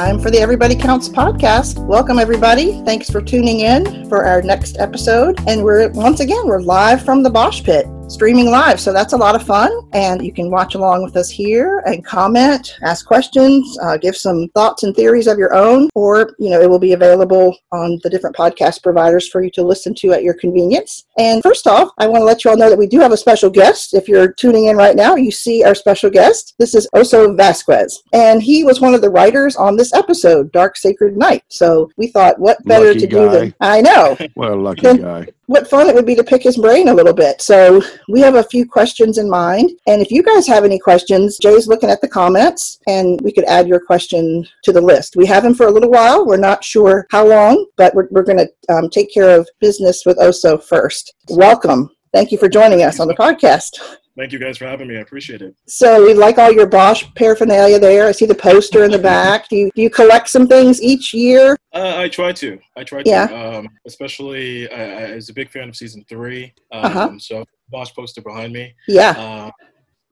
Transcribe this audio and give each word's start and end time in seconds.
time 0.00 0.18
for 0.18 0.30
the 0.30 0.38
Everybody 0.38 0.74
Counts 0.74 1.10
podcast. 1.10 1.78
Welcome, 1.84 2.18
everybody. 2.18 2.82
Thanks 2.86 3.10
for 3.10 3.20
tuning 3.20 3.60
in 3.60 4.08
for 4.08 4.24
our 4.24 4.40
next 4.40 4.78
episode. 4.78 5.38
And 5.46 5.62
we're 5.62 5.90
once 5.90 6.20
again, 6.20 6.46
we're 6.46 6.62
live 6.62 7.04
from 7.04 7.22
the 7.22 7.28
Bosch 7.28 7.62
Pit 7.62 7.84
streaming 8.10 8.50
live. 8.50 8.80
So 8.80 8.92
that's 8.92 9.12
a 9.12 9.16
lot 9.16 9.36
of 9.36 9.42
fun. 9.44 9.70
And 9.92 10.24
you 10.24 10.32
can 10.32 10.50
watch 10.50 10.74
along 10.74 11.04
with 11.04 11.16
us 11.16 11.30
here 11.30 11.78
and 11.86 12.04
comment, 12.04 12.76
ask 12.82 13.06
questions, 13.06 13.78
uh, 13.82 13.96
give 13.96 14.16
some 14.16 14.48
thoughts 14.48 14.82
and 14.82 14.94
theories 14.94 15.28
of 15.28 15.38
your 15.38 15.54
own, 15.54 15.88
or, 15.94 16.34
you 16.38 16.50
know, 16.50 16.60
it 16.60 16.68
will 16.68 16.80
be 16.80 16.92
available 16.92 17.56
on 17.70 18.00
the 18.02 18.10
different 18.10 18.34
podcast 18.34 18.82
providers 18.82 19.28
for 19.28 19.42
you 19.42 19.50
to 19.52 19.62
listen 19.62 19.94
to 19.94 20.12
at 20.12 20.24
your 20.24 20.34
convenience. 20.34 21.04
And 21.18 21.42
first 21.42 21.66
off, 21.68 21.90
I 21.98 22.08
want 22.08 22.22
to 22.22 22.24
let 22.24 22.44
you 22.44 22.50
all 22.50 22.56
know 22.56 22.68
that 22.68 22.78
we 22.78 22.88
do 22.88 22.98
have 22.98 23.12
a 23.12 23.16
special 23.16 23.48
guest. 23.48 23.94
If 23.94 24.08
you're 24.08 24.32
tuning 24.32 24.66
in 24.66 24.76
right 24.76 24.96
now, 24.96 25.14
you 25.14 25.30
see 25.30 25.62
our 25.62 25.74
special 25.74 26.10
guest. 26.10 26.54
This 26.58 26.74
is 26.74 26.88
Oso 26.94 27.36
Vasquez. 27.36 28.02
And 28.12 28.42
he 28.42 28.64
was 28.64 28.80
one 28.80 28.94
of 28.94 29.02
the 29.02 29.10
writers 29.10 29.54
on 29.54 29.76
this 29.76 29.94
episode, 29.94 30.50
Dark 30.50 30.76
Sacred 30.76 31.16
Night. 31.16 31.44
So 31.48 31.90
we 31.96 32.08
thought, 32.08 32.40
what 32.40 32.62
better 32.64 32.88
Lucky 32.88 33.00
to 33.00 33.06
guy. 33.06 33.18
do 33.18 33.30
than 33.30 33.54
I 33.60 33.80
know 33.80 34.16
What 34.34 34.50
a 34.50 34.56
lucky 34.56 34.82
guy. 34.98 35.28
What 35.50 35.68
fun 35.68 35.88
it 35.88 35.94
would 35.96 36.06
be 36.06 36.14
to 36.14 36.22
pick 36.22 36.44
his 36.44 36.56
brain 36.56 36.86
a 36.86 36.94
little 36.94 37.12
bit. 37.12 37.42
So 37.42 37.82
we 38.08 38.20
have 38.20 38.36
a 38.36 38.44
few 38.44 38.64
questions 38.64 39.18
in 39.18 39.28
mind. 39.28 39.72
And 39.88 40.00
if 40.00 40.12
you 40.12 40.22
guys 40.22 40.46
have 40.46 40.64
any 40.64 40.78
questions, 40.78 41.38
Jay's 41.38 41.66
looking 41.66 41.90
at 41.90 42.00
the 42.00 42.08
comments 42.08 42.78
and 42.86 43.20
we 43.20 43.32
could 43.32 43.44
add 43.46 43.66
your 43.66 43.80
question 43.80 44.46
to 44.62 44.72
the 44.72 44.80
list. 44.80 45.16
We 45.16 45.26
have 45.26 45.44
him 45.44 45.54
for 45.54 45.66
a 45.66 45.70
little 45.72 45.90
while. 45.90 46.24
We're 46.24 46.36
not 46.36 46.62
sure 46.62 47.04
how 47.10 47.26
long, 47.26 47.66
but 47.76 47.92
we're, 47.96 48.06
we're 48.12 48.22
going 48.22 48.38
to 48.38 48.72
um, 48.72 48.88
take 48.90 49.12
care 49.12 49.36
of 49.36 49.48
business 49.58 50.04
with 50.06 50.18
Oso 50.18 50.62
first. 50.62 51.14
Welcome. 51.28 51.90
Thank 52.12 52.30
you 52.30 52.38
for 52.38 52.48
joining 52.48 52.82
us 52.82 53.00
on 53.00 53.08
the 53.08 53.14
podcast. 53.14 53.98
Thank 54.20 54.32
you 54.32 54.38
guys 54.38 54.58
for 54.58 54.66
having 54.66 54.86
me. 54.86 54.98
I 54.98 55.00
appreciate 55.00 55.40
it. 55.40 55.56
So 55.66 56.04
we 56.04 56.12
like 56.12 56.36
all 56.36 56.52
your 56.52 56.66
Bosch 56.66 57.06
paraphernalia 57.16 57.78
there. 57.78 58.06
I 58.06 58.12
see 58.12 58.26
the 58.26 58.34
poster 58.34 58.84
in 58.84 58.90
the 58.90 58.98
back. 58.98 59.48
Do 59.48 59.56
you, 59.56 59.70
do 59.74 59.80
you 59.80 59.88
collect 59.88 60.28
some 60.28 60.46
things 60.46 60.82
each 60.82 61.14
year? 61.14 61.56
Uh, 61.72 61.94
I 61.96 62.06
try 62.10 62.30
to. 62.32 62.58
I 62.76 62.84
try 62.84 63.02
Yeah. 63.06 63.28
to. 63.28 63.34
Um, 63.60 63.68
especially, 63.86 64.70
I, 64.70 65.12
I 65.12 65.14
was 65.14 65.30
a 65.30 65.32
big 65.32 65.48
fan 65.50 65.70
of 65.70 65.74
season 65.76 66.04
three. 66.06 66.52
Um, 66.70 66.84
Uh-huh. 66.84 67.18
So, 67.18 67.46
Bosch 67.70 67.94
poster 67.94 68.20
behind 68.20 68.52
me. 68.52 68.74
Yeah. 68.86 69.12
Uh, 69.12 69.50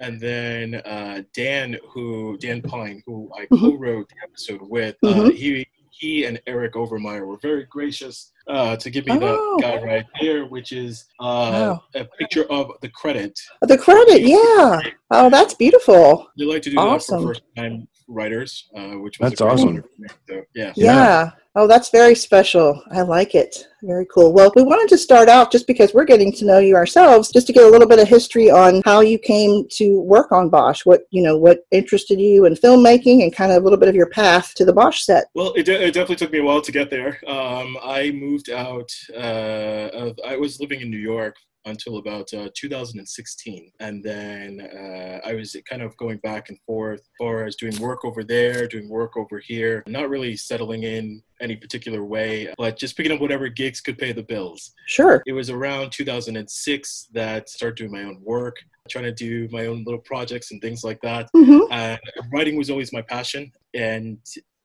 and 0.00 0.19
then 0.19 0.77
uh, 0.87 1.20
Dan, 1.34 1.77
who 1.93 2.39
Dan 2.39 2.62
Pyne, 2.62 3.03
who 3.05 3.31
I 3.39 3.45
Mhm. 3.53 3.61
co-wrote 3.61 4.09
the 4.09 4.15
episode 4.22 4.62
with, 4.62 4.97
uh, 5.05 5.09
Mhm. 5.09 5.34
he 5.34 5.67
he 5.99 6.25
and 6.25 6.41
Eric 6.47 6.75
Overmyer 6.75 7.27
were 7.27 7.39
very 7.39 7.65
gracious 7.65 8.33
uh, 8.49 8.77
to 8.77 8.89
give 8.91 9.05
me 9.07 9.13
Oh. 9.21 9.57
the 9.57 9.63
guy 9.63 9.83
right 9.83 10.07
there, 10.21 10.47
which 10.47 10.73
is 10.73 11.05
uh, 11.21 11.25
Wow. 11.25 11.83
a 11.95 12.05
picture 12.19 12.45
of 12.51 12.71
the 12.81 12.89
credit. 12.89 13.39
The 13.63 13.77
credit, 13.77 14.23
yeah. 14.23 14.81
Oh, 15.11 15.29
that's 15.31 15.55
beautiful. 15.55 16.29
They 16.39 16.45
like 16.45 16.63
to 16.63 16.71
do 16.71 16.79
Awesome. 16.79 17.17
that 17.17 17.23
for 17.23 17.35
first-time 17.35 17.89
writers, 18.07 18.69
uh, 18.77 18.93
which 19.05 19.19
was 19.19 19.31
That's 19.31 19.41
a 19.41 19.45
great 19.45 19.53
awesome. 19.55 19.69
honor 19.69 19.83
for 19.83 20.01
me. 20.03 20.09
So, 20.29 20.35
yeah. 20.55 20.73
Yeah. 20.77 20.95
Yeah. 20.95 21.31
Oh, 21.61 21.67
that's 21.67 21.91
very 21.91 22.14
special. 22.14 22.81
I 22.92 23.01
like 23.01 23.34
it. 23.34 23.67
Very 23.83 24.06
cool. 24.14 24.33
Well, 24.33 24.53
we 24.55 24.62
wanted 24.62 24.89
to 24.91 24.97
start 24.97 25.28
out 25.28 25.51
just 25.51 25.67
because 25.67 25.92
we're 25.92 26.05
getting 26.05 26.31
to 26.34 26.45
know 26.45 26.61
you 26.61 26.77
ourselves, 26.77 27.33
just 27.33 27.48
to 27.48 27.53
get 27.53 27.65
a 27.65 27.69
little 27.69 27.89
bit 27.89 27.98
of 27.98 28.06
history 28.06 28.48
on 28.48 28.81
how 28.84 29.00
you 29.00 29.19
came 29.19 29.67
to 29.73 30.00
work 30.03 30.31
on 30.31 30.50
Bosch. 30.50 30.87
What 30.87 31.09
you 31.11 31.20
know, 31.20 31.37
what 31.37 31.67
interested 31.73 32.20
you 32.20 32.45
in 32.45 32.55
filmmaking, 32.55 33.25
and 33.25 33.34
kind 33.34 33.50
of 33.50 33.61
a 33.61 33.65
little 33.65 33.77
bit 33.77 33.89
of 33.89 33.97
your 33.97 34.09
path 34.09 34.55
to 34.55 34.65
the 34.65 34.73
Bosch 34.73 35.03
set. 35.03 35.31
Well, 35.34 35.53
it, 35.55 35.65
de- 35.65 35.84
it 35.84 35.95
definitely 35.95 36.15
took 36.15 36.31
me 36.31 36.39
a 36.39 36.45
while 36.45 36.62
to 36.62 36.70
get 36.70 36.91
there. 36.91 37.19
Um, 37.27 37.77
I 37.83 38.12
moved 38.12 38.50
out. 38.50 38.93
Uh, 39.12 39.89
of, 39.93 40.20
I 40.25 40.37
was 40.37 40.61
living 40.61 40.81
in 40.81 40.91
New 40.91 40.97
York 40.97 41.39
until 41.69 41.99
about 41.99 42.33
uh, 42.35 42.49
2016, 42.55 43.73
and 43.81 44.03
then 44.03 44.61
uh, 44.61 45.21
I 45.27 45.35
was 45.35 45.57
kind 45.69 45.83
of 45.83 45.97
going 45.97 46.19
back 46.19 46.49
and 46.49 46.59
forth, 46.67 47.01
as 47.01 47.07
far 47.19 47.45
as 47.45 47.57
doing 47.57 47.79
work 47.81 48.05
over 48.05 48.25
there, 48.25 48.67
doing 48.67 48.89
work 48.89 49.17
over 49.17 49.39
here, 49.39 49.83
not 49.87 50.09
really 50.09 50.37
settling 50.37 50.83
in 50.83 51.23
any 51.41 51.57
particular 51.57 52.05
way, 52.05 52.53
but 52.59 52.77
just 52.77 52.97
picking 52.97 53.12
up 53.12 53.21
whatever 53.21 53.49
gigs 53.49 53.81
could 53.81 53.97
pay 53.97 54.12
the 54.12 54.23
bills. 54.23 54.73
Sure. 54.87 55.23
It 55.27 55.33
was 55.33 55.51
around 55.51 55.93
2006 55.93 57.09
that 57.12 57.43
I 57.43 57.45
started 57.47 57.77
doing 57.77 57.93
my 57.93 58.03
own 58.03 58.21
work, 58.25 58.57
trying 58.89 59.05
to 59.05 59.12
do 59.12 59.49
my 59.53 59.67
own 59.67 59.84
little 59.84 60.01
projects 60.01 60.51
and 60.51 60.61
things 60.61 60.83
like 60.83 61.01
that 61.03 61.28
hmm 61.34 61.59
and 61.71 61.99
writing 62.33 62.57
was 62.57 62.71
always 62.71 62.93
my 62.93 63.03
passion 63.03 63.53
and 63.75 64.19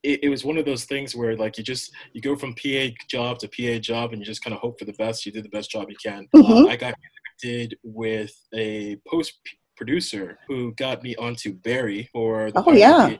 it, 0.04 0.20
it 0.24 0.28
was 0.28 0.44
one 0.44 0.58
of 0.58 0.64
those 0.64 0.84
things 0.84 1.14
where 1.16 1.36
like 1.36 1.56
you 1.58 1.64
just 1.64 1.90
you 2.12 2.20
go 2.20 2.36
from 2.36 2.54
pa 2.54 2.92
job 3.08 3.38
to 3.38 3.48
pa 3.48 3.78
job 3.80 4.12
and 4.12 4.20
you 4.20 4.26
just 4.26 4.44
kind 4.44 4.54
of 4.54 4.60
hope 4.60 4.78
for 4.78 4.84
the 4.84 4.92
best 4.94 5.24
you 5.26 5.32
do 5.32 5.42
the 5.42 5.48
best 5.48 5.70
job 5.70 5.88
you 5.88 5.96
can 6.04 6.28
Mhm. 6.34 6.66
uh, 6.66 6.68
i 6.68 6.76
got 6.76 6.94
connected 7.40 7.76
with 7.82 8.34
a 8.54 8.96
post 9.08 9.32
producer 9.76 10.38
who 10.46 10.72
got 10.74 11.02
me 11.02 11.16
onto 11.16 11.52
barry 11.52 12.08
for 12.12 12.50
the 12.52 12.62
Oh, 12.64 12.72
yeah. 12.72 13.16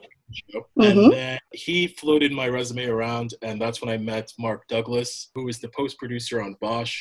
Show. 0.51 0.65
Mhm. 0.79 0.89
and 1.03 1.11
then 1.13 1.39
he 1.53 1.87
floated 1.87 2.31
my 2.31 2.47
resume 2.47 2.85
around 2.85 3.33
and 3.41 3.59
that's 3.61 3.79
when 3.81 3.89
i 3.89 3.97
met 3.97 4.31
mark 4.39 4.61
douglas 4.67 5.29
who 5.35 5.43
was 5.45 5.59
the 5.59 5.69
post 5.69 5.97
producer 5.97 6.41
on 6.41 6.55
bosch 6.61 6.95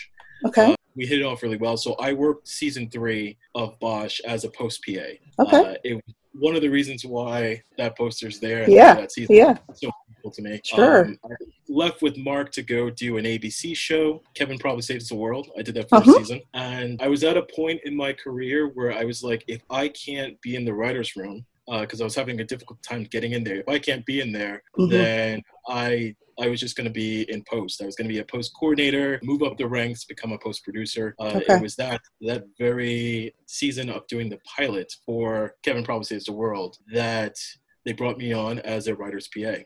Okay. 0.47 0.73
uh, 0.73 0.77
we 0.97 1.06
hit 1.06 1.21
it 1.21 1.25
off 1.25 1.43
really 1.43 1.56
well. 1.56 1.77
So 1.77 1.94
I 1.94 2.12
worked 2.12 2.47
season 2.47 2.89
three 2.91 3.37
of 3.56 3.77
Bosch 3.81 4.21
as 4.27 4.44
a 4.44 4.50
post 4.50 4.81
PA. 4.84 5.09
Okay. 5.44 5.56
Uh, 5.71 5.75
it 5.83 5.94
was 5.94 6.15
one 6.34 6.55
of 6.56 6.62
the 6.62 6.69
reasons 6.69 7.05
why 7.05 7.62
that 7.78 7.97
poster's 7.97 8.41
there. 8.41 8.65
and 8.65 8.72
Yeah, 8.72 8.95
That 8.95 9.12
season 9.12 9.37
yeah. 9.37 9.59
so 9.75 9.91
cool 10.22 10.31
to 10.33 10.43
me. 10.43 10.61
Sure. 10.65 11.05
Um, 11.06 11.19
I 11.25 11.34
left 11.69 12.03
with 12.03 12.17
Mark 12.19 12.50
to 12.53 12.62
go 12.62 12.91
do 12.91 13.17
an 13.19 13.25
ABC 13.25 13.77
show. 13.77 14.22
Kevin 14.34 14.59
probably 14.59 14.83
saves 14.83 15.09
the 15.09 15.15
world. 15.15 15.50
I 15.59 15.62
did 15.62 15.75
that 15.77 15.89
first 15.89 16.09
Uh-huh. 16.09 16.19
season, 16.19 16.41
and 16.55 17.00
I 17.00 17.09
was 17.09 17.25
at 17.25 17.37
a 17.37 17.43
point 17.55 17.81
in 17.84 17.97
my 17.97 18.12
career 18.12 18.69
where 18.69 18.93
I 18.93 19.05
was 19.05 19.23
like, 19.23 19.44
if 19.49 19.62
I 19.71 19.89
can't 19.89 20.41
be 20.41 20.56
in 20.56 20.65
the 20.65 20.75
writers' 20.75 21.17
room. 21.17 21.44
Because 21.67 22.03
I 22.03 22.05
was 22.05 22.15
having 22.15 22.41
a 22.41 22.44
difficult 22.44 22.83
time 22.83 23.05
getting 23.05 23.33
in 23.33 23.43
there. 23.43 23.61
If 23.61 23.69
I 23.71 23.78
can't 23.78 24.05
be 24.05 24.21
in 24.21 24.33
there, 24.33 24.62
Mhm. 24.78 24.91
then 24.91 25.43
I 25.67 26.15
I 26.41 26.49
was 26.49 26.61
just 26.61 26.77
going 26.77 26.87
to 26.87 26.93
be 26.93 27.22
in 27.31 27.43
post. 27.45 27.83
I 27.83 27.87
was 27.87 27.97
going 27.97 28.09
to 28.09 28.12
be 28.12 28.21
a 28.21 28.25
post 28.25 28.53
coordinator, 28.59 29.21
move 29.22 29.43
up 29.43 29.56
the 29.56 29.67
ranks, 29.69 30.05
become 30.05 30.33
a 30.33 30.39
post 30.39 30.62
producer. 30.65 31.15
Uh, 31.19 31.33
Okay. 31.34 31.55
It 31.56 31.62
was 31.62 31.77
that 31.77 32.00
that 32.22 32.45
very 32.59 33.34
season 33.47 33.91
of 33.91 34.06
doing 34.06 34.28
the 34.28 34.39
pilot 34.56 34.93
for 35.05 35.55
Kevin 35.62 35.84
Probably 35.84 36.05
Saves 36.05 36.25
the 36.27 36.33
World 36.33 36.78
that 36.93 37.37
they 37.84 37.93
brought 37.93 38.19
me 38.19 38.33
on 38.33 38.59
as 38.61 38.87
a 38.87 38.94
writer's 38.94 39.28
PA. 39.28 39.56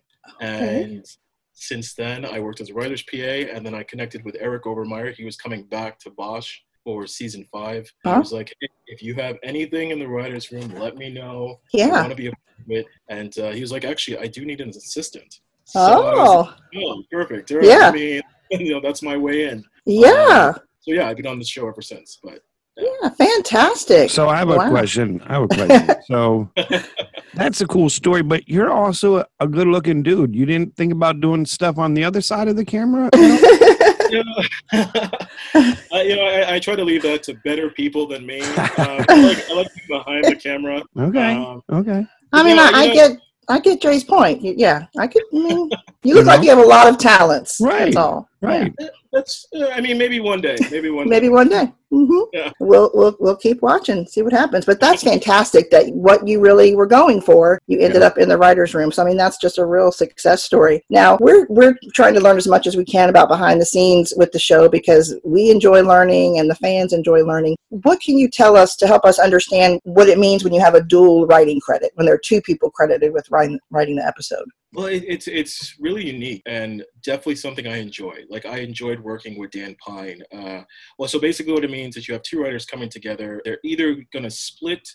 And 0.40 1.04
since 1.52 1.94
then, 1.94 2.24
I 2.24 2.40
worked 2.40 2.60
as 2.60 2.70
a 2.70 2.74
writer's 2.74 3.02
PA, 3.02 3.16
and 3.54 3.64
then 3.64 3.74
I 3.74 3.82
connected 3.82 4.24
with 4.24 4.36
Eric 4.38 4.64
Overmyer. 4.64 5.14
He 5.14 5.24
was 5.24 5.36
coming 5.36 5.64
back 5.64 5.98
to 6.00 6.10
Bosch 6.10 6.58
for 6.84 7.06
season 7.06 7.44
five. 7.52 7.92
Huh? 8.04 8.14
He 8.14 8.18
was 8.20 8.32
like, 8.32 8.54
hey, 8.60 8.68
if 8.86 9.02
you 9.02 9.14
have 9.14 9.36
anything 9.42 9.90
in 9.90 9.98
the 9.98 10.06
writer's 10.08 10.50
room, 10.52 10.72
let 10.76 10.96
me 10.96 11.10
know. 11.10 11.60
Yeah. 11.72 11.88
I 11.88 12.00
want 12.02 12.10
to 12.10 12.14
be 12.16 12.28
a 12.28 12.30
part 12.30 12.58
of 12.60 12.70
it. 12.70 12.86
And 13.08 13.36
uh, 13.38 13.50
he 13.50 13.60
was 13.60 13.72
like, 13.72 13.84
actually, 13.84 14.18
I 14.18 14.26
do 14.26 14.44
need 14.44 14.60
an 14.60 14.70
assistant. 14.70 15.40
So 15.68 15.80
Oh, 15.80 16.40
like, 16.72 16.82
oh, 16.84 17.02
perfect. 17.10 17.50
All 17.52 17.58
right, 17.58 17.66
Yeah. 17.66 17.88
I 17.88 17.92
mean, 17.92 18.22
you 18.50 18.72
know, 18.72 18.80
that's 18.80 19.02
my 19.02 19.16
way 19.16 19.44
in. 19.48 19.64
yeah. 19.84 20.52
So 20.80 20.94
yeah, 20.94 21.08
I've 21.08 21.16
been 21.18 21.26
on 21.26 21.38
the 21.38 21.44
show 21.44 21.68
ever 21.68 21.82
since. 21.82 22.18
But 22.22 22.40
Yeah. 22.76 23.10
Fantastic. 23.10 24.08
So 24.10 24.28
I 24.28 24.36
have 24.36 24.48
a 24.48 24.68
question. 24.70 25.20
I 25.26 25.34
have 25.34 25.42
a 25.42 25.48
question. 25.54 25.96
so 26.06 26.50
that's 27.34 27.60
a 27.60 27.66
cool 27.66 27.90
story, 27.90 28.22
but 28.22 28.48
you're 28.48 28.70
also 28.70 29.18
a, 29.18 29.26
a 29.40 29.46
good 29.46 29.66
looking 29.68 30.02
dude. 30.02 30.34
You 30.34 30.46
didn't 30.46 30.74
think 30.76 30.92
about 30.92 31.20
doing 31.20 31.44
stuff 31.44 31.76
on 31.78 31.92
the 31.94 32.04
other 32.04 32.22
side 32.22 32.48
of 32.48 32.56
the 32.56 32.64
camera? 32.64 33.10
you 33.14 34.24
know, 34.24 34.34
uh, 34.72 35.98
you 36.00 36.16
know 36.16 36.22
I, 36.24 36.54
I 36.54 36.58
try 36.58 36.74
to 36.76 36.84
leave 36.84 37.02
that 37.02 37.22
to 37.24 37.34
better 37.44 37.68
people 37.68 38.06
than 38.06 38.24
me. 38.24 38.40
Um, 38.40 38.48
I 38.78 39.22
like 39.22 39.50
I 39.50 39.54
like 39.54 39.68
being 39.74 39.88
behind 39.88 40.24
the 40.24 40.36
camera. 40.36 40.82
Okay. 40.98 41.32
Um, 41.34 41.62
Okay. 41.70 42.06
I 42.32 42.42
mean, 42.42 42.56
Yeah, 42.56 42.70
I, 42.74 42.80
I 42.80 42.92
get, 42.94 43.18
I 43.48 43.60
get 43.60 43.80
Jay's 43.80 44.04
point. 44.04 44.42
Yeah, 44.42 44.86
I 44.98 45.06
could. 45.06 45.22
I 45.32 45.36
mean, 45.36 45.70
you 46.04 46.10
You 46.10 46.14
look 46.16 46.26
like 46.26 46.42
you 46.42 46.50
have 46.50 46.58
a 46.58 46.62
lot 46.62 46.88
of 46.88 46.98
talents. 46.98 47.58
Right. 47.60 47.86
That's 47.86 47.96
all. 47.96 48.28
Right. 48.40 48.72
that's 49.12 49.48
uh, 49.52 49.66
I 49.74 49.80
mean 49.80 49.98
maybe 49.98 50.20
one 50.20 50.40
day, 50.40 50.56
maybe 50.70 50.90
one 50.90 51.08
Maybe 51.08 51.26
day. 51.26 51.32
one 51.32 51.48
day. 51.48 51.72
Mm-hmm. 51.92 52.20
Yeah. 52.32 52.52
We'll 52.60 52.88
we'll 52.94 53.16
we'll 53.18 53.36
keep 53.36 53.62
watching, 53.62 54.06
see 54.06 54.22
what 54.22 54.32
happens. 54.32 54.64
But 54.64 54.78
that's 54.78 55.02
fantastic 55.02 55.70
that 55.72 55.88
what 55.88 56.28
you 56.28 56.38
really 56.38 56.76
were 56.76 56.86
going 56.86 57.20
for, 57.20 57.58
you 57.66 57.80
ended 57.80 58.02
Yeah. 58.02 58.06
up 58.08 58.18
in 58.18 58.28
the 58.28 58.38
writers' 58.38 58.74
room. 58.74 58.92
So 58.92 59.02
I 59.02 59.06
mean, 59.06 59.16
that's 59.16 59.38
just 59.38 59.58
a 59.58 59.64
real 59.66 59.90
success 59.90 60.44
story. 60.44 60.84
Now 60.88 61.16
we're 61.20 61.46
we're 61.48 61.76
trying 61.94 62.14
to 62.14 62.20
learn 62.20 62.36
as 62.36 62.46
much 62.46 62.68
as 62.68 62.76
we 62.76 62.84
can 62.84 63.08
about 63.08 63.28
behind 63.28 63.60
the 63.60 63.66
scenes 63.66 64.12
with 64.16 64.30
the 64.30 64.38
show 64.38 64.68
because 64.68 65.18
we 65.24 65.50
enjoy 65.50 65.82
learning 65.82 66.38
and 66.38 66.48
the 66.48 66.54
fans 66.54 66.92
enjoy 66.92 67.24
learning. 67.24 67.56
What 67.70 68.00
can 68.00 68.16
you 68.16 68.28
tell 68.28 68.56
us 68.56 68.76
to 68.76 68.86
help 68.86 69.04
us 69.04 69.18
understand 69.18 69.80
what 69.82 70.08
it 70.08 70.18
means 70.18 70.44
when 70.44 70.52
you 70.54 70.60
have 70.60 70.76
a 70.76 70.82
dual 70.84 71.26
writing 71.26 71.58
credit 71.58 71.90
when 71.94 72.06
there 72.06 72.14
are 72.14 72.20
two 72.24 72.40
people 72.42 72.70
credited 72.70 73.12
with 73.12 73.28
writing 73.32 73.58
writing 73.70 73.96
the 73.96 74.06
episode? 74.06 74.46
Well, 74.74 74.86
it, 74.86 75.02
it's 75.06 75.28
it's 75.28 75.76
really 75.80 76.06
unique 76.06 76.42
and 76.46 76.84
definitely 77.02 77.36
something 77.36 77.66
I 77.66 77.78
enjoy. 77.78 78.24
Like 78.28 78.44
I 78.44 78.58
enjoyed 78.58 79.00
working 79.00 79.38
with 79.38 79.50
Dan 79.50 79.74
Pyne. 79.84 80.22
Uh, 80.32 80.62
well, 80.98 81.08
so 81.08 81.18
basically, 81.18 81.54
what 81.54 81.64
it 81.64 81.70
means 81.70 81.96
is 81.96 82.06
you 82.06 82.12
have 82.14 82.22
two 82.22 82.42
writers 82.42 82.66
coming 82.66 82.90
together. 82.90 83.40
They're 83.44 83.60
either 83.64 83.94
going 84.12 84.24
to 84.24 84.30
split 84.30 84.86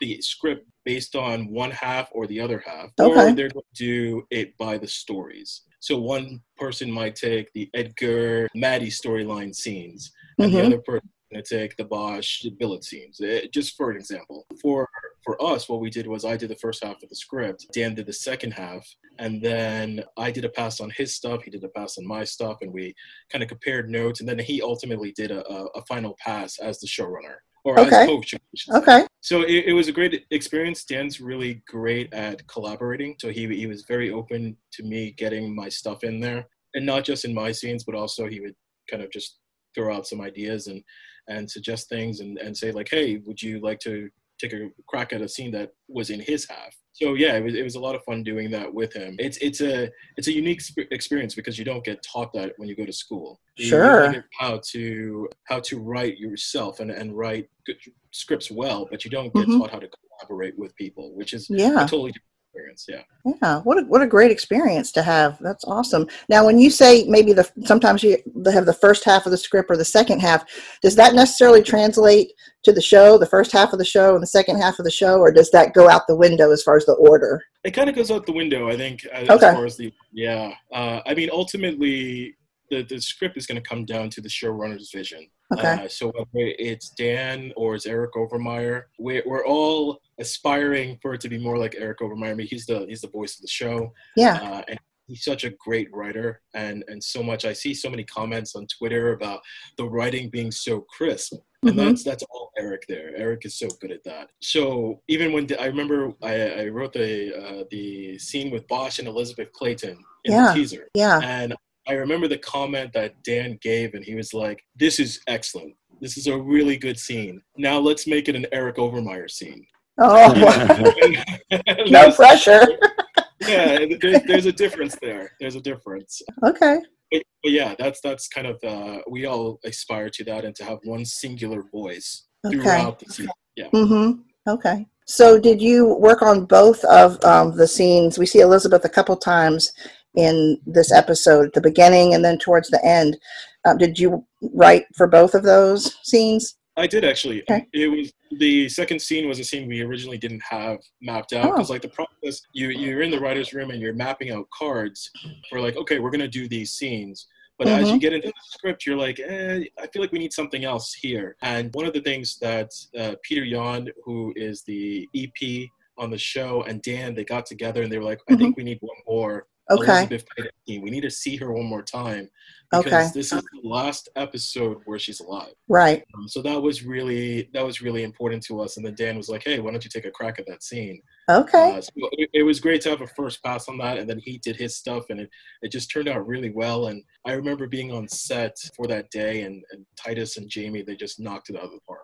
the 0.00 0.20
script 0.20 0.66
based 0.84 1.16
on 1.16 1.50
one 1.50 1.70
half 1.70 2.08
or 2.12 2.26
the 2.26 2.40
other 2.40 2.62
half, 2.66 2.90
Okay. 3.00 3.30
or 3.30 3.34
they're 3.34 3.48
going 3.48 3.64
to 3.74 3.84
do 3.84 4.26
it 4.30 4.56
by 4.58 4.76
the 4.76 4.88
stories. 4.88 5.62
So 5.80 5.98
one 5.98 6.40
person 6.58 6.90
might 6.90 7.14
take 7.16 7.50
the 7.54 7.70
Edgar 7.72 8.48
Maddie 8.54 8.90
storyline 8.90 9.54
scenes, 9.54 10.12
and 10.38 10.50
Mhm. 10.50 10.54
the 10.54 10.66
other 10.66 10.78
person 10.80 11.08
going 11.32 11.42
to 11.42 11.56
take 11.58 11.76
the 11.76 11.84
Bosch 11.84 12.44
Billets 12.58 12.90
scenes. 12.90 13.18
Uh, 13.20 13.40
just 13.52 13.76
for 13.76 13.90
an 13.90 13.96
example, 13.96 14.44
for 14.60 14.86
for 15.24 15.42
us, 15.42 15.68
what 15.68 15.80
we 15.80 15.90
did 15.90 16.06
was 16.06 16.24
I 16.24 16.36
did 16.36 16.50
the 16.50 16.56
first 16.56 16.82
half 16.82 17.02
of 17.02 17.08
the 17.08 17.16
script, 17.16 17.66
Dan 17.72 17.94
did 17.94 18.06
the 18.06 18.12
second 18.12 18.52
half, 18.52 18.86
and 19.18 19.42
then 19.42 20.02
I 20.16 20.30
did 20.30 20.44
a 20.44 20.48
pass 20.48 20.80
on 20.80 20.90
his 20.90 21.14
stuff, 21.14 21.42
he 21.42 21.50
did 21.50 21.64
a 21.64 21.68
pass 21.68 21.98
on 21.98 22.06
my 22.06 22.24
stuff, 22.24 22.58
and 22.60 22.72
we 22.72 22.94
kind 23.30 23.42
of 23.42 23.48
compared 23.48 23.88
notes, 23.88 24.20
and 24.20 24.28
then 24.28 24.38
he 24.38 24.60
ultimately 24.62 25.12
did 25.12 25.30
a, 25.30 25.46
a, 25.48 25.66
a 25.76 25.82
final 25.86 26.16
pass 26.24 26.58
as 26.58 26.80
the 26.80 26.86
showrunner 26.86 27.36
or 27.64 27.78
Okay. 27.78 28.02
as 28.02 28.06
coach. 28.08 28.34
Okay. 28.70 29.06
So 29.20 29.42
it, 29.42 29.66
it 29.66 29.72
was 29.72 29.88
a 29.88 29.92
great 29.92 30.24
experience. 30.30 30.84
Dan's 30.84 31.20
really 31.20 31.62
great 31.68 32.12
at 32.12 32.46
collaborating. 32.48 33.14
So 33.20 33.30
he 33.30 33.46
he 33.54 33.66
was 33.66 33.84
very 33.86 34.10
open 34.10 34.56
to 34.72 34.82
me 34.82 35.12
getting 35.12 35.54
my 35.54 35.68
stuff 35.68 36.02
in 36.02 36.18
there, 36.20 36.48
and 36.74 36.84
not 36.84 37.04
just 37.04 37.24
in 37.24 37.32
my 37.32 37.52
scenes, 37.52 37.84
but 37.84 37.94
also 37.94 38.26
he 38.26 38.40
would 38.40 38.54
kind 38.90 39.02
of 39.02 39.10
just 39.10 39.38
throw 39.74 39.94
out 39.94 40.06
some 40.06 40.20
ideas 40.20 40.66
and 40.66 40.82
and 41.28 41.48
suggest 41.48 41.88
things 41.88 42.18
and 42.20 42.38
and 42.38 42.56
say 42.56 42.72
like, 42.72 42.88
hey, 42.90 43.18
would 43.24 43.40
you 43.40 43.60
like 43.60 43.78
to 43.80 44.10
take 44.48 44.52
a 44.52 44.68
crack 44.88 45.12
at 45.12 45.22
a 45.22 45.28
scene 45.28 45.50
that 45.52 45.70
was 45.88 46.10
in 46.10 46.20
his 46.20 46.46
half? 46.48 46.74
So 46.94 47.14
yeah, 47.14 47.34
it 47.36 47.44
was 47.44 47.54
it 47.54 47.62
was 47.62 47.74
a 47.74 47.80
lot 47.80 47.94
of 47.94 48.02
fun 48.04 48.22
doing 48.22 48.50
that 48.50 48.72
with 48.72 48.92
him. 48.92 49.16
It's 49.18 49.38
it's 49.38 49.60
a 49.62 49.88
it's 50.18 50.28
a 50.28 50.32
unique 50.32 50.60
sp- 50.60 50.90
experience 50.90 51.34
because 51.34 51.58
you 51.58 51.64
don't 51.64 51.84
get 51.84 52.02
taught 52.02 52.32
that 52.34 52.52
when 52.58 52.68
you 52.68 52.76
go 52.76 52.84
to 52.84 52.92
school. 52.92 53.40
You- 53.56 53.64
you 53.64 53.70
Sure. 53.70 54.24
how 54.38 54.60
to 54.72 55.28
how 55.44 55.60
to 55.60 55.78
write 55.78 56.18
yourself 56.18 56.80
and 56.80 56.90
and 56.90 57.16
write 57.16 57.46
good 57.66 57.76
scripts 58.10 58.50
well, 58.50 58.86
but 58.90 59.04
you 59.04 59.10
don't 59.10 59.32
get 59.34 59.46
Mhm. 59.46 59.58
taught 59.58 59.70
how 59.70 59.78
to 59.78 59.88
collaborate 59.96 60.58
with 60.58 60.74
people, 60.76 61.14
which 61.14 61.32
is 61.32 61.48
a 61.50 61.54
Yeah. 61.56 61.86
totally 61.86 62.12
different 62.12 62.31
experience. 62.52 62.86
Yeah. 62.88 63.02
Yeah. 63.42 63.60
What 63.62 63.78
a, 63.78 63.82
what 63.82 64.02
a 64.02 64.06
great 64.06 64.30
experience 64.30 64.92
to 64.92 65.02
have. 65.02 65.38
That's 65.40 65.64
awesome. 65.64 66.06
Now, 66.28 66.44
when 66.44 66.58
you 66.58 66.70
say 66.70 67.04
maybe 67.08 67.32
the 67.32 67.48
sometimes 67.64 68.02
you 68.02 68.18
have 68.52 68.66
the 68.66 68.72
first 68.72 69.04
half 69.04 69.26
of 69.26 69.32
the 69.32 69.38
script 69.38 69.70
or 69.70 69.76
the 69.76 69.84
second 69.84 70.20
half, 70.20 70.44
does 70.82 70.94
that 70.96 71.14
necessarily 71.14 71.62
translate 71.62 72.32
to 72.64 72.72
the 72.72 72.80
show, 72.80 73.18
the 73.18 73.26
first 73.26 73.52
half 73.52 73.72
of 73.72 73.78
the 73.78 73.84
show 73.84 74.14
and 74.14 74.22
the 74.22 74.26
second 74.26 74.60
half 74.60 74.78
of 74.78 74.84
the 74.84 74.90
show, 74.90 75.18
or 75.18 75.32
does 75.32 75.50
that 75.50 75.74
go 75.74 75.88
out 75.88 76.06
the 76.06 76.16
window 76.16 76.52
as 76.52 76.62
far 76.62 76.76
as 76.76 76.86
the 76.86 76.92
order? 76.94 77.42
It 77.64 77.72
kind 77.72 77.88
of 77.88 77.96
goes 77.96 78.10
out 78.10 78.26
the 78.26 78.32
window, 78.32 78.68
I 78.68 78.76
think, 78.76 79.04
as, 79.06 79.28
Okay. 79.28 79.46
as 79.46 79.54
far 79.54 79.66
as 79.66 79.76
the 79.76 79.92
yeah. 80.12 80.52
Uh, 80.72 81.00
I 81.06 81.14
mean, 81.14 81.30
ultimately, 81.32 82.36
the 82.70 82.82
the 82.82 83.00
script 83.00 83.36
is 83.36 83.46
going 83.46 83.60
to 83.60 83.68
come 83.68 83.84
down 83.84 84.10
to 84.10 84.20
the 84.20 84.28
showrunner's 84.28 84.90
vision. 84.92 85.26
Okay. 85.52 85.84
Uh, 85.84 85.88
so 85.88 86.08
whether 86.08 86.26
it's 86.58 86.90
Dan 86.90 87.52
or 87.56 87.74
it's 87.74 87.86
Eric 87.86 88.12
Overmyer, 88.14 88.84
we're, 88.98 89.22
we're 89.26 89.46
all 89.46 90.00
aspiring 90.18 90.98
for 91.02 91.14
it 91.14 91.20
to 91.22 91.28
be 91.28 91.38
more 91.38 91.58
like 91.58 91.74
Eric 91.78 91.98
Overmyer. 92.00 92.30
I 92.30 92.34
mean, 92.34 92.46
he's 92.46 92.66
the 92.66 92.86
he's 92.88 93.00
the 93.02 93.08
voice 93.08 93.36
of 93.36 93.42
the 93.42 93.48
show, 93.48 93.92
Yeah. 94.16 94.34
uh, 94.42 94.62
and 94.68 94.78
he's 95.08 95.24
such 95.24 95.44
a 95.44 95.50
great 95.50 95.88
writer, 95.92 96.40
and 96.54 96.84
and 96.88 97.02
so 97.02 97.22
much. 97.22 97.44
I 97.44 97.52
see 97.52 97.74
so 97.74 97.90
many 97.90 98.04
comments 98.04 98.54
on 98.54 98.66
Twitter 98.66 99.12
about 99.12 99.40
the 99.76 99.84
writing 99.84 100.30
being 100.30 100.50
so 100.50 100.80
crisp, 100.82 101.34
and 101.64 101.74
Mhm. 101.74 101.76
that's 101.76 102.04
that's 102.04 102.22
all 102.30 102.50
Eric 102.58 102.84
there. 102.88 103.14
Eric 103.16 103.44
is 103.44 103.58
so 103.58 103.68
good 103.80 103.90
at 103.92 104.04
that. 104.04 104.30
So 104.40 105.02
even 105.08 105.32
when 105.32 105.48
I 105.58 105.66
remember, 105.66 106.12
I, 106.22 106.34
I 106.62 106.68
wrote 106.68 106.92
the 106.92 107.34
uh, 107.36 107.64
the 107.70 108.18
scene 108.18 108.50
with 108.50 108.66
Bosch 108.68 108.98
and 109.00 109.08
Elizabeth 109.08 109.50
Clayton 109.52 109.98
in 110.24 110.32
Yeah. 110.32 110.48
the 110.48 110.54
teaser, 110.54 110.88
Yeah. 110.94 111.20
and 111.22 111.54
I 111.88 111.94
remember 111.94 112.28
the 112.28 112.38
comment 112.38 112.92
that 112.92 113.22
Dan 113.22 113.58
gave, 113.60 113.94
and 113.94 114.04
he 114.04 114.14
was 114.14 114.32
like, 114.32 114.64
"This 114.76 115.00
is 115.00 115.20
excellent. 115.26 115.74
This 116.00 116.16
is 116.16 116.26
a 116.26 116.38
really 116.38 116.76
good 116.76 116.98
scene. 116.98 117.42
Now 117.56 117.78
let's 117.78 118.06
make 118.06 118.28
it 118.28 118.36
an 118.36 118.46
Eric 118.52 118.76
Overmyer 118.76 119.30
scene." 119.30 119.66
Oh, 119.98 120.32
no 121.88 122.12
pressure. 122.16 122.62
yeah, 123.40 123.84
there's, 124.00 124.22
there's 124.24 124.46
a 124.46 124.52
difference 124.52 124.96
there. 125.02 125.32
There's 125.40 125.56
a 125.56 125.60
difference. 125.60 126.22
Okay. 126.44 126.78
But, 127.10 127.22
but 127.42 127.52
yeah, 127.52 127.74
that's 127.78 128.00
that's 128.00 128.28
kind 128.28 128.46
of 128.46 128.62
uh, 128.64 129.00
we 129.10 129.26
all 129.26 129.58
aspire 129.64 130.10
to 130.10 130.24
that 130.24 130.44
and 130.44 130.54
to 130.56 130.64
have 130.64 130.78
one 130.84 131.04
singular 131.04 131.62
voice 131.62 132.26
Okay. 132.44 132.58
throughout 132.58 132.98
the 132.98 133.12
scene. 133.12 133.28
Yeah. 133.56 133.68
Mm-hmm. 133.74 134.20
Okay. 134.48 134.86
So, 135.06 135.38
did 135.38 135.60
you 135.60 135.94
work 135.94 136.22
on 136.22 136.46
both 136.46 136.82
of 136.84 137.22
um, 137.24 137.56
the 137.56 137.66
scenes? 137.66 138.18
We 138.18 138.26
see 138.26 138.40
Elizabeth 138.40 138.84
a 138.84 138.88
couple 138.88 139.16
times 139.16 139.72
in 140.16 140.58
this 140.66 140.92
episode, 140.92 141.46
at 141.46 141.52
the 141.54 141.60
beginning 141.60 142.14
and 142.14 142.24
then 142.24 142.38
towards 142.38 142.68
the 142.70 142.84
end. 142.84 143.18
Um, 143.64 143.78
did 143.78 143.98
you 143.98 144.26
write 144.54 144.84
for 144.96 145.06
both 145.06 145.34
of 145.34 145.42
those 145.42 145.96
scenes? 146.02 146.56
I 146.76 146.86
did 146.86 147.04
actually. 147.04 147.42
Okay. 147.42 147.66
It 147.74 147.88
was 147.88 148.12
the 148.38 148.68
second 148.68 149.00
scene 149.02 149.28
was 149.28 149.38
a 149.38 149.44
scene 149.44 149.68
we 149.68 149.82
originally 149.82 150.16
didn't 150.18 150.42
have 150.48 150.78
mapped 151.02 151.32
out 151.34 151.44
Oh. 151.46 151.52
because 151.52 151.68
like 151.70 151.82
the 151.82 151.88
process 151.88 152.40
you 152.54 152.68
you're 152.70 153.02
in 153.02 153.10
the 153.10 153.20
writers 153.20 153.52
room 153.52 153.70
and 153.70 153.80
you're 153.80 153.92
mapping 153.92 154.30
out 154.30 154.46
cards 154.56 155.10
for 155.50 155.60
like 155.60 155.76
okay 155.76 155.98
we're 155.98 156.10
gonna 156.10 156.26
do 156.28 156.48
these 156.48 156.72
scenes. 156.72 157.26
But 157.58 157.68
as 157.68 157.84
Mm-hmm. 157.84 157.94
you 157.94 158.00
get 158.00 158.12
into 158.14 158.28
the 158.28 158.32
script, 158.44 158.86
you're 158.86 158.96
like, 158.96 159.20
eh, 159.20 159.64
I 159.78 159.86
feel 159.88 160.00
like 160.02 160.10
we 160.12 160.18
need 160.18 160.32
something 160.32 160.64
else 160.64 160.94
here. 160.94 161.36
And 161.42 161.72
one 161.74 161.84
of 161.84 161.92
the 161.92 162.00
things 162.00 162.38
that 162.40 162.70
uh, 162.98 163.14
Pieter 163.22 163.46
Jan, 163.46 163.88
who 164.04 164.32
is 164.34 164.62
the 164.64 165.06
EP 165.14 165.68
on 165.98 166.10
the 166.10 166.18
show, 166.18 166.62
and 166.62 166.80
Dan, 166.82 167.14
they 167.14 167.24
got 167.24 167.44
together 167.44 167.82
and 167.82 167.92
they 167.92 167.98
were 167.98 168.04
like, 168.04 168.20
I 168.30 168.34
think 168.36 168.56
we 168.56 168.64
need 168.64 168.78
one 168.80 168.96
more 169.06 169.32
Mm-hmm. 169.34 169.51
Okay. 169.72 169.98
Elizabeth. 169.98 170.24
We 170.68 170.90
need 170.90 171.02
to 171.02 171.10
see 171.10 171.36
her 171.36 171.52
one 171.52 171.66
more 171.66 171.82
time 171.82 172.28
because 172.70 172.86
Okay. 172.86 173.10
this 173.14 173.32
is 173.32 173.42
the 173.42 173.68
last 173.68 174.08
episode 174.16 174.78
where 174.86 174.98
she's 174.98 175.20
alive. 175.20 175.52
Right. 175.68 176.04
Um, 176.16 176.26
so 176.26 176.40
that 176.42 176.60
was 176.60 176.84
really 176.84 177.50
that 177.52 177.64
was 177.64 177.82
really 177.82 178.02
important 178.02 178.42
to 178.44 178.60
us. 178.60 178.76
And 178.76 178.86
then 178.86 178.94
Dan 178.94 179.16
was 179.16 179.28
like, 179.28 179.42
"Hey, 179.44 179.60
why 179.60 179.70
don't 179.70 179.84
you 179.84 179.90
take 179.90 180.06
a 180.06 180.10
crack 180.10 180.38
at 180.38 180.46
that 180.46 180.62
scene?" 180.62 181.00
Okay. 181.28 181.76
Uh, 181.76 181.80
so 181.80 181.90
it, 182.12 182.30
it 182.32 182.42
was 182.42 182.60
great 182.60 182.80
to 182.82 182.90
have 182.90 183.02
a 183.02 183.06
first 183.08 183.42
pass 183.44 183.68
on 183.68 183.78
that, 183.78 183.98
and 183.98 184.08
then 184.08 184.18
he 184.18 184.38
did 184.38 184.56
his 184.56 184.76
stuff, 184.76 185.04
and 185.10 185.20
it, 185.20 185.30
it 185.62 185.70
just 185.70 185.90
turned 185.90 186.08
out 186.08 186.26
really 186.26 186.50
well. 186.50 186.86
And 186.86 187.02
I 187.26 187.32
remember 187.32 187.66
being 187.66 187.92
on 187.92 188.08
set 188.08 188.56
for 188.74 188.86
that 188.86 189.10
day, 189.10 189.42
and, 189.42 189.62
and 189.72 189.84
Titus 189.96 190.36
and 190.38 190.48
Jamie 190.48 190.82
they 190.82 190.96
just 190.96 191.20
knocked 191.20 191.50
it 191.50 191.56
out 191.56 191.64
of 191.64 191.70
the 191.72 191.80
park. 191.86 192.01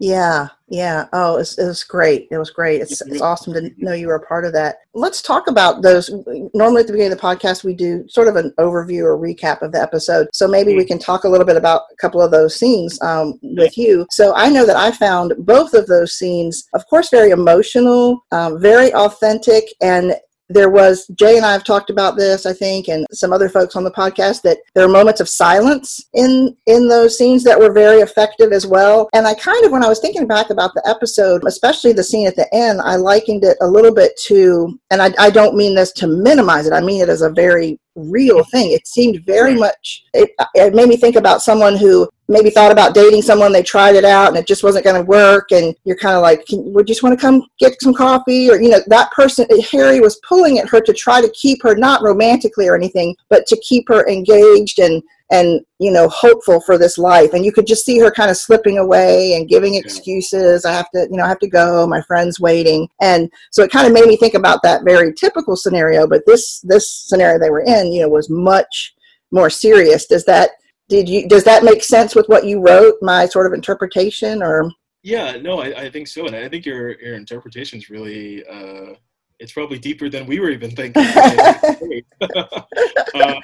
Yeah, 0.00 0.48
yeah. 0.68 1.06
Oh, 1.12 1.36
it's, 1.36 1.56
it 1.56 1.66
was 1.66 1.84
great. 1.84 2.26
It 2.32 2.36
was 2.36 2.50
great. 2.50 2.80
It's, 2.80 3.00
it's 3.02 3.20
awesome 3.20 3.52
to 3.52 3.70
know 3.78 3.92
you 3.92 4.08
were 4.08 4.16
a 4.16 4.26
part 4.26 4.44
of 4.44 4.52
that. 4.52 4.78
Let's 4.92 5.22
talk 5.22 5.46
about 5.46 5.82
those. 5.82 6.10
Normally 6.52 6.80
at 6.80 6.88
the 6.88 6.92
beginning 6.92 7.12
of 7.12 7.18
the 7.18 7.24
podcast, 7.24 7.62
we 7.62 7.74
do 7.74 8.04
sort 8.08 8.26
of 8.26 8.34
an 8.34 8.52
overview 8.58 9.04
or 9.04 9.16
recap 9.16 9.62
of 9.62 9.70
the 9.70 9.80
episode. 9.80 10.28
So 10.32 10.48
maybe 10.48 10.74
we 10.74 10.84
can 10.84 10.98
talk 10.98 11.24
a 11.24 11.28
little 11.28 11.46
bit 11.46 11.56
about 11.56 11.82
a 11.92 11.96
couple 11.96 12.20
of 12.20 12.32
those 12.32 12.56
scenes 12.56 13.00
um, 13.02 13.38
with 13.42 13.78
you. 13.78 14.04
So 14.10 14.34
I 14.34 14.48
know 14.48 14.66
that 14.66 14.76
I 14.76 14.90
found 14.90 15.34
both 15.38 15.74
of 15.74 15.86
those 15.86 16.14
scenes, 16.14 16.68
of 16.74 16.84
course, 16.88 17.08
very 17.08 17.30
emotional, 17.30 18.24
um, 18.32 18.60
very 18.60 18.92
authentic, 18.94 19.64
and 19.80 20.14
there 20.48 20.70
was 20.70 21.06
Jay 21.18 21.36
and 21.36 21.46
I 21.46 21.52
have 21.52 21.64
talked 21.64 21.90
about 21.90 22.16
this, 22.16 22.46
I 22.46 22.52
think, 22.52 22.88
and 22.88 23.06
some 23.12 23.32
other 23.32 23.48
folks 23.48 23.76
on 23.76 23.84
the 23.84 23.90
podcast 23.90 24.42
that 24.42 24.58
there 24.74 24.84
are 24.84 24.88
moments 24.88 25.20
of 25.20 25.28
silence 25.28 26.04
in 26.12 26.56
in 26.66 26.88
those 26.88 27.16
scenes 27.16 27.44
that 27.44 27.58
were 27.58 27.72
very 27.72 28.00
effective 28.00 28.52
as 28.52 28.66
well. 28.66 29.08
And 29.14 29.26
I 29.26 29.34
kind 29.34 29.64
of, 29.64 29.72
when 29.72 29.84
I 29.84 29.88
was 29.88 30.00
thinking 30.00 30.26
back 30.26 30.50
about 30.50 30.74
the 30.74 30.86
episode, 30.88 31.42
especially 31.46 31.92
the 31.92 32.04
scene 32.04 32.26
at 32.26 32.36
the 32.36 32.52
end, 32.54 32.80
I 32.82 32.96
likened 32.96 33.44
it 33.44 33.56
a 33.60 33.66
little 33.66 33.94
bit 33.94 34.12
to, 34.26 34.78
and 34.90 35.00
I, 35.00 35.12
I 35.18 35.30
don't 35.30 35.56
mean 35.56 35.74
this 35.74 35.92
to 35.92 36.06
minimize 36.06 36.66
it. 36.66 36.72
I 36.72 36.80
mean 36.80 37.02
it 37.02 37.08
as 37.08 37.22
a 37.22 37.30
very 37.30 37.78
real 37.94 38.44
thing. 38.44 38.72
It 38.72 38.86
seemed 38.86 39.24
very 39.24 39.54
much. 39.54 40.04
It, 40.12 40.30
it 40.54 40.74
made 40.74 40.88
me 40.88 40.96
think 40.96 41.16
about 41.16 41.42
someone 41.42 41.76
who 41.76 42.08
maybe 42.28 42.50
thought 42.50 42.72
about 42.72 42.94
dating 42.94 43.22
someone 43.22 43.52
they 43.52 43.62
tried 43.62 43.94
it 43.94 44.04
out 44.04 44.28
and 44.28 44.36
it 44.36 44.46
just 44.46 44.64
wasn't 44.64 44.84
going 44.84 44.96
to 44.96 45.06
work 45.08 45.52
and 45.52 45.74
you're 45.84 45.96
kind 45.96 46.16
of 46.16 46.22
like 46.22 46.44
Can, 46.46 46.72
would 46.72 46.88
you 46.88 46.94
just 46.94 47.02
want 47.02 47.18
to 47.18 47.20
come 47.20 47.46
get 47.58 47.80
some 47.82 47.92
coffee 47.92 48.50
or 48.50 48.60
you 48.60 48.70
know 48.70 48.80
that 48.86 49.10
person 49.12 49.46
harry 49.70 50.00
was 50.00 50.18
pulling 50.26 50.58
at 50.58 50.68
her 50.68 50.80
to 50.80 50.92
try 50.94 51.20
to 51.20 51.30
keep 51.30 51.62
her 51.62 51.74
not 51.76 52.02
romantically 52.02 52.66
or 52.66 52.74
anything 52.74 53.14
but 53.28 53.46
to 53.48 53.60
keep 53.60 53.86
her 53.88 54.08
engaged 54.08 54.78
and 54.78 55.02
and 55.34 55.60
you 55.78 55.90
know 55.90 56.08
hopeful 56.08 56.60
for 56.60 56.78
this 56.78 56.96
life. 56.96 57.32
And 57.32 57.44
you 57.44 57.52
could 57.52 57.66
just 57.66 57.84
see 57.84 57.98
her 57.98 58.10
kind 58.10 58.30
of 58.30 58.36
slipping 58.36 58.78
away 58.78 59.34
and 59.34 59.48
giving 59.48 59.74
excuses. 59.74 60.64
I 60.64 60.72
have 60.72 60.90
to 60.90 61.06
you 61.10 61.16
know 61.16 61.24
i 61.24 61.28
have 61.28 61.40
to 61.40 61.48
go. 61.48 61.86
My 61.86 62.02
friend's 62.02 62.40
waiting. 62.40 62.88
And 63.00 63.30
so 63.50 63.62
it 63.62 63.70
kind 63.70 63.86
of 63.86 63.92
made 63.92 64.06
me 64.06 64.16
think 64.16 64.34
about 64.34 64.62
that 64.62 64.84
very 64.84 65.12
typical 65.12 65.56
scenario. 65.56 66.06
But 66.06 66.22
this 66.26 66.60
this 66.60 66.90
scenario 66.90 67.38
they 67.38 67.50
were 67.50 67.64
in 67.64 67.92
you 67.92 68.02
know 68.02 68.08
was 68.08 68.30
much 68.30 68.94
more 69.30 69.50
serious. 69.50 70.06
Does 70.06 70.24
that 70.26 70.50
did 70.88 71.08
you 71.08 71.28
does 71.28 71.44
that 71.44 71.64
make 71.64 71.82
sense 71.82 72.14
with 72.14 72.26
what 72.28 72.44
you 72.44 72.60
wrote 72.60 72.96
my 73.02 73.26
sort 73.26 73.46
of 73.46 73.52
interpretation 73.52 74.42
or? 74.42 74.70
Yeah, 75.02 75.36
no, 75.36 75.60
I, 75.60 75.82
I 75.82 75.90
think 75.90 76.08
so, 76.08 76.26
and 76.26 76.34
I 76.34 76.48
think 76.48 76.64
your 76.64 76.98
your 77.00 77.14
interpretation 77.14 77.78
is 77.78 77.90
really. 77.90 78.44
Uh, 78.46 78.94
it's 79.40 79.52
probably 79.52 79.78
deeper 79.78 80.08
than 80.08 80.26
we 80.26 80.38
were 80.38 80.50
even 80.50 80.70
thinking. 80.70 81.04
um, 83.22 83.42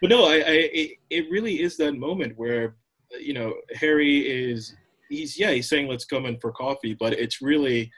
but 0.00 0.10
no, 0.10 0.24
I, 0.26 0.34
I 0.36 0.42
it, 0.72 0.90
it 1.10 1.30
really 1.30 1.60
is 1.62 1.76
that 1.78 1.94
moment 1.94 2.34
where 2.36 2.76
you 3.18 3.34
know 3.34 3.54
Harry 3.74 4.18
is 4.20 4.74
he's 5.08 5.38
yeah 5.38 5.50
he's 5.50 5.68
saying 5.68 5.88
let's 5.88 6.04
come 6.04 6.26
in 6.26 6.38
for 6.40 6.52
coffee, 6.52 6.94
but 6.94 7.12
it's 7.14 7.42
really 7.42 7.90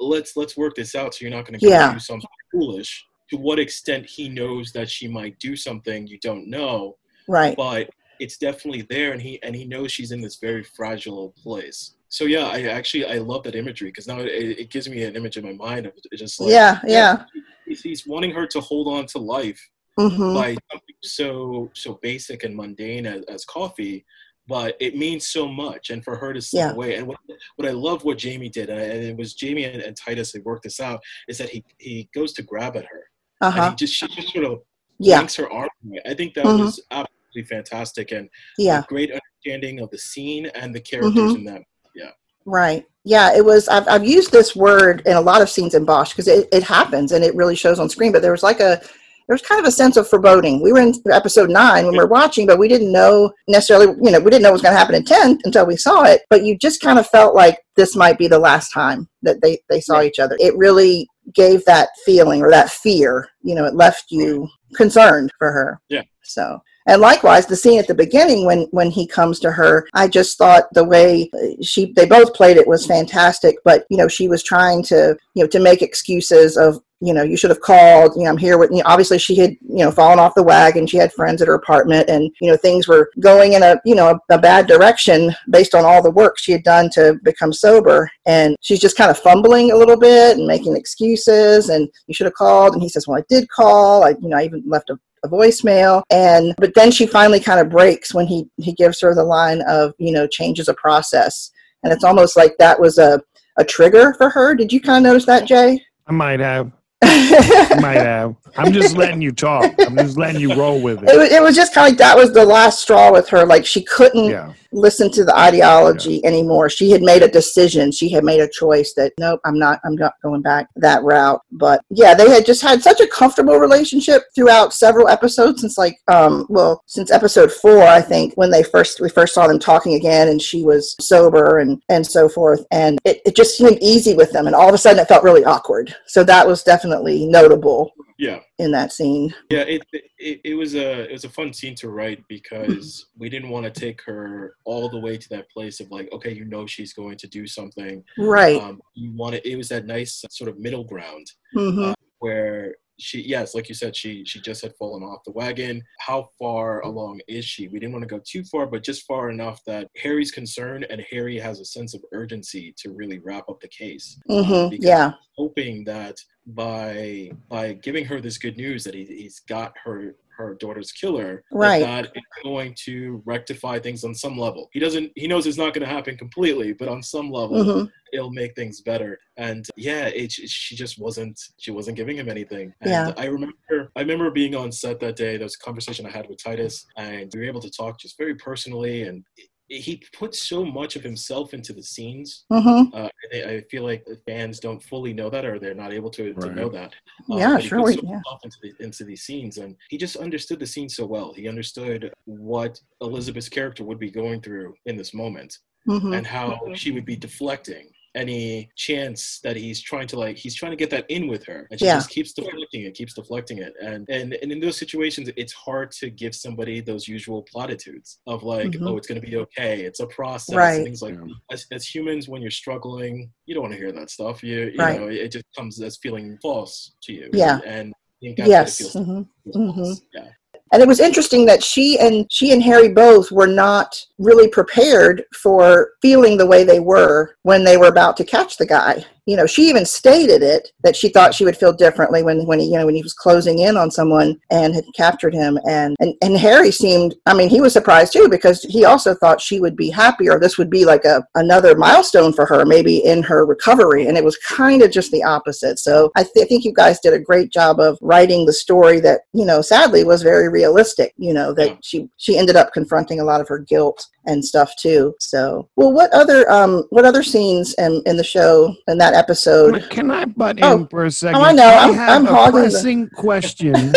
let's 0.00 0.36
let's 0.36 0.56
work 0.56 0.74
this 0.74 0.94
out 0.94 1.14
so 1.14 1.18
you're 1.22 1.30
not 1.30 1.46
going 1.46 1.58
to 1.58 1.66
Yeah. 1.66 1.92
do 1.92 1.98
something 1.98 2.28
foolish. 2.52 3.04
To 3.30 3.36
what 3.36 3.58
extent 3.58 4.06
he 4.06 4.28
knows 4.28 4.70
that 4.72 4.88
she 4.90 5.08
might 5.08 5.38
do 5.38 5.56
something 5.56 6.06
you 6.06 6.18
don't 6.20 6.48
know, 6.48 6.96
right 7.26 7.56
but 7.56 7.88
it's 8.20 8.38
definitely 8.38 8.86
there, 8.90 9.12
and 9.12 9.20
he 9.20 9.42
and 9.42 9.56
he 9.56 9.64
knows 9.64 9.90
she's 9.90 10.12
in 10.12 10.20
this 10.20 10.36
very 10.36 10.62
fragile 10.62 11.34
place. 11.42 11.94
So 12.10 12.24
yeah, 12.26 12.46
I 12.46 12.62
actually 12.64 13.06
I 13.06 13.18
love 13.18 13.42
that 13.42 13.56
imagery 13.56 13.88
because 13.88 14.06
now 14.06 14.20
it, 14.20 14.28
it 14.28 14.70
gives 14.70 14.88
me 14.88 15.02
an 15.02 15.16
image 15.16 15.36
in 15.36 15.44
my 15.44 15.52
mind 15.52 15.86
of 15.86 15.92
just 16.14 16.40
like 16.40 16.52
yeah 16.52 16.80
yeah 16.86 17.24
he's, 17.66 17.82
he's 17.82 18.06
wanting 18.06 18.30
her 18.30 18.46
to 18.46 18.60
hold 18.60 18.86
on 18.86 19.06
to 19.06 19.18
life 19.18 19.60
hmm 19.98 20.34
by 20.34 20.56
something 20.70 20.96
so 21.02 21.70
so 21.74 21.98
basic 22.02 22.42
and 22.44 22.56
mundane 22.56 23.06
as, 23.06 23.22
as 23.28 23.44
coffee 23.44 24.04
but 24.46 24.76
it 24.78 24.94
means 24.94 25.28
so 25.28 25.48
much. 25.48 25.88
And 25.88 26.04
for 26.04 26.16
her 26.16 26.34
to 26.34 26.42
step 26.42 26.58
Yeah. 26.58 26.72
away, 26.72 26.96
and 26.96 27.06
what, 27.06 27.16
what 27.56 27.66
I 27.66 27.70
love 27.70 28.04
what 28.04 28.18
Jamie 28.18 28.50
did, 28.50 28.68
and 28.68 28.78
it 29.02 29.16
was 29.16 29.32
Jamie 29.32 29.64
and, 29.64 29.80
and 29.80 29.96
Titus 29.96 30.32
that 30.32 30.44
worked 30.44 30.64
this 30.64 30.80
out, 30.80 31.00
is 31.28 31.38
that 31.38 31.48
he 31.48 31.64
he 31.78 32.10
goes 32.14 32.34
to 32.34 32.42
grab 32.42 32.76
at 32.76 32.84
her, 32.84 33.04
Uh 33.40 33.52
and 33.56 33.70
he 33.70 33.74
just 33.76 33.94
she 33.94 34.06
just 34.08 34.34
sort 34.34 34.44
of 34.44 34.58
Yeah. 34.98 35.20
links 35.20 35.34
her 35.36 35.50
arm. 35.50 35.70
away. 35.88 36.00
I 36.04 36.12
think 36.12 36.34
that 36.34 36.44
Mhm. 36.44 36.58
was 36.60 36.78
absolutely 36.90 37.44
fantastic 37.48 38.12
and 38.12 38.28
Yeah. 38.58 38.80
a 38.80 38.86
great 38.86 39.10
understanding 39.18 39.80
of 39.80 39.88
the 39.90 39.98
scene 39.98 40.44
and 40.54 40.74
the 40.74 40.80
characters 40.80 41.32
Mhm. 41.32 41.36
in 41.36 41.44
them. 41.44 41.64
Yeah 41.94 42.10
right. 42.44 42.84
Yeah, 43.04 43.34
it 43.34 43.42
was. 43.44 43.68
I've, 43.68 43.88
I've 43.88 44.04
used 44.04 44.30
this 44.30 44.54
word 44.54 45.00
in 45.06 45.16
a 45.16 45.20
lot 45.22 45.40
of 45.40 45.48
scenes 45.48 45.74
in 45.74 45.86
Bosch 45.86 46.10
because 46.10 46.28
it, 46.28 46.46
it 46.52 46.62
happens 46.62 47.12
and 47.12 47.24
it 47.24 47.34
really 47.34 47.54
shows 47.56 47.78
on 47.78 47.88
screen. 47.88 48.12
But 48.12 48.20
there 48.20 48.32
was 48.32 48.42
like 48.42 48.60
a, 48.60 48.82
there 49.26 49.34
was 49.34 49.42
kind 49.42 49.60
of 49.60 49.66
a 49.66 49.72
sense 49.72 49.96
of 49.96 50.08
foreboding. 50.08 50.60
We 50.62 50.72
were 50.72 50.80
in 50.80 50.94
episode 51.10 51.50
nine 51.50 51.84
when 51.84 51.92
we 51.92 51.98
were 51.98 52.06
watching, 52.06 52.46
but 52.46 52.58
we 52.58 52.68
didn't 52.68 52.92
know 52.92 53.32
necessarily, 53.48 53.86
you 54.02 54.10
know, 54.10 54.20
we 54.20 54.30
didn't 54.30 54.42
know 54.42 54.50
what 54.50 54.54
was 54.54 54.62
going 54.62 54.74
to 54.74 54.78
happen 54.78 54.94
in 54.94 55.04
10 55.04 55.40
until 55.44 55.66
we 55.66 55.76
saw 55.76 56.04
it. 56.04 56.22
But 56.28 56.44
you 56.44 56.58
just 56.58 56.80
kind 56.80 56.98
of 56.98 57.06
felt 57.06 57.34
like 57.34 57.58
this 57.76 57.96
might 57.96 58.18
be 58.18 58.28
the 58.28 58.38
last 58.38 58.70
time 58.70 59.08
that 59.22 59.40
they, 59.40 59.58
they 59.70 59.80
saw 59.80 60.02
each 60.02 60.18
other. 60.18 60.36
It 60.38 60.56
really 60.56 61.08
gave 61.34 61.64
that 61.64 61.88
feeling 62.04 62.42
or 62.42 62.50
that 62.50 62.70
fear, 62.70 63.28
you 63.42 63.54
know, 63.54 63.64
it 63.64 63.74
left 63.74 64.06
you 64.10 64.48
concerned 64.74 65.32
for 65.38 65.50
her. 65.50 65.80
Yeah. 65.88 66.02
So, 66.22 66.60
and 66.86 67.00
likewise, 67.00 67.46
the 67.46 67.56
scene 67.56 67.78
at 67.78 67.86
the 67.86 67.94
beginning 67.94 68.44
when 68.44 68.66
when 68.70 68.90
he 68.90 69.06
comes 69.06 69.40
to 69.40 69.50
her, 69.52 69.86
I 69.94 70.08
just 70.08 70.36
thought 70.36 70.64
the 70.72 70.84
way 70.84 71.30
uh, 71.34 71.62
she 71.62 71.92
they 71.94 72.06
both 72.06 72.34
played 72.34 72.56
it 72.56 72.66
was 72.66 72.86
fantastic. 72.86 73.56
But 73.64 73.84
you 73.90 73.96
know, 73.96 74.08
she 74.08 74.28
was 74.28 74.42
trying 74.42 74.82
to 74.84 75.16
you 75.34 75.42
know 75.42 75.48
to 75.48 75.60
make 75.60 75.82
excuses 75.82 76.56
of 76.56 76.80
you 77.04 77.12
know 77.12 77.22
you 77.22 77.36
should 77.36 77.50
have 77.50 77.60
called. 77.60 78.16
You 78.16 78.24
know, 78.24 78.30
I'm 78.30 78.38
here 78.38 78.56
with 78.56 78.70
you. 78.70 78.78
Know, 78.78 78.84
obviously, 78.86 79.18
she 79.18 79.36
had 79.36 79.50
you 79.60 79.84
know 79.84 79.90
fallen 79.90 80.18
off 80.18 80.34
the 80.34 80.42
wagon. 80.42 80.86
She 80.86 80.96
had 80.96 81.12
friends 81.12 81.42
at 81.42 81.48
her 81.48 81.54
apartment, 81.54 82.08
and 82.08 82.30
you 82.40 82.50
know 82.50 82.56
things 82.56 82.88
were 82.88 83.10
going 83.20 83.52
in 83.52 83.62
a 83.62 83.76
you 83.84 83.94
know 83.94 84.08
a, 84.10 84.34
a 84.34 84.38
bad 84.38 84.66
direction 84.66 85.34
based 85.50 85.74
on 85.74 85.84
all 85.84 86.02
the 86.02 86.10
work 86.10 86.38
she 86.38 86.52
had 86.52 86.62
done 86.62 86.88
to 86.94 87.18
become 87.22 87.52
sober. 87.52 88.10
And 88.26 88.56
she's 88.60 88.80
just 88.80 88.96
kind 88.96 89.10
of 89.10 89.18
fumbling 89.18 89.70
a 89.70 89.76
little 89.76 89.98
bit 89.98 90.38
and 90.38 90.46
making 90.46 90.76
excuses. 90.76 91.68
And 91.68 91.88
you 92.06 92.14
should 92.14 92.26
have 92.26 92.34
called. 92.34 92.72
And 92.72 92.82
he 92.82 92.88
says, 92.88 93.06
well, 93.06 93.18
I 93.18 93.24
did 93.28 93.48
call. 93.50 94.04
I 94.04 94.10
you 94.20 94.28
know 94.28 94.38
I 94.38 94.44
even 94.44 94.62
left 94.66 94.90
a 94.90 94.98
a 95.22 95.28
voicemail 95.28 96.02
and 96.10 96.54
but 96.58 96.74
then 96.74 96.90
she 96.90 97.06
finally 97.06 97.40
kind 97.40 97.58
of 97.58 97.70
breaks 97.70 98.12
when 98.12 98.26
he 98.26 98.46
he 98.58 98.74
gives 98.74 99.00
her 99.00 99.14
the 99.14 99.24
line 99.24 99.62
of 99.66 99.94
you 99.96 100.12
know 100.12 100.26
change 100.26 100.60
is 100.60 100.68
a 100.68 100.74
process 100.74 101.50
and 101.82 101.90
it's 101.90 102.04
almost 102.04 102.36
like 102.36 102.54
that 102.58 102.78
was 102.78 102.98
a 102.98 103.18
a 103.56 103.64
trigger 103.64 104.12
for 104.18 104.28
her 104.28 104.54
did 104.54 104.70
you 104.70 104.78
kind 104.82 105.06
of 105.06 105.10
notice 105.10 105.24
that 105.24 105.46
jay 105.46 105.80
I 106.06 106.12
might 106.12 106.40
have. 106.40 106.70
Might 107.80 107.96
have. 107.98 108.36
I'm 108.56 108.72
just 108.72 108.96
letting 108.96 109.20
you 109.20 109.32
talk. 109.32 109.72
I'm 109.80 109.96
just 109.96 110.16
letting 110.16 110.40
you 110.40 110.54
roll 110.54 110.80
with 110.80 111.02
it, 111.02 111.08
it. 111.10 111.16
was- 111.18 111.30
it 111.32 111.42
was 111.42 111.56
just 111.56 111.74
kind 111.74 111.86
of 111.86 111.92
like 111.92 111.98
that 111.98 112.16
was 112.16 112.32
the 112.32 112.44
last 112.44 112.80
straw 112.80 113.12
with 113.12 113.28
her 113.28 113.44
like 113.44 113.64
she 113.66 113.82
couldn't 113.82 114.24
Yeah. 114.26 114.52
Listen 114.74 115.10
to 115.12 115.24
the 115.24 115.36
ideology 115.36 116.24
anymore. 116.24 116.68
She 116.68 116.90
had 116.90 117.02
made 117.02 117.22
a 117.22 117.28
decision. 117.28 117.92
She 117.92 118.10
had 118.10 118.24
made 118.24 118.40
a 118.40 118.48
choice 118.48 118.94
that 118.94 119.12
nope 119.18 119.40
i'm 119.44 119.58
not 119.58 119.80
i'm 119.84 119.94
not 119.94 120.14
going 120.22 120.42
back 120.42 120.68
that 120.76 121.02
route. 121.02 121.40
But 121.52 121.82
yeah 121.90 122.14
they 122.14 122.28
had 122.28 122.46
just 122.46 122.62
had 122.62 122.82
such 122.82 123.00
a 123.00 123.06
comfortable 123.06 123.56
relationship 123.58 124.22
throughout 124.34 124.72
several 124.72 125.08
episodes 125.08 125.60
since 125.60 125.78
like 125.78 125.96
um 126.08 126.46
well 126.48 126.82
since 126.86 127.10
episode 127.10 127.52
four 127.52 127.82
i 127.82 128.00
think 128.00 128.34
when 128.34 128.50
they 128.50 128.62
first 128.62 129.00
we 129.00 129.08
first 129.08 129.34
saw 129.34 129.46
them 129.46 129.58
talking 129.58 129.94
again 129.94 130.28
and 130.28 130.40
she 130.40 130.62
was 130.62 130.96
sober 131.00 131.58
and 131.58 131.80
and 131.88 132.06
so 132.06 132.28
forth. 132.28 132.64
And 132.70 132.98
it, 133.04 133.20
it 133.24 133.36
just 133.36 133.56
seemed 133.56 133.78
easy 133.80 134.14
with 134.14 134.32
them. 134.32 134.46
And 134.46 134.54
all 134.54 134.68
of 134.68 134.74
a 134.74 134.78
sudden 134.78 135.00
it 135.00 135.08
felt 135.08 135.24
really 135.24 135.44
awkward. 135.44 135.94
So 136.06 136.24
that 136.24 136.46
was 136.46 136.62
definitely 136.62 137.26
notable. 137.26 137.92
Yeah. 138.18 138.40
In 138.58 138.70
that 138.72 138.92
scene. 138.92 139.34
Yeah, 139.50 139.62
it, 139.62 139.82
it 139.92 140.40
it 140.44 140.54
was 140.54 140.74
a 140.74 141.08
it 141.08 141.12
was 141.12 141.24
a 141.24 141.28
fun 141.28 141.52
scene 141.52 141.74
to 141.76 141.90
write 141.90 142.22
because 142.28 143.06
we 143.18 143.28
didn't 143.28 143.50
want 143.50 143.64
to 143.64 143.80
take 143.80 144.00
her 144.02 144.56
all 144.64 144.88
the 144.88 144.98
way 144.98 145.16
to 145.16 145.28
that 145.30 145.50
place 145.50 145.80
of 145.80 145.90
like, 145.90 146.10
okay, 146.12 146.32
you 146.32 146.44
know 146.44 146.66
she's 146.66 146.92
going 146.92 147.16
to 147.18 147.26
do 147.26 147.46
something. 147.46 148.04
right. 148.18 148.60
Um, 148.60 148.80
you 148.94 149.12
wanted 149.12 149.42
it 149.44 149.56
was 149.56 149.68
that 149.68 149.86
nice 149.86 150.24
sort 150.30 150.48
of 150.50 150.58
middle 150.58 150.84
ground 150.84 151.26
hmm 151.52 151.92
where 152.20 152.74
she 152.98 153.22
yes, 153.22 153.54
like 153.54 153.68
you 153.68 153.74
said, 153.74 153.96
she 153.96 154.24
she 154.24 154.40
just 154.40 154.62
had 154.62 154.74
fallen 154.76 155.02
off 155.02 155.24
the 155.24 155.32
wagon. 155.32 155.82
How 156.00 156.28
far 156.38 156.80
along 156.82 157.20
is 157.28 157.44
she? 157.44 157.68
We 157.68 157.78
didn't 157.78 157.92
want 157.92 158.02
to 158.02 158.14
go 158.14 158.20
too 158.24 158.44
far, 158.44 158.66
but 158.66 158.84
just 158.84 159.06
far 159.06 159.30
enough 159.30 159.60
that 159.66 159.88
Harry's 159.96 160.30
concerned 160.30 160.86
and 160.90 161.04
Harry 161.10 161.38
has 161.38 161.60
a 161.60 161.64
sense 161.64 161.94
of 161.94 162.02
urgency 162.12 162.74
to 162.78 162.92
really 162.92 163.18
wrap 163.18 163.48
up 163.48 163.60
the 163.60 163.68
case. 163.68 164.18
hmm 164.28 164.68
because 164.68 164.84
yeah 164.84 165.12
hoping 165.36 165.84
that 165.84 166.16
by 166.46 167.30
by 167.48 167.72
giving 167.72 168.04
her 168.04 168.20
this 168.20 168.38
good 168.38 168.56
news 168.56 168.84
that 168.84 168.94
he, 168.94 169.04
he's 169.04 169.40
got 169.40 169.72
her 169.84 170.14
her 170.36 170.54
daughter's 170.54 170.92
killer. 170.92 171.42
Right. 171.52 171.80
That 171.82 172.06
is 172.14 172.22
going 172.42 172.74
to 172.84 173.22
rectify 173.24 173.78
things 173.78 174.04
on 174.04 174.14
some 174.14 174.36
level 174.38 174.68
he 174.72 174.80
doesn't 174.80 175.10
he 175.16 175.26
knows 175.26 175.46
it's 175.46 175.56
not 175.58 175.72
going 175.74 175.86
to 175.86 175.92
happen 175.92 176.16
completely 176.16 176.72
but 176.72 176.88
on 176.88 177.02
some 177.02 177.30
level 177.30 177.62
hmm 177.64 177.84
it'll 178.12 178.30
make 178.30 178.54
things 178.54 178.80
better 178.80 179.18
and 179.38 179.66
yeah 179.76 180.06
it, 180.06 180.30
she 180.30 180.76
just 180.76 181.00
wasn't 181.00 181.36
she 181.58 181.72
wasn't 181.72 181.96
giving 181.96 182.16
him 182.16 182.28
anything 182.28 182.72
and 182.80 182.90
Yeah. 182.90 183.12
i 183.16 183.26
remember 183.26 183.90
i 183.96 184.00
remember 184.00 184.30
being 184.30 184.54
on 184.54 184.70
set 184.70 185.00
that 185.00 185.16
day 185.16 185.36
there 185.36 185.44
was 185.46 185.56
a 185.60 185.64
conversation 185.64 186.06
i 186.06 186.10
had 186.10 186.28
with 186.28 186.40
titus 186.40 186.86
and 186.96 187.32
we 187.34 187.40
were 187.40 187.46
able 187.46 187.60
to 187.60 187.70
talk 187.70 187.98
just 187.98 188.16
very 188.16 188.36
personally 188.36 189.02
and 189.02 189.24
he 189.68 190.02
put 190.12 190.34
so 190.34 190.64
much 190.64 190.94
of 190.94 191.02
himself 191.02 191.54
into 191.54 191.72
the 191.72 191.82
scenes 191.82 192.44
hmm 192.50 192.82
uh, 192.92 193.08
I, 193.32 193.42
I 193.42 193.60
feel 193.70 193.82
like 193.82 194.06
fans 194.26 194.60
don't 194.60 194.82
fully 194.82 195.12
know 195.12 195.30
that, 195.30 195.44
or 195.44 195.58
they're 195.58 195.74
not 195.74 195.92
able 195.92 196.10
to, 196.10 196.34
to 196.34 196.50
know 196.50 196.68
that. 196.68 196.94
Um, 197.30 197.38
Yeah, 197.38 197.54
but 197.54 197.62
he 197.62 197.68
sure, 197.68 197.78
puts 197.80 197.96
we- 197.96 198.02
so 198.02 198.08
yeah. 198.08 198.20
into, 198.44 198.56
the, 198.62 198.84
into 198.84 199.04
these 199.04 199.22
scenes, 199.22 199.58
and 199.58 199.74
he 199.88 199.96
just 199.96 200.16
understood 200.16 200.60
the 200.60 200.66
scene 200.66 200.88
so 200.88 201.06
well. 201.06 201.32
He 201.32 201.48
understood 201.48 202.12
what 202.26 202.80
Elizabeth's 203.00 203.48
character 203.48 203.82
would 203.84 203.98
be 203.98 204.10
going 204.10 204.40
through 204.42 204.74
in 204.86 204.96
this 204.96 205.14
moment, 205.14 205.58
hmm 205.86 206.12
and 206.12 206.26
how 206.26 206.60
she 206.74 206.90
would 206.92 207.04
be 207.06 207.16
deflecting 207.16 207.88
any 208.14 208.70
chance 208.76 209.40
that 209.42 209.56
he's 209.56 209.80
trying 209.80 210.06
to 210.06 210.18
like 210.18 210.36
he's 210.36 210.54
trying 210.54 210.70
to 210.72 210.76
get 210.76 210.90
that 210.90 211.04
in 211.10 211.26
with 211.26 211.44
her 211.44 211.66
and 211.70 211.80
she 211.80 211.86
Yeah. 211.86 211.96
just 211.96 212.10
keeps 212.10 212.32
deflecting 212.32 212.82
it 212.82 212.94
keeps 212.94 213.14
deflecting 213.14 213.58
it 213.58 213.74
and, 213.82 214.08
and 214.08 214.34
and 214.34 214.52
in 214.52 214.60
those 214.60 214.76
situations 214.76 215.28
it's 215.36 215.52
hard 215.52 215.90
to 215.92 216.10
give 216.10 216.34
somebody 216.34 216.80
those 216.80 217.08
usual 217.08 217.42
platitudes 217.42 218.20
of 218.26 218.42
like 218.42 218.70
Mhm. 218.72 218.88
oh 218.88 218.96
it's 218.96 219.06
going 219.08 219.20
to 219.20 219.26
be 219.26 219.36
okay 219.36 219.82
it's 219.82 220.00
a 220.00 220.06
process 220.06 220.54
Right. 220.54 220.84
things 220.84 221.02
like 221.02 221.14
Yeah. 221.14 221.34
as, 221.50 221.66
as 221.72 221.86
humans 221.86 222.28
when 222.28 222.40
you're 222.42 222.50
struggling 222.50 223.30
you 223.46 223.54
don't 223.54 223.62
want 223.62 223.72
to 223.74 223.78
hear 223.78 223.92
that 223.92 224.10
stuff 224.10 224.42
you 224.44 224.70
you 224.74 224.78
Right. 224.78 225.00
know 225.00 225.08
it 225.08 225.32
just 225.32 225.46
comes 225.56 225.80
as 225.80 225.96
feeling 225.96 226.38
false 226.40 226.92
to 227.02 227.12
you 227.12 227.30
Yeah. 227.32 227.58
and 227.66 227.92
I 227.92 228.26
think 228.26 228.36
that's 228.38 228.48
what 228.48 228.54
it 228.54 228.60
yes 228.60 228.78
feels 228.78 228.92
hmm 228.94 229.22
feels 229.42 229.76
false. 229.76 230.00
Mhm. 230.00 230.02
yeah 230.14 230.28
and 230.74 230.82
it 230.82 230.88
was 230.88 230.98
interesting 230.98 231.46
that 231.46 231.62
she 231.62 232.00
and 232.00 232.26
she 232.32 232.52
and 232.52 232.60
Harry 232.60 232.88
both 232.88 233.30
were 233.30 233.46
not 233.46 233.94
really 234.18 234.48
prepared 234.48 235.22
for 235.32 235.92
feeling 236.02 236.36
the 236.36 236.46
way 236.46 236.64
they 236.64 236.80
were 236.80 237.36
when 237.42 237.62
they 237.62 237.76
were 237.76 237.86
about 237.86 238.16
to 238.16 238.24
catch 238.24 238.56
the 238.56 238.66
guy. 238.66 239.06
You 239.26 239.36
know, 239.36 239.46
she 239.46 239.68
even 239.68 239.86
stated 239.86 240.42
it 240.42 240.70
that 240.82 240.96
she 240.96 241.08
thought 241.08 241.34
she 241.34 241.44
would 241.44 241.56
feel 241.56 241.72
differently 241.72 242.22
when 242.22 242.46
when 242.46 242.58
he 242.58 242.66
you 242.66 242.78
know 242.78 242.86
when 242.86 242.94
he 242.94 243.02
was 243.02 243.14
closing 243.14 243.60
in 243.60 243.76
on 243.76 243.90
someone 243.90 244.38
and 244.50 244.74
had 244.74 244.84
captured 244.94 245.34
him. 245.34 245.58
And 245.68 245.96
and 246.00 246.14
and 246.22 246.36
Harry 246.36 246.70
seemed, 246.70 247.14
I 247.26 247.34
mean, 247.34 247.48
he 247.48 247.60
was 247.60 247.72
surprised 247.72 248.12
too 248.12 248.28
because 248.28 248.62
he 248.62 248.84
also 248.84 249.14
thought 249.14 249.40
she 249.40 249.60
would 249.60 249.76
be 249.76 249.90
happier. 249.90 250.38
This 250.38 250.58
would 250.58 250.70
be 250.70 250.84
like 250.84 251.04
a 251.04 251.24
another 251.34 251.74
milestone 251.74 252.32
for 252.32 252.46
her, 252.46 252.64
maybe 252.64 252.98
in 253.04 253.22
her 253.22 253.46
recovery. 253.46 254.06
And 254.06 254.16
it 254.16 254.24
was 254.24 254.36
kind 254.38 254.82
of 254.82 254.90
just 254.90 255.10
the 255.10 255.22
opposite. 255.22 255.78
So 255.78 256.10
I, 256.16 256.22
th- 256.22 256.44
I 256.44 256.48
think 256.48 256.64
you 256.64 256.72
guys 256.72 257.00
did 257.00 257.14
a 257.14 257.18
great 257.18 257.50
job 257.50 257.80
of 257.80 257.98
writing 258.00 258.44
the 258.44 258.52
story 258.52 259.00
that 259.00 259.22
you 259.32 259.44
know 259.44 259.62
sadly 259.62 260.04
was 260.04 260.22
very 260.22 260.48
realistic. 260.48 261.14
You 261.16 261.32
know 261.32 261.54
that 261.54 261.78
she 261.82 262.08
she 262.16 262.36
ended 262.36 262.56
up 262.56 262.72
confronting 262.72 263.20
a 263.20 263.24
lot 263.24 263.40
of 263.40 263.48
her 263.48 263.58
guilt 263.58 264.06
and 264.26 264.44
stuff 264.44 264.74
too. 264.76 265.14
So 265.20 265.68
well, 265.76 265.92
what 265.92 266.12
other 266.12 266.50
um 266.50 266.84
what 266.90 267.04
other 267.04 267.22
scenes 267.22 267.74
in 267.74 268.02
in 268.06 268.16
the 268.16 268.24
show 268.24 268.74
in 268.88 268.98
that 268.98 269.13
episode? 269.14 269.88
Can 269.90 270.10
I 270.10 270.24
butt 270.26 270.58
oh, 270.62 270.74
in 270.76 270.82
Oh. 270.82 270.86
for 270.90 271.04
a 271.04 271.10
second? 271.10 271.40
Oh, 271.40 271.44
I 271.44 271.52
know. 271.52 271.64
I'm- 271.66 271.94
have 271.94 272.08
I'm 272.10 272.26
a 272.26 272.30
hogging 272.30 272.62
the- 273.04 273.10
question, 273.14 273.92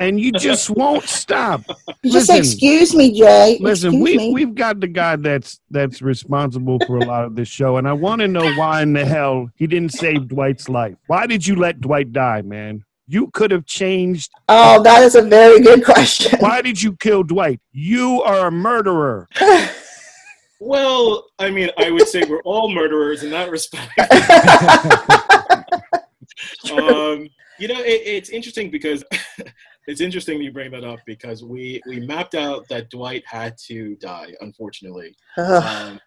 and 0.00 0.18
you 0.20 0.32
just 0.32 0.70
won't 0.70 1.04
stop. 1.04 1.62
You 2.02 2.10
just 2.12 2.26
say, 2.26 2.38
"Excuse 2.38 2.94
me, 2.94 3.12
Jay." 3.16 3.58
Listen, 3.60 3.94
Excuse 3.94 4.02
we 4.02 4.16
me. 4.28 4.32
we've 4.34 4.54
got 4.54 4.80
the 4.80 4.86
guy 4.88 5.16
that's 5.16 5.60
that's 5.70 6.02
responsible 6.02 6.78
for 6.86 6.96
a 6.98 7.04
lot 7.04 7.24
of 7.24 7.36
this 7.36 7.48
show, 7.48 7.76
and 7.76 7.86
I 7.88 7.92
want 7.92 8.20
to 8.20 8.28
know 8.28 8.52
why 8.54 8.82
in 8.82 8.92
the 8.92 9.04
hell 9.04 9.48
he 9.56 9.66
didn't 9.66 9.92
save 9.92 10.28
Dwight's 10.28 10.68
life. 10.68 10.96
Why 11.06 11.26
did 11.26 11.46
you 11.46 11.56
let 11.56 11.80
Dwight 11.80 12.12
die, 12.12 12.42
man? 12.42 12.84
You 13.06 13.28
could 13.34 13.50
have 13.50 13.66
changed. 13.66 14.30
oh, 14.48 14.82
that 14.82 15.02
is 15.02 15.14
a 15.14 15.20
very 15.22 15.60
good 15.60 15.84
question. 15.84 16.38
Why 16.40 16.62
did 16.62 16.82
you 16.82 16.96
kill 16.96 17.22
Dwight? 17.22 17.60
You 17.72 18.22
are 18.22 18.46
a 18.46 18.50
murderer. 18.50 19.28
well 20.64 21.26
i 21.38 21.50
mean 21.50 21.68
i 21.78 21.90
would 21.90 22.08
say 22.08 22.24
we're 22.24 22.42
all 22.42 22.72
murderers 22.72 23.22
in 23.22 23.30
that 23.30 23.50
respect 23.50 23.92
um, 26.72 27.28
you 27.58 27.68
know, 27.68 27.80
it, 27.80 28.02
it's 28.04 28.30
interesting 28.30 28.70
because 28.70 29.04
it's 29.86 30.00
interesting 30.00 30.40
you 30.40 30.52
bring 30.52 30.70
that 30.72 30.84
up 30.84 31.00
because 31.06 31.44
we 31.44 31.80
we 31.86 32.00
mapped 32.00 32.34
out 32.34 32.68
that 32.68 32.90
Dwight 32.90 33.22
had 33.26 33.56
to 33.66 33.96
die, 33.96 34.34
unfortunately. 34.40 35.14
Um, 35.36 36.00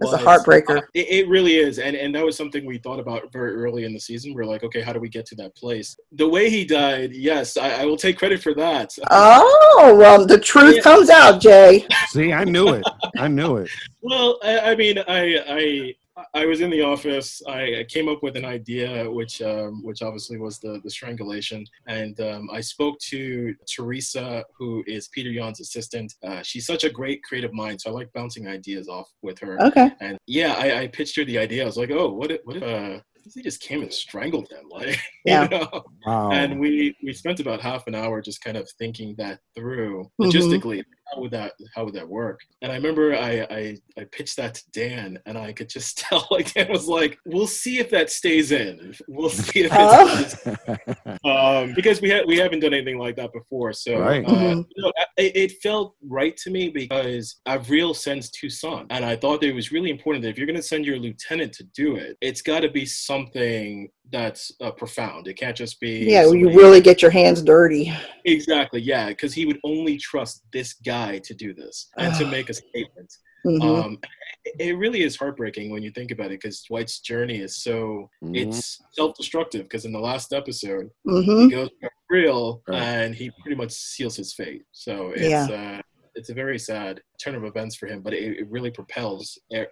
That's 0.00 0.12
a 0.12 0.18
heartbreaker. 0.18 0.78
uh, 0.78 0.82
it, 0.94 1.08
it 1.08 1.28
really 1.28 1.56
is, 1.56 1.78
and 1.78 1.96
and 1.96 2.14
that 2.14 2.24
was 2.24 2.36
something 2.36 2.66
we 2.66 2.78
thought 2.78 2.98
about 3.00 3.32
very 3.32 3.54
early 3.54 3.84
in 3.84 3.92
the 3.92 4.00
season. 4.00 4.34
We're 4.34 4.44
like, 4.44 4.62
okay, 4.64 4.80
how 4.80 4.92
do 4.92 5.00
we 5.00 5.08
get 5.08 5.24
to 5.26 5.34
that 5.36 5.54
place? 5.56 5.96
The 6.12 6.28
way 6.28 6.50
he 6.50 6.64
died, 6.64 7.12
yes, 7.12 7.56
I, 7.56 7.82
I 7.82 7.84
will 7.84 7.96
take 7.96 8.18
credit 8.18 8.42
for 8.42 8.54
that. 8.54 8.90
Oh, 9.10 9.94
well, 9.98 10.26
the 10.26 10.38
truth 10.38 10.76
Yeah. 10.76 10.82
comes 10.82 11.10
out, 11.10 11.40
Jay. 11.40 11.86
See, 12.08 12.32
I 12.32 12.44
knew 12.44 12.68
it. 12.74 12.84
I 13.16 13.28
knew 13.28 13.56
it. 13.58 13.70
Well, 14.00 14.38
I, 14.44 14.60
I 14.60 14.74
mean, 14.76 14.98
I, 15.08 15.38
I 15.48 15.94
I 16.34 16.46
was 16.46 16.60
in 16.60 16.70
the 16.70 16.82
office. 16.82 17.42
I 17.48 17.84
came 17.88 18.08
up 18.08 18.22
with 18.22 18.36
an 18.36 18.44
idea, 18.44 19.10
which 19.10 19.40
um, 19.42 19.82
which 19.84 20.02
obviously 20.02 20.38
was 20.38 20.58
the 20.58 20.80
the 20.84 20.90
strangulation, 20.90 21.64
and 21.86 22.18
um, 22.20 22.48
I 22.52 22.60
spoke 22.60 22.98
to 23.10 23.54
Teresa, 23.70 24.44
who 24.56 24.84
is 24.86 25.08
Pieter 25.08 25.32
Jan's 25.32 25.60
assistant. 25.60 26.12
Uh, 26.22 26.42
she's 26.42 26.66
such 26.66 26.84
a 26.84 26.90
great 26.90 27.22
creative 27.22 27.52
mind, 27.52 27.80
so 27.80 27.90
I 27.90 27.92
like 27.92 28.12
bouncing 28.12 28.48
ideas 28.48 28.88
off 28.88 29.08
with 29.22 29.38
her. 29.40 29.60
Okay. 29.62 29.90
And 30.00 30.18
yeah, 30.26 30.54
I, 30.58 30.82
I 30.82 30.86
pitched 30.88 31.16
her 31.16 31.24
the 31.24 31.38
idea. 31.38 31.62
I 31.62 31.66
was 31.66 31.76
like, 31.76 31.90
oh, 31.90 32.10
what 32.12 32.30
if 32.30 32.40
what 32.44 32.56
if 32.56 32.62
uh, 32.62 33.00
he 33.34 33.42
just 33.42 33.60
came 33.60 33.82
and 33.82 33.92
strangled 33.92 34.48
him, 34.50 34.64
like 34.70 34.98
Yeah. 35.24 35.42
you 35.44 35.50
know? 35.58 35.84
Wow. 36.06 36.30
and 36.30 36.58
we 36.58 36.96
we 37.04 37.12
spent 37.12 37.40
about 37.40 37.60
half 37.60 37.86
an 37.86 37.94
hour 37.94 38.20
just 38.22 38.42
kind 38.42 38.56
of 38.56 38.68
thinking 38.78 39.14
that 39.18 39.40
through 39.54 40.10
Mhm. 40.20 40.30
logistically 40.32 40.82
how 41.12 41.20
would 41.20 41.30
that 41.30 41.52
how 41.74 41.84
would 41.84 41.94
that 41.94 42.08
work 42.08 42.40
and 42.62 42.70
i 42.72 42.74
remember 42.74 43.14
I, 43.14 43.46
I 43.50 43.76
i 43.98 44.04
pitched 44.04 44.36
that 44.36 44.54
to 44.56 44.62
dan 44.72 45.18
and 45.26 45.36
i 45.38 45.52
could 45.52 45.68
just 45.68 45.98
tell 46.04 46.26
like 46.30 46.52
dan 46.54 46.68
was 46.70 46.86
like 46.88 47.18
we'll 47.26 47.46
see 47.46 47.78
if 47.78 47.90
that 47.90 48.10
stays 48.10 48.52
in 48.52 48.94
we'll 49.08 49.30
see 49.30 49.60
if 49.64 49.72
Oh. 49.74 50.18
it's 50.20 51.18
um 51.24 51.74
because 51.74 52.00
we 52.00 52.10
had 52.10 52.26
we 52.26 52.36
haven't 52.38 52.60
done 52.60 52.74
anything 52.74 52.98
like 52.98 53.16
that 53.16 53.32
before 53.32 53.72
so 53.72 53.98
Right. 53.98 54.24
uh, 54.24 54.28
Mhm. 54.30 54.66
you 54.76 54.82
know, 54.82 54.92
it, 55.16 55.36
it 55.36 55.52
felt 55.62 55.94
right 56.06 56.36
to 56.38 56.50
me 56.50 56.68
because 56.70 57.40
avril 57.46 57.94
sends 57.94 58.30
tucson 58.30 58.86
and 58.90 59.04
i 59.04 59.16
thought 59.16 59.40
that 59.40 59.48
it 59.48 59.54
was 59.54 59.72
really 59.72 59.90
important 59.90 60.22
that 60.22 60.30
if 60.30 60.38
you're 60.38 60.46
going 60.46 60.56
to 60.56 60.62
send 60.62 60.84
your 60.84 60.98
lieutenant 60.98 61.52
to 61.54 61.64
do 61.74 61.96
it 61.96 62.16
it's 62.20 62.42
got 62.42 62.60
to 62.60 62.70
be 62.70 62.84
something 62.86 63.88
that's 64.10 64.52
uh, 64.62 64.70
profound 64.70 65.28
it 65.28 65.34
can't 65.34 65.56
just 65.56 65.78
be 65.80 66.06
Yeah, 66.10 66.26
you 66.30 66.48
really 66.48 66.80
get 66.80 67.02
your 67.02 67.10
hands 67.10 67.42
dirty. 67.42 67.92
Exactly, 68.24 68.80
yeah, 68.80 69.08
because 69.08 69.34
he 69.34 69.44
would 69.46 69.58
only 69.64 69.96
trust 69.98 70.44
this 70.52 70.74
guy 70.74 71.18
to 71.24 71.34
do 71.34 71.52
this 71.54 71.88
and 71.98 72.14
to 72.16 72.26
make 72.30 72.48
a 72.50 72.54
statement. 72.54 73.12
Mhm. 73.46 73.62
Um, 73.62 73.98
it, 74.44 74.68
it 74.70 74.72
really 74.78 75.02
is 75.02 75.16
heartbreaking 75.16 75.70
when 75.70 75.82
you 75.82 75.90
think 75.92 76.10
about 76.10 76.26
it, 76.26 76.40
because 76.40 76.62
Dwight's 76.62 76.98
journey 77.00 77.38
is 77.38 77.62
so 77.62 78.08
Mhm. 78.22 78.36
it's 78.36 78.80
self-destructive. 78.92 79.62
Because 79.64 79.84
in 79.84 79.92
the 79.92 80.00
last 80.00 80.32
episode, 80.32 80.90
Mhm. 81.06 81.44
he 81.44 81.50
goes 81.50 81.68
real 82.10 82.62
Right. 82.66 82.82
and 82.82 83.14
he 83.14 83.30
pretty 83.42 83.56
much 83.56 83.70
seals 83.72 84.16
his 84.16 84.32
fate. 84.34 84.62
So 84.72 85.12
it's 85.14 85.50
uh, 85.50 85.80
it's 86.14 86.30
a 86.30 86.34
very 86.34 86.58
sad 86.58 87.00
turn 87.22 87.36
of 87.36 87.44
events 87.44 87.76
for 87.76 87.86
him, 87.86 88.00
but 88.02 88.12
it, 88.12 88.38
it 88.38 88.50
really 88.50 88.70
propels 88.72 89.38
E- 89.54 89.64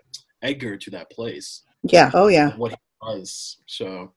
Edgar 0.43 0.77
to 0.77 0.91
that 0.91 1.11
place. 1.11 1.63
Yeah. 1.83 2.11
Oh, 2.15 2.29
yeah. 2.29 2.55
What 2.57 2.73
he 2.73 2.77
does. 3.03 3.57
So. 3.67 4.13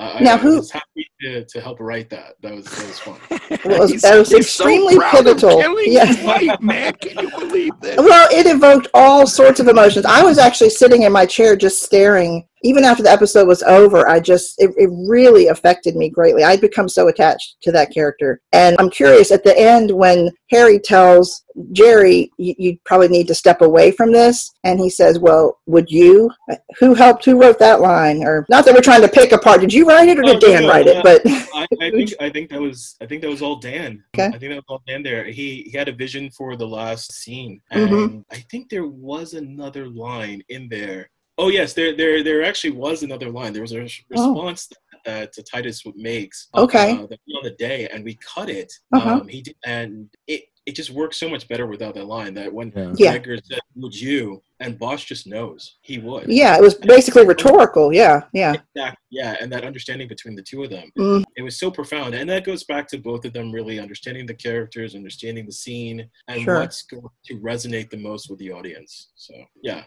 I, 0.00 0.20
Now, 0.20 0.34
I 0.34 0.38
who- 0.38 0.56
was 0.56 0.70
happy 0.70 1.09
to, 1.20 1.44
to 1.44 1.60
help 1.60 1.78
write 1.80 2.10
that. 2.10 2.34
That 2.42 2.54
was 2.54 2.64
that 2.66 2.86
was 2.86 2.98
fun. 2.98 3.20
Well, 3.64 3.86
He's- 3.88 4.02
that 4.02 4.16
was 4.16 4.30
he's 4.30 4.48
so 4.50 4.64
extremely 4.64 4.96
pivotal. 5.10 5.60
killing 5.60 5.92
Yeah. 5.92 6.24
wife, 6.24 6.60
man. 6.60 6.92
Can 6.94 7.18
you 7.24 7.30
believe 7.30 7.72
this? 7.80 7.96
Well, 7.96 8.28
it 8.32 8.46
evoked 8.46 8.86
all 8.94 9.26
sorts 9.26 9.58
of 9.60 9.66
emotions. 9.68 10.06
I 10.06 10.22
was 10.22 10.38
actually 10.38 10.70
sitting 10.70 11.02
in 11.02 11.12
my 11.12 11.26
chair 11.26 11.56
just 11.56 11.82
staring. 11.82 12.46
Even 12.62 12.84
after 12.84 13.02
the 13.02 13.10
episode 13.10 13.48
was 13.48 13.62
over, 13.62 14.06
I 14.06 14.20
just, 14.20 14.60
it, 14.60 14.70
it 14.76 14.90
really 15.08 15.48
affected 15.48 15.96
me 15.96 16.10
greatly. 16.10 16.44
I'd 16.44 16.60
become 16.60 16.90
so 16.90 17.08
attached 17.08 17.56
to 17.62 17.72
that 17.72 17.90
character. 17.92 18.40
And 18.52 18.76
I'm 18.78 18.90
curious 18.90 19.30
at 19.32 19.42
the 19.44 19.58
end 19.58 19.90
when 19.90 20.30
Harry 20.50 20.78
tells 20.78 21.42
Jerry, 21.72 22.30
you, 22.36 22.54
you 22.58 22.78
probably 22.84 23.08
need 23.08 23.26
to 23.28 23.34
step 23.34 23.62
away 23.62 23.90
from 23.92 24.12
this. 24.12 24.50
And 24.62 24.78
he 24.78 24.90
says, 24.90 25.18
Well, 25.18 25.58
would 25.66 25.90
you? 25.90 26.30
Who 26.78 26.92
helped? 26.94 27.24
Who 27.24 27.40
wrote 27.40 27.58
that 27.60 27.80
line? 27.80 28.22
Or 28.22 28.44
not 28.50 28.66
that 28.66 28.74
we're 28.74 28.82
trying 28.82 29.00
to 29.02 29.08
pick 29.08 29.32
apart. 29.32 29.62
Did 29.62 29.72
you 29.72 29.86
write 29.86 30.08
it 30.10 30.18
or 30.18 30.22
did 30.22 30.36
Oh, 30.36 30.46
Dan 30.46 30.62
no, 30.64 30.68
write 30.68 30.86
it? 30.86 30.96
no. 30.96 31.02
But 31.02 31.09
I, 31.54 31.66
I 31.80 31.90
think 31.90 32.12
I 32.20 32.30
think 32.30 32.50
that 32.50 32.60
was 32.60 32.96
I 33.00 33.06
think 33.06 33.22
that 33.22 33.30
was 33.30 33.42
all 33.42 33.56
Dan. 33.56 34.02
Okay. 34.14 34.26
I 34.26 34.38
think 34.38 34.50
that 34.52 34.56
was 34.56 34.64
all 34.68 34.82
Dan 34.86 35.02
there. 35.02 35.24
He 35.24 35.62
he 35.70 35.76
had 35.76 35.88
a 35.88 35.92
vision 35.92 36.30
for 36.30 36.56
the 36.56 36.66
last 36.66 37.12
scene, 37.12 37.60
and 37.70 37.90
Mhm. 37.90 38.24
I 38.30 38.36
think 38.50 38.68
there 38.70 38.86
was 38.86 39.34
another 39.34 39.88
line 39.88 40.42
in 40.48 40.68
there. 40.68 41.10
Oh 41.38 41.48
yes, 41.48 41.72
there 41.74 41.96
there 41.96 42.22
there 42.22 42.42
actually 42.44 42.72
was 42.72 43.02
another 43.02 43.30
line. 43.30 43.52
There 43.52 43.62
was 43.62 43.72
a 43.72 43.80
res- 43.80 44.02
Oh. 44.16 44.28
response 44.34 44.68
that 45.06 45.28
uh, 45.38 45.42
Titus 45.50 45.82
makes. 45.96 46.48
Okay. 46.54 46.92
Uh, 46.92 47.02
on 47.36 47.42
the 47.42 47.56
day, 47.58 47.88
and 47.92 48.04
we 48.04 48.16
cut 48.34 48.50
it. 48.50 48.70
Uh-huh. 48.92 49.20
Um, 49.20 49.28
he 49.28 49.40
did, 49.42 49.56
and 49.64 50.08
it 50.26 50.42
it 50.66 50.72
just 50.76 50.90
works 50.90 51.16
so 51.16 51.28
much 51.28 51.48
better 51.48 51.66
without 51.66 51.94
that 51.94 52.04
line. 52.06 52.34
That 52.34 52.52
when 52.52 52.70
Yeah. 52.76 52.92
Yeah. 52.96 53.12
Edgar 53.14 53.38
said, 53.42 53.60
"Would 53.76 53.98
you?" 53.98 54.42
And 54.60 54.78
Bosch 54.78 55.04
just 55.06 55.26
knows 55.26 55.78
he 55.80 55.98
would. 55.98 56.28
yeah, 56.28 56.56
it 56.56 56.62
was 56.62 56.74
basically 56.74 57.26
rhetorical. 57.26 57.92
Yeah. 57.92 58.22
Yeah. 58.32 58.54
Exactly. 58.74 58.96
Yeah, 59.12 59.36
and 59.40 59.50
that 59.52 59.64
understanding 59.64 60.06
between 60.06 60.36
the 60.36 60.42
two 60.42 60.62
of 60.62 60.70
them, 60.70 60.90
Mm. 60.96 61.24
it 61.36 61.42
was 61.42 61.58
so 61.58 61.70
profound, 61.70 62.14
and 62.14 62.28
that 62.30 62.44
goes 62.44 62.62
back 62.64 62.86
to 62.88 62.98
both 62.98 63.24
of 63.24 63.32
them 63.32 63.50
really 63.50 63.80
understanding 63.80 64.24
the 64.26 64.34
characters, 64.34 64.94
understanding 64.94 65.46
the 65.46 65.52
scene, 65.52 66.08
and 66.28 66.42
Sure. 66.42 66.60
what's 66.60 66.82
going 66.82 67.02
to 67.26 67.34
resonate 67.40 67.90
the 67.90 67.96
most 67.96 68.30
with 68.30 68.38
the 68.38 68.52
audience. 68.52 69.08
So 69.16 69.34
yeah, 69.62 69.82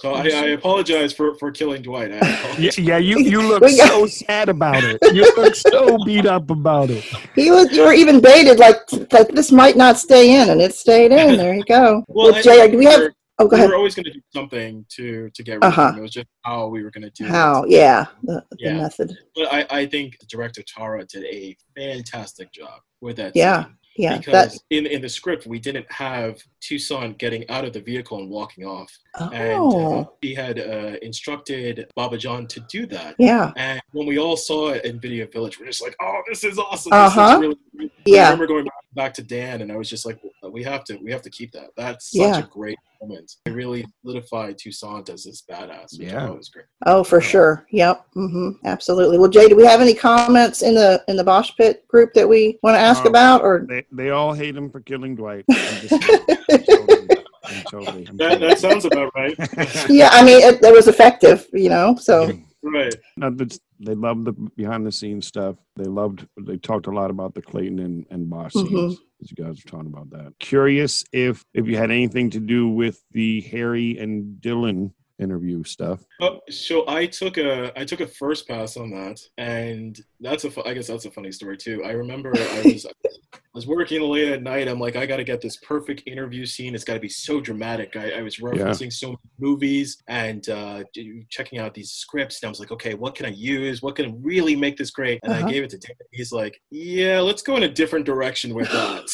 so 0.00 0.12
I. 0.12 0.24
I 0.28 0.46
apologize 0.50 1.12
for 1.12 1.34
for 1.36 1.50
killing 1.50 1.80
Dwight. 1.82 2.12
I 2.12 2.18
Yeah, 2.58 2.70
yeah, 2.76 2.98
you 2.98 3.18
you 3.20 3.40
look 3.40 3.66
so 3.68 4.06
sad 4.06 4.48
about 4.50 4.82
it. 4.84 4.98
You 5.14 5.22
look 5.36 5.54
so 5.54 5.96
beat 6.04 6.26
up 6.26 6.50
about 6.50 6.90
it. 6.90 7.02
He 7.34 7.50
was. 7.50 7.70
You 7.72 7.84
were 7.84 7.94
even 7.94 8.20
baited 8.20 8.58
like 8.58 8.86
that. 9.10 9.30
This 9.34 9.50
might 9.52 9.76
not 9.76 9.98
stay 9.98 10.24
in, 10.42 10.50
and 10.50 10.60
it 10.60 10.74
stayed 10.74 11.12
in. 11.12 11.36
There 11.38 11.54
you 11.54 11.64
go. 11.64 12.04
Well, 12.08 12.32
Well, 12.32 12.42
Jay, 12.42 12.58
think 12.58 12.72
do 12.72 12.78
we 12.78 12.84
have? 12.86 13.10
Were- 13.38 13.44
Oh, 13.44 13.48
go 13.48 13.56
we 13.56 13.60
ahead. 13.60 13.70
were 13.70 13.76
always 13.76 13.94
going 13.94 14.04
to 14.04 14.12
do 14.12 14.20
something 14.34 14.84
to 14.96 15.30
to 15.30 15.42
get 15.42 15.54
rid 15.54 15.64
Uh-huh. 15.64 15.82
of 15.82 15.92
him. 15.94 15.98
It 15.98 16.02
was 16.02 16.10
just 16.12 16.26
how 16.42 16.68
we 16.68 16.82
were 16.82 16.90
going 16.90 17.04
to 17.04 17.10
do 17.10 17.24
it. 17.26 17.30
How? 17.30 17.64
Yeah, 17.66 18.06
the, 18.22 18.42
the 18.50 18.56
Yeah. 18.58 18.76
method. 18.78 19.16
But 19.34 19.52
I, 19.52 19.66
I 19.70 19.86
think 19.86 20.16
director 20.28 20.62
Tara 20.66 21.04
did 21.06 21.24
a 21.24 21.56
fantastic 21.76 22.52
job 22.52 22.80
with 23.00 23.16
that. 23.16 23.32
Yeah, 23.36 23.64
scene. 23.64 23.72
Yeah, 23.98 24.18
because 24.18 24.52
that. 24.52 24.58
in 24.70 24.84
in 24.86 25.00
the 25.00 25.08
script 25.08 25.46
we 25.46 25.58
didn't 25.58 25.90
have 25.90 26.42
Tucson 26.60 27.14
getting 27.14 27.48
out 27.48 27.64
of 27.64 27.72
the 27.72 27.80
vehicle 27.80 28.18
and 28.18 28.28
walking 28.28 28.64
off, 28.66 28.90
and 29.18 29.32
uh, 29.34 29.56
Oh, 29.58 30.12
he 30.20 30.34
had 30.34 30.58
uh, 30.58 30.96
instructed 31.00 31.86
Baba 31.96 32.18
John 32.18 32.46
to 32.48 32.60
do 32.68 32.84
that. 32.88 33.14
yeah, 33.18 33.52
And 33.56 33.80
when 33.92 34.06
we 34.06 34.18
all 34.18 34.36
saw 34.36 34.68
it 34.74 34.84
in 34.84 35.00
Video 35.00 35.26
Village, 35.26 35.58
we're 35.58 35.64
just 35.66 35.80
like, 35.82 35.96
"Oh, 36.02 36.20
this 36.28 36.44
is 36.44 36.58
awesome! 36.58 36.92
Uh-huh. 36.92 37.26
This 37.26 37.34
is 37.34 37.40
really 37.72 37.90
great." 38.06 38.18
I 38.18 38.24
remember 38.24 38.46
going 38.46 38.66
back 38.94 39.14
to 39.14 39.22
Dan, 39.22 39.62
and 39.62 39.72
I 39.72 39.76
was 39.76 39.88
just 39.88 40.04
like, 40.04 40.18
"We 40.56 40.62
have 40.62 40.84
to, 40.84 40.96
we 41.04 41.10
have 41.12 41.20
to 41.20 41.28
keep 41.30 41.52
that. 41.52 41.68
That's 41.76 42.10
such 42.12 42.20
Yeah. 42.20 42.38
a 42.38 42.46
great 42.46 42.78
moment. 43.02 43.30
It 43.44 43.50
really 43.50 43.84
solidified 44.00 44.56
Tucson 44.56 45.04
as 45.12 45.24
this 45.24 45.42
badass. 45.50 45.98
Which 45.98 46.08
Yeah. 46.08 46.26
I 46.26 46.30
was 46.30 46.48
great. 46.48 46.64
Oh, 46.86 47.04
for 47.04 47.20
sure. 47.20 47.66
Yep. 47.72 48.06
hmm 48.14 48.50
Absolutely. 48.64 49.18
Well, 49.18 49.28
Jay, 49.28 49.48
do 49.48 49.54
we 49.56 49.66
have 49.66 49.82
any 49.82 49.92
comments 49.92 50.62
in 50.62 50.74
the 50.74 51.04
in 51.08 51.16
the 51.18 51.24
Bosch 51.24 51.50
Pit 51.58 51.86
group 51.88 52.14
that 52.14 52.26
we 52.26 52.58
want 52.62 52.74
to 52.74 52.80
ask 52.80 53.02
Um, 53.02 53.08
about, 53.08 53.42
or? 53.42 53.66
They 53.68 53.84
they 53.92 54.08
all 54.10 54.32
hate 54.32 54.56
him 54.56 54.70
for 54.70 54.80
killing 54.80 55.14
Dwight. 55.14 55.44
I'm 55.50 55.56
just. 55.88 55.92
I'm 55.92 57.62
totally- 57.70 58.06
I'm 58.08 58.16
totally- 58.18 58.28
That, 58.28 58.40
that 58.40 58.58
sounds 58.58 58.84
about 58.86 59.14
right. 59.14 59.34
yeah, 59.90 60.08
I 60.12 60.24
mean, 60.24 60.40
it, 60.42 60.62
it 60.64 60.72
was 60.72 60.88
effective, 60.88 61.46
you 61.52 61.68
know. 61.68 61.96
So 62.00 62.32
right. 62.72 62.94
No, 63.16 63.30
they 63.30 63.94
loved 63.94 64.24
the 64.26 64.32
behind 64.56 64.86
the 64.86 64.92
scenes 64.92 65.26
stuff. 65.26 65.56
They 65.76 65.84
loved. 65.84 66.26
They 66.40 66.56
talked 66.56 66.86
a 66.86 66.90
lot 66.90 67.10
about 67.10 67.34
the 67.34 67.42
Clayton 67.42 67.78
and 67.78 68.06
and 68.10 68.28
Bosch 68.28 68.54
Mhm. 68.54 68.68
scenes. 68.68 68.98
As 69.22 69.30
you 69.30 69.36
guys 69.44 69.64
were 69.64 69.70
talking 69.70 69.86
about 69.86 70.10
that. 70.10 70.34
Curious 70.40 71.04
if 71.12 71.44
if 71.54 71.66
you 71.66 71.76
had 71.76 71.90
anything 71.90 72.30
to 72.30 72.40
do 72.40 72.68
with 72.68 73.02
the 73.12 73.40
Harry 73.42 73.96
and 73.98 74.40
Dylan 74.40 74.92
interview 75.18 75.64
stuff. 75.64 76.00
Oh, 76.20 76.40
so 76.50 76.84
I 76.88 77.06
took 77.06 77.38
a 77.38 77.72
I 77.78 77.84
took 77.84 78.00
a 78.00 78.06
first 78.06 78.46
pass 78.46 78.76
on 78.76 78.90
that, 78.90 79.20
and 79.38 79.98
that's 80.20 80.44
a 80.44 80.50
fu- 80.50 80.64
I 80.64 80.74
guess 80.74 80.86
that's 80.88 81.04
a 81.06 81.10
funny 81.10 81.32
story 81.32 81.56
too. 81.56 81.82
I 81.84 81.92
remember 81.92 82.32
I 82.36 82.62
was 82.64 82.86
I 83.34 83.38
was 83.54 83.66
working 83.66 84.02
late 84.02 84.28
at 84.28 84.42
night. 84.42 84.68
I'm 84.68 84.78
like, 84.78 84.96
I 84.96 85.06
got 85.06 85.16
to 85.16 85.24
get 85.24 85.40
this 85.40 85.56
perfect 85.56 86.02
interview 86.06 86.44
scene. 86.44 86.74
It's 86.74 86.84
got 86.84 86.94
to 86.94 87.00
be 87.00 87.08
so 87.08 87.40
dramatic. 87.40 87.96
I, 87.96 88.10
I 88.18 88.22
was 88.22 88.36
referencing 88.36 88.92
so 88.92 89.08
many 89.08 89.18
movies 89.38 90.02
and 90.08 90.46
uh, 90.50 90.84
checking 91.30 91.58
out 91.58 91.72
these 91.72 91.92
scripts, 91.92 92.42
and 92.42 92.48
I 92.48 92.50
was 92.50 92.60
like, 92.60 92.70
okay, 92.72 92.92
what 92.94 93.14
can 93.14 93.24
I 93.24 93.30
use? 93.30 93.80
What 93.82 93.96
can 93.96 94.22
really 94.22 94.54
make 94.56 94.76
this 94.76 94.90
great? 94.90 95.20
And 95.22 95.32
Uh-huh. 95.32 95.46
I 95.46 95.50
gave 95.50 95.64
it 95.64 95.70
to 95.70 95.78
David. 95.78 96.06
He's 96.12 96.32
like, 96.32 96.60
yeah, 96.70 97.20
let's 97.20 97.40
go 97.42 97.56
in 97.56 97.62
a 97.62 97.68
different 97.68 98.04
direction 98.04 98.52
with 98.54 98.68
that. 98.72 99.06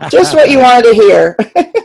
just 0.10 0.34
what 0.34 0.50
you 0.50 0.58
wanted 0.58 0.84
to 0.90 0.94
hear. 0.94 1.36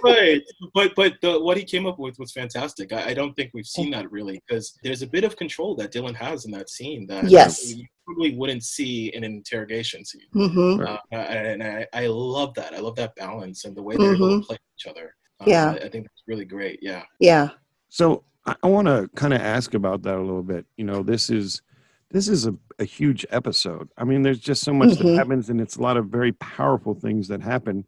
right 0.04 0.41
but 0.73 0.93
but 0.95 1.13
the, 1.21 1.39
what 1.39 1.56
he 1.58 1.63
came 1.63 1.86
up 1.86 1.99
with 1.99 2.17
was 2.17 2.32
fantastic 2.32 2.81
I, 2.91 3.10
I 3.10 3.13
don't 3.13 3.34
think 3.36 3.52
we've 3.54 3.65
seen 3.65 3.91
that 3.91 4.12
really 4.12 4.41
because 4.48 4.78
there's 4.84 5.02
a 5.02 5.08
bit 5.08 5.24
of 5.24 5.36
control 5.36 5.76
that 5.76 5.91
dylan 5.94 6.15
has 6.15 6.46
in 6.46 6.52
that 6.52 6.70
scene 6.70 7.06
that 7.08 7.30
Yes. 7.30 7.74
you 7.76 7.86
probably 8.06 8.36
wouldn't 8.36 8.63
see 8.63 9.13
in 9.15 9.24
an 9.24 9.34
interrogation 9.34 10.04
scene 10.06 10.30
hmm 10.34 10.82
uh, 10.82 10.98
and 11.12 11.62
I, 11.63 11.86
I 11.94 12.08
love 12.08 12.54
that 12.56 12.74
i 12.74 12.80
love 12.80 12.96
that 12.96 13.15
balance 13.15 13.65
and 13.65 13.76
the 13.76 13.84
way 13.84 13.96
they're 13.98 14.15
able 14.15 14.39
to 14.41 14.46
play 14.48 14.58
each 14.78 14.88
other 14.88 15.15
uh, 15.39 15.46
Yeah. 15.48 15.72
I, 15.72 15.86
I 15.86 15.89
think 15.89 16.06
that's 16.06 16.24
really 16.28 16.46
great 16.46 16.80
yeah 16.82 17.04
Yeah. 17.20 17.50
So 17.89 18.24
I, 18.46 18.56
I 18.63 18.67
want 18.67 18.88
to 18.88 19.10
kind 19.15 19.34
of 19.34 19.41
ask 19.41 19.74
about 19.74 20.02
that 20.04 20.15
a 20.15 20.22
little 20.30 20.44
bit. 20.44 20.65
You 20.78 20.86
know, 20.86 21.04
this 21.04 21.30
is 21.30 21.62
this 22.10 22.28
is 22.28 22.46
a, 22.48 22.54
a 22.80 22.84
huge 22.84 23.26
episode. 23.30 23.88
I 23.98 24.04
mean, 24.04 24.22
there's 24.22 24.39
just 24.39 24.63
so 24.63 24.74
much 24.74 24.89
Mhm. 24.89 24.98
that 25.00 25.15
happens, 25.17 25.50
and 25.50 25.62
it's 25.62 25.78
a 25.78 25.82
lot 25.82 25.96
of 25.98 26.08
very 26.08 26.32
powerful 26.34 26.94
things 26.94 27.28
that 27.30 27.41
happen. 27.41 27.86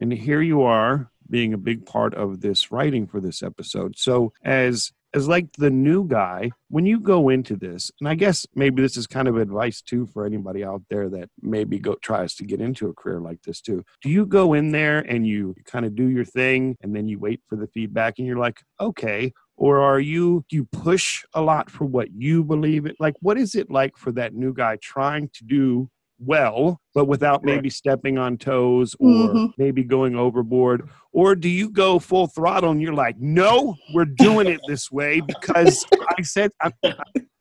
And 0.00 0.12
here 0.12 0.40
you 0.42 0.62
are, 0.62 1.10
being 1.30 1.52
a 1.54 1.58
big 1.58 1.86
part 1.86 2.14
of 2.14 2.40
this 2.40 2.70
writing 2.72 3.06
for 3.06 3.20
this 3.20 3.42
episode. 3.42 3.98
So, 3.98 4.32
as 4.44 4.92
as 5.12 5.26
like 5.26 5.52
the 5.54 5.70
new 5.70 6.06
guy, 6.06 6.52
when 6.68 6.86
you 6.86 7.00
go 7.00 7.30
into 7.30 7.56
this, 7.56 7.90
and 7.98 8.08
I 8.08 8.14
guess 8.14 8.46
maybe 8.54 8.80
this 8.80 8.96
is 8.96 9.06
kind 9.06 9.26
of 9.26 9.36
advice 9.36 9.82
too 9.82 10.06
for 10.06 10.24
anybody 10.24 10.64
out 10.64 10.82
there 10.88 11.08
that 11.08 11.28
maybe 11.42 11.78
go 11.78 11.94
tries 11.96 12.34
to 12.36 12.44
get 12.44 12.60
into 12.60 12.88
a 12.88 12.94
career 12.94 13.20
like 13.20 13.42
this 13.42 13.60
too. 13.60 13.84
Do 14.02 14.08
you 14.08 14.24
go 14.24 14.52
in 14.52 14.70
there 14.70 15.00
and 15.00 15.26
you 15.26 15.56
kind 15.64 15.84
of 15.84 15.96
do 15.96 16.08
your 16.08 16.24
thing 16.24 16.76
and 16.80 16.94
then 16.94 17.08
you 17.08 17.18
wait 17.18 17.40
for 17.48 17.56
the 17.56 17.66
feedback 17.66 18.18
and 18.18 18.26
you're 18.26 18.38
like, 18.38 18.60
okay, 18.78 19.32
or 19.60 19.80
are 19.80 20.00
you 20.00 20.44
do 20.48 20.56
you 20.56 20.64
push 20.64 21.22
a 21.34 21.40
lot 21.40 21.70
for 21.70 21.84
what 21.84 22.08
you 22.12 22.42
believe 22.42 22.86
it 22.86 22.96
like 22.98 23.14
what 23.20 23.36
is 23.38 23.54
it 23.54 23.70
like 23.70 23.96
for 23.96 24.10
that 24.10 24.34
new 24.34 24.52
guy 24.54 24.76
trying 24.80 25.28
to 25.34 25.44
do 25.44 25.88
well 26.24 26.80
but 26.94 27.06
without 27.06 27.44
maybe 27.44 27.70
stepping 27.70 28.18
on 28.18 28.36
toes 28.36 28.94
or 28.98 29.06
Mhm. 29.08 29.52
maybe 29.58 29.82
going 29.84 30.16
overboard? 30.16 30.88
Or 31.12 31.34
do 31.34 31.48
you 31.48 31.70
go 31.70 31.98
full 31.98 32.26
throttle 32.26 32.70
and 32.70 32.82
you're 32.82 32.92
like 32.94 33.16
no 33.18 33.76
we're 33.94 34.04
doing 34.04 34.48
it 34.48 34.60
this 34.68 34.90
way 34.92 35.20
because 35.20 35.84
i 36.18 36.22
said 36.22 36.50
i, 36.60 36.70
I 36.84 36.92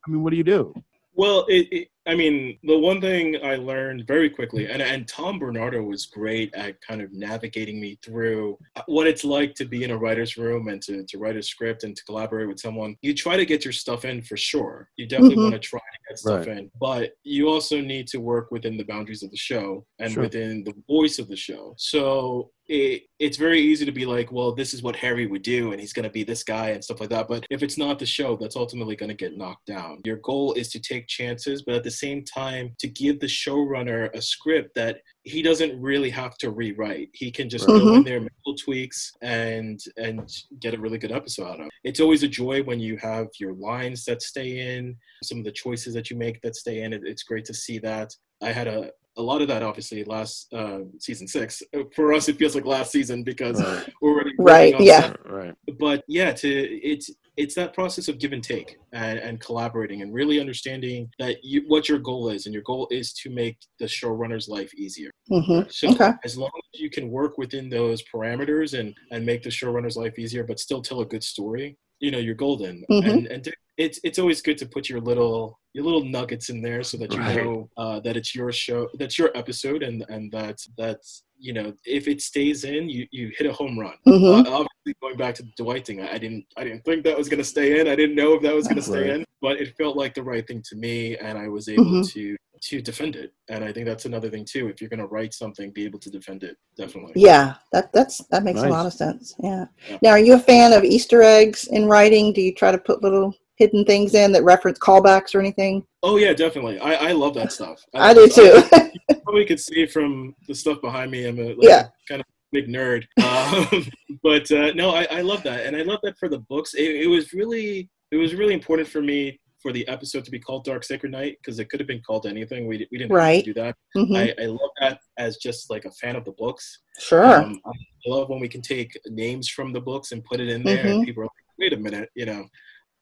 mean 0.07 0.23
what 0.23 0.31
do 0.31 0.37
you 0.37 0.43
do 0.43 0.73
Well, 1.19 1.45
it, 1.49 1.67
it, 1.69 1.87
I 2.07 2.15
mean, 2.15 2.57
the 2.63 2.79
one 2.79 3.01
thing 3.01 3.35
I 3.43 3.55
learned 3.55 4.07
very 4.07 4.29
quickly, 4.29 4.67
and, 4.67 4.81
and 4.81 5.05
Tom 5.05 5.37
Bernardo 5.37 5.83
was 5.83 6.05
great 6.05 6.55
at 6.55 6.79
kind 6.79 7.01
of 7.01 7.11
navigating 7.11 7.81
me 7.81 7.99
through 8.01 8.57
what 8.85 9.05
it's 9.05 9.25
like 9.25 9.53
to 9.55 9.65
be 9.65 9.83
in 9.83 9.91
a 9.91 9.97
writer's 9.97 10.37
room 10.37 10.69
and 10.69 10.81
to, 10.83 11.03
to 11.03 11.17
write 11.17 11.35
a 11.35 11.43
script 11.43 11.83
and 11.83 11.93
to 11.93 12.05
collaborate 12.05 12.47
with 12.47 12.61
someone. 12.61 12.95
You 13.01 13.13
try 13.13 13.35
to 13.35 13.45
get 13.45 13.65
your 13.65 13.73
stuff 13.73 14.05
in 14.05 14.21
for 14.21 14.37
sure. 14.37 14.89
You 14.95 15.07
definitely 15.07 15.35
Mhm. 15.35 15.43
want 15.43 15.55
to 15.55 15.59
try 15.59 15.79
to 15.79 15.99
get 16.07 16.19
stuff 16.19 16.47
in, 16.47 16.71
but 16.79 17.11
you 17.25 17.49
also 17.49 17.81
need 17.81 18.07
to 18.07 18.21
work 18.21 18.49
within 18.49 18.77
the 18.77 18.85
boundaries 18.85 19.21
of 19.21 19.29
the 19.29 19.35
show 19.37 19.85
and 19.99 20.13
Sure. 20.13 20.23
within 20.23 20.63
the 20.63 20.73
voice 20.87 21.19
of 21.19 21.27
the 21.27 21.35
show. 21.35 21.75
So 21.77 22.51
it, 22.69 23.03
it's 23.17 23.37
very 23.37 23.59
easy 23.59 23.83
to 23.83 23.91
be 23.91 24.05
like, 24.05 24.31
well, 24.31 24.53
this 24.53 24.75
is 24.75 24.83
what 24.83 24.95
Harry 24.95 25.25
would 25.25 25.41
do, 25.41 25.71
and 25.71 25.81
he's 25.81 25.91
going 25.91 26.03
to 26.03 26.09
be 26.09 26.23
this 26.23 26.43
guy 26.43 26.69
and 26.69 26.83
stuff 26.83 26.99
like 27.01 27.09
that. 27.09 27.27
But 27.27 27.45
if 27.49 27.63
it's 27.63 27.77
not 27.79 27.97
the 27.97 28.05
show, 28.05 28.37
that's 28.37 28.55
ultimately 28.55 28.95
going 28.95 29.09
to 29.09 29.15
get 29.15 29.35
knocked 29.35 29.65
down. 29.65 30.01
Your 30.05 30.17
goal 30.17 30.53
is 30.53 30.69
to 30.69 30.79
take 30.79 31.07
chances, 31.07 31.63
but 31.63 31.73
at 31.73 31.83
the 31.83 31.91
same 31.91 32.23
time, 32.23 32.75
to 32.79 32.87
give 32.87 33.19
the 33.19 33.25
showrunner 33.27 34.13
a 34.13 34.21
script 34.21 34.75
that 34.75 35.01
he 35.23 35.41
doesn't 35.41 35.81
really 35.81 36.11
have 36.11 36.37
to 36.37 36.51
rewrite. 36.51 37.09
He 37.13 37.31
can 37.31 37.49
just 37.49 37.67
Right. 37.67 37.79
go 37.79 37.85
mm-hmm. 37.85 37.97
in 37.97 38.03
there, 38.03 38.21
make 38.21 38.31
little 38.45 38.57
tweaks, 38.57 39.11
and 39.21 39.79
and 39.97 40.31
get 40.59 40.75
a 40.75 40.79
really 40.79 40.99
good 40.99 41.11
episode 41.11 41.47
out 41.47 41.59
of. 41.61 41.65
it. 41.65 41.71
It's 41.83 41.99
always 41.99 42.21
a 42.23 42.27
joy 42.27 42.61
when 42.63 42.79
you 42.79 42.97
have 42.97 43.27
your 43.39 43.53
lines 43.53 44.05
that 44.05 44.21
stay 44.21 44.77
in, 44.77 44.95
some 45.23 45.39
of 45.39 45.43
the 45.43 45.51
choices 45.51 45.93
that 45.95 46.09
you 46.11 46.17
make 46.17 46.39
that 46.41 46.55
stay 46.55 46.83
in. 46.83 46.93
It, 46.93 47.01
it's 47.03 47.23
great 47.23 47.45
to 47.45 47.53
see 47.53 47.79
that. 47.79 48.13
I 48.41 48.51
had 48.51 48.67
a 48.67 48.91
a 49.19 49.21
lot 49.21 49.41
of 49.41 49.47
that 49.49 49.61
obviously 49.61 50.03
last 50.05 50.51
uh, 50.53 50.79
season 50.97 51.27
six. 51.27 51.61
For 51.95 52.13
us, 52.13 52.29
it 52.29 52.37
feels 52.37 52.55
like 52.55 52.65
last 52.65 52.91
season 52.91 53.23
because 53.23 53.61
Right. 53.61 53.83
we're 54.01 54.13
already 54.13 54.31
Right, 54.39 54.75
yeah. 54.79 54.99
stuff. 55.07 55.17
right 55.25 55.53
But 55.77 56.03
yeah, 56.07 56.31
to 56.31 56.47
it's 56.47 57.11
it's 57.37 57.55
that 57.55 57.73
process 57.73 58.07
of 58.07 58.17
give 58.19 58.33
and 58.33 58.43
take 58.43 58.77
and, 58.93 59.19
and 59.19 59.39
collaborating 59.39 60.01
and 60.01 60.13
really 60.13 60.39
understanding 60.39 61.09
that 61.19 61.37
you, 61.43 61.63
what 61.67 61.87
your 61.87 61.99
goal 61.99 62.29
is, 62.29 62.45
and 62.45 62.53
your 62.53 62.63
goal 62.63 62.87
is 62.91 63.13
to 63.21 63.29
make 63.29 63.57
the 63.79 63.85
showrunner's 63.85 64.47
life 64.47 64.73
easier. 64.75 65.11
hmm 65.29 65.61
So 65.69 65.89
Okay. 65.91 66.11
as 66.23 66.37
long 66.37 66.51
as 66.73 66.79
you 66.81 66.89
can 66.89 67.09
work 67.19 67.37
within 67.37 67.69
those 67.69 68.01
parameters 68.13 68.77
and 68.79 68.95
and 69.11 69.25
make 69.25 69.43
the 69.43 69.49
showrunner's 69.57 69.97
life 70.03 70.17
easier, 70.17 70.43
but 70.45 70.59
still 70.59 70.81
tell 70.81 71.01
a 71.01 71.05
good 71.13 71.23
story, 71.23 71.77
you 71.99 72.11
know, 72.11 72.17
you're 72.17 72.35
golden. 72.35 72.83
Mhm. 72.89 73.09
And 73.09 73.27
and 73.27 73.43
to- 73.45 73.53
it's 73.77 73.99
it's 74.03 74.19
always 74.19 74.41
good 74.41 74.57
to 74.57 74.65
put 74.65 74.89
your 74.89 74.99
little 74.99 75.57
your 75.73 75.85
little 75.85 76.03
nuggets 76.03 76.49
in 76.49 76.61
there 76.61 76.83
so 76.83 76.97
that 76.97 77.13
you 77.13 77.19
Right. 77.19 77.35
know 77.37 77.69
uh, 77.77 77.99
that 78.01 78.17
it's 78.17 78.33
your 78.35 78.51
show, 78.51 78.89
that's 78.95 79.17
your 79.17 79.31
episode, 79.37 79.83
and 79.83 80.05
and 80.09 80.31
that 80.31 80.57
that's 80.77 81.23
you 81.37 81.53
know 81.53 81.73
if 81.85 82.07
it 82.07 82.21
stays 82.21 82.63
in, 82.65 82.89
you 82.89 83.07
you 83.11 83.31
hit 83.37 83.47
a 83.47 83.53
home 83.53 83.79
run. 83.79 83.95
hmm 84.05 84.11
Uh, 84.11 84.39
obviously, 84.39 84.93
going 85.01 85.15
back 85.17 85.35
to 85.35 85.43
the 85.43 85.51
Dwight 85.57 85.85
thing, 85.87 86.01
I, 86.01 86.13
I 86.15 86.17
didn't 86.17 86.45
I 86.57 86.63
didn't 86.65 86.83
think 86.83 87.03
that 87.05 87.17
was 87.17 87.29
going 87.29 87.37
to 87.37 87.43
stay 87.55 87.79
in. 87.79 87.87
I 87.87 87.95
didn't 87.95 88.15
know 88.15 88.33
if 88.33 88.41
that 88.41 88.53
was 88.55 88.65
going 88.67 88.77
to 88.77 88.81
stay 88.81 89.01
Right. 89.01 89.19
in, 89.21 89.25
but 89.41 89.61
it 89.61 89.75
felt 89.77 89.95
like 89.95 90.13
the 90.13 90.23
right 90.23 90.45
thing 90.45 90.61
to 90.69 90.75
me, 90.75 91.15
and 91.17 91.37
I 91.37 91.47
was 91.47 91.69
able 91.69 91.85
Mhm. 91.85 92.11
to 92.13 92.35
to 92.61 92.81
defend 92.81 93.15
it. 93.15 93.33
And 93.49 93.63
I 93.63 93.71
think 93.71 93.85
that's 93.85 94.05
another 94.05 94.29
thing 94.29 94.45
too. 94.45 94.67
If 94.67 94.81
you're 94.81 94.89
going 94.89 94.99
to 94.99 95.07
write 95.07 95.33
something, 95.33 95.71
be 95.71 95.85
able 95.85 95.99
to 95.99 96.09
defend 96.09 96.43
it. 96.43 96.57
Definitely. 96.77 97.13
Yeah, 97.15 97.55
that 97.71 97.91
that's 97.93 98.19
that 98.31 98.43
makes 98.43 98.61
a 98.61 98.69
lot 98.69 98.85
of 98.85 98.93
sense. 98.93 99.35
Yeah. 99.39 99.65
Yeah. 99.89 99.97
Now, 100.01 100.09
are 100.11 100.19
you 100.19 100.33
a 100.35 100.39
fan 100.39 100.73
of 100.73 100.83
Easter 100.83 101.21
eggs 101.21 101.67
in 101.67 101.85
writing? 101.85 102.33
Do 102.33 102.41
you 102.41 102.53
try 102.53 102.71
to 102.71 102.77
put 102.77 103.03
little 103.03 103.33
hidden 103.57 103.83
things 103.85 104.15
in 104.15 104.31
that 104.31 104.43
reference 104.43 104.79
callbacks 104.79 105.35
or 105.35 105.39
anything? 105.39 105.85
Oh 106.03 106.17
yeah, 106.17 106.33
definitely. 106.33 106.79
I, 106.79 107.09
I 107.09 107.11
love 107.11 107.33
that 107.35 107.51
stuff. 107.51 107.83
I 107.93 108.13
do 108.13 108.27
too. 108.27 108.63
you 109.09 109.15
probably 109.23 109.45
could 109.45 109.59
see 109.59 109.85
from 109.85 110.35
the 110.47 110.55
stuff 110.55 110.81
behind 110.81 111.11
me. 111.11 111.27
I'm 111.27 111.39
a 111.39 111.49
like, 111.49 111.57
Yeah. 111.61 111.87
kind 112.07 112.21
of 112.21 112.27
big 112.51 112.67
nerd. 112.67 113.05
Um, 113.23 113.85
but 114.23 114.49
uh, 114.51 114.71
no, 114.73 114.91
I, 114.91 115.03
I 115.11 115.21
love 115.21 115.43
that, 115.43 115.65
and 115.65 115.75
I 115.75 115.81
love 115.81 115.99
that 116.03 116.17
for 116.17 116.29
the 116.29 116.39
books. 116.39 116.73
It, 116.73 117.03
it 117.03 117.07
was 117.07 117.33
really 117.33 117.89
it 118.11 118.17
was 118.17 118.33
really 118.33 118.53
important 118.53 118.87
for 118.87 119.01
me 119.01 119.39
for 119.61 119.71
the 119.71 119.87
episode 119.87 120.25
to 120.25 120.31
be 120.31 120.39
called 120.39 120.63
Dark 120.63 120.83
Sacred 120.83 121.11
Night 121.11 121.37
because 121.41 121.59
it 121.59 121.69
could 121.69 121.79
have 121.79 121.87
been 121.87 122.01
called 122.01 122.25
anything. 122.25 122.67
We, 122.67 122.87
we 122.91 122.97
didn't 122.97 123.11
have 123.11 123.17
Right. 123.17 123.43
to 123.43 123.53
do 123.53 123.61
that. 123.61 123.75
hmm 123.93 124.15
I, 124.15 124.33
I 124.41 124.45
love 124.45 124.69
that 124.81 124.99
as 125.17 125.37
just 125.37 125.69
like 125.69 125.85
a 125.85 125.91
fan 125.91 126.15
of 126.15 126.25
the 126.25 126.31
books. 126.33 126.79
Sure. 126.99 127.43
Um, 127.43 127.61
I 127.65 127.71
love 128.07 128.29
when 128.29 128.39
we 128.39 128.47
can 128.49 128.61
take 128.61 128.97
names 129.07 129.49
from 129.49 129.73
the 129.73 129.81
books 129.81 130.11
and 130.11 130.23
put 130.23 130.39
it 130.39 130.49
in 130.49 130.63
there, 130.63 130.85
and 130.85 131.01
Mhm. 131.01 131.05
people 131.05 131.23
are 131.23 131.25
like, 131.25 131.57
"Wait 131.59 131.73
a 131.73 131.77
minute," 131.77 132.09
you 132.15 132.25
know. 132.25 132.47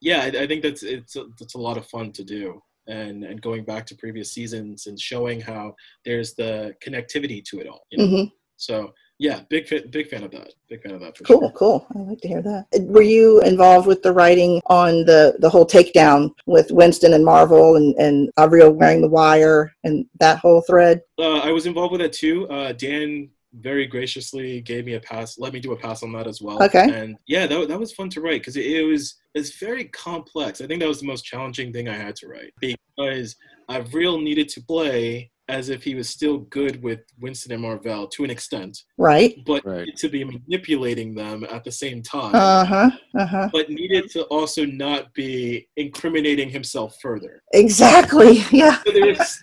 Yeah, 0.02 0.22
I, 0.24 0.28
I 0.44 0.48
think 0.48 0.62
that's 0.64 0.84
it's 0.84 1.16
a, 1.16 1.26
it's 1.42 1.56
a 1.56 1.60
lot 1.60 1.78
of 1.78 1.88
fun 1.88 2.12
to 2.14 2.24
do, 2.24 2.62
and 2.88 3.24
and 3.24 3.42
going 3.42 3.64
back 3.64 3.86
to 3.88 3.96
previous 3.96 4.32
seasons 4.34 4.88
and 4.88 5.00
showing 5.00 5.40
how 5.42 5.76
there's 6.06 6.34
the 6.36 6.74
connectivity 6.86 7.44
to 7.46 7.60
it 7.60 7.68
all. 7.68 7.86
You 7.92 7.98
know? 8.00 8.08
hmm 8.08 8.24
So 8.58 8.94
yeah, 9.20 9.42
big 9.50 9.68
fan, 9.68 9.90
big 9.90 10.08
fan 10.10 10.24
of 10.24 10.32
that. 10.32 10.54
Big 10.70 10.82
fan 10.84 10.94
of 10.94 11.02
that 11.02 11.18
for 11.18 11.24
Cool, 11.24 11.40
sure. 11.40 11.52
cool. 11.52 11.88
I 11.96 12.00
like 12.00 12.22
to 12.22 12.28
hear 12.28 12.42
that. 12.44 12.68
Were 12.82 13.02
you 13.02 13.42
involved 13.42 13.88
with 13.88 14.04
the 14.04 14.12
writing 14.12 14.62
on 14.68 15.06
the 15.06 15.36
the 15.40 15.50
whole 15.50 15.66
takedown 15.66 16.34
with 16.46 16.72
Winston 16.72 17.14
and 17.14 17.26
Marvel 17.26 17.76
and 17.76 17.96
and 17.96 18.30
Avril 18.38 18.72
wearing 18.72 19.02
the 19.02 19.10
wire 19.10 19.74
and 19.84 20.06
that 20.20 20.40
whole 20.40 20.62
thread? 20.62 21.02
Uh, 21.18 21.40
I 21.40 21.52
was 21.52 21.66
involved 21.66 21.94
with 21.94 22.02
that 22.02 22.14
too. 22.14 22.48
Uh, 22.50 22.74
Dan 22.74 23.30
very 23.60 23.88
graciously 23.88 24.62
gave 24.62 24.86
me 24.86 24.94
a 24.94 25.00
pass, 25.00 25.40
let 25.40 25.54
me 25.54 25.60
do 25.60 25.72
a 25.72 25.78
pass 25.78 26.04
on 26.04 26.12
that 26.14 26.28
as 26.28 26.42
well. 26.42 26.62
Okay. 26.62 26.88
And 26.94 27.18
yeah, 27.28 27.48
that, 27.48 27.68
that 27.70 27.80
was 27.80 27.92
fun 27.94 28.10
to 28.12 28.22
write 28.22 28.42
because 28.42 28.56
it, 28.56 28.66
it 28.66 28.84
was 28.84 29.16
it's 29.34 29.58
very 29.58 29.86
complex. 29.86 30.62
I 30.62 30.68
think 30.68 30.80
that 30.82 30.88
was 30.88 31.00
the 31.00 31.08
most 31.08 31.24
challenging 31.24 31.72
thing 31.74 31.90
I 31.90 31.96
had 31.96 32.16
to 32.18 32.28
write 32.28 32.54
because 32.60 33.36
Avril 33.70 34.20
needed 34.20 34.50
to 34.50 34.62
play 34.62 35.32
as 35.50 35.70
if 35.70 35.84
he 35.84 35.96
was 35.96 36.10
still 36.10 36.40
good 36.40 36.82
with 36.84 37.00
Winston 37.20 37.54
and 37.54 37.62
Marvell 37.62 38.08
to 38.10 38.24
an 38.24 38.30
extent, 38.30 38.84
Right. 38.98 39.36
but 39.46 39.66
Right. 39.66 39.88
to 39.98 40.10
be 40.10 40.24
manipulating 40.24 41.16
them 41.16 41.46
at 41.50 41.64
the 41.64 41.72
same 41.72 42.02
time. 42.02 42.36
Uh 42.36 42.66
huh. 42.66 42.90
Uh 43.18 43.26
huh. 43.26 43.50
but 43.54 43.70
needed 43.70 44.10
to 44.12 44.24
also 44.26 44.66
not 44.66 45.14
be 45.14 45.68
incriminating 45.78 46.50
himself 46.50 46.98
further. 47.02 47.44
Exactly. 47.54 48.44
Yeah. 48.52 48.82
So 48.86 48.92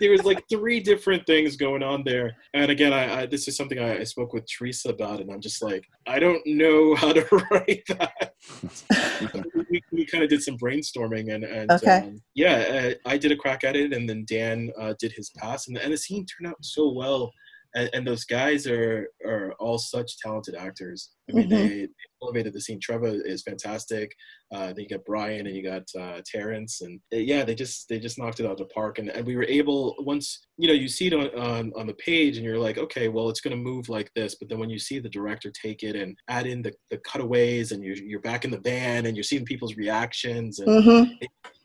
there 0.00 0.10
was 0.10 0.24
like 0.24 0.42
three 0.50 0.80
different 0.80 1.24
things 1.26 1.56
going 1.56 1.82
on 1.82 2.02
there. 2.04 2.36
And 2.52 2.70
again, 2.70 2.92
I, 2.92 3.22
I 3.22 3.26
this 3.26 3.46
is 3.48 3.56
something 3.56 3.78
I, 3.78 4.00
I 4.00 4.04
spoke 4.04 4.32
with 4.32 4.44
Teresa 4.50 4.90
about, 4.90 5.20
and 5.20 5.30
I'm 5.30 5.40
just 5.40 5.62
like, 5.62 5.84
I 6.06 6.18
don't 6.18 6.44
know 6.46 6.94
how 7.02 7.12
to 7.12 7.24
write 7.50 7.84
that. 7.88 8.34
we, 9.70 9.82
we 9.92 10.04
kind 10.06 10.22
of 10.24 10.30
did 10.30 10.42
some 10.42 10.58
brainstorming, 10.58 11.32
and, 11.34 11.44
and 11.44 11.70
Okay. 11.70 11.98
um, 11.98 12.20
yeah, 12.34 12.92
uh, 12.94 13.08
I 13.08 13.16
did 13.18 13.32
a 13.32 13.36
crack 13.36 13.64
at 13.64 13.76
it, 13.76 13.92
and 13.92 14.08
then 14.08 14.24
Dan 14.26 14.70
uh, 14.78 14.94
did 14.98 15.12
his 15.12 15.30
pass, 15.30 15.68
and, 15.68 15.76
and 15.78 15.92
the 15.94 15.98
scene 15.98 16.26
turned 16.26 16.50
out 16.50 16.64
so 16.64 16.90
well. 16.90 17.30
And, 17.76 17.90
and 17.92 18.06
those 18.06 18.24
guys 18.24 18.68
are 18.68 19.08
are 19.26 19.52
all 19.58 19.78
such 19.78 20.10
talented 20.18 20.54
actors. 20.54 21.10
I 21.28 21.32
mean, 21.32 21.46
Mhm. 21.46 21.50
they, 21.50 21.68
they 21.86 21.88
elevated 22.22 22.52
the 22.52 22.60
scene. 22.60 22.78
Trevor 22.80 23.12
is 23.32 23.42
fantastic. 23.42 24.14
Uh, 24.54 24.68
then 24.68 24.82
you 24.84 24.88
got 24.88 25.04
Brian 25.04 25.48
and 25.48 25.56
you 25.56 25.62
got 25.74 25.82
uh, 26.00 26.20
Terrence, 26.24 26.82
and 26.82 27.00
uh, 27.12 27.16
yeah, 27.16 27.42
they 27.44 27.56
just 27.56 27.88
they 27.88 27.98
just 27.98 28.16
knocked 28.16 28.38
it 28.38 28.46
out 28.46 28.52
of 28.52 28.58
the 28.58 28.66
park. 28.78 29.00
And, 29.00 29.08
and 29.10 29.26
we 29.26 29.34
were 29.34 29.48
able 29.60 29.96
once 29.98 30.26
you 30.56 30.68
know 30.68 30.74
you 30.82 30.86
see 30.86 31.08
it 31.08 31.14
on, 31.14 31.28
on 31.36 31.72
on 31.76 31.86
the 31.88 31.94
page, 31.94 32.36
and 32.36 32.46
you're 32.46 32.60
like, 32.68 32.78
okay, 32.78 33.08
well, 33.08 33.28
it's 33.28 33.40
going 33.40 33.56
to 33.56 33.70
move 33.70 33.88
like 33.88 34.08
this. 34.14 34.36
But 34.36 34.48
then 34.48 34.60
when 34.60 34.70
you 34.70 34.78
see 34.78 35.00
the 35.00 35.08
director 35.18 35.50
take 35.50 35.82
it 35.82 35.96
and 35.96 36.16
add 36.28 36.46
in 36.46 36.62
the, 36.62 36.72
the 36.92 36.98
cutaways, 36.98 37.72
and 37.72 37.82
you're 37.82 37.96
you're 37.96 38.20
back 38.30 38.44
in 38.44 38.52
the 38.52 38.60
van, 38.60 39.06
and 39.06 39.16
you're 39.16 39.24
seeing 39.24 39.44
people's 39.44 39.74
reactions, 39.76 40.60
and 40.60 40.68
Mm-hmm. 40.70 41.04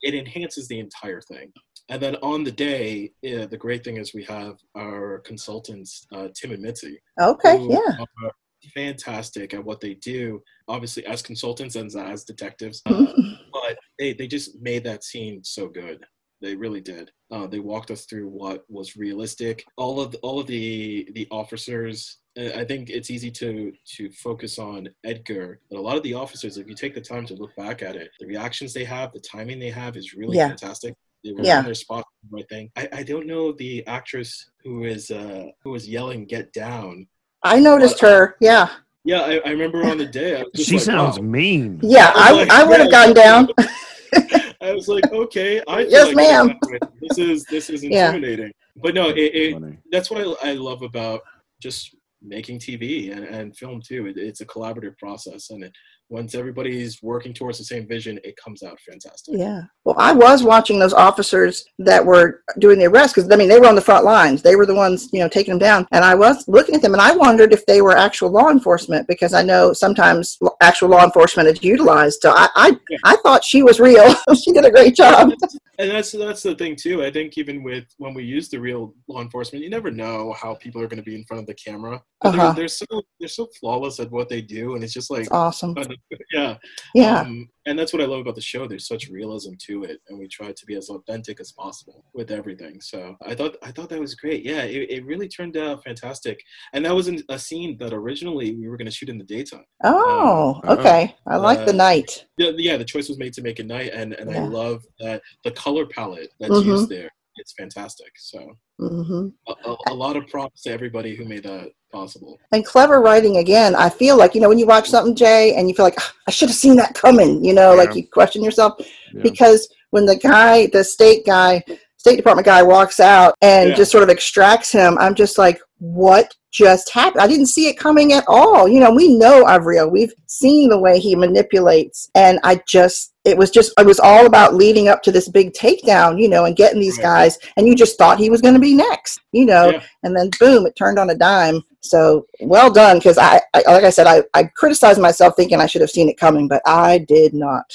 it 0.01 0.13
enhances 0.15 0.67
the 0.69 0.79
entire 0.79 1.21
thing. 1.21 1.51
And 1.89 2.01
then 2.01 2.15
on 2.17 2.43
the 2.43 2.51
day, 2.51 3.11
yeah, 3.21 3.45
the 3.47 3.57
great 3.57 3.83
thing 3.83 3.97
is 3.97 4.13
we 4.13 4.23
have 4.25 4.57
our 4.75 5.19
consultants, 5.19 6.05
uh, 6.13 6.27
Tim 6.35 6.51
and 6.51 6.61
Mitzi, 6.61 6.99
Okay. 7.19 7.57
who 7.57 7.73
Yeah. 7.73 7.97
are 7.99 8.31
fantastic 8.75 9.53
at 9.53 9.63
what 9.63 9.79
they 9.79 9.95
do. 9.95 10.43
Obviously, 10.67 11.05
as 11.05 11.21
consultants 11.21 11.75
and 11.75 11.93
as 11.95 12.23
detectives, 12.25 12.81
uh, 12.85 12.91
but 13.53 13.77
they 13.97 14.13
they 14.13 14.27
just 14.27 14.59
made 14.61 14.83
that 14.83 15.03
scene 15.03 15.43
so 15.43 15.67
good. 15.67 16.05
They 16.41 16.55
really 16.55 16.79
did. 16.79 17.11
Uh, 17.31 17.47
they 17.47 17.59
walked 17.59 17.91
us 17.91 18.05
through 18.05 18.29
what 18.29 18.63
was 18.69 18.95
realistic. 18.95 19.65
All 19.77 19.99
of 19.99 20.11
the, 20.11 20.17
all 20.19 20.39
of 20.39 20.47
the 20.47 21.09
the 21.13 21.27
officers. 21.31 22.17
I 22.37 22.63
think 22.63 22.89
it's 22.89 23.09
easy 23.09 23.31
to 23.31 23.73
to 23.97 24.11
focus 24.11 24.59
on 24.59 24.87
Edgar, 25.03 25.59
but 25.69 25.79
a 25.79 25.81
lot 25.81 25.97
of 25.97 26.03
the 26.03 26.13
officers, 26.13 26.57
if 26.57 26.67
you 26.69 26.75
take 26.75 26.93
the 26.93 27.01
time 27.01 27.25
to 27.25 27.33
look 27.33 27.53
back 27.57 27.81
at 27.81 27.95
it, 27.97 28.11
the 28.19 28.27
reactions 28.27 28.73
they 28.73 28.85
have, 28.85 29.11
the 29.11 29.19
timing 29.19 29.59
they 29.59 29.71
have, 29.71 29.97
is 29.97 30.13
really 30.13 30.37
Yeah. 30.37 30.47
fantastic. 30.49 30.93
They 31.23 31.31
were 31.33 31.43
Yeah. 31.43 31.59
in 31.59 31.65
their 31.65 31.73
spot, 31.73 32.05
the 32.23 32.37
right 32.37 32.49
thing. 32.49 32.71
I, 32.77 32.87
I 32.93 33.03
don't 33.03 33.27
know 33.27 33.51
the 33.51 33.85
actress 33.87 34.49
who 34.63 34.83
is 34.83 35.11
uh, 35.11 35.45
who 35.63 35.71
was 35.71 35.87
yelling 35.87 36.25
"Get 36.25 36.51
down." 36.53 37.07
I 37.43 37.59
noticed 37.59 37.99
her. 38.01 38.35
Yeah. 38.41 38.69
Yeah, 39.05 39.21
I, 39.21 39.39
I 39.45 39.49
remember 39.51 39.85
on 39.85 39.97
the 39.97 40.05
day. 40.05 40.35
I 40.37 40.39
was 40.43 40.51
just 40.55 40.69
she 40.69 40.75
like, 40.75 40.83
sounds 40.83 41.19
wow. 41.19 41.25
mean. 41.25 41.79
Yeah, 41.81 42.11
I, 42.15 42.31
Like, 42.33 42.51
I 42.51 42.63
would 42.65 42.79
have 42.81 42.89
yeah. 42.91 43.05
gone 43.05 43.13
down. 43.13 43.47
I 44.61 44.73
was 44.73 44.87
like, 44.89 45.09
okay, 45.11 45.61
I 45.67 45.83
feel 45.83 45.91
Yes, 45.91 46.07
like 46.07 46.15
ma'am. 46.17 46.59
This 47.01 47.17
is 47.17 47.45
this 47.45 47.69
is 47.69 47.83
Yeah. 47.83 48.07
intimidating. 48.07 48.51
But 48.81 48.93
no, 48.95 49.09
it, 49.09 49.17
it, 49.17 49.77
that's 49.91 50.09
what 50.11 50.21
I, 50.43 50.51
I 50.51 50.53
love 50.53 50.81
about 50.83 51.21
just 51.61 51.95
making 52.21 52.59
TV 52.59 53.11
and, 53.15 53.23
and 53.25 53.55
film 53.55 53.81
too. 53.81 54.07
It, 54.07 54.17
it's 54.17 54.41
a 54.41 54.45
collaborative 54.45 54.97
process, 54.97 55.49
and 55.51 55.63
it, 55.63 55.71
once 56.09 56.33
everybody's 56.33 57.01
working 57.03 57.33
towards 57.33 57.57
the 57.59 57.63
same 57.63 57.87
vision, 57.87 58.19
it 58.23 58.35
comes 58.35 58.63
out 58.63 58.79
fantastic. 58.81 59.35
Yeah. 59.37 59.61
Well, 59.85 59.95
I 59.97 60.11
was 60.11 60.43
watching 60.43 60.79
those 60.79 60.93
officers 60.93 61.63
that 61.79 62.03
were 62.03 62.41
doing 62.57 62.79
the 62.79 62.87
arrest 62.87 63.15
because 63.15 63.31
I 63.31 63.35
mean 63.35 63.47
they 63.47 63.59
were 63.59 63.67
on 63.67 63.75
the 63.75 63.81
front 63.81 64.05
lines. 64.05 64.41
They 64.41 64.55
were 64.55 64.65
the 64.65 64.75
ones 64.75 65.09
you 65.13 65.19
know 65.19 65.29
taking 65.29 65.51
them 65.51 65.59
down, 65.59 65.87
and 65.91 66.03
I 66.03 66.15
was 66.15 66.47
looking 66.47 66.75
at 66.75 66.81
them 66.81 66.93
and 66.93 67.01
I 67.01 67.15
wondered 67.15 67.53
if 67.53 67.65
they 67.65 67.81
were 67.81 67.95
actual 67.95 68.31
law 68.31 68.49
enforcement 68.49 69.07
because 69.07 69.33
I 69.33 69.43
know 69.43 69.73
sometimes 69.73 70.37
actual 70.61 70.89
law 70.89 71.03
enforcement 71.03 71.47
is 71.47 71.63
utilized. 71.63 72.19
So 72.21 72.31
I 72.31 72.49
I, 72.55 72.77
Yeah. 72.89 72.97
I 73.05 73.15
thought 73.17 73.43
she 73.43 73.63
was 73.63 73.79
real. 73.79 74.15
she 74.43 74.51
did 74.51 74.65
a 74.65 74.71
great 74.71 74.95
job. 74.95 75.31
And 75.79 75.89
that's 75.89 76.11
that's 76.11 76.43
the 76.43 76.55
thing 76.55 76.75
too. 76.75 77.05
I 77.05 77.09
think 77.09 77.37
even 77.37 77.63
with 77.63 77.85
when 77.99 78.13
we 78.13 78.25
use 78.25 78.49
the 78.49 78.59
real 78.59 78.93
law 79.07 79.21
enforcement, 79.21 79.63
you 79.63 79.69
never 79.69 79.89
know 79.89 80.33
how 80.33 80.55
people 80.55 80.81
are 80.81 80.87
going 80.87 81.01
to 81.01 81.09
be 81.09 81.15
in 81.15 81.23
front 81.23 81.39
of 81.39 81.47
the 81.47 81.53
camera. 81.53 82.03
Uh-huh. 82.21 82.47
they're, 82.47 82.53
they're 82.53 82.67
so 82.67 82.85
they're 83.17 83.29
so 83.29 83.47
flawless 83.57 83.97
at 84.01 84.11
what 84.11 84.27
they 84.27 84.41
do, 84.41 84.75
and 84.75 84.83
it's 84.83 84.91
just 84.91 85.09
like 85.09 85.21
It's 85.21 85.31
awesome. 85.31 85.73
yeah, 86.33 86.57
Yeah. 86.95 87.21
Um, 87.21 87.49
and 87.65 87.77
that's 87.77 87.93
what 87.93 88.01
I 88.01 88.05
love 88.05 88.21
about 88.21 88.33
the 88.35 88.41
show. 88.41 88.67
There's 88.67 88.87
such 88.87 89.09
realism 89.09 89.51
to 89.67 89.83
it, 89.83 89.99
and 90.09 90.17
we 90.17 90.27
try 90.27 90.51
to 90.51 90.65
be 90.65 90.75
as 90.75 90.89
authentic 90.89 91.39
as 91.39 91.51
possible 91.51 92.03
with 92.15 92.31
everything. 92.31 92.81
So 92.81 93.15
I 93.23 93.35
thought 93.35 93.57
I 93.61 93.71
thought 93.71 93.89
that 93.89 93.99
was 93.99 94.15
great. 94.15 94.43
Yeah, 94.43 94.63
it, 94.63 94.89
it 94.89 95.05
really 95.05 95.27
turned 95.27 95.55
out 95.55 95.83
fantastic. 95.83 96.41
And 96.73 96.83
that 96.85 96.95
was 96.95 97.09
a 97.29 97.37
scene 97.39 97.77
that 97.79 97.93
originally 97.93 98.55
we 98.55 98.67
were 98.67 98.77
going 98.77 98.87
to 98.87 98.91
shoot 98.91 99.09
in 99.09 99.17
the 99.19 99.23
daytime. 99.23 99.65
Oh, 99.83 100.59
Uh, 100.67 100.73
okay. 100.77 101.15
I 101.27 101.35
like 101.35 101.65
the 101.65 101.73
uh, 101.73 101.89
night. 101.89 102.25
Yeah, 102.37 102.51
yeah. 102.57 102.77
The 102.77 102.85
choice 102.85 103.07
was 103.07 103.19
made 103.19 103.33
to 103.33 103.41
make 103.43 103.59
it 103.59 103.67
night, 103.67 103.91
and 103.93 104.13
and 104.13 104.31
I 104.31 104.39
love 104.47 104.83
that 104.99 105.21
the 105.43 105.51
color 105.51 105.85
palette 105.85 106.31
that's 106.39 106.51
Mhm. 106.51 106.65
used 106.65 106.89
there. 106.89 107.09
It's 107.39 107.53
fantastic. 107.53 108.11
So 108.17 108.39
hmm 108.79 109.27
a, 109.47 109.53
a, 109.69 109.75
a 109.87 109.93
lot 109.93 110.15
of 110.15 110.27
props 110.27 110.61
to 110.63 110.71
everybody 110.71 111.15
who 111.15 111.25
made 111.25 111.43
that 111.43 111.69
possible. 111.91 112.37
and 112.51 112.65
clever 112.65 112.99
writing 113.01 113.37
again 113.37 113.73
i 113.75 113.89
feel 113.89 114.15
like 114.17 114.35
you 114.35 114.41
know 114.41 114.49
when 114.49 114.59
you 114.59 114.67
watch 114.67 114.87
something 114.89 115.15
jay 115.15 115.55
and 115.55 115.67
you 115.67 115.73
feel 115.75 115.85
like 115.85 115.95
"Ah, 115.97 116.13
i 116.27 116.31
should 116.31 116.49
have 116.49 116.55
seen 116.55 116.75
that 116.75 116.93
coming 116.93 117.43
you 117.43 117.53
know 117.53 117.73
like 117.73 117.95
you 117.95 118.03
question 118.07 118.43
yourself 118.43 118.73
Yeah. 119.13 119.23
because 119.23 119.61
when 119.89 120.05
the 120.05 120.15
guy 120.15 120.67
the 120.67 120.83
state 120.83 121.25
guy 121.25 121.63
state 121.99 122.15
department 122.15 122.45
guy 122.45 122.63
walks 122.63 122.99
out 122.99 123.35
and 123.41 123.69
Yeah. 123.69 123.75
just 123.75 123.91
sort 123.91 124.03
of 124.03 124.09
extracts 124.09 124.71
him. 124.71 124.97
I'm 124.99 125.13
just 125.15 125.37
like 125.37 125.59
what 125.81 126.33
just 126.51 126.89
happened? 126.91 127.21
I 127.21 127.27
didn't 127.27 127.45
see 127.45 127.67
it 127.67 127.77
coming 127.77 128.11
at 128.11 128.25
all. 128.27 128.67
You 128.67 128.79
know 128.79 128.91
we 128.91 129.15
know 129.17 129.47
Avril. 129.47 129.89
we've 129.89 130.13
seen 130.25 130.69
the 130.69 130.79
way 130.79 130.99
he 130.99 131.15
manipulates. 131.15 132.09
And 132.15 132.39
i 132.43 132.59
just 132.67 133.13
it 133.25 133.37
was 133.37 133.51
just 133.51 133.71
it 133.79 133.85
was 133.85 133.99
all 133.99 134.25
about 134.25 134.55
leading 134.55 134.87
up 134.87 135.01
to 135.03 135.11
this 135.11 135.29
big 135.29 135.53
takedown 135.53 136.19
you 136.19 136.27
know 136.27 136.45
and 136.45 136.55
getting 136.55 136.79
these 136.79 136.97
guys. 136.97 137.37
And 137.57 137.67
you 137.67 137.75
just 137.75 137.97
thought 137.97 138.17
he 138.17 138.29
was 138.29 138.41
going 138.41 138.55
to 138.55 138.59
be 138.59 138.73
next 138.73 139.19
you 139.31 139.45
know? 139.45 139.69
Yeah. 139.71 139.83
and 140.03 140.15
then 140.17 140.29
boom 140.39 140.65
it 140.65 140.75
turned 140.75 140.99
on 140.99 141.09
a 141.11 141.15
dime. 141.15 141.61
So 141.81 142.25
well 142.41 142.71
done 142.71 142.97
because 142.97 143.17
I, 143.17 143.41
I 143.53 143.61
like 143.67 143.83
i 143.83 143.89
said 143.89 144.07
I, 144.07 144.23
I 144.33 144.43
criticized 144.55 144.99
myself 145.01 145.33
thinking 145.35 145.59
i 145.61 145.65
should 145.67 145.81
have 145.81 145.89
seen 145.91 146.09
it 146.09 146.17
coming 146.17 146.47
but 146.47 146.61
i 146.65 146.97
did 146.97 147.33
not. 147.33 147.65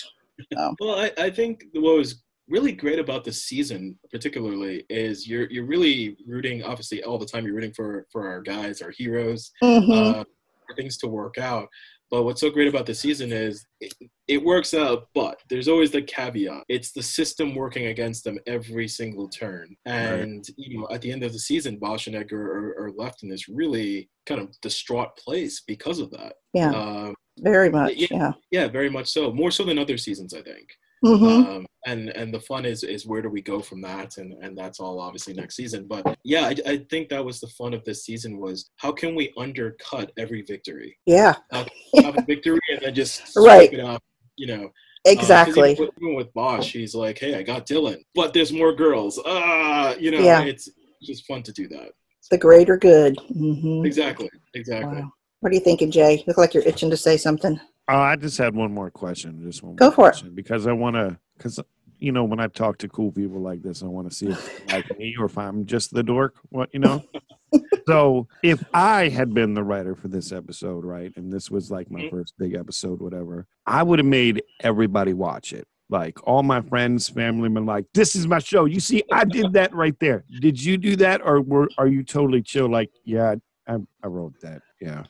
Well, 0.81 0.99
I, 0.99 1.13
I 1.17 1.31
think 1.31 1.65
what 1.75 1.97
was 1.97 2.23
really 2.49 2.73
great 2.73 2.99
about 2.99 3.25
this 3.25 3.43
season, 3.45 3.99
particularly, 4.11 4.85
is 4.91 5.27
you're 5.27 5.51
you're 5.51 5.67
really 5.67 6.17
rooting. 6.27 6.63
Obviously, 6.63 7.03
all 7.03 7.19
the 7.19 7.27
time 7.27 7.45
you're 7.45 7.55
rooting 7.55 7.73
for 7.75 8.07
for 8.13 8.29
our 8.29 8.41
guys, 8.43 8.83
our 8.83 8.91
heroes, 8.91 9.51
Mhm. 9.63 10.21
uh, 10.21 10.25
things 10.77 10.97
to 10.99 11.09
work 11.09 11.39
out. 11.39 11.69
But 12.11 12.25
what's 12.25 12.41
so 12.41 12.51
great 12.51 12.69
about 12.69 12.87
the 12.87 12.95
season 12.95 13.33
is 13.33 13.67
it, 13.81 13.93
it 14.29 14.43
works 14.45 14.73
out, 14.75 15.09
but 15.15 15.41
there's 15.49 15.69
always 15.69 15.91
the 15.91 16.03
caveat. 16.03 16.65
It's 16.69 16.93
the 16.93 17.03
system 17.03 17.55
working 17.55 17.87
against 17.87 18.25
them 18.25 18.39
every 18.47 18.87
single 18.89 19.29
turn. 19.29 19.75
And, 19.87 20.47
you 20.57 20.79
know, 20.79 20.89
at 20.93 21.01
the 21.01 21.11
end 21.11 21.23
of 21.25 21.33
the 21.33 21.39
season, 21.39 21.79
Bosch 21.79 22.07
and 22.07 22.15
Edgar 22.15 22.41
are, 22.77 22.85
are 22.85 22.93
left 22.93 23.23
in 23.25 23.29
this 23.29 23.49
really 23.49 24.09
kind 24.27 24.41
of 24.41 24.49
distraught 24.61 25.17
place 25.17 25.63
because 25.67 25.99
of 25.99 26.11
that. 26.13 26.35
yeah 26.53 26.71
Um, 26.71 27.15
very 27.41 27.69
much 27.71 27.95
yeah. 27.97 28.07
yeah 28.11 28.33
yeah, 28.53 28.69
very 28.69 28.91
much 28.91 29.09
so. 29.09 29.33
More 29.33 29.51
so 29.51 29.65
than 29.65 29.79
other 29.79 29.97
seasons, 29.99 30.35
I 30.35 30.43
think 30.43 30.69
hmm 31.03 31.25
um, 31.25 31.67
and 31.87 32.09
and 32.11 32.33
the 32.33 32.41
fun 32.41 32.65
is 32.65 32.83
is 32.83 33.07
where 33.07 33.21
do 33.23 33.29
we 33.29 33.43
go 33.43 33.61
from 33.61 33.81
that? 33.83 34.17
And 34.19 34.33
and 34.43 34.57
that's 34.57 34.81
all 34.81 34.99
obviously 35.01 35.35
next 35.35 35.57
season. 35.57 35.87
But 35.87 36.17
yeah 36.25 36.43
I, 36.47 36.57
I 36.67 36.77
think 36.91 37.09
that 37.11 37.25
was 37.25 37.41
the 37.41 37.49
fun 37.49 37.75
of 37.75 37.85
this 37.85 38.05
season 38.05 38.39
was 38.39 38.71
how 38.77 38.91
can 38.93 39.15
we 39.15 39.33
undercut 39.37 40.13
every 40.17 40.43
victory? 40.43 40.97
Yeah. 41.07 41.35
Have 41.53 41.69
a 41.97 42.23
victory 42.23 42.61
and 42.71 42.81
then 42.83 42.95
just 42.95 43.23
Right. 43.37 43.73
it 43.73 43.81
up 43.81 44.03
you 44.37 44.47
know. 44.47 44.65
Uh, 45.07 45.11
exactly. 45.11 45.73
even, 45.73 45.85
with, 45.85 45.95
even 46.01 46.15
with 46.15 46.33
Bosch 46.33 46.73
he's 46.73 46.95
like 46.95 47.19
hey 47.19 47.35
I 47.35 47.43
got 47.43 47.67
Dylan 47.67 47.99
but 48.15 48.33
there's 48.33 48.53
more 48.53 48.75
girls. 48.75 49.21
Ah 49.27 49.95
you 49.97 50.11
know 50.11 50.21
Yeah. 50.21 50.43
it's 50.43 50.69
just 51.03 51.27
fun 51.27 51.43
to 51.43 51.53
do 51.53 51.69
that. 51.69 51.91
The 52.31 52.39
greater 52.39 52.79
good. 52.79 53.19
Hmm 53.33 53.85
exactly. 53.85 54.31
Exactly. 54.55 55.01
Wow. 55.03 55.13
what 55.41 55.51
are 55.53 55.55
you 55.55 55.61
thinking 55.61 55.91
jay? 55.91 56.25
Look 56.27 56.39
like 56.39 56.55
you're 56.55 56.63
itching 56.67 56.89
to 56.91 56.97
say 56.97 57.19
something 57.19 57.61
Oh, 57.89 57.99
I 57.99 58.17
just 58.17 58.39
had 58.39 58.55
one 58.55 58.73
more 58.73 58.91
question. 58.91 59.43
Just 59.43 59.63
one. 59.63 59.77
Go 59.77 59.87
more 59.87 59.93
for 59.95 60.09
it. 60.09 60.13
question, 60.13 60.35
Because 60.35 60.67
I 60.67 60.73
want 60.73 60.97
to. 60.97 61.19
Because 61.37 61.61
you 61.99 62.13
know, 62.13 62.25
when 62.25 62.41
I 62.41 62.49
talk 62.49 62.79
to 62.79 62.89
cool 62.89 63.13
people 63.13 63.41
like 63.41 63.63
this, 63.63 63.83
I 63.83 63.87
want 63.87 64.09
to 64.11 64.15
see 64.15 64.27
if 64.29 64.69
like 64.73 64.99
me 64.99 65.15
or 65.19 65.27
if 65.27 65.37
I'm 65.39 65.65
just 65.67 65.93
the 65.93 66.03
dork. 66.03 66.35
What 66.51 66.71
you 66.73 66.81
know. 66.81 67.03
so 67.87 68.27
if 68.43 68.63
I 68.75 69.09
had 69.09 69.33
been 69.35 69.55
the 69.55 69.63
writer 69.63 69.95
for 69.95 70.09
this 70.09 70.33
episode, 70.33 70.85
right, 70.85 71.13
and 71.17 71.33
this 71.33 71.51
was 71.51 71.71
like 71.71 71.91
my 71.91 72.01
Mhm. 72.03 72.11
first 72.11 72.35
big 72.39 72.55
episode, 72.55 73.01
whatever, 73.01 73.47
I 73.67 73.83
would 73.83 73.99
have 73.99 74.07
made 74.07 74.43
everybody 74.61 75.13
watch 75.13 75.53
it. 75.53 75.67
Like 75.91 76.19
all 76.27 76.43
my 76.43 76.63
friends, 76.63 77.09
family, 77.09 77.49
been 77.49 77.67
like, 77.67 77.85
"This 77.93 78.17
is 78.17 78.27
my 78.27 78.39
show." 78.39 78.65
You 78.65 78.81
see, 78.81 79.03
I 79.13 79.25
did 79.25 79.53
that 79.53 79.75
right 79.75 79.99
there. 80.01 80.25
Did 80.41 80.63
you 80.63 80.77
do 80.79 80.97
that, 80.97 81.21
or 81.25 81.41
were 81.43 81.69
are 81.79 81.87
you 81.87 82.03
totally 82.03 82.43
chill? 82.43 82.69
Like, 82.69 82.91
yeah, 83.05 83.35
I, 83.69 83.77
I 84.03 84.07
wrote 84.07 84.41
that. 84.41 84.63
Yeah, 84.81 85.05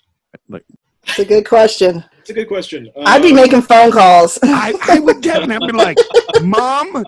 like 0.49 0.65
it's 1.05 1.19
a 1.21 1.25
good 1.25 1.47
question 1.49 2.05
it's 2.25 2.31
a 2.31 2.35
good 2.35 2.49
question 2.49 2.91
i'd 3.05 3.21
be 3.23 3.31
Um, 3.31 3.37
making 3.37 3.61
phone 3.63 3.91
calls 3.93 4.39
I, 4.43 4.73
I 4.89 4.99
would 5.01 5.21
definitely 5.31 5.73
be 5.73 5.77
like, 5.77 5.99
Mom, 6.43 7.05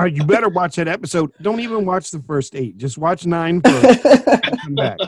uh, 0.00 0.04
you 0.04 0.24
better 0.24 0.48
watch 0.48 0.76
that 0.76 0.88
episode. 0.88 1.30
Don't 1.42 1.60
even 1.60 1.84
watch 1.84 2.10
the 2.10 2.20
first 2.20 2.54
eight. 2.54 2.76
Just 2.76 2.96
watch 2.96 3.26
nine 3.26 3.60
first. 3.60 4.04
and 4.04 4.60
come 4.60 4.74
back. 4.74 4.98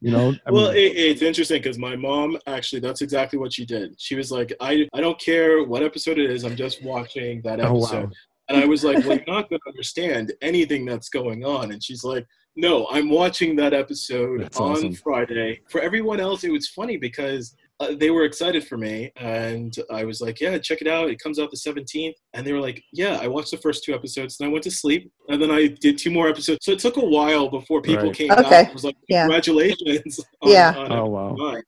You 0.00 0.10
know, 0.10 0.34
I 0.46 0.50
well, 0.50 0.72
mean, 0.72 0.76
it, 0.76 0.96
it's 0.96 1.22
interesting 1.22 1.62
because 1.62 1.78
my 1.78 1.94
mom 1.96 2.38
actually 2.46 2.80
that's 2.80 3.02
exactly 3.02 3.38
what 3.38 3.52
she 3.52 3.64
did. 3.64 3.94
She 3.98 4.14
was 4.14 4.30
like, 4.32 4.52
I 4.60 4.88
I 4.94 5.00
don't 5.00 5.18
care 5.20 5.62
what 5.64 5.82
episode 5.82 6.18
it 6.18 6.30
is. 6.30 6.44
I'm 6.44 6.56
just 6.56 6.82
watching 6.82 7.42
that 7.42 7.60
episode." 7.60 7.72
oh 7.72 7.78
episode. 7.84 8.04
wow, 8.04 8.12
And 8.48 8.62
I 8.62 8.66
was 8.66 8.82
like, 8.84 8.98
well, 9.04 9.16
you're 9.16 9.34
not 9.36 9.48
going 9.48 9.60
to 9.64 9.68
understand 9.68 10.32
anything 10.42 10.84
that's 10.84 11.08
going 11.08 11.44
on. 11.44 11.72
And 11.72 11.82
she's 11.82 12.04
like, 12.04 12.26
no, 12.56 12.86
I'm 12.90 13.10
watching 13.10 13.54
that 13.56 13.74
episode 13.74 14.40
That's 14.40 14.58
on 14.58 14.72
awesome. 14.72 14.94
Friday. 14.94 15.60
For 15.68 15.80
everyone 15.80 16.20
else, 16.20 16.42
it 16.44 16.50
was 16.50 16.68
funny 16.68 16.96
because 16.96 17.54
uh, 17.80 17.94
they 17.94 18.10
were 18.10 18.24
excited 18.24 18.66
for 18.66 18.76
me. 18.78 19.12
And 19.16 19.74
I 19.92 20.04
was 20.04 20.20
like, 20.20 20.40
yeah, 20.40 20.56
check 20.58 20.80
it 20.80 20.88
out. 20.88 21.10
It 21.10 21.18
comes 21.18 21.38
out 21.38 21.50
the 21.50 21.56
17th. 21.58 22.14
And 22.34 22.46
they 22.46 22.52
were 22.52 22.60
like, 22.60 22.82
yeah, 22.92 23.18
I 23.20 23.28
watched 23.28 23.50
the 23.50 23.58
first 23.58 23.84
two 23.84 23.94
episodes 23.94 24.38
and 24.40 24.48
I 24.48 24.52
went 24.52 24.64
to 24.64 24.70
sleep. 24.70 25.10
And 25.28 25.40
then 25.42 25.50
I 25.50 25.66
did 25.68 25.98
two 25.98 26.10
more 26.10 26.28
episodes. 26.28 26.60
So 26.64 26.72
it 26.72 26.78
took 26.78 26.96
a 26.96 27.04
while 27.04 27.48
before 27.50 27.82
people 27.82 28.04
Right. 28.06 28.14
came 28.14 28.30
Okay. 28.32 28.42
back. 28.42 28.70
I 28.70 28.72
was 28.72 28.84
like, 28.84 28.96
Yeah. 29.08 29.22
congratulations. 29.24 30.20
on- 30.40 30.50
Yeah. 30.50 30.74
on 30.76 30.92
oh 30.92 31.06
wow, 31.06 31.34
Right. 31.34 31.64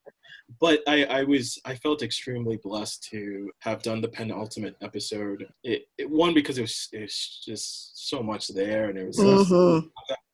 But 0.61 0.81
I, 0.89 1.05
I 1.05 1.23
was 1.25 1.61
I 1.67 1.75
felt 1.75 2.03
extremely 2.03 2.57
blessed 2.63 3.07
to 3.11 3.51
have 3.61 3.83
done 3.83 4.01
the 4.01 4.09
penultimate 4.09 4.77
episode. 4.81 5.45
It, 5.63 5.83
it 5.99 6.09
one 6.09 6.33
because 6.33 6.57
it 6.57 6.63
was 6.63 6.89
it's 6.93 7.45
just 7.45 8.09
so 8.09 8.23
much 8.23 8.49
there 8.49 8.89
and 8.89 8.99
it 8.99 9.07
was 9.09 9.19
Mhm. 9.19 9.83
hmm 9.83 9.87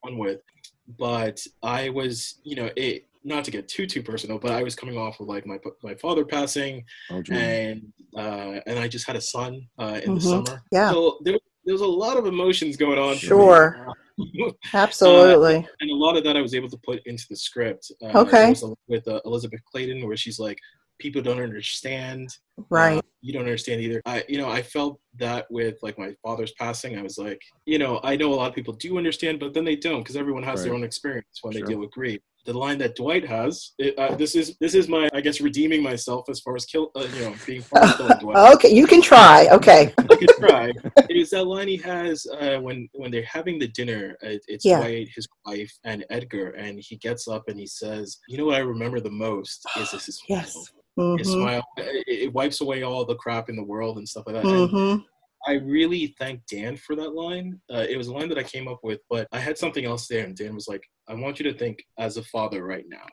fun 0.05 0.19
with. 0.19 0.41
But 0.99 1.41
I 1.65 1.89
was 1.89 2.39
you 2.45 2.55
know 2.55 2.71
it 2.77 3.07
not 3.25 3.45
to 3.45 3.51
get 3.51 3.67
too 3.69 3.87
too 3.87 4.03
personal, 4.03 4.39
but 4.39 4.53
I 4.53 4.63
was 4.63 4.75
coming 4.75 4.97
off 4.99 5.19
of 5.21 5.27
like 5.27 5.47
my 5.47 5.59
my 5.83 5.95
father 5.95 6.25
passing 6.25 6.85
oh, 7.11 7.23
and 7.31 7.83
uh, 8.17 8.61
and 8.67 8.79
I 8.79 8.87
just 8.87 9.07
had 9.07 9.17
a 9.17 9.21
son 9.21 9.67
uh, 9.79 10.01
in 10.05 10.15
the 10.15 10.21
Mhm. 10.21 10.31
summer. 10.45 10.63
Yeah. 10.71 10.91
So 10.91 11.19
there 11.25 11.39
there 11.65 11.73
was 11.75 11.81
a 11.81 11.87
lot 11.87 12.17
of 12.19 12.27
emotions 12.27 12.77
going 12.77 12.99
on. 12.99 13.17
Sure. 13.17 13.95
absolutely 14.75 15.67
and 15.81 15.91
a 15.91 15.95
lot 15.95 16.17
of 16.17 16.23
that 16.25 16.37
I 16.37 16.41
was 16.41 16.55
able 16.55 16.69
to 16.69 16.79
put 16.85 17.01
into 17.07 17.25
the 17.29 17.37
script. 17.37 17.91
Uh, 18.03 18.19
Okay. 18.21 18.51
was 18.51 18.65
with 18.87 19.09
uh, 19.09 19.21
Elizabeth 19.25 19.61
Clayton, 19.73 20.07
where 20.07 20.17
she's 20.17 20.39
like, 20.39 20.59
"People 21.01 21.21
don't 21.23 21.41
understand. 21.41 22.29
right 22.71 22.99
Uh, 22.99 23.03
you 23.23 23.33
don't 23.33 23.43
understand 23.43 23.81
either." 23.81 24.01
I, 24.07 24.25
you 24.29 24.39
know, 24.39 24.49
I 24.49 24.63
felt 24.63 25.01
that 25.19 25.47
with 25.51 25.77
like 25.83 25.99
my 25.99 26.15
father's 26.23 26.53
passing. 26.53 26.97
I 26.99 27.03
was 27.03 27.19
like, 27.19 27.41
you 27.67 27.79
know, 27.79 27.99
I 28.05 28.15
know 28.17 28.33
a 28.33 28.37
lot 28.37 28.49
of 28.51 28.55
people 28.55 28.75
do 28.75 28.99
understand, 28.99 29.41
but 29.41 29.53
then 29.55 29.65
they 29.65 29.77
don't 29.77 30.03
because 30.03 30.17
everyone 30.17 30.43
has 30.45 30.63
their 30.63 30.75
own 30.75 30.85
experience 30.85 31.39
when 31.43 31.53
Sure. 31.55 31.63
they 31.63 31.67
deal 31.67 31.81
with 31.81 31.91
grief. 31.91 32.21
The 32.45 32.57
line 32.57 32.79
that 32.79 32.95
Dwight 32.97 33.27
has. 33.27 33.73
It, 33.79 33.99
uh, 33.99 34.15
this 34.17 34.35
is 34.35 34.57
this 34.59 34.75
is 34.75 34.89
my 34.89 35.09
I 35.15 35.21
guess 35.21 35.41
redeeming 35.41 35.83
myself 35.83 36.29
as 36.29 36.41
far 36.41 36.57
as 36.57 36.65
kill 36.65 36.91
uh, 36.97 37.07
you 37.13 37.25
know 37.25 37.37
being 37.47 37.63
part 37.63 37.85
of 37.85 37.97
killing 37.97 38.19
Dwight. 38.19 38.37
Okay, 38.55 38.71
you 38.75 38.87
can 38.87 39.01
try. 39.03 39.49
Okay. 39.51 39.93
you 40.11 40.17
can 40.17 40.29
try. 40.39 40.73
It 41.09 41.17
is 41.17 41.31
that 41.31 41.47
line 41.47 41.69
he 41.69 41.77
has 41.79 42.27
uh, 42.27 42.59
when 42.59 42.89
when 42.95 43.11
they're 43.11 43.25
having 43.25 43.59
the 43.59 43.69
dinner. 43.69 44.17
It, 44.23 44.43
it's 44.49 44.65
Yeah. 44.65 44.79
Dwight, 44.79 45.09
his 45.15 45.27
wife, 45.47 45.73
and 45.85 46.05
Edgar, 46.11 46.51
and 46.51 46.79
he 46.79 46.97
gets 46.97 47.29
up 47.29 47.49
and 47.49 47.59
he 47.59 47.67
says, 47.67 48.19
"You 48.29 48.39
know 48.39 48.47
what 48.47 48.57
I 48.57 48.61
remember 48.61 49.01
the 49.01 49.11
most 49.11 49.67
is 49.81 49.91
this 49.93 50.07
his 50.07 50.17
smile. 50.19 50.39
Yes. 50.39 50.73
His 51.19 51.29
hmm 51.29 51.35
smile. 51.35 51.65
It, 51.77 52.05
it 52.07 52.33
wipes 52.33 52.61
away 52.61 52.83
all 52.83 53.05
the 53.05 53.17
crap 53.17 53.49
in 53.49 53.57
the 53.57 53.63
world 53.65 53.99
and 53.99 54.09
stuff 54.09 54.25
like 54.27 54.37
that." 54.37 54.47
And 54.53 54.71
hmm 54.71 54.97
I 55.47 55.55
really 55.55 56.15
thank 56.19 56.47
Dan 56.47 56.77
for 56.77 56.97
that 56.97 57.15
line. 57.15 57.61
Uh, 57.73 57.87
it 57.89 57.97
was 57.97 58.09
a 58.09 58.13
line 58.15 58.29
that 58.31 58.39
I 58.39 58.43
came 58.43 58.69
up 58.69 58.81
with, 58.83 59.01
but 59.11 59.29
I 59.33 59.39
had 59.39 59.59
something 59.59 59.85
else 59.85 60.07
there, 60.09 60.25
and 60.25 60.37
Dan 60.37 60.55
was 60.55 60.69
like, 60.69 60.83
"I 61.09 61.15
want 61.15 61.39
you 61.39 61.45
to 61.51 61.59
think 61.59 61.85
as 61.99 62.17
a 62.17 62.23
father 62.25 62.65
right 62.65 62.85
now, 62.89 63.07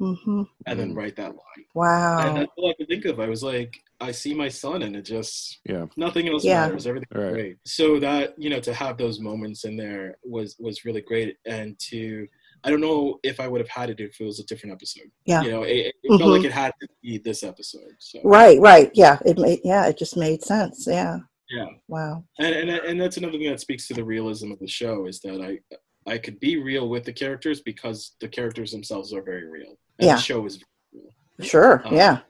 hmm 0.00 0.42
and 0.66 0.78
then 0.78 0.94
write 0.94 1.16
that 1.16 1.30
line." 1.30 1.64
Wow. 1.74 2.18
And 2.20 2.34
Wow. 2.34 2.40
that's 2.40 2.52
all 2.56 2.70
I 2.70 2.74
could 2.74 2.88
think 2.88 3.04
of. 3.06 3.20
I 3.20 3.28
was 3.28 3.42
like, 3.42 3.74
I 4.00 4.12
see 4.12 4.34
my 4.34 4.48
son, 4.48 4.82
and 4.82 4.94
it 4.96 5.02
just 5.02 5.60
Yeah. 5.64 5.86
nothing 5.96 6.28
else 6.28 6.44
Yeah. 6.44 6.66
matters. 6.66 6.86
Everything's 6.86 7.10
Right. 7.24 7.32
great. 7.32 7.56
So 7.64 7.98
that 8.00 8.34
you 8.38 8.50
know, 8.50 8.60
to 8.60 8.72
have 8.74 8.96
those 8.98 9.18
moments 9.20 9.64
in 9.64 9.76
there 9.76 10.18
was 10.24 10.56
was 10.58 10.84
really 10.84 11.00
great, 11.02 11.36
and 11.46 11.78
to. 11.90 12.26
I 12.64 12.70
don't 12.70 12.80
know 12.80 13.20
if 13.22 13.38
I 13.38 13.46
would 13.46 13.60
have 13.60 13.68
had 13.68 13.88
it 13.88 14.00
if 14.00 14.20
it 14.20 14.24
was 14.24 14.40
a 14.40 14.44
different 14.46 14.72
episode. 14.72 15.08
Yeah. 15.26 15.42
You 15.44 15.50
know, 15.52 15.62
it, 15.62 15.94
it 16.02 16.10
Mhm. 16.10 16.18
felt 16.18 16.30
like 16.32 16.44
it 16.44 16.50
had 16.50 16.72
to 16.80 16.88
be 17.04 17.16
this 17.18 17.44
episode. 17.44 17.94
So 18.00 18.18
Right. 18.24 18.58
Right. 18.58 18.90
Yeah. 18.94 19.20
It 19.24 19.38
made. 19.38 19.60
Yeah. 19.62 19.86
It 19.86 19.96
just 19.96 20.16
made 20.16 20.42
sense. 20.42 20.84
Yeah. 20.84 21.18
Yeah. 21.50 21.66
Wow. 21.88 22.24
and 22.38 22.54
and 22.54 22.70
and 22.70 23.00
that's 23.00 23.16
another 23.16 23.38
thing 23.38 23.50
that 23.50 23.60
speaks 23.60 23.86
to 23.88 23.94
the 23.94 24.04
realism 24.04 24.52
of 24.52 24.58
the 24.58 24.68
show 24.68 25.06
is 25.06 25.20
that 25.20 25.40
I 25.40 25.58
I 26.10 26.18
could 26.18 26.38
be 26.40 26.56
real 26.56 26.88
with 26.88 27.04
the 27.04 27.12
characters 27.12 27.60
because 27.60 28.16
the 28.20 28.28
characters 28.28 28.72
themselves 28.72 29.12
are 29.12 29.22
very 29.22 29.46
real. 29.46 29.76
And 29.98 30.06
Yeah. 30.08 30.14
the 30.16 30.20
show 30.22 30.46
is 30.46 30.62
Sure. 31.40 31.82
Um, 31.86 31.94
Yeah. 31.94 32.20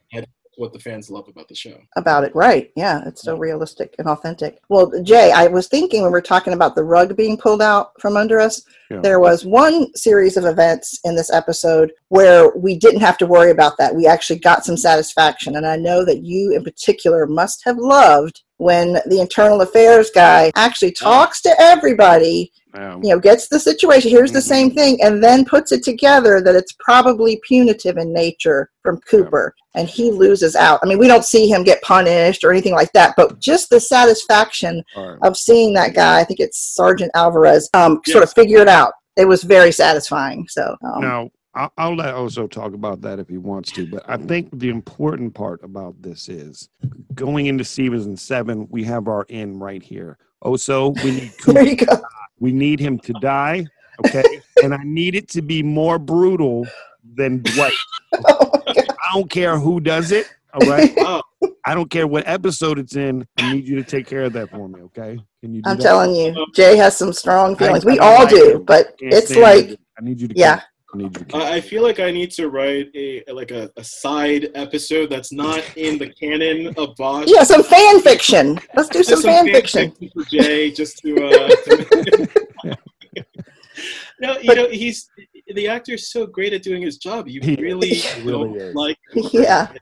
What 0.58 0.72
the 0.72 0.78
fans 0.78 1.08
love 1.08 1.28
about 1.28 1.48
the 1.48 1.54
show. 1.54 1.76
about 1.96 2.24
it 2.24 2.34
right 2.34 2.70
yeah 2.76 3.00
it's 3.06 3.22
so 3.22 3.36
realistic 3.36 3.94
and 3.98 4.08
authentic 4.08 4.58
well 4.68 4.90
jay 5.02 5.30
i 5.32 5.46
was 5.46 5.68
thinking 5.68 6.02
when 6.02 6.12
we 6.12 6.18
are 6.18 6.22
talking 6.22 6.52
about 6.52 6.74
the 6.74 6.82
rug 6.82 7.16
being 7.16 7.36
pulled 7.36 7.62
out 7.62 7.92
from 8.00 8.16
under 8.16 8.40
us 8.40 8.62
Yeah. 8.90 9.00
there 9.00 9.20
was 9.20 9.44
one 9.46 9.94
series 9.94 10.36
of 10.36 10.44
events 10.44 10.98
in 11.04 11.14
this 11.14 11.30
episode 11.32 11.92
where 12.08 12.50
we 12.56 12.76
didn't 12.76 13.00
have 13.00 13.18
to 13.18 13.26
worry 13.26 13.50
about 13.50 13.76
that 13.78 13.94
we 13.94 14.06
actually 14.06 14.40
got 14.40 14.64
some 14.64 14.76
satisfaction 14.76 15.56
and 15.56 15.66
i 15.66 15.76
know 15.76 16.04
that 16.04 16.24
you 16.24 16.52
in 16.54 16.64
particular 16.64 17.26
must 17.26 17.64
have 17.64 17.78
loved 17.78 18.42
when 18.56 18.94
the 19.06 19.20
internal 19.20 19.60
affairs 19.60 20.10
guy 20.10 20.50
actually 20.56 20.90
talks 20.92 21.40
to 21.42 21.54
everybody 21.60 22.52
Um, 22.74 23.02
you 23.02 23.10
know 23.10 23.18
gets 23.18 23.48
the 23.48 23.58
situation 23.58 24.10
here's 24.10 24.30
the 24.30 24.40
Mhm. 24.40 24.42
same 24.42 24.70
thing 24.70 25.02
and 25.02 25.24
then 25.24 25.44
puts 25.44 25.72
it 25.72 25.82
together 25.82 26.42
that 26.42 26.54
it's 26.54 26.74
probably 26.78 27.40
punitive 27.46 27.96
in 27.96 28.12
nature 28.12 28.70
from 28.82 29.00
cooper 29.08 29.54
and 29.74 29.88
he 29.88 30.10
loses 30.10 30.54
out. 30.54 30.80
I 30.82 30.86
mean 30.86 30.98
we 30.98 31.08
don't 31.08 31.24
see 31.24 31.48
him 31.48 31.64
get 31.64 31.80
punished 31.82 32.44
or 32.44 32.50
anything 32.50 32.74
like 32.74 32.92
that 32.92 33.14
but 33.16 33.38
just 33.40 33.70
the 33.70 33.80
satisfaction 33.80 34.82
right. 34.96 35.16
of 35.22 35.36
seeing 35.36 35.72
that 35.74 35.94
guy 35.94 36.20
i 36.20 36.24
think 36.24 36.40
it's 36.40 36.58
sergeant 36.74 37.10
alvarez 37.14 37.70
um, 37.74 38.00
sort 38.06 38.22
of 38.24 38.32
figure 38.32 38.60
it 38.60 38.68
out. 38.68 38.92
It 39.16 39.26
was 39.26 39.42
very 39.42 39.72
satisfying 39.72 40.46
so 40.48 40.76
um, 40.84 41.00
Now, 41.00 41.30
I'll, 41.54 41.72
I'll 41.78 41.96
let 41.96 42.14
Oso 42.14 42.48
talk 42.48 42.72
about 42.74 43.00
that 43.00 43.18
if 43.18 43.28
he 43.28 43.38
wants 43.38 43.72
to, 43.72 43.86
but 43.86 44.04
I 44.08 44.16
think 44.16 44.48
the 44.58 44.68
important 44.68 45.34
part 45.34 45.64
about 45.64 46.00
this 46.00 46.28
is 46.28 46.68
going 47.14 47.46
into 47.46 47.64
season 47.64 48.16
seven, 48.16 48.68
we 48.70 48.84
have 48.84 49.08
our 49.08 49.24
in 49.28 49.58
right 49.58 49.82
here. 49.82 50.18
Oso, 50.44 50.94
we 51.02 51.10
need 51.10 51.32
there 51.46 51.54
Cooper, 51.54 51.62
you 51.62 51.76
go 51.76 52.00
we 52.40 52.52
need 52.52 52.80
him 52.80 52.98
to 53.00 53.12
die, 53.20 53.66
okay? 54.04 54.40
and 54.62 54.74
I 54.74 54.82
need 54.84 55.14
it 55.14 55.28
to 55.30 55.42
be 55.42 55.62
more 55.62 55.98
brutal 55.98 56.66
than 57.14 57.42
Dwight. 57.42 57.72
oh. 58.26 58.50
I 58.66 59.14
don't 59.14 59.30
care 59.30 59.58
who 59.58 59.80
does 59.80 60.12
it, 60.12 60.26
all 60.54 60.68
right? 60.68 60.94
Wow. 60.96 61.22
I 61.64 61.74
don't 61.74 61.90
care 61.90 62.06
what 62.06 62.26
episode 62.26 62.78
it's 62.78 62.96
in. 62.96 63.26
I 63.36 63.52
need 63.52 63.68
you 63.68 63.76
to 63.76 63.84
take 63.84 64.06
care 64.06 64.24
of 64.24 64.32
that 64.32 64.50
for 64.50 64.68
me, 64.68 64.80
okay? 64.82 65.18
Can 65.40 65.54
you 65.54 65.62
do 65.62 65.70
i'm 65.70 65.76
that? 65.76 65.82
telling 65.82 66.14
you 66.14 66.34
jay 66.54 66.76
has 66.76 66.96
some 66.96 67.12
strong 67.12 67.54
feelings 67.54 67.84
I 67.84 67.90
we 67.90 67.96
don't 67.96 68.06
all 68.06 68.24
like 68.24 68.30
do 68.30 68.56
him. 68.56 68.64
but 68.64 68.94
it's 68.98 69.36
like 69.36 69.66
it. 69.66 69.80
I 69.98 70.02
need 70.02 70.20
you 70.20 70.28
to 70.28 70.34
yeah 70.36 70.62
I 70.94 70.96
need 70.98 71.18
you 71.18 71.24
to 71.26 71.36
I 71.36 71.52
I 71.56 71.60
feel 71.60 71.82
like 71.82 72.00
I 72.00 72.10
need 72.10 72.30
to 72.32 72.48
write 72.48 72.88
a 72.94 73.22
like 73.32 73.50
a, 73.50 73.70
a 73.76 73.84
side 73.84 74.48
episode 74.54 75.10
that's 75.10 75.32
not 75.32 75.62
in 75.76 75.98
the 75.98 76.08
canon 76.20 76.74
of 76.76 76.96
Bosch. 76.96 77.28
yeah 77.28 77.42
some 77.42 77.62
fan 77.62 78.00
fiction 78.00 78.58
let's 78.74 78.88
do 78.88 78.98
Just 79.00 79.10
some 79.10 79.22
fan 79.22 79.46
fiction 79.46 79.92
for 80.14 80.24
Jay, 80.24 80.70
just 80.70 80.98
to. 81.02 81.10
Uh, 81.26 81.48
to 81.48 82.28
no, 84.20 84.38
you 84.38 84.46
But- 84.46 84.56
know 84.56 84.68
he's 84.70 85.08
the 85.54 85.68
actor 85.68 85.92
is 85.94 86.10
so 86.10 86.26
great 86.26 86.52
at 86.52 86.62
doing 86.62 86.82
his 86.82 86.98
job. 86.98 87.26
You 87.28 87.40
He 87.42 87.56
really, 87.56 87.90
is. 87.92 88.04
He 88.14 88.22
really 88.22 88.32
don't 88.52 88.56
is. 88.60 88.74
like. 88.74 88.98
yeah 89.32 89.72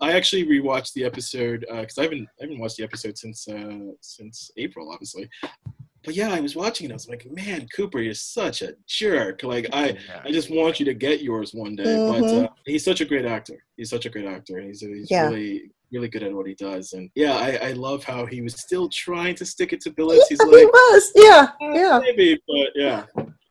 I 0.00 0.12
actually 0.12 0.44
rewatched 0.44 0.92
the 0.94 1.04
episode 1.04 1.60
because 1.70 1.98
I 1.98 2.02
haven't 2.02 2.26
I 2.40 2.44
haven't 2.44 2.58
watched 2.58 2.76
the 2.78 2.84
episode 2.84 3.16
since 3.16 3.46
uh, 3.48 3.78
since 4.00 4.50
April, 4.56 4.90
obviously. 4.92 5.28
But 6.04 6.14
yeah, 6.14 6.32
I 6.32 6.40
was 6.40 6.54
watching 6.54 6.86
it. 6.88 6.92
I 6.92 6.94
was 6.94 7.08
like, 7.08 7.26
man, 7.30 7.66
Cooper, 7.74 8.00
you're 8.00 8.14
such 8.14 8.62
a 8.62 8.74
jerk. 8.86 9.42
Like 9.42 9.66
I, 9.72 9.96
I 10.24 10.30
just 10.30 10.50
want 10.50 10.78
you 10.78 10.86
to 10.86 10.94
get 10.94 11.22
yours 11.22 11.52
one 11.54 11.74
day. 11.76 11.96
But 11.96 12.22
Mhm. 12.22 12.44
uh, 12.44 12.48
he's 12.66 12.84
such 12.84 13.00
a 13.00 13.04
great 13.04 13.24
actor. 13.24 13.64
He's 13.76 13.90
such 13.90 14.06
a 14.06 14.10
great 14.10 14.26
actor, 14.26 14.60
he's, 14.60 14.80
he's 14.80 15.10
Yeah. 15.10 15.28
really 15.28 15.70
really 15.92 16.08
good 16.08 16.24
at 16.24 16.32
what 16.34 16.44
he 16.46 16.54
does. 16.54 16.92
And 16.94 17.08
yeah, 17.14 17.34
I, 17.34 17.68
I 17.68 17.72
love 17.72 18.02
how 18.02 18.26
he 18.26 18.40
was 18.40 18.54
still 18.54 18.88
trying 18.88 19.36
to 19.36 19.44
stick 19.46 19.72
it 19.72 19.80
to 19.82 19.90
Billets. 19.90 20.26
He's 20.28 20.40
Yeah, 20.40 20.46
he 20.50 20.64
like, 20.64 20.72
was 20.72 21.12
yeah 21.14 21.46
"Eh, 21.62 21.74
yeah 21.78 21.98
maybe, 22.02 22.40
but 22.48 22.68
yeah, 22.74 23.04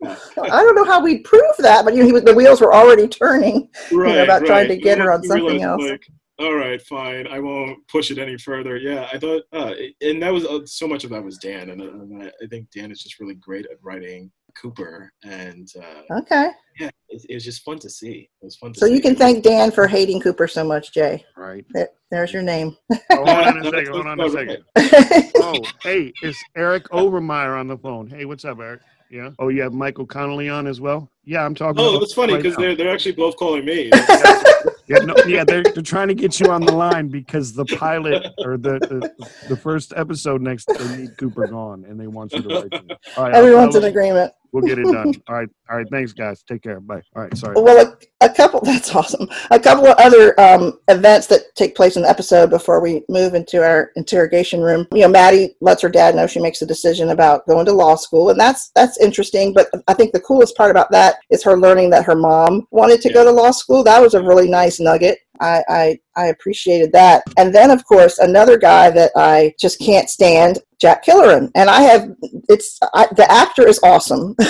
I 0.04 0.62
don't 0.64 0.76
know 0.76 0.84
how 0.84 1.02
we'd 1.02 1.24
prove 1.24 1.56
that, 1.60 1.86
but 1.86 1.94
you 1.94 2.02
know, 2.02 2.06
he 2.06 2.12
was, 2.12 2.24
the 2.24 2.34
wheels 2.34 2.60
were 2.60 2.74
already 2.74 3.08
turning. 3.08 3.70
right. 3.94 4.18
about 4.18 4.46
trying 4.46 4.68
to 4.68 4.74
right. 4.74 4.84
get 4.84 4.98
her 4.98 5.12
on 5.12 5.24
you 5.24 5.30
something 5.30 5.46
realize, 5.46 5.64
else. 5.64 5.82
Like, 5.92 6.08
all 6.44 6.56
right, 6.56 6.82
fine. 6.82 7.26
I 7.28 7.40
won't 7.40 7.88
push 7.88 8.12
it 8.12 8.18
any 8.18 8.38
further. 8.38 8.78
Yeah, 8.78 9.08
I 9.12 9.18
thought, 9.18 9.44
uh, 9.54 9.74
and 10.02 10.22
that 10.22 10.34
was 10.34 10.46
uh, 10.46 10.60
so 10.66 10.88
much 10.88 11.04
of 11.04 11.10
that 11.12 11.24
was 11.24 11.38
Dan, 11.38 11.70
and, 11.70 11.82
uh, 11.82 11.86
and 11.86 12.24
I, 12.24 12.32
I 12.44 12.48
think 12.50 12.68
Dan 12.76 12.92
is 12.92 13.02
just 13.02 13.20
really 13.20 13.36
great 13.36 13.66
at 13.66 13.78
writing 13.82 14.32
Cooper, 14.62 15.12
and 15.24 15.68
uh, 15.82 16.18
Okay, 16.20 16.50
yeah, 16.80 16.90
it, 17.10 17.26
it 17.30 17.34
was 17.36 17.44
just 17.46 17.64
fun 17.64 17.80
to 17.80 17.90
see. 17.90 18.30
It 18.42 18.46
was 18.46 18.58
fun 18.58 18.74
to 18.74 18.80
so 18.80 18.88
see. 18.88 18.94
you 18.94 19.02
can 19.02 19.16
thank 19.16 19.44
Dan 19.44 19.72
for 19.72 19.88
hating 19.88 20.20
Cooper 20.20 20.48
so 20.48 20.64
much, 20.64 20.94
Jay. 20.94 21.24
right. 21.38 21.66
There, 21.74 21.90
there's 22.12 22.34
your 22.34 22.44
name. 22.44 22.76
Hold 23.12 23.30
on 23.30 23.66
a 23.66 23.70
second. 23.72 23.88
Hold 23.88 24.08
on 24.08 24.20
a 24.20 24.30
second. 24.30 24.64
Oh, 25.46 25.62
hey, 25.84 26.12
it's 26.22 26.42
Eric 26.56 26.86
Overmyer 26.90 27.60
on 27.60 27.68
the 27.68 27.78
phone. 27.78 28.08
Hey, 28.08 28.26
what's 28.26 28.46
up, 28.46 28.60
Eric? 28.60 28.82
Yeah. 29.12 29.32
Oh, 29.40 29.50
you 29.50 29.62
have 29.62 29.74
Michael 29.74 30.06
Connelly 30.06 30.50
on 30.50 30.68
as 30.68 30.80
well. 30.82 31.12
Yeah, 31.26 31.46
I'm 31.46 31.56
talking. 31.56 31.80
Oh, 31.80 31.92
about 31.92 32.00
that's 32.02 32.14
funny 32.14 32.36
because 32.36 32.58
now. 32.58 32.62
they're 32.64 32.76
they're 32.76 32.94
actually 32.94 33.14
both 33.14 33.38
calling 33.38 33.64
me. 33.66 33.90
yeah, 34.88 34.98
no, 35.00 35.16
yeah, 35.26 35.44
they're 35.46 35.64
they're 35.64 35.82
trying 35.82 36.10
to 36.10 36.14
get 36.14 36.40
you 36.40 36.52
on 36.52 36.66
the 36.66 36.74
line 36.74 37.08
because 37.08 37.54
the 37.54 37.66
pilot 37.66 38.28
or 38.40 38.58
the 38.58 38.80
the, 38.80 39.28
the 39.48 39.58
first 39.58 39.94
episode 39.96 40.42
next 40.42 40.66
they 40.66 40.98
need 40.98 41.18
Cooper 41.18 41.48
gone 41.48 41.86
and 41.86 42.00
they 42.00 42.08
want 42.08 42.34
you 42.34 42.42
to 42.42 42.50
write. 42.50 42.72
them. 42.72 42.88
All 43.16 43.24
right, 43.24 43.34
Everyone's 43.34 43.76
in 43.76 43.86
agreement. 43.86 44.34
We'll 44.54 44.64
get 44.64 44.78
it 44.78 44.84
done. 44.84 45.12
All 45.28 45.36
right, 45.36 45.50
all 45.68 45.78
right. 45.78 45.88
Thanks, 45.90 46.14
guys. 46.14 46.44
Take 46.44 46.62
care. 46.62 46.80
Bye. 46.80 47.02
All 47.16 47.24
right. 47.24 47.36
Sorry. 47.36 47.60
Well, 47.60 47.98
a, 48.22 48.26
a 48.26 48.32
couple. 48.32 48.62
That's 48.64 48.94
awesome. 48.94 49.28
A 49.50 49.60
couple 49.60 49.88
of 49.88 49.98
other 49.98 50.40
um, 50.40 50.80
events 50.90 51.26
that 51.28 51.56
take 51.56 51.76
place 51.76 51.96
in 51.96 52.04
the 52.04 52.10
episode 52.10 52.52
before 52.52 52.80
we 52.80 53.04
move 53.10 53.34
into 53.34 53.64
our 53.64 53.92
interrogation 53.96 54.62
room. 54.62 54.88
You 54.92 55.02
know, 55.02 55.08
Maddie 55.08 55.56
lets 55.60 55.82
her 55.82 55.90
dad 55.90 56.14
know 56.14 56.28
she 56.28 56.40
makes 56.40 56.62
a 56.62 56.68
decision 56.68 57.10
about 57.10 57.48
going 57.48 57.66
to 57.66 57.74
law 57.74 57.96
school, 57.96 58.30
and 58.30 58.40
that's 58.40 58.70
that's 58.76 59.00
interesting. 59.00 59.54
But 59.54 59.72
I 59.88 59.96
think 59.96 60.14
the 60.14 60.20
coolest 60.20 60.56
part 60.56 60.70
about 60.70 60.92
that 60.92 61.13
is 61.30 61.44
her 61.44 61.58
learning 61.58 61.90
that 61.92 62.06
her 62.06 62.16
mom 62.16 62.68
wanted 62.72 63.02
to 63.02 63.14
go 63.14 63.24
to 63.24 63.32
law 63.32 63.52
school. 63.52 63.84
That 63.84 64.02
was 64.02 64.14
a 64.14 64.24
really 64.24 64.50
nice 64.50 64.80
nugget. 64.80 65.20
I, 65.40 65.64
I 65.68 66.00
I 66.16 66.26
appreciated 66.28 66.92
that. 66.94 67.24
And 67.38 67.54
then, 67.54 67.72
of 67.72 67.86
course, 67.86 68.20
another 68.20 68.58
guy 68.58 68.90
that 68.92 69.12
I 69.16 69.54
just 69.60 69.80
can't 69.80 70.10
stand, 70.10 70.60
Jack 70.80 71.06
Killoran. 71.06 71.52
And 71.56 71.70
I 71.70 71.82
have 71.82 72.10
it's 72.50 72.80
I, 72.94 73.08
the 73.16 73.30
actor 73.32 73.68
is 73.68 73.80
awesome. 73.84 74.36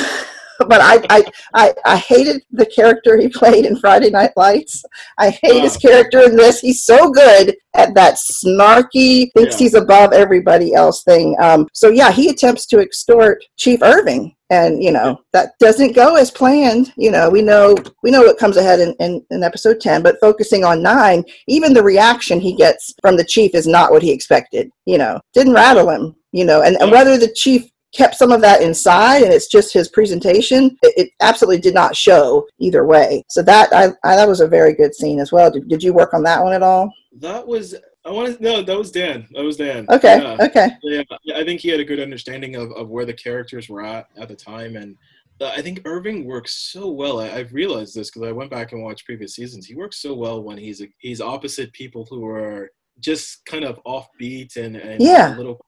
But 0.67 0.81
I, 0.81 1.05
I, 1.09 1.23
I, 1.53 1.73
I 1.85 1.97
hated 1.97 2.43
the 2.51 2.65
character 2.65 3.17
he 3.17 3.27
played 3.29 3.65
in 3.65 3.77
Friday 3.79 4.09
Night 4.09 4.31
Lights. 4.35 4.83
I 5.17 5.29
hate 5.29 5.61
his 5.61 5.77
character 5.77 6.21
in 6.21 6.35
this. 6.35 6.59
He's 6.59 6.83
so 6.83 7.11
good 7.11 7.55
at 7.75 7.93
that 7.95 8.15
snarky, 8.15 9.31
thinks 9.33 9.55
Yeah. 9.55 9.63
he's 9.65 9.73
above 9.73 10.13
everybody 10.13 10.73
else 10.73 11.03
thing. 11.03 11.35
Um, 11.41 11.67
so 11.73 11.89
yeah, 11.89 12.11
he 12.11 12.29
attempts 12.29 12.65
to 12.67 12.79
extort 12.79 13.43
Chief 13.57 13.81
Irving, 13.81 14.35
and 14.49 14.83
you 14.83 14.91
know 14.91 15.21
that 15.33 15.53
doesn't 15.59 15.95
go 15.95 16.15
as 16.15 16.29
planned. 16.29 16.93
You 16.97 17.11
know, 17.11 17.29
we 17.29 17.41
know 17.41 17.75
we 18.03 18.11
know 18.11 18.21
what 18.21 18.37
comes 18.37 18.57
ahead 18.57 18.79
in, 18.79 18.93
in, 18.99 19.25
in 19.31 19.43
episode 19.43 19.81
ten, 19.81 20.03
but 20.03 20.17
focusing 20.21 20.63
on 20.63 20.83
nine, 20.83 21.23
even 21.47 21.73
the 21.73 21.81
reaction 21.83 22.39
he 22.39 22.55
gets 22.55 22.93
from 23.01 23.17
the 23.17 23.25
chief 23.25 23.55
is 23.55 23.65
not 23.67 23.91
what 23.91 24.03
he 24.03 24.11
expected. 24.11 24.69
You 24.85 24.99
know, 24.99 25.19
didn't 25.33 25.53
rattle 25.53 25.89
him. 25.89 26.15
You 26.31 26.45
know, 26.45 26.63
and, 26.63 26.75
and 26.81 26.91
whether 26.91 27.17
the 27.17 27.31
chief 27.33 27.69
kept 27.95 28.15
some 28.15 28.31
of 28.31 28.41
that 28.41 28.61
inside 28.61 29.21
and 29.21 29.33
it's 29.33 29.47
just 29.47 29.73
his 29.73 29.87
presentation 29.89 30.77
it, 30.81 30.93
it 30.97 31.09
absolutely 31.21 31.61
did 31.61 31.73
not 31.73 31.95
show 31.95 32.45
either 32.59 32.85
way 32.85 33.23
so 33.29 33.41
that 33.41 33.71
I, 33.73 33.89
I 34.03 34.15
that 34.15 34.27
was 34.27 34.41
a 34.41 34.47
very 34.47 34.73
good 34.73 34.95
scene 34.95 35.19
as 35.19 35.31
well 35.31 35.51
did, 35.51 35.67
did 35.67 35.83
you 35.83 35.93
work 35.93 36.13
on 36.13 36.23
that 36.23 36.43
one 36.43 36.53
at 36.53 36.63
all 36.63 36.91
that 37.19 37.45
was 37.45 37.75
I 38.05 38.11
want 38.11 38.35
to 38.35 38.43
no, 38.43 38.61
that 38.61 38.77
was 38.77 38.91
Dan. 38.91 39.27
That 39.31 39.43
was 39.43 39.55
Dan. 39.55 39.85
okay 39.89 40.19
Yeah. 40.21 40.37
okay 40.45 40.67
Yeah, 40.83 41.03
I 41.35 41.45
think 41.45 41.61
he 41.61 41.69
had 41.69 41.79
a 41.79 41.85
good 41.85 42.01
understanding 42.01 42.55
of, 42.55 42.71
of 42.73 42.89
where 42.89 43.05
the 43.05 43.13
characters 43.13 43.69
were 43.69 43.83
at 43.83 44.07
at 44.17 44.27
the 44.27 44.35
time, 44.35 44.75
and 44.75 44.97
uh, 45.39 45.53
I 45.55 45.61
think 45.61 45.81
Irving 45.85 46.25
works 46.25 46.71
so 46.71 46.91
well. 46.91 47.19
I, 47.19 47.27
have 47.27 47.53
realized 47.53 47.95
this 47.95 48.09
because 48.09 48.27
I 48.27 48.31
went 48.31 48.51
back 48.51 48.71
and 48.71 48.83
watched 48.83 49.05
previous 49.05 49.35
seasons. 49.35 49.65
He 49.65 49.75
works 49.75 50.01
so 50.01 50.13
well 50.13 50.43
when 50.43 50.57
he's 50.57 50.81
he's 50.99 51.21
opposite 51.21 51.71
people 51.73 52.05
who 52.09 52.25
are 52.25 52.69
just 52.99 53.45
kind 53.45 53.63
of 53.63 53.79
offbeat 53.85 54.55
and, 54.57 54.75
and 54.75 55.01
yeah. 55.01 55.35
a 55.35 55.37
little 55.37 55.59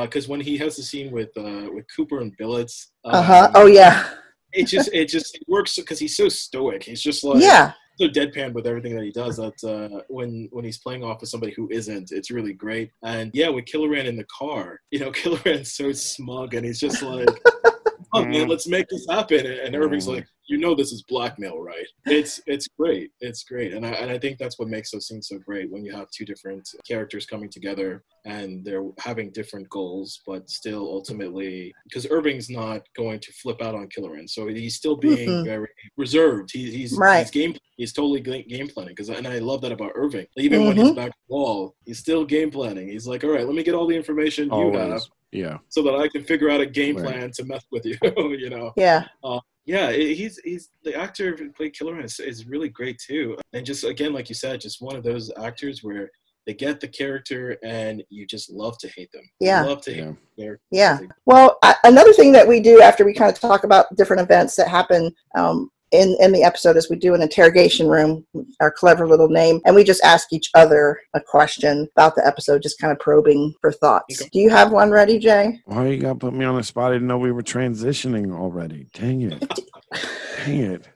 because 0.00 0.26
uh, 0.26 0.30
when 0.30 0.40
he 0.40 0.56
has 0.58 0.76
the 0.76 0.82
scene 0.82 1.10
with 1.10 1.36
uh, 1.36 1.68
with 1.72 1.84
Cooper 1.94 2.20
and 2.20 2.34
Billets, 2.38 2.92
uh 3.04 3.22
huh. 3.22 3.50
Oh 3.54 3.66
yeah. 3.66 4.08
it 4.52 4.66
just 4.66 4.90
it 4.92 5.08
just 5.08 5.34
it 5.34 5.42
works 5.48 5.76
because 5.76 5.98
he's 5.98 6.16
so 6.16 6.28
stoic. 6.28 6.82
He's 6.82 7.02
just 7.02 7.24
like 7.24 7.42
yeah. 7.42 7.72
So 8.00 8.08
deadpan 8.08 8.54
with 8.54 8.66
everything 8.66 8.94
that 8.96 9.04
he 9.04 9.12
does. 9.12 9.36
That 9.36 9.62
uh, 9.64 10.02
when 10.08 10.48
when 10.50 10.64
he's 10.64 10.78
playing 10.78 11.04
off 11.04 11.20
with 11.20 11.30
somebody 11.30 11.52
who 11.52 11.68
isn't, 11.70 12.10
it's 12.10 12.30
really 12.30 12.54
great. 12.54 12.90
And 13.02 13.30
yeah, 13.34 13.48
with 13.48 13.66
Killoran 13.66 14.06
in 14.06 14.16
the 14.16 14.26
car, 14.36 14.80
you 14.90 14.98
know, 14.98 15.10
Killoran's 15.12 15.72
so 15.72 15.92
smug, 15.92 16.54
and 16.54 16.64
he's 16.64 16.80
just 16.80 17.02
like, 17.02 17.28
"Oh 18.12 18.24
man, 18.24 18.48
let's 18.48 18.68
make 18.68 18.88
this 18.88 19.06
happen." 19.08 19.46
And 19.46 19.74
Irving's 19.74 20.08
like, 20.08 20.26
you 20.46 20.58
know 20.58 20.74
this 20.74 20.92
is 20.92 21.02
blackmail, 21.08 21.60
right? 21.60 21.86
It's 22.06 22.40
it's 22.46 22.68
great. 22.78 23.10
It's 23.20 23.44
great, 23.44 23.72
and 23.72 23.86
I 23.86 23.90
and 23.90 24.10
I 24.10 24.18
think 24.18 24.38
that's 24.38 24.58
what 24.58 24.68
makes 24.68 24.90
those 24.90 25.06
scenes 25.06 25.28
so 25.28 25.38
great 25.38 25.70
when 25.70 25.84
you 25.84 25.92
have 25.92 26.10
two 26.10 26.24
different 26.24 26.68
characters 26.86 27.26
coming 27.26 27.48
together 27.48 28.04
and 28.24 28.64
they're 28.64 28.84
having 28.98 29.32
different 29.32 29.68
goals, 29.70 30.20
but 30.26 30.48
still 30.50 30.82
ultimately 30.82 31.72
because 31.84 32.06
Irving's 32.10 32.50
not 32.50 32.82
going 32.96 33.20
to 33.20 33.32
flip 33.32 33.62
out 33.62 33.74
on 33.74 33.88
Killoran, 33.88 34.28
so 34.28 34.46
he's 34.48 34.74
still 34.74 34.96
being 34.96 35.28
mm-hmm. 35.28 35.44
very 35.44 35.68
reserved. 35.96 36.50
He, 36.52 36.70
he's 36.70 36.92
right. 36.98 37.20
he's 37.20 37.30
game 37.30 37.56
he's 37.76 37.92
totally 37.92 38.20
game 38.20 38.68
planning 38.68 38.94
because 38.94 39.08
and 39.08 39.26
I 39.26 39.38
love 39.38 39.60
that 39.62 39.72
about 39.72 39.92
Irving. 39.94 40.26
Even 40.36 40.60
mm-hmm. 40.60 40.68
when 40.68 40.76
he's 40.76 40.86
mm-hmm. 40.88 40.96
back 40.96 41.12
wall, 41.28 41.74
he's 41.86 41.98
still 41.98 42.24
game 42.24 42.50
planning. 42.50 42.88
He's 42.88 43.06
like, 43.06 43.24
all 43.24 43.30
right, 43.30 43.46
let 43.46 43.54
me 43.54 43.62
get 43.62 43.74
all 43.74 43.86
the 43.86 43.96
information 43.96 44.52
you 44.52 44.72
have. 44.72 45.02
Yeah. 45.32 45.58
So 45.68 45.82
that 45.82 45.94
I 45.94 46.08
can 46.08 46.24
figure 46.24 46.50
out 46.50 46.60
a 46.60 46.66
game 46.66 46.96
plan 46.96 47.22
right. 47.22 47.32
to 47.34 47.44
mess 47.44 47.64
with 47.72 47.86
you, 47.86 47.96
you 48.38 48.50
know. 48.50 48.72
Yeah. 48.76 49.04
Uh, 49.24 49.40
yeah, 49.64 49.92
he's 49.92 50.38
he's 50.38 50.70
the 50.82 50.94
actor 50.94 51.36
who 51.36 51.52
played 51.52 51.74
Killoran 51.74 52.04
is, 52.04 52.18
is 52.18 52.46
really 52.46 52.68
great 52.68 52.98
too, 52.98 53.38
and 53.52 53.64
just 53.64 53.84
again, 53.84 54.12
like 54.12 54.28
you 54.28 54.34
said, 54.34 54.60
just 54.60 54.82
one 54.82 54.96
of 54.96 55.04
those 55.04 55.30
actors 55.38 55.84
where 55.84 56.10
they 56.46 56.54
get 56.54 56.80
the 56.80 56.88
character 56.88 57.56
and 57.62 58.02
you 58.08 58.26
just 58.26 58.50
love 58.50 58.76
to 58.78 58.88
hate 58.88 59.12
them. 59.12 59.22
Yeah, 59.38 59.62
you 59.62 59.68
love 59.68 59.80
to 59.82 59.94
hate 59.94 60.14
yeah. 60.36 60.46
them. 60.46 60.58
Yeah. 60.72 60.98
Well, 61.26 61.58
I, 61.62 61.76
another 61.84 62.12
thing 62.12 62.32
that 62.32 62.48
we 62.48 62.58
do 62.58 62.82
after 62.82 63.04
we 63.04 63.14
kind 63.14 63.30
of 63.30 63.38
talk 63.38 63.62
about 63.62 63.94
different 63.96 64.22
events 64.22 64.56
that 64.56 64.66
happen 64.66 65.14
um, 65.36 65.70
in 65.92 66.16
in 66.20 66.32
the 66.32 66.42
episode 66.42 66.76
is 66.76 66.90
we 66.90 66.96
do 66.96 67.14
an 67.14 67.22
interrogation 67.22 67.86
room, 67.86 68.26
our 68.60 68.70
clever 68.70 69.06
little 69.06 69.28
name, 69.28 69.60
and 69.64 69.74
we 69.74 69.84
just 69.84 70.02
ask 70.02 70.32
each 70.32 70.50
other 70.54 70.98
a 71.14 71.20
question 71.20 71.88
about 71.96 72.14
the 72.16 72.26
episode, 72.26 72.62
just 72.62 72.80
kind 72.80 72.92
of 72.92 72.98
probing 72.98 73.54
for 73.60 73.70
thoughts. 73.70 74.24
Do 74.32 74.40
you 74.40 74.50
have 74.50 74.72
one 74.72 74.90
ready, 74.90 75.18
Jay? 75.18 75.60
Why 75.66 75.88
you 75.88 76.00
got 76.00 76.14
to 76.14 76.18
put 76.18 76.34
me 76.34 76.44
on 76.44 76.56
the 76.56 76.62
spot? 76.62 76.90
I 76.90 76.94
didn't 76.94 77.08
know 77.08 77.18
we 77.18 77.32
were 77.32 77.42
transitioning 77.42 78.34
already. 78.34 78.88
Dang 78.94 79.22
it! 79.22 79.40
Dang 80.46 80.58
it! 80.58 80.88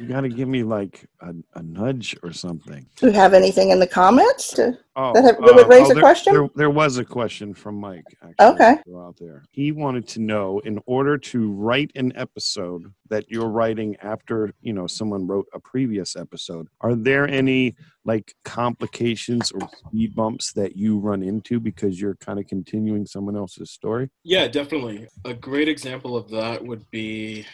You 0.00 0.06
got 0.06 0.22
to 0.22 0.30
give 0.30 0.48
me 0.48 0.62
like 0.62 1.04
a, 1.20 1.34
a, 1.56 1.62
nudge 1.62 2.16
or 2.22 2.32
something. 2.32 2.86
Do 2.96 3.08
you 3.08 3.12
have 3.12 3.34
anything 3.34 3.68
in 3.68 3.78
the 3.78 3.86
comments 3.86 4.50
to, 4.54 4.78
oh, 4.96 5.12
that, 5.12 5.22
have, 5.24 5.36
that 5.36 5.54
would 5.54 5.66
uh, 5.66 5.68
raise 5.68 5.88
oh, 5.88 5.90
a 5.90 5.94
there, 5.94 6.02
question? 6.02 6.32
There, 6.32 6.48
there, 6.56 6.70
was 6.70 6.96
a 6.96 7.04
question 7.04 7.52
from 7.52 7.78
Mike. 7.78 8.06
Actually, 8.22 8.46
okay. 8.46 8.76
Out 8.96 9.18
there, 9.20 9.44
he 9.50 9.72
wanted 9.72 10.08
to 10.08 10.20
know 10.20 10.58
in 10.60 10.80
order 10.86 11.18
to 11.18 11.52
write 11.52 11.90
an 11.96 12.14
episode 12.16 12.90
that 13.10 13.30
you're 13.30 13.50
writing 13.50 13.94
after 13.96 14.54
you 14.62 14.72
know 14.72 14.86
someone 14.86 15.26
wrote 15.26 15.46
a 15.52 15.60
previous 15.60 16.16
episode, 16.16 16.68
are 16.80 16.94
there 16.94 17.28
any 17.28 17.76
like 18.06 18.34
complications 18.46 19.52
or 19.52 19.68
speed 19.86 20.14
bumps 20.14 20.52
that 20.54 20.76
you 20.76 20.98
run 20.98 21.22
into 21.22 21.60
because 21.60 22.00
you're 22.00 22.16
kind 22.16 22.38
of 22.38 22.46
continuing 22.46 23.04
someone 23.04 23.36
else's 23.36 23.70
story? 23.70 24.08
Yeah, 24.24 24.48
definitely. 24.48 25.08
A 25.26 25.34
great 25.34 25.68
example 25.68 26.16
of 26.16 26.30
that 26.30 26.64
would 26.64 26.90
be 26.90 27.44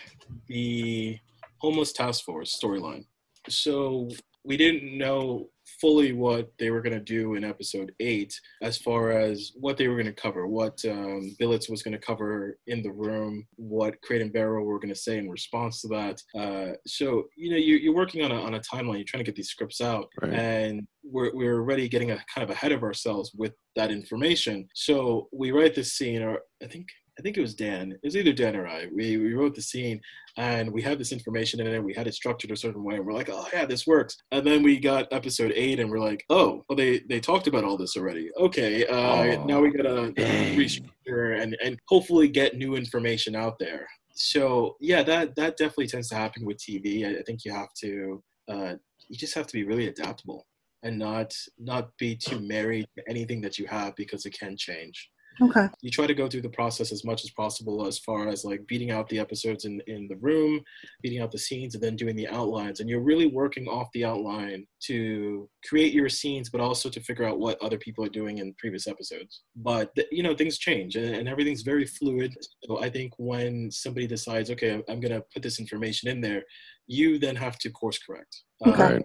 the 0.47 1.19
homeless 1.59 1.93
task 1.93 2.25
force 2.25 2.59
storyline. 2.63 3.05
So 3.49 4.09
we 4.45 4.57
didn't 4.57 4.97
know 4.97 5.49
fully 5.81 6.13
what 6.13 6.53
they 6.59 6.71
were 6.71 6.81
going 6.81 6.93
to 6.93 7.01
do 7.01 7.35
in 7.35 7.45
episode 7.45 7.93
eight 8.01 8.33
as 8.63 8.79
far 8.79 9.11
as 9.11 9.53
what 9.57 9.77
they 9.77 9.89
were 9.89 9.97
going 9.97 10.07
to 10.07 10.13
cover, 10.13 10.47
what 10.47 10.79
um, 10.89 11.35
Billets 11.39 11.69
was 11.69 11.83
going 11.83 11.93
to 11.93 11.99
cover 11.99 12.57
in 12.69 12.83
the 12.83 12.93
room, 12.93 13.45
what 13.57 14.01
Crate 14.03 14.23
and 14.23 14.33
Barrel 14.33 14.65
were 14.65 14.79
going 14.79 14.95
to 14.95 15.01
say 15.01 15.19
in 15.19 15.29
response 15.29 15.81
to 15.83 15.89
that. 15.89 16.23
Uh, 16.39 16.77
so, 16.87 17.25
you 17.37 17.51
know, 17.51 17.57
you, 17.57 17.91
are 17.91 17.95
working 17.95 18.23
on 18.23 18.31
a, 18.31 18.41
on 18.41 18.55
a 18.55 18.61
timeline, 18.61 18.97
you're 18.97 19.05
trying 19.05 19.25
to 19.25 19.29
get 19.29 19.35
these 19.35 19.51
scripts 19.51 19.81
out, 19.81 20.09
right. 20.23 20.33
and 20.33 20.87
we're, 21.03 21.35
we're 21.35 21.57
already 21.57 21.89
getting 21.89 22.13
a, 22.13 22.25
kind 22.33 22.49
of 22.49 22.51
ahead 22.51 22.73
of 22.73 22.83
ourselves 22.83 23.33
with 23.37 23.53
that 23.75 23.91
information. 23.91 24.69
So 24.75 25.29
we 25.33 25.51
write 25.51 25.75
this 25.75 25.95
scene, 25.95 26.23
or 26.23 26.39
I 26.63 26.67
think 26.67 26.87
I 27.19 27.23
think 27.23 27.37
it 27.37 27.41
was 27.41 27.55
Dan. 27.55 27.93
It 27.93 28.01
was 28.05 28.17
either 28.17 28.33
Dan 28.33 28.57
or 28.57 28.67
I. 28.67 28.87
We, 28.93 29.17
we 29.17 29.33
wrote 29.33 29.55
the 29.55 29.63
scene 29.63 30.01
and 30.37 30.71
we 30.71 30.83
had 30.83 30.99
this 30.99 31.13
information 31.13 31.61
in 31.61 31.67
it. 31.67 31.83
We 31.83 31.95
had 31.95 32.07
it 32.07 32.15
structured 32.15 32.51
a 32.51 32.57
certain 32.57 32.85
way. 32.85 32.97
And 32.97 33.07
we're 33.07 33.15
like, 33.15 33.31
oh, 33.33 33.47
yeah, 33.53 33.65
this 33.65 33.87
works. 33.87 34.17
And 34.33 34.47
then 34.47 34.63
we 34.63 34.79
got 34.79 35.13
episode 35.13 35.53
eight 35.55 35.81
and 35.81 35.91
we're 35.91 35.99
like, 35.99 36.25
oh, 36.29 36.63
well, 36.69 36.77
they, 36.77 37.01
they 37.09 37.21
talked 37.21 37.47
about 37.47 37.65
all 37.65 37.79
this 37.79 37.97
already. 37.97 38.31
Okay. 38.39 38.87
Uh, 38.87 38.95
oh, 38.95 39.45
now 39.47 39.61
we 39.61 39.71
got 39.71 39.85
to 39.85 40.13
restructure 40.57 41.41
and, 41.41 41.57
and 41.65 41.79
hopefully 41.89 42.29
get 42.29 42.57
new 42.57 42.77
information 42.77 43.35
out 43.35 43.59
there. 43.59 43.87
So, 44.15 44.77
yeah, 44.81 45.03
that, 45.05 45.37
that 45.37 45.57
definitely 45.57 45.89
tends 45.89 46.09
to 46.11 46.17
happen 46.17 46.45
with 46.45 46.59
TV. 46.59 47.07
I, 47.07 47.21
I 47.21 47.23
think 47.23 47.45
you 47.45 47.53
have 47.53 47.73
to, 47.83 48.23
uh, 48.49 48.75
you 49.09 49.17
just 49.17 49.35
have 49.35 49.47
to 49.47 49.53
be 49.53 49.65
really 49.65 49.89
adaptable 49.89 50.47
and 50.83 50.99
not 50.99 51.35
not 51.59 51.91
be 51.99 52.15
too 52.15 52.41
married 52.41 52.87
to 52.97 53.03
anything 53.09 53.41
that 53.41 53.59
you 53.59 53.67
have 53.67 53.95
because 53.97 54.25
it 54.25 54.39
can 54.39 54.57
change. 54.57 55.11
Okay. 55.43 55.69
You 55.83 55.91
try 55.91 56.07
to 56.07 56.15
go 56.15 56.29
through 56.29 56.43
the 56.43 56.49
process 56.49 56.93
as 56.93 57.05
much 57.05 57.25
as 57.25 57.31
possible 57.31 57.87
as 57.87 57.99
far 57.99 58.29
as 58.29 58.45
like 58.45 58.67
beating 58.67 58.91
out 58.91 59.09
the 59.09 59.19
episodes 59.19 59.65
in, 59.65 59.83
in 59.87 60.09
the 60.09 60.17
room, 60.17 60.61
beating 61.03 61.21
out 61.21 61.31
the 61.31 61.39
scenes, 61.39 61.75
and 61.75 61.83
then 61.83 61.97
doing 61.97 62.17
the 62.17 62.29
outlines. 62.29 62.81
And 62.81 62.89
you're 62.89 63.03
really 63.03 63.27
working 63.27 63.67
off 63.67 63.89
the 63.93 64.05
outline 64.05 64.67
to 64.85 65.49
create 65.69 65.93
your 65.93 66.09
scenes, 66.09 66.49
but 66.49 66.61
also 66.61 66.89
to 66.89 67.01
figure 67.01 67.25
out 67.25 67.39
what 67.39 67.61
other 67.63 67.79
people 67.79 68.05
are 68.05 68.09
doing 68.09 68.39
in 68.39 68.55
previous 68.59 68.87
episodes. 68.87 69.43
But, 69.57 69.93
you 70.11 70.23
know, 70.23 70.35
things 70.35 70.59
change 70.59 70.97
and, 70.97 71.15
and 71.15 71.29
everything's 71.29 71.63
very 71.63 71.87
fluid. 71.87 72.35
So 72.65 72.81
I 72.83 72.89
think 72.89 73.13
when 73.19 73.71
somebody 73.71 74.07
decides, 74.07 74.51
okay, 74.51 74.73
I'm, 74.73 74.83
I'm 74.89 75.01
going 75.01 75.13
to 75.13 75.25
put 75.35 75.43
this 75.43 75.61
information 75.61 76.09
in 76.09 76.21
there, 76.21 76.43
you 76.87 77.19
then 77.19 77.37
have 77.37 77.59
to 77.59 77.71
course 77.71 77.99
correct. 77.99 78.43
Okay. 78.67 78.97
Um, 78.97 79.03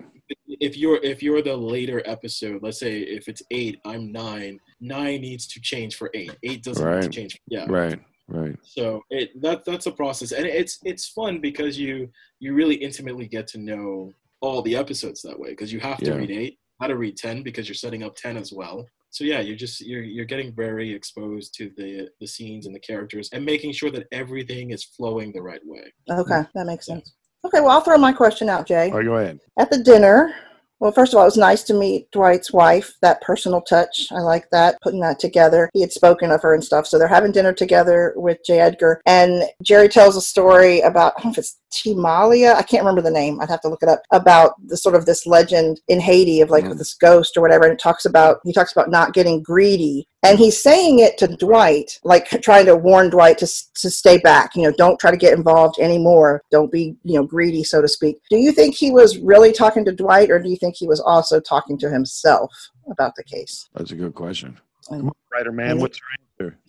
if 0.62 0.78
you're 0.78 1.04
if 1.04 1.22
you're 1.22 1.42
the 1.42 1.58
later 1.58 2.02
episode, 2.06 2.62
let's 2.62 2.80
say 2.80 3.00
if 3.00 3.28
it's 3.28 3.42
eight, 3.52 3.82
I'm 3.84 4.12
nine. 4.12 4.60
Nine 4.80 5.22
needs 5.22 5.48
to 5.48 5.60
change 5.60 5.96
for 5.96 6.10
eight. 6.14 6.36
Eight 6.44 6.64
doesn't 6.64 6.86
right. 6.86 7.02
need 7.02 7.04
to 7.04 7.10
change. 7.10 7.38
Yeah. 7.48 7.66
Right. 7.68 8.00
Right. 8.28 8.56
So 8.64 9.02
it 9.10 9.30
that 9.42 9.66
that's 9.66 9.88
a 9.88 9.92
process, 9.92 10.32
and 10.32 10.46
it's 10.46 10.80
it's 10.84 11.10
fun 11.10 11.42
because 11.42 11.78
you 11.78 12.08
you 12.40 12.54
really 12.54 12.76
intimately 12.76 13.28
get 13.28 13.48
to 13.48 13.58
know 13.58 14.14
all 14.40 14.62
the 14.62 14.76
episodes 14.76 15.22
that 15.24 15.38
way 15.38 15.50
because 15.50 15.74
you 15.74 15.80
have 15.82 15.98
to 15.98 16.12
yeah. 16.12 16.16
read 16.16 16.32
eight, 16.32 16.60
how 16.80 16.88
to 16.88 16.96
read 16.96 17.18
ten 17.18 17.44
because 17.44 17.68
you're 17.68 17.76
setting 17.76 18.04
up 18.04 18.16
ten 18.16 18.38
as 18.38 18.54
well. 18.54 18.86
So 19.10 19.26
yeah, 19.26 19.42
you're 19.42 19.58
just 19.58 19.82
you're 19.82 20.04
you're 20.04 20.26
getting 20.26 20.54
very 20.54 20.94
exposed 20.94 21.56
to 21.56 21.72
the 21.76 22.08
the 22.22 22.28
scenes 22.28 22.68
and 22.68 22.76
the 22.76 22.80
characters 22.80 23.30
and 23.34 23.44
making 23.44 23.74
sure 23.74 23.92
that 23.92 24.08
everything 24.14 24.70
is 24.70 24.86
flowing 24.86 25.34
the 25.34 25.42
right 25.42 25.62
way. 25.66 25.92
Okay, 26.10 26.44
that 26.54 26.66
makes 26.66 26.86
sense. 26.86 27.14
Okay, 27.44 27.60
well, 27.60 27.72
I'll 27.72 27.82
throw 27.82 27.98
my 27.98 28.14
question 28.14 28.50
out, 28.50 28.68
Jay. 28.68 28.92
Oh, 28.94 29.04
go 29.04 29.18
ahead. 29.18 29.40
At 29.60 29.72
the 29.72 29.84
dinner, 29.84 30.34
well, 30.82 30.92
first 30.92 31.14
of 31.14 31.18
all, 31.18 31.24
it 31.24 31.28
was 31.28 31.38
nice 31.38 31.62
to 31.66 31.76
meet 31.76 32.10
Dwight's 32.12 32.52
wife. 32.52 32.96
That 33.04 33.22
personal 33.22 33.62
touch, 33.62 34.08
I 34.12 34.20
like 34.22 34.50
that, 34.50 34.82
putting 34.82 35.00
that 35.02 35.20
together. 35.20 35.70
He 35.76 35.82
had 35.82 35.92
spoken 35.92 36.32
of 36.32 36.42
her 36.42 36.56
and 36.56 36.64
stuff. 36.64 36.88
So 36.88 36.98
they're 36.98 37.08
having 37.08 37.32
dinner 37.32 37.54
together 37.54 38.14
with 38.16 38.40
J. 38.44 38.60
Edgar. 38.60 39.00
And 39.06 39.44
Jerry 39.62 39.88
tells 39.88 40.18
a 40.18 40.22
story 40.22 40.80
about, 40.82 41.14
I 41.18 41.22
don't 41.22 41.26
know 41.26 41.32
if 41.34 41.38
it's 41.38 41.60
Timalia, 41.72 42.56
I 42.56 42.64
can't 42.64 42.82
remember 42.82 43.02
the 43.04 43.12
name, 43.12 43.40
I'd 43.40 43.50
have 43.50 43.62
to 43.62 43.70
look 43.70 43.84
it 43.84 43.90
up, 43.90 44.02
about 44.12 44.56
the 44.68 44.76
sort 44.76 44.96
of 44.96 45.06
this 45.06 45.28
legend 45.28 45.80
in 45.88 46.00
Haiti 46.00 46.42
of 46.42 46.50
like 46.50 46.66
mm. 46.66 46.78
this 46.78 46.96
ghost 46.96 47.38
or 47.38 47.42
whatever. 47.42 47.64
And 47.64 47.74
it 47.74 47.80
talks 47.80 48.06
about, 48.06 48.40
he 48.44 48.52
talks 48.52 48.72
about 48.72 48.90
not 48.90 49.14
getting 49.14 49.44
greedy. 49.44 50.08
And 50.24 50.38
he's 50.38 50.62
saying 50.62 51.00
it 51.00 51.18
to 51.20 51.28
Dwight, 51.28 52.00
like 52.04 52.28
trying 52.42 52.66
to 52.66 52.76
warn 52.76 53.10
Dwight 53.10 53.38
to, 53.40 53.48
to 53.48 53.90
stay 53.90 54.18
back. 54.18 54.56
You 54.56 54.64
know, 54.64 54.72
don't 54.78 55.00
try 55.00 55.12
to 55.12 55.18
get 55.18 55.34
involved 55.34 55.80
anymore. 55.80 56.44
Don't 56.52 56.72
be, 56.72 56.96
you 57.04 57.16
know, 57.16 57.24
greedy, 57.24 57.64
so 57.64 57.82
to 57.82 57.88
speak. 57.88 58.22
Do 58.30 58.38
you 58.38 58.52
think 58.52 58.76
he 58.76 58.92
was 58.92 59.20
really 59.20 59.52
talking 59.52 59.86
to 59.86 59.92
Dwight 59.92 60.30
or 60.30 60.40
do 60.40 60.50
you 60.50 60.58
think 60.58 60.72
think 60.72 60.78
he 60.78 60.88
was 60.88 61.00
also 61.00 61.40
talking 61.40 61.78
to 61.80 61.90
himself 61.90 62.70
about 62.90 63.16
the 63.16 63.24
case? 63.24 63.70
That's 63.76 63.92
a 63.92 63.96
good 63.96 64.16
question. 64.16 64.58
Come 64.90 65.08
on, 65.08 65.14
writer 65.32 65.52
man, 65.52 65.80
what's 65.80 66.00
your 66.00 66.50
answer? 66.50 66.60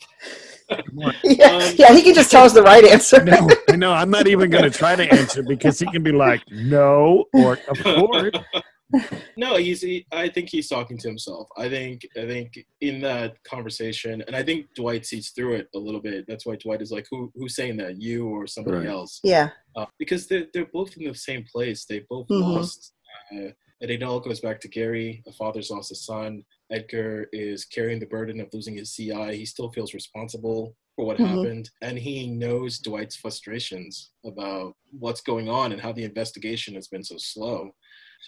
yeah, 1.25 1.47
um, 1.47 1.75
yeah, 1.77 1.93
he 1.93 2.03
can 2.03 2.15
just 2.15 2.31
tell 2.31 2.45
us 2.45 2.53
the 2.53 2.63
right 2.63 2.85
answer. 2.85 3.23
no, 3.25 3.49
no, 3.75 3.93
I'm 3.93 4.11
not 4.11 4.27
even 4.27 4.51
going 4.51 4.65
to 4.65 4.71
try 4.71 4.97
to 4.97 5.11
answer 5.13 5.43
because 5.43 5.79
he 5.79 5.87
can 5.87 6.03
be 6.03 6.13
like, 6.13 6.43
no, 6.51 7.25
or 7.33 7.59
of 7.69 7.83
course. 7.83 8.31
no, 9.37 9.57
he's. 9.57 9.83
He, 9.83 10.07
I 10.13 10.29
think 10.29 10.49
he's 10.49 10.69
talking 10.69 10.99
to 10.99 11.09
himself. 11.09 11.49
I 11.57 11.69
think. 11.69 12.07
I 12.17 12.27
think 12.27 12.59
in 12.81 13.01
that 13.03 13.43
conversation, 13.45 14.23
and 14.27 14.37
I 14.37 14.43
think 14.43 14.67
Dwight 14.75 15.07
sees 15.07 15.31
through 15.31 15.55
it 15.55 15.69
a 15.75 15.79
little 15.79 16.01
bit. 16.01 16.25
That's 16.27 16.47
why 16.47 16.57
Dwight 16.57 16.83
is 16.83 16.93
like, 16.93 17.07
"Who? 17.11 17.33
Who's 17.35 17.57
saying 17.57 17.77
that? 17.79 18.01
You 18.01 18.29
or 18.29 18.47
somebody 18.47 18.79
right. 18.79 18.87
else?" 18.89 19.21
Yeah. 19.23 19.51
Uh, 19.77 19.87
because 19.99 20.27
they're 20.27 20.47
they're 20.53 20.67
both 20.73 20.97
in 20.97 21.05
the 21.05 21.15
same 21.15 21.45
place. 21.51 21.85
They 21.85 22.05
both 22.09 22.29
mm-hmm. 22.29 22.43
lost. 22.43 22.93
Uh, 23.35 23.51
and 23.83 23.91
it 23.91 24.03
all 24.03 24.21
goes 24.21 24.41
back 24.41 24.61
to 24.61 24.69
Gary. 24.69 25.23
A 25.27 25.33
father's 25.33 25.71
lost 25.71 25.91
a 25.91 25.97
son. 25.97 26.45
Edgar 26.71 27.29
is 27.33 27.65
carrying 27.65 27.99
the 27.99 28.07
burden 28.07 28.41
of 28.41 28.49
losing 28.53 28.77
his 28.77 28.95
CI. 28.95 29.37
He 29.37 29.45
still 29.45 29.71
feels 29.73 29.93
responsible 29.93 30.77
for 30.95 31.05
what 31.05 31.19
Mhm. 31.19 31.27
happened, 31.27 31.71
and 31.81 31.99
he 31.99 32.27
knows 32.27 32.79
Dwight's 32.79 33.17
frustrations 33.17 34.13
about 34.25 34.77
what's 34.91 35.21
going 35.21 35.49
on 35.49 35.73
and 35.73 35.81
how 35.81 35.93
the 35.93 36.05
investigation 36.05 36.75
has 36.75 36.89
been 36.89 37.03
so 37.03 37.17
slow. 37.19 37.75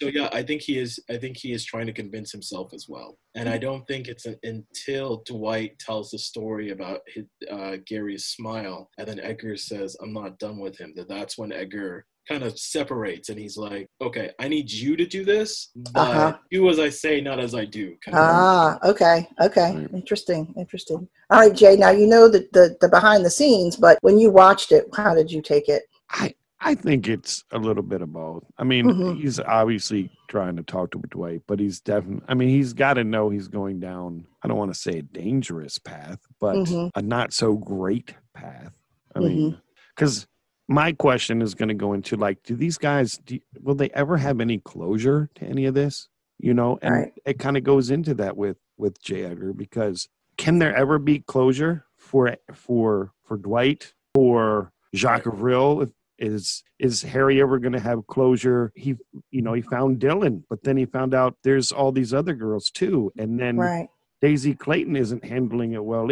So 0.01 0.07
yeah, 0.07 0.29
I 0.33 0.43
think 0.43 0.61
he 0.61 0.77
is. 0.77 0.99
I 1.09 1.17
think 1.17 1.37
he 1.37 1.53
is 1.53 1.63
trying 1.63 1.87
to 1.87 1.93
convince 1.93 2.31
himself 2.31 2.73
as 2.73 2.87
well, 2.89 3.17
and 3.35 3.47
I 3.47 3.57
don't 3.57 3.85
think 3.87 4.07
it's 4.07 4.25
a, 4.25 4.35
until 4.43 5.23
Dwight 5.25 5.79
tells 5.79 6.11
the 6.11 6.19
story 6.19 6.71
about 6.71 6.99
his, 7.07 7.23
uh, 7.49 7.77
Gary's 7.87 8.25
smile, 8.25 8.89
and 8.97 9.07
then 9.07 9.19
Edgar 9.21 9.55
says, 9.55 9.95
"I'm 10.01 10.11
not 10.11 10.37
done 10.37 10.59
with 10.59 10.77
him." 10.77 10.93
That 10.97 11.07
that's 11.07 11.37
when 11.37 11.53
Edgar 11.53 12.05
kind 12.27 12.43
of 12.43 12.59
separates, 12.59 13.29
and 13.29 13.39
he's 13.39 13.55
like, 13.55 13.87
"Okay, 14.01 14.31
I 14.37 14.49
need 14.49 14.69
you 14.69 14.97
to 14.97 15.05
do 15.05 15.23
this, 15.23 15.71
but 15.75 16.01
Uh-huh. 16.01 16.37
do 16.51 16.69
as 16.69 16.79
I 16.79 16.89
say, 16.89 17.21
not 17.21 17.39
as 17.39 17.55
I 17.55 17.63
do." 17.63 17.95
Kind 18.03 18.17
of. 18.17 18.23
Ah, 18.23 18.79
okay, 18.83 19.29
okay, 19.39 19.75
Right. 19.75 19.93
interesting, 19.93 20.53
interesting. 20.57 21.07
All 21.29 21.39
right, 21.39 21.55
Jay. 21.55 21.77
Now 21.77 21.91
you 21.91 22.05
know 22.07 22.27
the, 22.27 22.49
the 22.51 22.75
the 22.81 22.89
behind 22.89 23.23
the 23.23 23.29
scenes, 23.29 23.77
but 23.77 23.97
when 24.01 24.19
you 24.19 24.29
watched 24.29 24.73
it, 24.73 24.87
how 24.93 25.15
did 25.15 25.31
you 25.31 25.41
take 25.41 25.69
it? 25.69 25.83
I 26.09 26.35
I 26.65 26.73
think 26.75 27.07
it's 27.07 27.43
a 27.51 27.59
little 27.59 27.83
bit 27.83 28.01
of 28.01 28.11
both. 28.11 28.43
I 28.57 28.63
mean, 28.63 28.85
Mhm. 28.85 29.17
he's 29.21 29.39
obviously 29.39 30.09
trying 30.27 30.55
to 30.55 30.63
talk 30.63 30.91
to 30.91 30.97
Dwight, 31.09 31.43
but 31.47 31.59
he's 31.59 31.79
definitely. 31.79 32.25
I 32.27 32.33
mean, 32.33 32.49
he's 32.49 32.73
got 32.73 32.95
to 32.95 33.03
know 33.03 33.29
he's 33.29 33.47
going 33.47 33.79
down. 33.79 34.25
I 34.41 34.47
don't 34.47 34.57
want 34.57 34.73
to 34.73 34.79
say 34.79 34.97
a 34.99 35.01
dangerous 35.03 35.77
path, 35.77 36.19
but 36.39 36.55
Mhm. 36.55 36.89
a 36.95 37.01
not 37.03 37.33
so 37.33 37.53
great 37.55 38.15
path. 38.33 38.73
I 39.13 39.19
Mm-hmm. 39.19 39.27
mean, 39.27 39.57
because 39.95 40.27
my 40.67 40.91
question 40.91 41.41
is 41.43 41.53
going 41.53 41.69
to 41.69 41.75
go 41.75 41.93
into 41.93 42.15
like, 42.15 42.41
do 42.41 42.55
these 42.55 42.79
guys? 42.79 43.19
Do, 43.19 43.39
will 43.61 43.75
they 43.75 43.91
ever 43.91 44.17
have 44.17 44.41
any 44.41 44.57
closure 44.57 45.29
to 45.35 45.45
any 45.45 45.65
of 45.65 45.75
this? 45.75 46.09
You 46.39 46.55
know, 46.55 46.79
and 46.81 46.93
Right. 46.95 47.13
it 47.25 47.37
kind 47.39 47.55
of 47.57 47.63
goes 47.63 47.91
into 47.91 48.13
that 48.15 48.35
with 48.37 48.57
with 48.77 48.99
J. 49.01 49.23
Edgar 49.23 49.53
because 49.53 50.09
can 50.37 50.57
there 50.59 50.75
ever 50.75 50.97
be 50.99 51.19
closure 51.19 51.85
for 51.95 52.35
for 52.53 53.11
for 53.23 53.37
Dwight 53.37 53.93
or 54.15 54.73
Jacques 54.93 55.27
Avril? 55.27 55.87
Is 56.17 56.63
is 56.79 57.01
Harry 57.01 57.41
ever 57.41 57.59
going 57.59 57.73
to 57.73 57.79
have 57.79 58.07
closure? 58.07 58.71
He, 58.75 58.95
you 59.31 59.41
know, 59.41 59.53
he 59.53 59.61
found 59.61 59.99
Dylan, 59.99 60.43
but 60.49 60.63
then 60.63 60.77
he 60.77 60.85
found 60.85 61.13
out 61.13 61.35
there's 61.43 61.71
all 61.71 61.91
these 61.91 62.13
other 62.13 62.33
girls 62.33 62.69
too, 62.69 63.11
and 63.17 63.39
then 63.39 63.57
Right. 63.57 63.87
Daisy 64.21 64.53
Clayton 64.55 64.95
isn't 64.95 65.23
handling 65.25 65.73
it 65.73 65.83
well. 65.83 66.07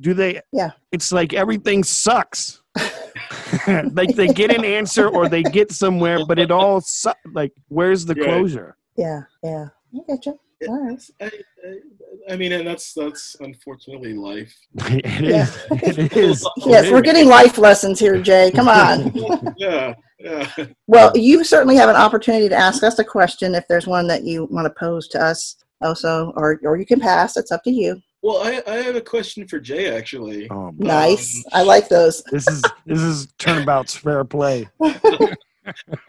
Do 0.00 0.14
they? 0.14 0.40
Yeah. 0.52 0.72
It's 0.92 1.12
like 1.12 1.32
everything 1.32 1.84
sucks. 1.84 2.62
like 3.92 4.14
they 4.14 4.26
get 4.28 4.54
an 4.54 4.64
answer 4.64 5.08
or 5.08 5.28
they 5.28 5.42
get 5.42 5.72
somewhere, 5.72 6.24
but 6.26 6.38
it 6.38 6.50
all 6.50 6.80
su- 6.80 7.12
like 7.32 7.52
where's 7.68 8.04
the 8.04 8.14
Right. 8.14 8.24
closure? 8.24 8.76
Yeah, 8.96 9.22
yeah. 9.42 9.68
I 10.10 10.16
get 10.16 10.34
you. 10.60 10.68
All 10.68 10.86
right. 10.88 11.02
I, 11.20 11.26
I, 11.26 12.32
I 12.32 12.36
mean, 12.36 12.52
and 12.52 12.66
that's 12.66 12.92
that's 12.92 13.36
unfortunately 13.40 14.14
life. 14.14 14.54
it 14.76 15.04
Yeah. 15.22 15.42
is. 15.82 15.98
It 15.98 16.12
is. 16.16 16.48
Yes, 16.58 16.90
we're 16.90 17.02
getting 17.02 17.28
life 17.28 17.58
lessons 17.58 17.98
here, 18.00 18.20
Jay. 18.20 18.50
Come 18.54 18.68
on. 18.68 19.12
yeah, 19.56 19.94
yeah. 20.18 20.50
Well, 20.86 21.12
you 21.14 21.44
certainly 21.44 21.76
have 21.76 21.88
an 21.88 21.96
opportunity 21.96 22.48
to 22.48 22.56
ask 22.56 22.82
us 22.82 22.98
a 22.98 23.04
question 23.04 23.54
if 23.54 23.66
there's 23.68 23.86
one 23.86 24.06
that 24.08 24.24
you 24.24 24.46
want 24.50 24.64
to 24.66 24.70
pose 24.78 25.08
to 25.08 25.22
us, 25.22 25.56
also, 25.82 26.32
or 26.36 26.58
or 26.64 26.76
you 26.76 26.86
can 26.86 27.00
pass. 27.00 27.36
It's 27.36 27.52
up 27.52 27.62
to 27.64 27.70
you. 27.70 28.00
Well, 28.22 28.38
I, 28.42 28.60
I 28.66 28.76
have 28.78 28.96
a 28.96 29.00
question 29.00 29.46
for 29.46 29.60
Jay 29.60 29.94
actually. 29.96 30.48
Oh, 30.50 30.72
man. 30.72 30.88
Nice. 30.88 31.44
I 31.52 31.62
like 31.62 31.88
those. 31.88 32.24
this 32.32 32.48
is 32.48 32.62
this 32.84 33.00
is 33.00 33.28
turnabout's 33.38 33.94
fair 33.94 34.24
play. 34.24 34.68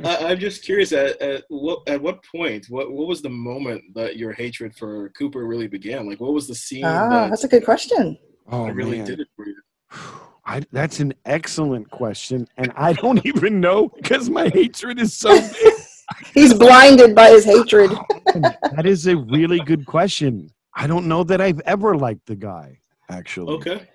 I, 0.04 0.18
I'm 0.32 0.40
just 0.40 0.64
curious 0.64 0.92
at, 0.92 1.22
at 1.22 1.44
what 1.50 1.88
at 1.88 2.02
what 2.02 2.24
point 2.24 2.68
what 2.70 2.92
what 2.92 3.08
was 3.08 3.22
the 3.22 3.30
moment 3.30 3.84
that 3.96 4.18
your 4.18 4.34
hatred 4.34 4.76
for 4.76 5.10
Cooper 5.10 5.46
really 5.46 5.68
began? 5.68 6.08
Like, 6.08 6.20
what 6.20 6.34
was 6.34 6.48
the 6.48 6.56
scene 6.56 6.86
Ah, 6.86 7.10
that, 7.10 7.30
that's 7.30 7.44
a 7.44 7.48
good 7.48 7.66
question. 7.66 8.18
Oh 8.50 8.68
really 8.70 8.98
man. 8.98 9.06
did 9.06 9.20
it 9.20 9.28
for 9.36 9.46
you? 9.46 9.56
I, 10.46 10.62
that's 10.72 11.02
an 11.02 11.14
excellent 11.26 11.92
question, 11.92 12.48
and 12.56 12.72
I 12.78 12.94
don't 12.94 13.26
even 13.26 13.60
know 13.60 13.90
because 13.90 14.30
my 14.30 14.48
hatred 14.50 15.00
is 15.00 15.14
so 15.14 15.30
big. 15.62 15.74
He's 16.34 16.54
blinded 16.54 17.14
by 17.14 17.30
his 17.30 17.44
hatred. 17.44 17.92
that 18.34 18.86
is 18.86 19.08
a 19.08 19.18
really 19.18 19.60
good 19.60 19.86
question. 19.86 20.50
I 20.74 20.88
don't 20.88 21.08
know 21.08 21.24
that 21.26 21.42
I've 21.42 21.60
ever 21.62 21.98
liked 21.98 22.28
the 22.28 22.36
guy. 22.36 22.80
Actually, 23.10 23.56
Okay. 23.56 23.88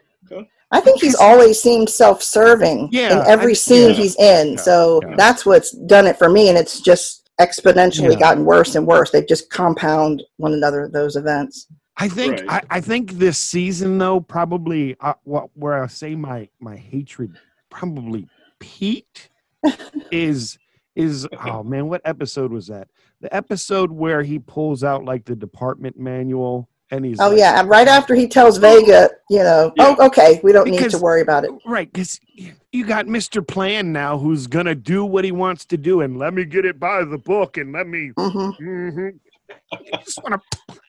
I 0.72 0.80
think 0.80 1.00
he's 1.00 1.14
always 1.14 1.60
seemed 1.62 1.88
self-serving 1.90 2.88
Yeah, 2.92 3.20
in 3.20 3.26
every 3.26 3.52
I- 3.52 3.54
scene 3.54 3.90
yeah, 3.90 3.94
he's 3.96 4.16
in. 4.18 4.52
yeah, 4.52 4.56
so 4.60 5.00
yeah. 5.06 5.14
that's 5.16 5.44
what's 5.46 5.70
done 5.72 6.06
it 6.06 6.18
for 6.18 6.28
me, 6.30 6.48
and 6.48 6.56
it's 6.58 6.80
just 6.80 7.28
exponentially 7.40 8.12
Yeah. 8.14 8.18
gotten 8.18 8.44
worse 8.44 8.74
and 8.74 8.86
worse. 8.86 9.10
They 9.10 9.22
just 9.24 9.50
compound 9.50 10.22
one 10.38 10.52
another 10.54 10.88
those 10.92 11.16
events. 11.16 11.66
I 11.98 12.08
think 12.08 12.40
Right. 12.48 12.64
I, 12.70 12.76
I 12.78 12.80
think 12.80 13.12
this 13.12 13.38
season 13.38 13.98
though 13.98 14.20
probably 14.20 14.96
uh, 15.00 15.14
where 15.54 15.82
I 15.82 15.86
say 15.88 16.14
my 16.14 16.48
my 16.60 16.76
hatred 16.76 17.36
probably 17.70 18.26
peaked 18.60 19.28
is 20.10 20.58
is 20.96 21.26
oh 21.46 21.62
man 21.62 21.88
what 21.88 22.00
episode 22.04 22.50
was 22.52 22.66
that 22.68 22.88
the 23.20 23.34
episode 23.34 23.90
where 23.90 24.22
he 24.22 24.38
pulls 24.38 24.82
out 24.84 25.04
like 25.04 25.24
the 25.24 25.36
department 25.36 25.98
manual 25.98 26.68
and 26.92 27.04
he's 27.04 27.18
Oh 27.18 27.30
like- 27.30 27.38
yeah, 27.38 27.58
and 27.58 27.68
right 27.68 27.88
after 27.88 28.14
he 28.14 28.28
tells 28.28 28.58
Vega, 28.58 29.10
you 29.28 29.38
know, 29.38 29.72
Yeah. 29.76 29.96
oh 29.98 30.06
okay, 30.06 30.40
we 30.44 30.52
don't 30.52 30.68
need 30.68 30.90
to 30.90 30.98
worry 30.98 31.22
about 31.22 31.44
it. 31.44 31.50
right 31.66 31.90
because 31.92 32.20
you 32.70 32.84
got 32.86 33.06
Mr. 33.06 33.46
Plan 33.46 33.92
now 33.92 34.16
who's 34.18 34.46
gonna 34.46 34.74
do 34.74 35.04
what 35.04 35.24
he 35.24 35.32
wants 35.32 35.64
to 35.66 35.76
do 35.76 36.02
and 36.02 36.18
let 36.18 36.32
me 36.34 36.44
get 36.44 36.64
it 36.64 36.78
by 36.78 37.04
the 37.04 37.18
book 37.18 37.56
and 37.56 37.72
let 37.72 37.88
me 37.88 38.12
hmm 38.16 38.50
hmm 38.50 39.08
I 39.72 39.96
just 40.04 40.22
want 40.22 40.40
to. 40.68 40.80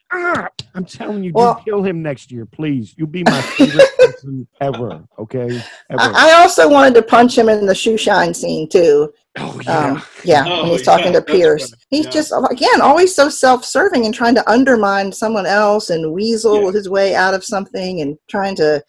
I'm 0.76 0.84
telling 0.84 1.22
you, 1.24 1.32
Well- 1.32 1.54
do 1.64 1.70
kill 1.70 1.82
him 1.82 2.02
next 2.02 2.30
year, 2.32 2.46
please. 2.46 2.94
You'll 2.96 3.06
be 3.08 3.22
my 3.24 3.40
favorite 3.42 3.88
person 3.98 4.46
ever. 4.60 5.04
Okay, 5.18 5.62
ever. 5.90 6.00
I, 6.00 6.30
I 6.30 6.32
also 6.42 6.68
wanted 6.68 6.94
to 6.94 7.02
punch 7.02 7.36
him 7.38 7.48
in 7.48 7.66
the 7.66 7.74
shoe 7.74 7.96
shine 7.96 8.34
scene 8.34 8.68
too. 8.68 9.12
oh 9.38 9.60
yeah. 9.64 9.78
Um, 9.92 10.02
yeah, 10.24 10.44
Oh, 10.46 10.62
when 10.62 10.72
he's 10.72 10.82
talking 10.82 11.06
yeah, 11.06 11.12
to 11.12 11.20
that's 11.20 11.30
Pierce, 11.32 11.72
right. 11.72 11.80
he's 11.90 12.04
Yeah. 12.06 12.10
just 12.10 12.32
again 12.50 12.80
always 12.80 13.14
so 13.14 13.28
self-serving 13.28 14.04
and 14.04 14.14
trying 14.14 14.34
to 14.36 14.48
undermine 14.50 15.12
someone 15.12 15.46
else 15.46 15.90
and 15.90 16.12
weasel 16.12 16.64
Yeah. 16.66 16.70
his 16.72 16.88
way 16.88 17.14
out 17.14 17.34
of 17.34 17.44
something 17.44 18.00
and 18.00 18.16
trying 18.28 18.54
to, 18.56 18.82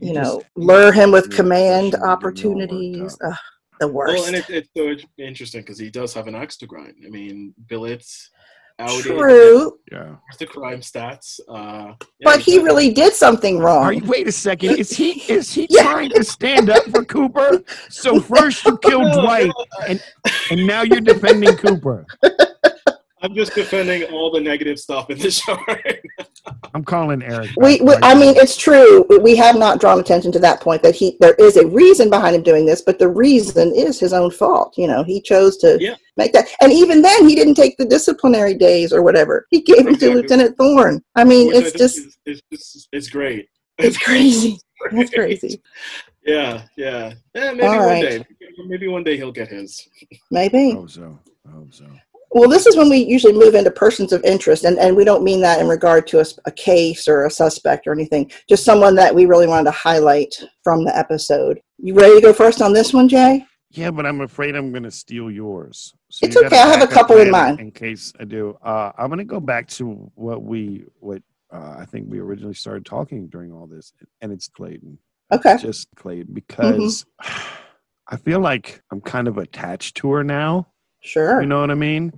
you 0.00 0.08
He 0.08 0.12
know, 0.12 0.40
just- 0.40 0.46
lure 0.56 0.92
him 0.92 1.10
with 1.12 1.30
command 1.30 1.92
pushing 1.92 1.92
him 1.92 1.92
to 1.92 1.96
get 1.96 1.98
it 1.98 2.02
all 2.02 2.08
worked 2.08 2.24
opportunities. 2.24 3.18
Ugh, 3.24 3.34
the 3.80 3.88
worst. 3.88 4.14
Well, 4.14 4.26
and 4.26 4.36
it, 4.36 4.50
it's 4.50 4.68
so 4.76 4.94
interesting 5.18 5.60
because 5.62 5.78
he 5.78 5.90
does 5.90 6.14
have 6.14 6.28
an 6.28 6.34
axe 6.34 6.56
to 6.58 6.66
grind. 6.66 6.94
I 7.06 7.10
mean, 7.10 7.52
Billets 7.66 8.30
outed 8.78 9.02
True, 9.04 9.78
Yeah. 9.90 10.16
the 10.38 10.46
crime 10.46 10.80
stats. 10.80 11.40
Uh, 11.48 11.94
yeah, 11.94 11.94
but 12.22 12.40
he 12.40 12.52
exactly. 12.56 12.58
really 12.64 12.92
did 12.92 13.12
something 13.14 13.58
wrong. 13.58 13.84
Are 13.84 13.92
you? 13.92 14.04
Wait 14.04 14.28
a 14.28 14.32
second. 14.32 14.76
Is 14.78 14.90
he? 14.90 15.20
Is 15.32 15.52
he 15.52 15.66
Yeah. 15.70 15.82
trying 15.84 16.10
to 16.10 16.24
stand 16.24 16.68
up 16.70 16.84
for 16.84 17.04
Cooper? 17.04 17.62
So 17.88 18.20
first 18.20 18.64
you 18.66 18.76
killed 18.78 19.12
Dwight, 19.20 19.50
and 19.88 20.02
and 20.50 20.66
now 20.66 20.82
you're 20.82 21.00
defending 21.00 21.56
Cooper. 21.56 22.04
I'm 23.22 23.34
just 23.34 23.54
defending 23.54 24.02
all 24.12 24.30
the 24.30 24.40
negative 24.40 24.78
stuff 24.78 25.08
in 25.10 25.18
the 25.18 25.30
show. 25.30 25.56
Right 25.66 26.00
I'm 26.74 26.84
calling 26.84 27.22
Eric. 27.22 27.50
we, 27.56 27.80
we 27.80 27.94
I 28.02 28.14
mean, 28.14 28.34
it's 28.36 28.56
true. 28.56 29.04
We- 29.08 29.18
We 29.18 29.36
have 29.36 29.56
not 29.56 29.80
drawn 29.80 29.98
attention 29.98 30.30
to 30.32 30.38
that 30.40 30.60
point 30.60 30.82
that 30.82 30.94
he 30.94 31.16
there 31.20 31.34
is 31.34 31.56
a 31.56 31.66
reason 31.66 32.10
behind 32.10 32.36
him 32.36 32.42
doing 32.42 32.66
this, 32.66 32.82
but 32.82 32.98
the 32.98 33.08
reason 33.08 33.74
is 33.74 33.98
his 33.98 34.12
own 34.12 34.30
fault. 34.30 34.74
You 34.76 34.86
know, 34.86 35.02
he 35.02 35.20
chose 35.20 35.56
to 35.58 35.78
Yeah. 35.80 35.96
make 36.16 36.32
that, 36.34 36.46
and 36.60 36.70
even 36.72 37.02
then, 37.02 37.26
he 37.28 37.34
didn't 37.34 37.54
take 37.54 37.76
the 37.78 37.86
disciplinary 37.86 38.54
days 38.54 38.92
or 38.92 39.02
whatever. 39.02 39.46
He 39.50 39.62
gave 39.62 39.84
them 39.86 39.96
to 39.96 40.10
Lieutenant 40.14 40.56
Thorne. 40.56 41.02
I 41.16 41.24
mean, 41.24 41.48
Which 41.48 41.56
it's 41.56 41.70
think 41.70 41.78
just 41.78 41.98
is- 41.98 42.16
it's, 42.26 42.42
it's, 42.50 42.88
it's 42.92 43.08
great. 43.08 43.48
it's 43.78 43.98
crazy. 43.98 44.58
It's 44.92 45.10
great. 45.10 45.40
crazy. 45.40 45.62
Yeah, 46.26 46.62
yeah. 46.76 47.14
Eh, 47.34 47.52
maybe 47.52 47.62
All 47.66 47.78
one 47.78 47.88
right. 47.88 48.02
day. 48.02 48.24
Maybe 48.68 48.88
one 48.88 49.02
day 49.02 49.16
he'll 49.16 49.32
get 49.32 49.48
his. 49.48 49.88
Maybe. 50.30 50.72
I 50.72 50.74
hope 50.74 50.90
so. 50.90 51.18
I 51.48 51.50
hope 51.52 51.72
so. 51.72 51.86
Well, 52.36 52.50
this 52.50 52.66
is 52.66 52.76
when 52.76 52.90
we 52.90 52.98
usually 52.98 53.32
move 53.32 53.54
into 53.54 53.70
persons 53.70 54.12
of 54.12 54.22
interest, 54.22 54.64
and, 54.64 54.78
and 54.78 54.94
we 54.94 55.04
don't 55.04 55.24
mean 55.24 55.40
that 55.40 55.58
in 55.58 55.68
regard 55.68 56.06
to 56.08 56.22
a 56.44 56.52
case 56.52 57.08
or 57.08 57.24
a 57.24 57.30
suspect 57.30 57.86
or 57.86 57.92
anything. 57.92 58.30
Just 58.46 58.62
someone 58.62 58.94
that 58.96 59.14
we 59.14 59.24
really 59.24 59.46
wanted 59.46 59.64
to 59.64 59.70
highlight 59.70 60.34
from 60.62 60.84
the 60.84 60.94
episode. 60.94 61.62
You 61.78 61.94
ready 61.94 62.16
to 62.16 62.20
go 62.20 62.34
first 62.34 62.60
on 62.60 62.74
this 62.74 62.92
one, 62.92 63.08
Jay? 63.08 63.42
Yeah, 63.70 63.90
but 63.90 64.04
I'm 64.04 64.20
afraid 64.20 64.54
I'm 64.54 64.70
going 64.70 64.82
to 64.82 64.90
steal 64.90 65.30
yours. 65.30 65.94
So 66.10 66.26
It's 66.26 66.36
you 66.36 66.44
okay, 66.44 66.60
I 66.60 66.68
have 66.68 66.82
a 66.82 66.86
couple 66.86 67.16
in 67.16 67.30
mind. 67.30 67.58
In 67.58 67.70
case 67.70 68.12
I 68.20 68.24
do, 68.24 68.58
uh, 68.62 68.92
I'm 68.98 69.08
going 69.08 69.16
to 69.16 69.24
go 69.24 69.40
back 69.40 69.66
to 69.68 70.10
what 70.14 70.42
we 70.42 70.84
what 71.00 71.22
uh, 71.50 71.76
I 71.78 71.86
think 71.86 72.04
we 72.10 72.18
originally 72.18 72.52
started 72.52 72.84
talking 72.84 73.28
during 73.28 73.50
all 73.50 73.66
this, 73.66 73.94
and 74.20 74.30
it's 74.30 74.46
Clayton. 74.46 74.98
Okay. 75.32 75.54
Mm-hmm. 75.54 75.66
Just 75.66 75.88
Clayton 75.96 76.34
because 76.34 77.06
I 78.08 78.16
feel 78.18 78.40
like 78.40 78.82
I'm 78.92 79.00
kind 79.00 79.26
of 79.26 79.38
attached 79.38 79.96
to 79.96 80.10
her 80.10 80.22
now. 80.22 80.66
Sure. 81.06 81.40
You 81.40 81.46
know 81.46 81.60
what 81.60 81.70
I 81.70 81.74
mean? 81.74 82.12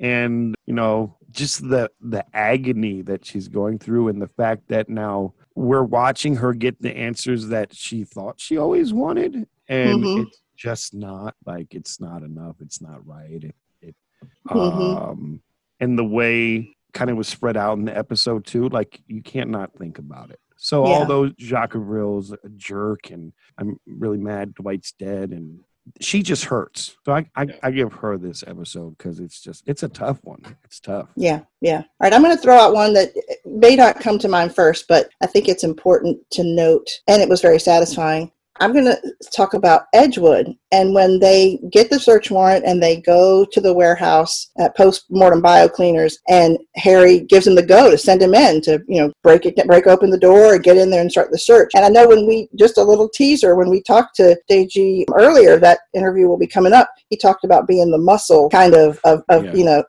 And 0.00 0.54
you 0.66 0.74
know, 0.74 1.16
just 1.30 1.68
the 1.68 1.90
the 2.00 2.24
agony 2.34 3.02
that 3.02 3.24
she's 3.24 3.48
going 3.48 3.78
through, 3.78 4.08
and 4.08 4.22
the 4.22 4.28
fact 4.28 4.68
that 4.68 4.88
now 4.88 5.34
we're 5.54 5.82
watching 5.82 6.36
her 6.36 6.54
get 6.54 6.80
the 6.80 6.96
answers 6.96 7.48
that 7.48 7.74
she 7.74 8.04
thought 8.04 8.40
she 8.40 8.56
always 8.56 8.92
wanted, 8.92 9.46
and 9.68 10.02
Mhm. 10.04 10.26
it's 10.26 10.40
just 10.56 10.94
not 10.94 11.34
like 11.46 11.74
it's 11.74 12.00
not 12.00 12.22
enough. 12.22 12.56
It's 12.60 12.80
not 12.80 13.04
right. 13.06 13.42
It, 13.42 13.54
it 13.82 13.94
Mhm. 14.48 15.10
um, 15.10 15.42
and 15.80 15.98
the 15.98 16.04
way 16.04 16.76
kind 16.94 17.10
of 17.10 17.16
was 17.16 17.28
spread 17.28 17.56
out 17.56 17.76
in 17.78 17.84
the 17.84 17.96
episode 17.96 18.46
too. 18.46 18.68
Like 18.68 19.00
you 19.08 19.20
can't 19.22 19.50
not 19.50 19.76
think 19.76 19.98
about 19.98 20.30
it. 20.30 20.40
So 20.56 20.86
Yeah. 20.86 20.94
although 20.94 21.28
Jacques 21.38 21.76
Avril's 21.76 22.32
a 22.32 22.48
jerk 22.56 23.10
and 23.10 23.32
I'm 23.58 23.78
really 23.86 24.18
mad 24.18 24.54
Dwight's 24.54 24.92
dead 24.92 25.30
and 25.30 25.60
she 26.00 26.22
just 26.22 26.44
hurts. 26.44 26.96
So 27.04 27.12
I, 27.12 27.28
I, 27.36 27.42
Yeah. 27.44 27.56
I 27.62 27.70
give 27.70 27.92
her 27.92 28.18
this 28.18 28.44
episode 28.46 28.96
because 28.98 29.20
it's 29.20 29.40
just 29.40 29.64
it's 29.66 29.82
a 29.82 29.88
tough 29.88 30.18
one. 30.22 30.42
It's 30.64 30.80
tough. 30.80 31.08
Yeah, 31.16 31.40
yeah. 31.60 31.78
All 31.78 31.84
right, 32.00 32.12
I'm 32.12 32.22
going 32.22 32.36
to 32.36 32.42
throw 32.42 32.56
out 32.56 32.74
one 32.74 32.92
that 32.94 33.10
eh, 33.16 33.20
eh, 33.30 33.34
may 33.46 33.76
not 33.76 34.00
come 34.00 34.18
to 34.20 34.28
mind 34.28 34.54
first, 34.54 34.86
but 34.88 35.10
I 35.20 35.26
think 35.26 35.48
it's 35.48 35.64
important 35.64 36.18
to 36.32 36.44
note, 36.44 36.88
and 37.06 37.22
it 37.22 37.28
was 37.28 37.40
very 37.40 37.58
satisfying. 37.60 38.30
I'm 38.60 38.72
going 38.72 38.84
to 38.84 39.00
talk 39.32 39.54
about 39.54 39.86
Edgewood, 39.94 40.54
and 40.72 40.94
when 40.94 41.18
they 41.18 41.58
get 41.70 41.90
the 41.90 41.98
search 41.98 42.30
warrant 42.30 42.64
and 42.64 42.82
they 42.82 43.00
go 43.00 43.44
to 43.44 43.60
the 43.60 43.72
warehouse 43.72 44.50
at 44.58 44.76
post-mortem 44.76 45.40
bio 45.40 45.68
cleaners, 45.68 46.18
and 46.28 46.58
Harry 46.76 47.20
gives 47.20 47.44
them 47.44 47.54
the 47.54 47.62
go 47.62 47.90
to 47.90 47.98
send 47.98 48.20
him 48.20 48.34
in 48.34 48.60
to, 48.62 48.82
you 48.88 49.00
know, 49.00 49.12
break 49.22 49.46
it, 49.46 49.56
break 49.66 49.86
open 49.86 50.10
the 50.10 50.18
door, 50.18 50.54
and 50.54 50.64
get 50.64 50.76
in 50.76 50.90
there 50.90 51.00
and 51.00 51.10
start 51.10 51.30
the 51.30 51.38
search. 51.38 51.70
And 51.74 51.84
I 51.84 51.88
know 51.88 52.08
when 52.08 52.26
we 52.26 52.48
just 52.58 52.78
a 52.78 52.82
little 52.82 53.08
teaser 53.08 53.54
when 53.54 53.70
we 53.70 53.82
talked 53.82 54.16
to 54.16 54.36
DG 54.50 55.04
earlier, 55.14 55.58
that 55.58 55.80
interview 55.94 56.28
will 56.28 56.38
be 56.38 56.46
coming 56.46 56.72
up. 56.72 56.90
He 57.08 57.16
talked 57.16 57.44
about 57.44 57.68
being 57.68 57.90
the 57.90 57.98
muscle 57.98 58.48
kind 58.50 58.74
of 58.74 59.00
of, 59.04 59.22
of 59.28 59.44
Yeah. 59.44 59.54
you 59.54 59.64
know 59.64 59.84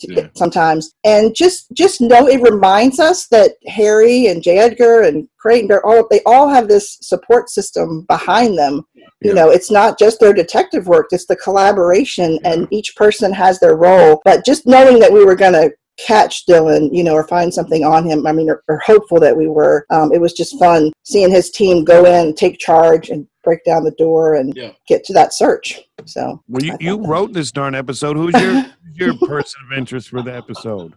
Yeah. 0.00 0.28
sometimes. 0.34 0.94
And 1.04 1.34
just 1.34 1.66
just 1.72 2.00
know 2.00 2.28
it 2.28 2.42
reminds 2.42 3.00
us 3.00 3.26
that 3.28 3.52
harry 3.66 4.26
and 4.26 4.42
j. 4.42 4.58
Edgar 4.58 5.02
and 5.02 5.28
creighton 5.38 5.68
they're 5.68 5.84
all 5.84 6.06
they 6.10 6.20
all 6.26 6.48
have 6.48 6.68
this 6.68 6.98
support 7.00 7.50
system 7.50 8.04
behind 8.08 8.56
them. 8.56 8.82
Yeah. 8.94 9.06
you 9.22 9.34
know 9.34 9.50
it's 9.50 9.70
not 9.70 9.98
just 9.98 10.20
their 10.20 10.32
detective 10.32 10.86
work 10.86 11.08
it's 11.10 11.26
the 11.26 11.36
collaboration 11.36 12.38
and 12.44 12.68
each 12.70 12.94
person 12.96 13.32
has 13.32 13.58
their 13.58 13.76
role. 13.76 14.20
But 14.24 14.44
just 14.44 14.66
knowing 14.66 15.00
that 15.00 15.12
we 15.12 15.24
were 15.24 15.36
going 15.36 15.54
to 15.54 15.72
catch 16.06 16.46
dylan 16.46 16.88
you 16.92 17.02
know 17.04 17.14
or 17.14 17.26
find 17.26 17.52
something 17.52 17.84
on 17.84 18.04
him 18.04 18.26
i 18.26 18.32
mean 18.32 18.48
or, 18.48 18.62
or 18.68 18.78
hopeful 18.78 19.18
that 19.20 19.36
we 19.36 19.46
were 19.48 19.84
um, 19.90 20.12
it 20.12 20.20
was 20.20 20.32
just 20.32 20.58
fun 20.58 20.92
seeing 21.04 21.30
his 21.30 21.50
team 21.50 21.84
go 21.84 22.04
in 22.04 22.34
take 22.34 22.58
charge 22.58 23.10
and 23.10 23.26
break 23.42 23.64
down 23.64 23.84
the 23.84 23.90
door 23.92 24.34
and 24.34 24.52
Yeah. 24.54 24.72
get 24.86 25.02
to 25.04 25.12
that 25.14 25.32
search 25.32 25.80
so 26.06 26.42
Well, 26.48 26.62
you, 26.62 26.76
you 26.80 26.96
thought 26.96 27.02
that- 27.02 27.08
wrote 27.08 27.32
this 27.32 27.52
darn 27.52 27.74
episode. 27.74 28.16
Who's 28.16 28.34
your 28.40 28.64
your 28.94 29.14
person 29.28 29.60
of 29.70 29.76
interest 29.78 30.08
for 30.08 30.22
the 30.22 30.34
episode? 30.34 30.94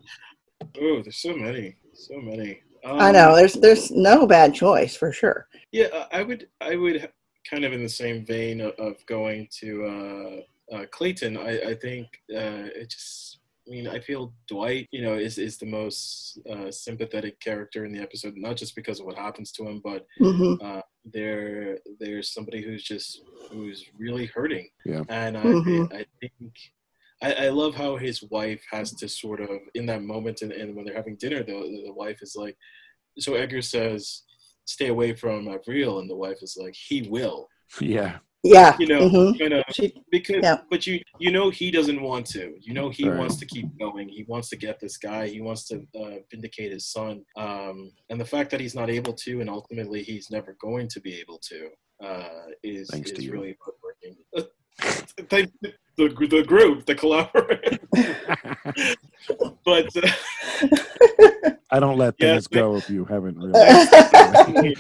Oh, 0.82 1.02
there's 1.02 1.18
so 1.18 1.36
many, 1.36 1.76
so 1.94 2.16
many. 2.20 2.62
Um, 2.86 3.00
i 3.00 3.12
know 3.12 3.36
there's 3.36 3.54
there's 3.54 3.92
no 3.92 4.28
bad 4.28 4.54
choice 4.54 4.96
for 4.96 5.12
sure 5.14 5.48
Yeah, 5.72 5.88
I 6.12 6.20
I 6.20 6.24
would, 6.24 6.48
I 6.60 6.76
would 6.76 7.10
kind 7.50 7.64
of 7.66 7.72
in 7.74 7.82
the 7.84 7.90
same 7.90 8.26
vein 8.26 8.60
of, 8.62 8.72
of 8.74 9.06
going 9.06 9.48
to 9.60 9.86
uh, 10.72 10.76
uh, 10.76 10.86
Clayton. 10.92 11.38
I, 11.38 11.72
I 11.72 11.76
think 11.76 12.08
uh, 12.34 12.68
it 12.82 12.90
just. 12.90 13.40
I 13.66 13.70
mean, 13.70 13.88
I 13.88 14.00
feel 14.00 14.34
Dwight, 14.48 14.88
you 14.92 15.02
know, 15.02 15.14
is 15.14 15.38
is 15.38 15.58
the 15.58 15.66
most 15.66 16.40
uh, 16.50 16.70
sympathetic 16.70 17.40
character 17.40 17.86
in 17.86 17.94
the 17.94 18.02
episode, 18.02 18.34
not 18.36 18.58
just 18.58 18.76
because 18.76 19.00
of 19.00 19.06
what 19.06 19.16
happens 19.18 19.52
to 19.54 19.68
him, 19.68 19.82
but 19.84 20.06
hmm 20.18 20.54
uh, 20.62 20.82
there 21.06 21.80
there's 22.00 22.34
somebody 22.34 22.62
who's 22.62 22.84
just 22.84 23.22
who's 23.52 23.86
really 23.98 24.26
hurting. 24.26 24.68
Yeah. 24.86 25.04
And 25.10 25.38
I, 25.38 25.44
Mhm. 25.44 25.94
I 25.94 26.06
think 26.20 26.54
I, 27.22 27.34
I 27.46 27.50
love 27.50 27.74
how 27.76 27.96
his 27.96 28.22
wife 28.24 28.64
has 28.72 28.94
to 28.96 29.08
sort 29.08 29.40
of 29.40 29.50
in 29.76 29.86
that 29.86 30.04
moment 30.04 30.42
and, 30.42 30.52
and 30.52 30.76
when 30.76 30.86
they're 30.86 30.96
having 30.96 31.16
dinner, 31.18 31.42
the 31.44 31.54
the 31.88 31.94
wife 31.94 32.20
is 32.22 32.36
like, 32.36 32.58
so 33.18 33.36
Edgar 33.36 33.62
says, 33.62 34.24
"Stay 34.66 34.88
away 34.88 35.14
from 35.16 35.48
Avril," 35.48 36.00
and 36.00 36.10
the 36.10 36.18
wife 36.26 36.40
is 36.42 36.58
like, 36.60 36.76
"He 36.76 37.04
will," 37.04 37.48
Yeah. 37.80 38.20
Yeah. 38.44 38.76
You 38.80 38.88
know, 38.88 39.10
hmm 39.10 39.32
kind 39.40 39.54
of 39.54 39.64
she 39.72 39.94
because 40.12 40.42
Yeah. 40.44 40.58
but 40.70 40.86
you 40.88 41.00
you 41.20 41.32
know 41.32 41.50
he 41.50 41.72
doesn't 41.72 42.02
want 42.02 42.26
to. 42.28 42.54
You 42.62 42.74
know 42.74 42.90
he 42.90 43.08
Right. 43.08 43.18
wants 43.18 43.38
to 43.38 43.46
keep 43.46 43.68
going. 43.80 44.10
He 44.10 44.24
wants 44.28 44.50
to 44.50 44.56
get 44.58 44.80
this 44.80 44.98
guy. 44.98 45.28
He 45.28 45.42
wants 45.42 45.66
to 45.70 45.76
uh, 46.00 46.18
vindicate 46.32 46.72
his 46.72 46.88
son. 46.92 47.24
Um, 47.38 47.92
and 48.10 48.20
the 48.20 48.26
fact 48.26 48.52
that 48.52 48.60
he's 48.60 48.76
not 48.76 48.90
able 48.90 49.14
to 49.14 49.42
and 49.42 49.50
ultimately 49.50 50.04
he's 50.04 50.30
never 50.30 50.56
going 50.60 50.88
to 50.90 51.00
be 51.02 51.14
able 51.20 51.40
to 51.50 51.70
uh, 52.04 52.48
is 52.64 52.90
Thanks 52.90 53.12
is 53.12 53.26
you. 53.26 53.32
really 53.32 53.56
heartbreaking. 53.64 54.18
Thank 55.30 55.52
the, 55.62 55.74
the 55.98 56.44
group 56.44 56.86
the 56.86 56.96
collaborator. 56.96 57.78
But 59.64 59.96
uh, 60.04 61.52
I 61.72 61.80
don't 61.80 61.98
let 61.98 62.18
things 62.18 62.48
but- 62.48 62.58
go 62.60 62.76
if 62.78 62.90
you 62.90 63.06
haven't 63.06 63.38
really. 63.38 64.76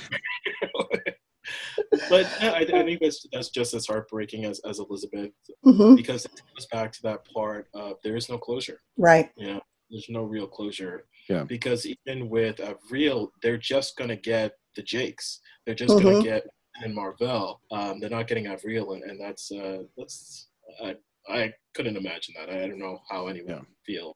But 2.10 2.26
yeah, 2.42 2.52
I, 2.52 2.60
I 2.60 2.84
think 2.84 3.00
that's 3.02 3.26
that's 3.32 3.50
just 3.50 3.74
as 3.74 3.88
heartbreaking 3.88 4.46
as, 4.46 4.60
as 4.70 4.80
Elizabeth 4.80 5.32
hmm 5.64 5.96
because 5.96 6.26
it 6.26 6.32
goes 6.56 6.68
back 6.72 6.92
to 6.94 7.02
that 7.04 7.22
part 7.34 7.68
of 7.74 7.98
there 8.04 8.16
is 8.16 8.30
no 8.30 8.38
closure. 8.38 8.80
Right. 8.98 9.30
You 9.38 9.48
know 9.48 9.62
there's 9.90 10.08
no 10.10 10.24
real 10.24 10.48
closure. 10.48 11.06
Yeah. 11.30 11.44
because 11.44 11.86
even 11.86 12.30
with 12.30 12.60
a 12.60 12.76
real 12.92 13.32
they're 13.42 13.58
just 13.58 13.96
gonna 13.98 14.16
get 14.18 14.54
the 14.76 14.82
jakes. 14.84 15.40
They're 15.66 15.76
just 15.76 15.96
Mhm. 15.96 16.04
gonna 16.04 16.24
get 16.24 16.44
and 16.84 16.94
marvel 16.96 17.62
um, 17.72 18.00
they're 18.00 18.10
not 18.10 18.28
getting 18.28 18.48
avril 18.48 18.94
and, 18.94 19.04
and 19.04 19.22
that's 19.22 19.52
uh 19.52 19.84
that's 19.98 20.48
I, 20.84 20.96
I 21.30 21.54
couldn't 21.76 21.98
imagine 21.98 22.34
that. 22.38 22.50
I 22.50 22.68
don't 22.68 22.80
know 22.80 23.00
how 23.10 23.28
anyone 23.28 23.50
Yeah. 23.52 23.62
feel 23.86 24.16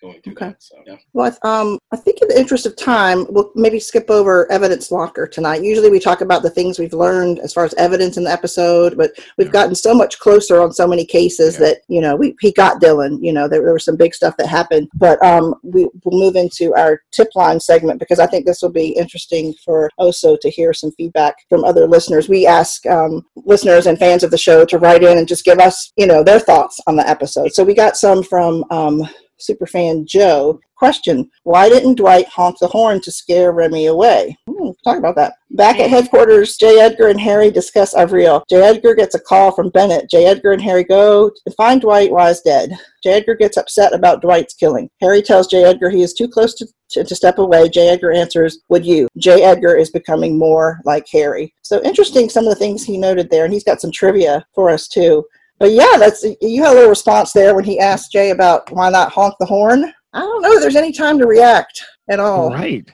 going 0.00 0.20
through 0.22 0.32
Okay. 0.34 0.46
that 0.46 0.62
so 0.62 0.76
yeah 0.86 0.96
Well, 1.12 1.36
um, 1.42 1.78
I 1.92 1.96
think 1.96 2.18
in 2.22 2.28
the 2.28 2.38
interest 2.38 2.66
of 2.66 2.76
time, 2.76 3.26
we'll 3.30 3.50
maybe 3.54 3.80
skip 3.80 4.08
over 4.10 4.50
evidence 4.50 4.90
locker 4.90 5.26
tonight. 5.26 5.62
Usually, 5.62 5.90
we 5.90 5.98
talk 6.00 6.20
about 6.20 6.42
the 6.42 6.50
things 6.50 6.78
we've 6.78 6.92
learned 6.92 7.38
as 7.40 7.52
far 7.52 7.64
as 7.64 7.74
evidence 7.74 8.16
in 8.16 8.24
the 8.24 8.30
episode, 8.30 8.96
but 8.96 9.10
we've 9.36 9.48
Yeah. 9.48 9.52
gotten 9.52 9.74
so 9.74 9.92
much 9.94 10.18
closer 10.20 10.60
on 10.60 10.72
so 10.72 10.86
many 10.86 11.04
cases 11.04 11.54
Yeah. 11.54 11.60
that 11.66 11.76
you 11.88 12.00
know 12.00 12.16
we 12.16 12.34
he 12.40 12.52
got 12.52 12.80
Dylan. 12.80 13.18
You 13.20 13.32
know, 13.32 13.48
there, 13.48 13.62
there 13.62 13.72
was 13.72 13.84
some 13.84 13.96
big 13.96 14.14
stuff 14.14 14.36
that 14.38 14.46
happened, 14.46 14.88
but 14.94 15.22
um, 15.24 15.54
we 15.62 15.84
will 16.04 16.18
move 16.18 16.36
into 16.36 16.74
our 16.76 17.00
tip 17.12 17.28
line 17.34 17.60
segment 17.60 17.98
because 17.98 18.18
I 18.20 18.26
think 18.26 18.46
this 18.46 18.62
will 18.62 18.70
be 18.72 18.88
interesting 18.90 19.54
for 19.64 19.90
Oso 19.98 20.38
to 20.40 20.50
hear 20.50 20.72
some 20.72 20.92
feedback 20.92 21.34
from 21.48 21.64
other 21.64 21.86
listeners. 21.86 22.28
We 22.28 22.46
ask 22.46 22.86
um, 22.86 23.22
listeners 23.36 23.86
and 23.86 23.98
fans 23.98 24.22
of 24.22 24.30
the 24.30 24.38
show 24.38 24.64
to 24.64 24.78
write 24.78 25.02
in 25.02 25.18
and 25.18 25.26
just 25.28 25.44
give 25.44 25.58
us 25.58 25.92
you 25.96 26.06
know 26.06 26.22
their 26.22 26.38
thoughts 26.40 26.78
on 26.86 26.96
the 26.96 27.08
episode. 27.08 27.52
So 27.52 27.64
we 27.64 27.74
got 27.74 27.96
some 27.96 28.22
from. 28.22 28.64
Um, 28.70 29.08
superfan 29.40 30.06
Joe. 30.06 30.60
Question 30.76 31.30
Why 31.42 31.68
didn't 31.68 31.96
Dwight 31.96 32.26
honk 32.28 32.58
the 32.58 32.66
horn 32.66 33.02
to 33.02 33.12
scare 33.12 33.52
Remy 33.52 33.86
away? 33.86 34.36
Hmm, 34.48 34.70
talk 34.82 34.96
about 34.96 35.14
that. 35.16 35.34
Back 35.50 35.78
at 35.78 35.90
headquarters, 35.90 36.56
J. 36.56 36.80
Edgar 36.80 37.08
and 37.08 37.20
Harry 37.20 37.50
discuss 37.50 37.94
Avril. 37.94 38.42
J. 38.48 38.62
Edgar 38.62 38.94
gets 38.94 39.14
a 39.14 39.20
call 39.20 39.52
from 39.52 39.68
Bennett. 39.68 40.08
J. 40.08 40.24
Edgar 40.24 40.52
and 40.52 40.62
Harry 40.62 40.84
go 40.84 41.30
and 41.44 41.54
find 41.54 41.82
Dwight 41.82 42.10
while 42.10 42.28
he's 42.28 42.40
dead. 42.40 42.70
J. 43.02 43.12
Edgar 43.12 43.34
gets 43.34 43.58
upset 43.58 43.92
about 43.92 44.22
Dwight's 44.22 44.54
killing. 44.54 44.88
Harry 45.02 45.20
tells 45.20 45.48
J. 45.48 45.64
Edgar 45.64 45.90
he 45.90 46.02
is 46.02 46.14
too 46.14 46.28
close 46.28 46.54
to, 46.54 46.66
to, 46.92 47.04
to 47.04 47.14
step 47.14 47.38
away. 47.38 47.68
J. 47.68 47.88
Edgar 47.88 48.12
answers, 48.12 48.60
Would 48.70 48.86
you? 48.86 49.08
J. 49.18 49.42
Edgar 49.42 49.76
is 49.76 49.90
becoming 49.90 50.38
more 50.38 50.80
like 50.86 51.06
Harry. 51.12 51.54
So 51.62 51.82
interesting, 51.82 52.30
some 52.30 52.46
of 52.46 52.50
the 52.50 52.58
things 52.58 52.84
he 52.84 52.96
noted 52.96 53.28
there, 53.28 53.44
and 53.44 53.52
he's 53.52 53.64
got 53.64 53.82
some 53.82 53.92
trivia 53.92 54.46
for 54.54 54.70
us 54.70 54.88
too. 54.88 55.24
But 55.60 55.72
yeah, 55.72 55.96
that's 55.98 56.24
you 56.40 56.62
had 56.64 56.72
a 56.72 56.74
little 56.74 56.88
response 56.88 57.32
there 57.32 57.54
when 57.54 57.64
he 57.64 57.78
asked 57.78 58.10
Jay 58.10 58.30
about 58.30 58.72
why 58.72 58.88
not 58.90 59.12
honk 59.12 59.34
the 59.38 59.46
horn. 59.46 59.92
I 60.12 60.20
don't 60.20 60.42
know 60.42 60.52
if 60.54 60.60
there's 60.62 60.74
any 60.74 60.90
time 60.90 61.18
to 61.18 61.26
react 61.26 61.84
at 62.08 62.18
all. 62.18 62.50
Right. 62.50 62.90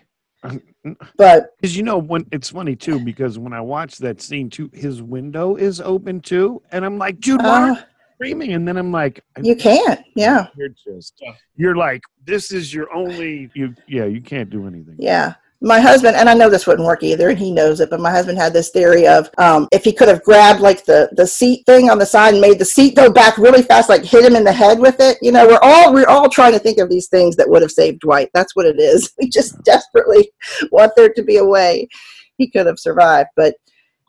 But 1.16 1.50
Because 1.60 1.76
you 1.76 1.82
know 1.82 1.98
when 1.98 2.26
it's 2.32 2.50
funny 2.50 2.76
too 2.76 3.00
because 3.00 3.38
when 3.38 3.52
I 3.52 3.60
watch 3.60 3.98
that 3.98 4.20
scene 4.20 4.50
too, 4.50 4.70
his 4.72 5.02
window 5.02 5.56
is 5.56 5.80
open 5.80 6.20
too, 6.20 6.62
and 6.70 6.84
I'm 6.84 6.98
like, 6.98 7.18
dude, 7.20 7.40
why 7.42 7.60
are 7.62 7.66
you 7.68 7.72
uh, 7.74 7.82
screaming? 8.14 8.52
And 8.52 8.66
then 8.68 8.76
I'm 8.76 8.92
like, 8.92 9.20
you 9.42 9.56
can't. 9.56 10.00
Yeah. 10.14 10.46
you're 10.56 10.68
just, 10.68 11.14
Yeah. 11.20 11.32
you're 11.56 11.76
like, 11.76 12.02
this 12.24 12.52
is 12.52 12.72
your 12.72 12.92
only, 12.94 13.50
you, 13.54 13.74
yeah, 13.88 14.04
you 14.04 14.20
can't 14.20 14.48
do 14.48 14.66
anything. 14.66 14.96
Yeah. 14.98 15.34
My 15.62 15.80
husband, 15.80 16.16
and 16.16 16.28
I 16.28 16.34
know 16.34 16.50
this 16.50 16.66
wouldn't 16.66 16.86
work 16.86 17.02
either, 17.02 17.30
and 17.30 17.38
he 17.38 17.50
knows 17.50 17.80
it, 17.80 17.88
but 17.88 18.00
my 18.00 18.10
husband 18.10 18.36
had 18.36 18.52
this 18.52 18.70
theory 18.70 19.06
of 19.06 19.30
um, 19.38 19.68
if 19.72 19.84
he 19.84 19.92
could 19.92 20.08
have 20.08 20.22
grabbed 20.22 20.60
like 20.60 20.84
the, 20.84 21.08
the 21.12 21.26
seat 21.26 21.64
thing 21.64 21.88
on 21.88 21.98
the 21.98 22.04
side 22.04 22.34
and 22.34 22.40
made 22.42 22.58
the 22.58 22.64
seat 22.64 22.94
go 22.94 23.10
back 23.10 23.38
really 23.38 23.62
fast, 23.62 23.88
like 23.88 24.04
hit 24.04 24.24
him 24.24 24.36
in 24.36 24.44
the 24.44 24.52
head 24.52 24.78
with 24.78 25.00
it. 25.00 25.16
You 25.22 25.32
know, 25.32 25.46
we're 25.46 25.58
all 25.62 25.94
we're 25.94 26.08
all 26.08 26.28
trying 26.28 26.52
to 26.52 26.58
think 26.58 26.78
of 26.78 26.90
these 26.90 27.08
things 27.08 27.36
that 27.36 27.48
would 27.48 27.62
have 27.62 27.70
saved 27.70 28.00
Dwight. 28.00 28.28
That's 28.34 28.54
what 28.54 28.66
it 28.66 28.78
is. 28.78 29.10
We 29.18 29.30
just 29.30 29.60
desperately 29.64 30.30
want 30.70 30.92
there 30.94 31.08
to 31.08 31.22
be 31.22 31.38
a 31.38 31.44
way 31.44 31.88
he 32.36 32.50
could 32.50 32.66
have 32.66 32.78
survived, 32.78 33.30
but 33.34 33.54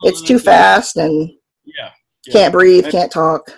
it's 0.02 0.20
too 0.20 0.38
fast 0.38 0.96
and 0.96 1.30
yeah, 1.64 1.90
yeah. 2.26 2.32
can't 2.32 2.52
breathe, 2.52 2.90
can't 2.90 3.10
talk. 3.10 3.50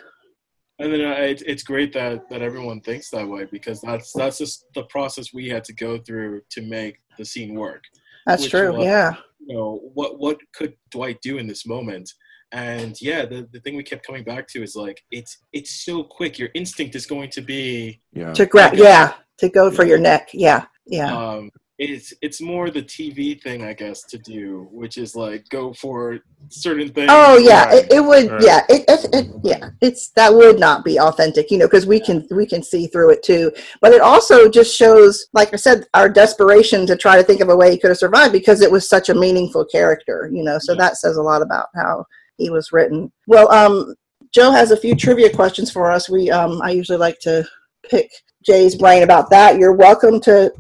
And 0.79 0.93
then 0.93 1.03
uh, 1.03 1.15
it, 1.17 1.43
it's 1.47 1.63
great 1.63 1.93
that, 1.93 2.31
that 2.31 2.41
everyone 2.41 2.81
thinks 2.81 3.11
that 3.11 3.29
way 3.29 3.47
because 3.51 3.83
that's 3.83 4.13
that's 4.15 4.39
just 4.39 4.65
the 4.75 4.85
process 4.85 5.35
we 5.35 5.47
had 5.47 5.63
to 5.65 5.75
go 5.75 5.99
through 5.99 6.41
to 6.53 6.63
make 6.63 6.97
the 7.21 7.25
scene 7.27 7.55
work. 7.55 7.85
That's 8.27 8.49
true. 8.49 8.73
was- 8.73 8.85
Yeah. 8.85 9.15
You 9.47 9.57
know 9.57 9.81
what 9.95 10.19
what 10.19 10.39
could 10.55 10.75
Dwight 10.91 11.19
do 11.23 11.39
in 11.39 11.47
this 11.47 11.67
moment? 11.67 12.07
And 12.53 13.01
yeah, 13.01 13.25
the, 13.27 13.49
the 13.53 13.61
thing 13.61 13.77
we 13.77 13.83
kept 13.85 14.07
coming 14.07 14.25
back 14.25 14.49
to 14.49 14.63
is 14.63 14.75
like 14.77 15.01
it's 15.11 15.39
it's 15.53 15.85
so 15.87 16.03
quick. 16.03 16.39
Your 16.39 16.51
instinct 16.55 16.95
is 16.95 17.07
going 17.07 17.31
to 17.31 17.41
be 17.41 18.01
Yeah. 18.13 18.33
To 18.35 18.45
grab, 18.47 18.75
yeah, 18.75 19.15
to 19.39 19.49
go 19.49 19.71
for 19.71 19.85
your 19.85 19.99
neck. 19.99 20.31
Yeah. 20.35 20.67
Yeah. 20.87 21.11
um, 21.17 21.51
it's 21.81 22.13
it's 22.21 22.43
more 22.43 22.69
the 22.71 22.83
TV 22.83 23.41
thing, 23.43 23.65
I 23.65 23.73
guess, 23.73 24.05
to 24.05 24.19
do, 24.19 24.69
which 24.71 24.99
is 24.99 25.17
like 25.17 25.49
go 25.49 25.73
for 25.73 26.19
certain 26.49 26.91
things. 26.93 27.09
Oh 27.11 27.39
yeah, 27.39 27.65
Right. 27.65 27.85
it, 27.85 27.93
it 27.93 28.01
would. 28.05 28.31
Right. 28.31 28.43
Yeah, 28.43 28.61
it, 28.69 28.85
it, 28.87 29.15
it 29.15 29.27
yeah, 29.43 29.71
it's 29.81 30.11
that 30.11 30.33
would 30.33 30.61
not 30.61 30.85
be 30.85 31.01
authentic, 31.01 31.51
you 31.51 31.57
know, 31.57 31.67
because 31.67 31.87
we 31.87 31.99
can 31.99 32.27
we 32.31 32.45
can 32.47 32.63
see 32.63 32.87
through 32.87 33.13
it 33.13 33.23
too. 33.23 33.51
But 33.81 33.93
it 33.93 34.03
also 34.03 34.47
just 34.51 34.77
shows, 34.77 35.27
like 35.33 35.55
I 35.55 35.57
said, 35.57 35.87
our 35.95 36.11
desperation 36.11 36.87
to 36.87 36.97
try 36.99 37.17
to 37.17 37.23
think 37.23 37.41
of 37.41 37.49
a 37.49 37.57
way 37.57 37.71
he 37.71 37.79
could 37.79 37.89
have 37.91 37.97
survived 37.99 38.35
because 38.35 38.61
it 38.61 38.71
was 38.71 38.87
such 38.87 39.09
a 39.09 39.15
meaningful 39.15 39.65
character, 39.65 40.29
you 40.31 40.45
know. 40.45 40.59
So 40.59 40.75
Yeah. 40.75 40.81
that 40.81 40.99
says 40.99 41.17
a 41.17 41.23
lot 41.23 41.41
about 41.41 41.69
how 41.75 42.05
he 42.37 42.51
was 42.51 42.73
written. 42.73 43.11
Well, 43.27 43.51
um, 43.51 43.95
Joe 44.35 44.51
has 44.51 44.71
a 44.71 44.77
few 44.77 44.95
trivia 44.95 45.31
questions 45.35 45.71
for 45.71 45.91
us. 45.91 46.11
We 46.11 46.31
um, 46.31 46.61
I 46.61 46.73
usually 46.73 46.99
like 46.99 47.19
to 47.21 47.43
pick 47.89 48.11
Jay's 48.45 48.77
brain 48.77 49.03
about 49.03 49.31
that. 49.31 49.59
You're 49.59 49.73
welcome 49.73 50.21
to 50.21 50.53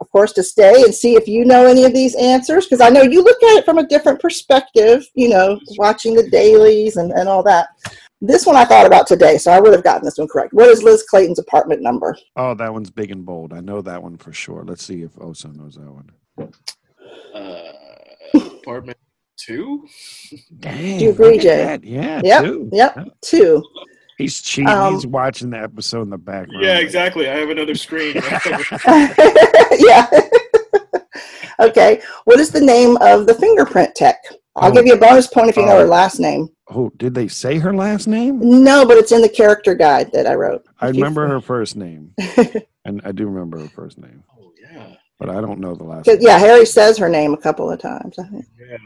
of 0.00 0.10
course, 0.10 0.32
to 0.34 0.42
stay 0.42 0.82
and 0.82 0.94
see 0.94 1.14
if 1.14 1.26
you 1.26 1.44
know 1.44 1.66
any 1.66 1.84
of 1.84 1.92
these 1.94 2.14
answers 2.16 2.66
because 2.66 2.80
I 2.80 2.88
know 2.88 3.02
you 3.02 3.22
look 3.22 3.42
at 3.42 3.58
it 3.58 3.64
from 3.64 3.78
a 3.78 3.86
different 3.86 4.20
perspective, 4.20 5.06
you 5.14 5.28
know, 5.28 5.58
watching 5.78 6.14
the 6.14 6.28
dailies 6.30 6.96
and, 6.96 7.12
and 7.12 7.28
all 7.28 7.42
that. 7.44 7.68
This 8.20 8.46
one 8.46 8.54
I 8.54 8.64
thought 8.64 8.86
about 8.86 9.08
today, 9.08 9.36
so 9.36 9.50
I 9.50 9.58
would 9.58 9.72
have 9.72 9.82
gotten 9.82 10.04
this 10.04 10.16
one 10.18 10.28
correct. 10.28 10.52
What 10.52 10.68
is 10.68 10.84
Liz 10.84 11.02
Clayton's 11.02 11.40
apartment 11.40 11.82
number? 11.82 12.16
Oh, 12.36 12.54
that 12.54 12.72
one's 12.72 12.90
big 12.90 13.10
and 13.10 13.26
bold. 13.26 13.52
I 13.52 13.60
know 13.60 13.82
that 13.82 14.00
one 14.00 14.16
for 14.16 14.32
sure. 14.32 14.64
Let's 14.64 14.84
see 14.84 15.02
if 15.02 15.12
Oso 15.16 15.52
knows 15.54 15.74
that 15.74 15.90
one. 15.90 16.52
Uh, 17.34 17.72
apartment 18.60 18.96
two. 19.36 19.86
Dang, 20.60 20.98
Do 20.98 21.04
you 21.04 21.10
agree, 21.10 21.38
Jay? 21.38 21.64
that. 21.64 21.84
Yeah, 21.84 22.20
Yep, 22.22 22.44
two. 22.44 22.70
Yep, 22.72 23.08
two. 23.22 23.62
He's 24.22 24.40
cheating. 24.42 24.68
Um, 24.68 24.94
He's 24.94 25.06
watching 25.06 25.50
the 25.50 25.58
episode 25.62 26.02
in 26.02 26.10
the 26.10 26.18
background. 26.18 26.64
Yeah, 26.64 26.78
exactly. 26.78 27.28
I 27.28 27.36
have 27.36 27.50
another 27.50 27.74
screen. 27.74 28.14
yeah. 29.78 30.06
okay. 31.60 32.00
What 32.24 32.40
is 32.40 32.50
the 32.50 32.60
name 32.60 32.96
of 33.00 33.26
the 33.26 33.34
fingerprint 33.34 33.94
tech? 33.94 34.16
I'll 34.56 34.70
Oh. 34.70 34.74
give 34.74 34.86
you 34.86 34.94
a 34.94 34.98
bonus 34.98 35.26
point 35.26 35.48
if 35.48 35.56
you 35.56 35.64
know 35.64 35.76
Oh. 35.76 35.80
her 35.80 35.86
last 35.86 36.20
name. 36.20 36.48
Oh, 36.68 36.90
did 36.96 37.14
they 37.14 37.28
say 37.28 37.58
her 37.58 37.72
last 37.74 38.06
name? 38.06 38.38
No, 38.64 38.86
but 38.86 38.96
it's 38.96 39.12
in 39.12 39.22
the 39.22 39.28
character 39.28 39.74
guide 39.74 40.10
that 40.12 40.26
I 40.26 40.34
wrote. 40.34 40.64
I 40.80 40.88
If 40.88 40.96
you- 40.96 41.02
remember 41.02 41.26
her 41.28 41.40
first 41.40 41.76
name, 41.76 42.14
and 42.84 43.00
I 43.04 43.12
do 43.12 43.26
remember 43.26 43.58
her 43.58 43.68
first 43.68 43.98
name, 43.98 44.22
oh 44.38 44.52
yeah, 44.60 44.94
but 45.18 45.28
I 45.30 45.40
don't 45.40 45.58
know 45.60 45.74
the 45.74 45.84
last 45.84 46.06
name. 46.06 46.18
yeah, 46.20 46.38
Harry 46.38 46.64
says 46.66 46.96
her 46.98 47.08
name 47.08 47.32
a 47.34 47.38
couple 47.38 47.70
of 47.70 47.78
times. 47.80 48.18
I 48.18 48.24
think. 48.24 48.44
yeah. 48.58 48.76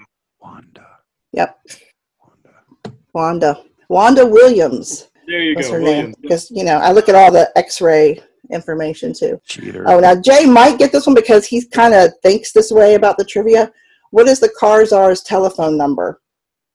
Wanda. 0.40 0.86
Yep. 1.32 1.58
Wanda. 2.20 2.96
Wanda. 3.12 3.62
Wanda 3.88 4.26
Williams 4.26 5.08
There 5.26 5.40
you 5.42 5.56
was 5.56 5.66
go. 5.66 5.74
her 5.74 5.80
name. 5.80 6.14
Because, 6.20 6.50
you 6.50 6.64
know, 6.64 6.76
I 6.78 6.92
look 6.92 7.08
at 7.08 7.14
all 7.14 7.30
the 7.32 7.50
x 7.56 7.80
ray 7.80 8.20
information 8.50 9.12
too. 9.12 9.40
Cheater. 9.44 9.84
Oh, 9.88 9.98
now 10.00 10.14
Jay 10.20 10.46
might 10.46 10.78
get 10.78 10.92
this 10.92 11.06
one 11.06 11.14
because 11.14 11.44
he 11.46 11.64
kind 11.66 11.94
of 11.94 12.12
thinks 12.22 12.52
this 12.52 12.70
way 12.70 12.94
about 12.94 13.18
the 13.18 13.24
trivia. 13.24 13.70
What 14.10 14.28
is 14.28 14.38
the 14.40 14.48
Carzar's 14.60 15.22
telephone 15.22 15.76
number? 15.76 16.20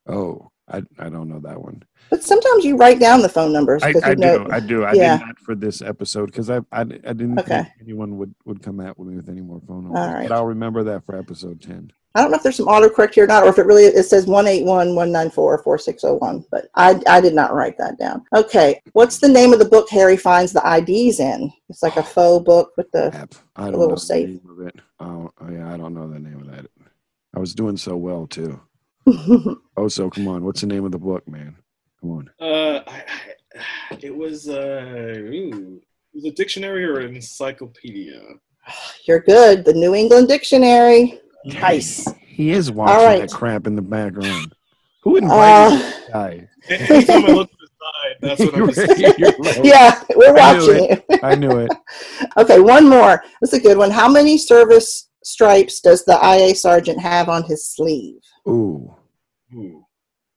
Oh, 0.06 0.50
I, 0.68 0.82
I 0.98 1.08
don't 1.08 1.28
know 1.28 1.40
that 1.40 1.60
one. 1.60 1.82
But 2.10 2.22
sometimes 2.22 2.64
you 2.64 2.76
write 2.76 3.00
down 3.00 3.22
the 3.22 3.28
phone 3.28 3.52
numbers. 3.54 3.82
I, 3.82 3.92
'cause 3.94 4.02
I 4.02 4.10
you 4.10 4.16
know, 4.16 4.44
do. 4.44 4.50
I 4.52 4.60
do. 4.60 4.84
I 4.84 4.92
Yeah. 4.92 5.16
did 5.16 5.26
not 5.26 5.38
for 5.38 5.54
this 5.54 5.80
episode 5.80 6.26
because 6.26 6.50
I, 6.50 6.58
I 6.70 6.80
I 6.82 6.84
didn't 6.84 7.38
Okay. 7.40 7.62
think 7.62 7.68
anyone 7.80 8.18
would 8.18 8.34
would 8.44 8.62
come 8.62 8.80
at 8.80 8.98
me 8.98 9.16
with 9.16 9.30
any 9.30 9.40
more 9.40 9.60
phone 9.66 9.84
numbers. 9.84 10.00
All 10.00 10.12
right. 10.12 10.28
But 10.28 10.34
I'll 10.34 10.44
remember 10.44 10.84
that 10.84 11.06
for 11.06 11.16
episode 11.16 11.62
ten. 11.62 11.90
I 12.14 12.20
don't 12.20 12.30
know 12.30 12.36
if 12.36 12.42
there's 12.42 12.56
some 12.56 12.66
autocorrect 12.66 13.14
here 13.14 13.24
or 13.24 13.26
not, 13.26 13.44
or 13.44 13.48
if 13.48 13.58
it 13.58 13.66
really 13.66 13.84
it 13.84 14.02
says 14.04 14.26
181-194-4601, 14.26 16.44
but 16.50 16.68
I, 16.74 17.00
I 17.06 17.20
did 17.20 17.34
not 17.34 17.54
write 17.54 17.78
that 17.78 17.98
down. 17.98 18.24
Okay, 18.34 18.80
what's 18.92 19.18
the 19.18 19.28
name 19.28 19.52
of 19.52 19.58
the 19.58 19.64
book 19.64 19.88
Harry 19.90 20.16
finds 20.16 20.52
the 20.52 20.60
IDs 20.60 21.20
in? 21.20 21.52
It's 21.68 21.82
like 21.82 21.96
a 21.96 22.02
faux 22.02 22.44
book 22.44 22.72
with 22.76 22.90
the 22.92 23.14
App. 23.14 23.34
I 23.56 23.64
don't 23.64 23.72
little 23.72 23.88
know 23.88 23.94
the 23.94 24.00
safe. 24.00 24.28
name 24.28 24.48
of 24.50 24.66
it. 24.66 24.76
Oh, 25.00 25.30
oh, 25.40 25.50
yeah, 25.50 25.72
I 25.72 25.76
don't 25.76 25.94
know 25.94 26.08
the 26.08 26.18
name 26.18 26.40
of 26.40 26.50
that. 26.50 26.66
I 27.34 27.38
was 27.38 27.54
doing 27.54 27.76
so 27.76 27.96
well 27.96 28.26
too. 28.26 28.60
Oh, 29.74 29.88
so 29.88 30.10
come 30.10 30.28
on. 30.28 30.44
What's 30.44 30.60
the 30.60 30.66
name 30.66 30.84
of 30.84 30.92
the 30.92 30.98
book, 30.98 31.26
man? 31.26 31.56
Come 32.00 32.10
on. 32.10 32.30
Uh, 32.38 32.82
I, 32.86 33.04
I, 33.58 33.96
it 34.02 34.14
was 34.14 34.46
uh, 34.48 35.16
ooh, 35.18 35.80
it 36.12 36.14
was 36.14 36.24
a 36.26 36.30
dictionary 36.30 36.84
or 36.84 37.00
an 37.00 37.16
encyclopedia. 37.16 38.20
You're 39.06 39.20
good. 39.20 39.64
The 39.64 39.72
New 39.72 39.94
England 39.94 40.28
Dictionary. 40.28 41.18
Nice. 41.44 42.08
He 42.26 42.50
is 42.50 42.70
watching 42.70 43.04
right. 43.06 43.20
that 43.20 43.30
crap 43.32 43.66
in 43.66 43.76
the 43.76 43.82
background. 43.82 44.54
Who 45.02 45.16
invited 45.16 45.74
Uh, 45.74 45.76
this 45.76 46.08
guy? 46.12 46.48
Anytime 46.68 47.24
I 47.24 47.28
look 47.32 47.50
to 47.50 47.56
the 47.60 47.68
side, 47.80 48.16
that's 48.20 48.40
what 48.40 48.54
I'm 48.88 48.98
You're- 49.00 49.14
you're 49.18 49.64
yeah, 49.66 50.02
we're 50.14 50.36
I 50.36 50.56
knew 50.56 50.66
watching 50.68 51.02
you. 51.10 51.18
I 51.22 51.34
knew 51.34 51.58
it. 51.58 51.70
Okay, 52.38 52.60
one 52.60 52.88
more. 52.88 53.22
That's 53.40 53.52
a 53.52 53.60
good 53.60 53.76
one. 53.76 53.90
How 53.90 54.08
many 54.08 54.38
service 54.38 55.08
stripes 55.24 55.80
does 55.80 56.04
the 56.04 56.18
IA 56.22 56.54
sergeant 56.54 57.00
have 57.00 57.28
on 57.28 57.42
his 57.44 57.66
sleeve? 57.66 58.20
Ooh, 58.48 58.94
Ooh. 59.54 59.84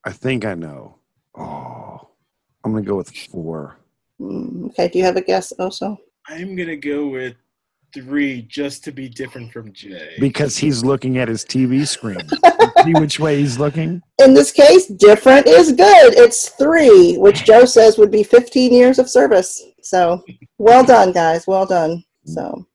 I 0.03 0.11
think 0.11 0.45
I 0.45 0.55
know. 0.55 0.97
Oh, 1.37 2.07
I'm 2.63 2.71
gonna 2.73 2.81
go 2.83 2.95
with 2.95 3.11
four. 3.15 3.77
Mm, 4.19 4.65
okay, 4.71 4.87
do 4.89 4.97
you 4.97 5.05
have 5.05 5.15
a 5.17 5.21
guess 5.21 5.51
also? 5.53 5.97
I'm 6.27 6.55
gonna 6.55 6.75
go 6.75 7.07
with 7.07 7.35
three 7.95 8.41
just 8.43 8.83
to 8.83 8.91
be 8.91 9.07
different 9.07 9.51
from 9.51 9.71
Jay. 9.71 10.15
Because 10.19 10.57
he's 10.57 10.83
looking 10.83 11.17
at 11.17 11.27
his 11.27 11.45
TV 11.45 11.87
screen. 11.87 12.19
See 12.83 12.93
which 12.93 13.19
way 13.19 13.39
he's 13.39 13.57
looking? 13.57 14.01
In 14.21 14.33
this 14.33 14.51
case, 14.51 14.87
different 14.87 15.47
is 15.47 15.71
good. 15.71 16.13
It's 16.13 16.49
three, 16.49 17.17
which 17.17 17.45
Joe 17.45 17.65
says 17.65 17.97
would 17.97 18.11
be 18.11 18.23
15 18.23 18.73
years 18.73 18.99
of 18.99 19.09
service. 19.09 19.63
So, 19.81 20.23
well 20.57 20.83
done, 20.85 21.13
guys. 21.13 21.47
Well 21.47 21.65
done. 21.65 22.03
So, 22.25 22.67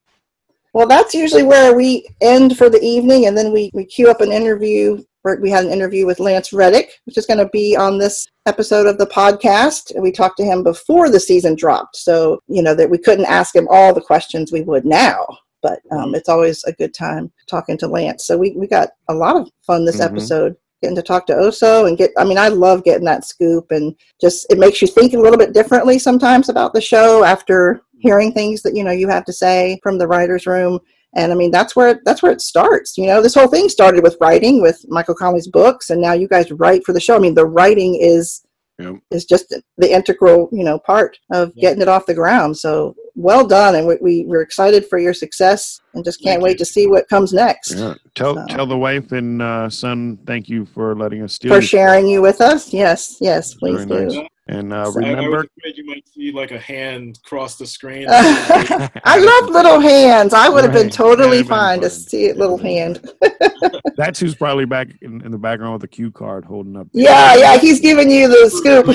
well, 0.73 0.87
that's 0.87 1.15
usually 1.15 1.43
where 1.43 1.75
we 1.75 2.09
end 2.21 2.57
for 2.57 2.71
the 2.71 2.83
evening, 2.83 3.27
and 3.27 3.37
then 3.37 3.53
we, 3.53 3.71
we 3.75 3.85
queue 3.85 4.11
up 4.11 4.21
an 4.21 4.33
interview. 4.33 5.03
We 5.25 5.51
had 5.51 5.65
an 5.67 5.73
interview 5.73 6.07
with 6.07 6.19
Lance 6.21 6.53
Reddick, 6.53 6.93
which 7.05 7.19
is 7.19 7.27
going 7.27 7.39
to 7.39 7.49
be 7.53 7.77
on 7.77 7.99
this 7.99 8.27
episode 8.47 8.87
of 8.87 8.97
the 8.99 9.07
podcast. 9.07 9.93
We 10.01 10.13
talked 10.13 10.39
to 10.39 10.45
him 10.45 10.63
before 10.63 11.11
the 11.11 11.21
season 11.21 11.55
dropped. 11.57 11.97
So, 11.97 12.41
you 12.49 12.63
know, 12.63 12.75
that 12.75 12.89
we 12.89 12.97
couldn't 12.99 13.27
ask 13.27 13.55
him 13.55 13.69
all 13.71 13.93
the 13.93 14.01
questions 14.01 14.51
we 14.51 14.63
would 14.63 14.87
now. 14.87 15.27
But 15.63 15.81
um, 15.93 16.15
it's 16.15 16.31
always 16.31 16.65
a 16.65 16.73
good 16.73 16.95
time 16.95 17.31
talking 17.49 17.77
to 17.79 17.87
Lance. 17.87 18.27
So 18.27 18.39
we, 18.39 18.53
we 18.53 18.67
got 18.67 18.89
a 19.09 19.15
lot 19.15 19.37
of 19.37 19.51
fun 19.67 19.85
this 19.85 20.01
Mhm. 20.01 20.07
episode 20.07 20.57
getting 20.83 20.97
to 20.97 21.03
talk 21.03 21.27
to 21.27 21.35
Oso 21.35 21.87
and 21.87 21.99
get 21.99 22.11
I 22.17 22.25
mean 22.25 22.39
I 22.39 22.49
love 22.49 22.83
getting 22.85 23.05
that 23.05 23.27
scoop 23.27 23.71
and 23.71 23.95
just 24.19 24.47
it 24.51 24.57
makes 24.57 24.81
you 24.81 24.89
think 24.89 25.13
a 25.13 25.19
little 25.19 25.37
bit 25.37 25.53
differently 25.53 25.99
sometimes 25.99 26.49
about 26.49 26.73
the 26.73 26.81
show 26.81 27.23
after 27.23 27.83
hearing 27.99 28.33
things 28.33 28.63
that 28.63 28.75
you 28.75 28.83
know 28.83 28.91
you 28.91 29.07
have 29.07 29.27
to 29.27 29.33
say 29.35 29.79
from 29.83 29.99
the 29.99 30.07
writers 30.07 30.47
room 30.47 30.81
and 31.17 31.33
I 31.33 31.35
mean 31.35 31.51
that's 31.51 31.75
where 31.75 32.01
that's 32.05 32.23
where 32.23 32.33
it 32.33 32.41
starts 32.41 32.97
you 32.97 33.07
know 33.07 33.21
this 33.23 33.35
whole 33.35 33.49
thing 33.49 33.69
started 33.69 34.03
with 34.03 34.17
writing 34.21 34.61
with 34.63 34.85
Michael 34.89 35.15
Connelly's 35.15 35.49
books 35.49 35.91
and 35.91 36.01
now 36.01 36.13
you 36.13 36.29
guys 36.29 36.51
write 36.53 36.85
for 36.85 36.93
the 36.93 37.01
show 37.01 37.17
I 37.17 37.19
mean 37.19 37.35
the 37.35 37.47
writing 37.47 37.97
is 38.01 38.43
Yep. 38.79 38.95
is 39.11 39.27
just 39.27 39.55
the 39.77 39.93
integral 39.93 40.49
you 40.53 40.65
know 40.65 40.79
part 40.79 41.19
of 41.31 41.53
Yeah. 41.55 41.69
getting 41.69 41.83
it 41.83 41.89
off 41.89 42.07
the 42.07 42.15
ground 42.15 42.57
so 42.57 42.95
well 43.15 43.47
done 43.47 43.75
and 43.75 43.87
we, 43.87 43.97
we, 44.01 44.25
we're 44.25 44.41
excited 44.41 44.87
for 44.89 44.99
your 44.99 45.13
success 45.13 45.83
and 45.93 46.03
just 46.03 46.23
can't 46.23 46.37
Thank 46.37 46.45
wait 46.45 46.51
you. 46.53 46.57
to 46.59 46.65
see 46.65 46.87
what 46.87 47.07
comes 47.11 47.35
next 47.35 47.73
Yeah. 47.75 47.93
Tell 48.15 48.37
So- 48.37 48.47
tell 48.49 48.67
the 48.67 48.79
wife 48.79 49.13
and 49.13 49.43
uh, 49.43 49.69
son 49.69 50.19
thank 50.27 50.49
you 50.49 50.65
for 50.65 50.95
letting 50.97 51.23
us 51.23 51.35
steal. 51.35 51.55
for 51.55 51.61
sharing 51.61 52.07
you 52.07 52.23
with 52.23 52.41
us 52.41 52.73
yes 52.73 53.19
yes 53.21 53.53
please 53.53 53.85
Very 53.85 54.09
do 54.09 54.17
nice. 54.21 54.29
And 54.51 54.73
uh, 54.73 54.91
So- 54.91 55.01
I, 55.01 55.07
I 55.07 55.11
remember, 55.11 55.37
was 55.39 55.47
afraid 55.59 55.77
you 55.79 55.87
might 55.87 56.09
see 56.09 56.33
like 56.33 56.51
a 56.51 56.59
hand 56.59 57.21
cross 57.23 57.57
the 57.57 57.65
screen. 57.67 58.07
I 58.11 59.17
love 59.17 59.51
little 59.51 59.79
hands. 59.79 60.35
I 60.35 60.49
would 60.49 60.65
have 60.65 60.73
been 60.73 60.91
totally 60.91 61.39
That'd 61.39 61.49
fine 61.49 61.81
been 61.81 61.89
to 61.89 61.95
see 61.95 62.25
it, 62.25 62.37
little 62.37 62.59
That'd 62.59 62.97
hand. 63.21 63.81
that's 63.97 64.19
who's 64.19 64.35
probably 64.35 64.65
back 64.65 64.89
in, 65.03 65.25
in 65.25 65.31
the 65.31 65.39
background 65.39 65.75
with 65.75 65.85
a 65.85 65.89
cue 65.89 66.11
card 66.11 66.45
holding 66.45 66.77
up. 66.77 66.89
Yeah, 66.93 67.37
yeah, 67.37 67.59
he's 67.59 67.79
giving 67.79 68.11
you 68.11 68.27
the 68.27 68.51
scoop. 68.51 68.87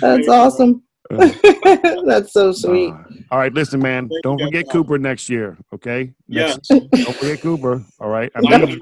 That's 0.00 0.28
awesome. 0.28 0.82
That's 2.06 2.32
so 2.32 2.52
sweet. 2.52 2.90
uh, 2.90 2.98
all 3.30 3.38
right, 3.38 3.52
listen, 3.52 3.80
man. 3.80 4.08
Thank 4.08 4.22
Don't 4.22 4.40
forget 4.40 4.64
guys. 4.66 4.72
Cooper 4.72 4.98
next 4.98 5.28
year, 5.28 5.56
okay? 5.72 6.12
Yeah. 6.28 6.48
Next- 6.48 6.68
don't 6.68 7.16
forget 7.16 7.40
Cooper. 7.40 7.82
All 8.00 8.08
right. 8.08 8.30
I 8.34 8.38
I'm 8.38 8.44
gonna 8.44 8.76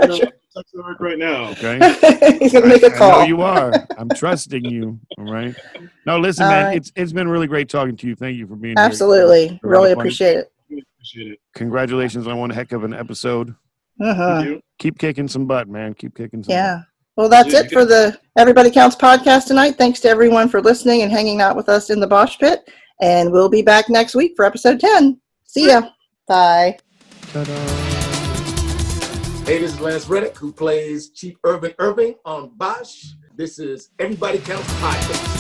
work 0.75 1.01
right 1.01 1.19
now. 1.19 1.51
okay. 1.51 1.79
he's 2.39 2.53
gonna 2.53 2.67
make 2.69 2.83
a 2.83 2.87
I 2.87 2.91
know 2.91 2.97
call. 2.99 3.25
you 3.27 3.43
are. 3.43 3.73
I'm 3.99 4.09
trusting 4.11 4.65
you. 4.65 4.99
All 5.19 5.25
right. 5.33 5.55
No, 6.07 6.19
listen, 6.19 6.45
All 6.45 6.51
man. 6.51 6.67
right. 6.67 6.77
It's 6.77 6.93
it's 6.95 7.13
been 7.13 7.29
really 7.29 7.47
great 7.47 7.69
talking 7.69 7.97
to 7.97 8.07
you. 8.07 8.15
Thank 8.15 8.37
you 8.37 8.47
for 8.47 8.55
being 8.57 8.77
here. 8.77 8.85
Absolutely, 8.85 9.59
Really 9.63 9.79
really 9.89 9.93
appreciate 9.93 10.37
it. 10.37 10.53
Really 10.71 10.85
appreciate 10.97 11.33
it. 11.33 11.41
Congratulations 11.55 12.27
on 12.27 12.39
one 12.39 12.51
heck 12.51 12.73
of 12.73 12.85
an 12.85 12.95
episode. 12.95 13.55
Uh-huh. 14.01 14.37
Thank 14.37 14.49
you. 14.49 14.61
Keep 14.79 14.99
kicking 14.99 15.29
some 15.29 15.47
butt, 15.47 15.69
man. 15.69 15.95
Keep 15.95 16.17
kicking 16.17 16.43
some. 16.45 16.53
Yeah. 16.53 16.83
Well, 17.17 17.29
that's 17.29 17.53
Yeah, 17.53 17.61
it 17.61 17.71
for 17.71 17.85
the 17.85 18.19
Everybody 18.37 18.73
Counts 18.73 18.97
podcast 18.97 19.47
tonight. 19.47 19.77
Thanks 19.77 20.01
to 20.01 20.09
everyone 20.09 20.49
for 20.49 20.61
listening 20.61 21.03
and 21.03 21.13
hanging 21.13 21.41
out 21.41 21.55
with 21.55 21.69
us 21.69 21.91
in 21.91 22.01
the 22.01 22.09
Bosch 22.09 22.37
Pit. 22.41 22.69
And 23.01 23.31
we'll 23.31 23.49
be 23.49 23.63
back 23.63 23.89
next 23.89 24.17
week 24.17 24.33
for 24.35 24.45
episode 24.45 24.81
10. 24.81 25.21
See 25.45 25.69
ya. 25.69 25.91
Bye. 26.27 26.77
Ta-da. 27.33 27.53
Hey, 29.45 29.59
this 29.59 29.75
is 29.75 29.81
Lance 29.81 30.09
Reddick, 30.09 30.37
who 30.37 30.53
plays 30.53 31.11
Chief 31.11 31.37
Irvin 31.45 31.73
Irving 31.79 32.17
on 32.25 32.51
Bosch. 32.57 33.05
This 33.37 33.61
is 33.61 33.91
Everybody 34.01 34.39
Counts 34.39 34.73
Podcast. 34.75 35.31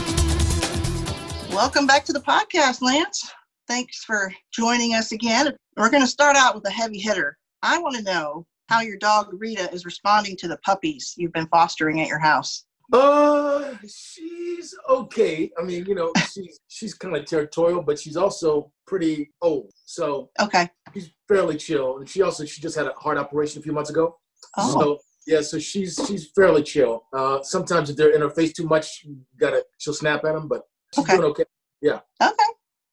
Welcome 1.52 1.88
back 1.88 2.04
to 2.04 2.12
the 2.12 2.20
podcast, 2.20 2.82
Lance. 2.82 3.32
thanks 3.66 4.04
for 4.04 4.32
joining 4.52 4.94
us 4.94 5.10
again. 5.10 5.56
We're 5.76 5.90
going 5.90 6.02
to 6.04 6.08
start 6.08 6.36
out 6.36 6.54
with 6.54 6.64
a 6.68 6.70
heavy 6.70 7.00
hitter. 7.00 7.36
I 7.62 7.78
want 7.78 7.96
to 7.96 8.02
know 8.02 8.46
how 8.68 8.80
your 8.80 8.96
dog 8.96 9.28
Rita 9.32 9.72
is 9.72 9.84
responding 9.84 10.36
to 10.38 10.48
the 10.48 10.56
puppies 10.58 11.14
you've 11.16 11.32
been 11.32 11.48
fostering 11.48 12.00
at 12.00 12.08
your 12.08 12.18
house. 12.18 12.64
Uh, 12.92 13.74
she's 13.88 14.74
okay. 14.88 15.50
I 15.58 15.62
mean, 15.64 15.86
you 15.86 15.94
know, 15.94 16.12
she's 16.32 16.60
she's 16.68 16.94
kind 16.94 17.16
of 17.16 17.24
territorial, 17.26 17.82
but 17.82 17.98
she's 17.98 18.16
also 18.16 18.70
pretty 18.86 19.30
old, 19.42 19.70
so 19.84 20.30
Okay. 20.40 20.68
she's 20.92 21.10
fairly 21.28 21.56
chill. 21.56 21.98
And 21.98 22.08
she 22.08 22.22
also 22.22 22.44
she 22.44 22.60
just 22.60 22.76
had 22.76 22.86
a 22.86 22.92
heart 22.92 23.18
operation 23.18 23.60
a 23.60 23.62
few 23.62 23.72
months 23.72 23.90
ago, 23.90 24.16
Oh, 24.58 24.70
so 24.72 24.98
yeah, 25.26 25.40
so 25.40 25.58
she's 25.58 25.98
she's 26.06 26.30
fairly 26.36 26.62
chill. 26.62 27.04
Uh, 27.12 27.42
sometimes 27.42 27.88
if 27.90 27.96
they're 27.96 28.14
in 28.14 28.20
her 28.20 28.30
face 28.30 28.52
too 28.52 28.66
much, 28.66 29.02
you 29.04 29.16
gotta 29.38 29.64
she'll 29.78 29.94
snap 29.94 30.24
at 30.24 30.34
them, 30.34 30.46
but 30.48 30.62
she's 30.94 31.04
Okay. 31.04 31.16
doing 31.16 31.28
okay. 31.30 31.44
Yeah. 31.80 32.00
Okay. 32.22 32.50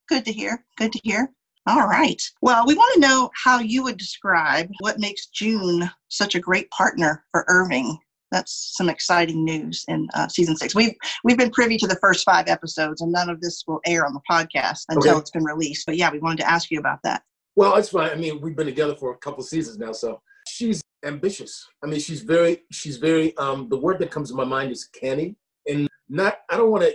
Good 0.07 0.25
to 0.25 0.31
hear. 0.31 0.65
Good 0.77 0.93
to 0.93 0.99
hear. 1.03 1.31
All 1.67 1.87
right. 1.87 2.21
Well, 2.41 2.65
we 2.65 2.73
want 2.73 2.93
to 2.95 2.99
know 2.99 3.29
how 3.35 3.59
you 3.59 3.83
would 3.83 3.97
describe 3.97 4.69
what 4.79 4.99
makes 4.99 5.27
June 5.27 5.89
such 6.07 6.33
a 6.33 6.39
great 6.39 6.69
partner 6.71 7.23
for 7.31 7.45
Irving. 7.47 7.97
That's 8.31 8.73
some 8.75 8.89
exciting 8.89 9.43
news 9.43 9.85
in 9.87 10.07
uh, 10.15 10.27
season 10.27 10.55
six. 10.55 10.73
We've 10.73 10.95
we've 11.23 11.37
been 11.37 11.51
privy 11.51 11.77
to 11.77 11.87
the 11.87 11.97
first 11.97 12.23
five 12.23 12.47
episodes, 12.47 13.01
and 13.01 13.11
none 13.11 13.29
of 13.29 13.41
this 13.41 13.63
will 13.67 13.81
air 13.85 14.05
on 14.05 14.13
the 14.13 14.21
podcast 14.29 14.85
until 14.89 15.11
Okay. 15.11 15.19
it's 15.19 15.31
been 15.31 15.43
released. 15.43 15.85
But 15.85 15.97
yeah, 15.97 16.11
we 16.11 16.19
wanted 16.19 16.39
to 16.39 16.49
ask 16.49 16.71
you 16.71 16.79
about 16.79 16.99
that. 17.03 17.23
Well, 17.55 17.75
it's 17.75 17.89
fine. 17.89 18.09
I 18.09 18.15
mean, 18.15 18.39
we've 18.41 18.55
been 18.55 18.67
together 18.67 18.95
for 18.95 19.11
a 19.11 19.17
couple 19.17 19.43
seasons 19.43 19.77
now, 19.77 19.91
so 19.91 20.21
she's 20.47 20.81
ambitious. 21.03 21.67
I 21.83 21.87
mean, 21.87 21.99
she's 21.99 22.21
very, 22.21 22.63
she's 22.71 22.97
very. 22.97 23.35
Um, 23.37 23.67
the 23.69 23.77
word 23.77 23.99
that 23.99 24.09
comes 24.09 24.29
to 24.29 24.35
my 24.35 24.45
mind 24.45 24.71
is 24.71 24.85
canny, 24.85 25.35
and 25.67 25.87
not. 26.09 26.39
I 26.49 26.57
don't 26.57 26.71
want 26.71 26.85
to. 26.85 26.93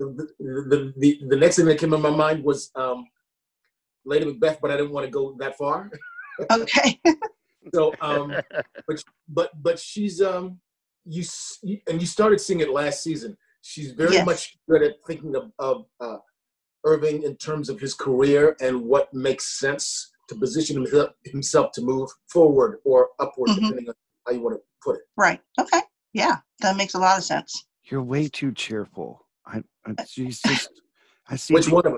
The, 0.00 0.28
the, 0.40 0.92
the 0.96 1.20
the 1.28 1.36
next 1.36 1.56
thing 1.56 1.66
that 1.66 1.78
came 1.78 1.94
in 1.94 2.02
my 2.02 2.10
mind 2.10 2.42
was 2.42 2.72
um, 2.74 3.06
Lady 4.04 4.24
Macbeth, 4.26 4.58
but 4.60 4.70
I 4.70 4.76
didn't 4.76 4.92
want 4.92 5.06
to 5.06 5.10
go 5.10 5.34
that 5.38 5.56
far. 5.58 5.90
Okay. 6.50 7.00
So, 7.74 7.94
um, 8.02 8.36
but 8.86 9.02
but 9.26 9.62
but 9.62 9.78
she's 9.78 10.20
um, 10.20 10.60
you, 11.06 11.24
and 11.88 11.98
you 11.98 12.06
started 12.06 12.38
seeing 12.38 12.60
it 12.60 12.68
last 12.68 13.02
season. 13.02 13.38
She's 13.62 13.92
very 13.92 14.12
Yes. 14.12 14.26
much 14.26 14.58
good 14.68 14.82
at 14.82 14.96
thinking 15.06 15.34
of, 15.34 15.50
of 15.58 15.86
uh, 15.98 16.18
Irving 16.84 17.22
in 17.22 17.36
terms 17.36 17.70
of 17.70 17.80
his 17.80 17.94
career 17.94 18.54
and 18.60 18.82
what 18.82 19.12
makes 19.14 19.58
sense 19.58 20.12
to 20.28 20.34
position 20.34 20.76
himself, 20.76 21.10
himself 21.24 21.72
to 21.72 21.80
move 21.80 22.10
forward 22.30 22.80
or 22.84 23.08
upward, 23.18 23.48
Mhm. 23.52 23.54
depending 23.60 23.88
on 23.88 23.94
how 24.26 24.32
you 24.34 24.40
want 24.42 24.56
to 24.56 24.62
put 24.82 24.96
it. 24.96 25.02
right. 25.16 25.40
Okay. 25.58 25.80
Yeah, 26.12 26.36
that 26.60 26.76
makes 26.76 26.92
a 26.92 26.98
lot 26.98 27.16
of 27.16 27.24
sense. 27.24 27.64
You're 27.84 28.02
way 28.02 28.28
too 28.28 28.52
cheerful. 28.52 29.26
I, 29.46 29.62
I 29.86 29.94
she's 30.06 30.38
just. 30.42 30.68
I 31.28 31.36
see. 31.36 31.54
Which 31.54 31.70
one 31.70 31.86
of 31.86 31.96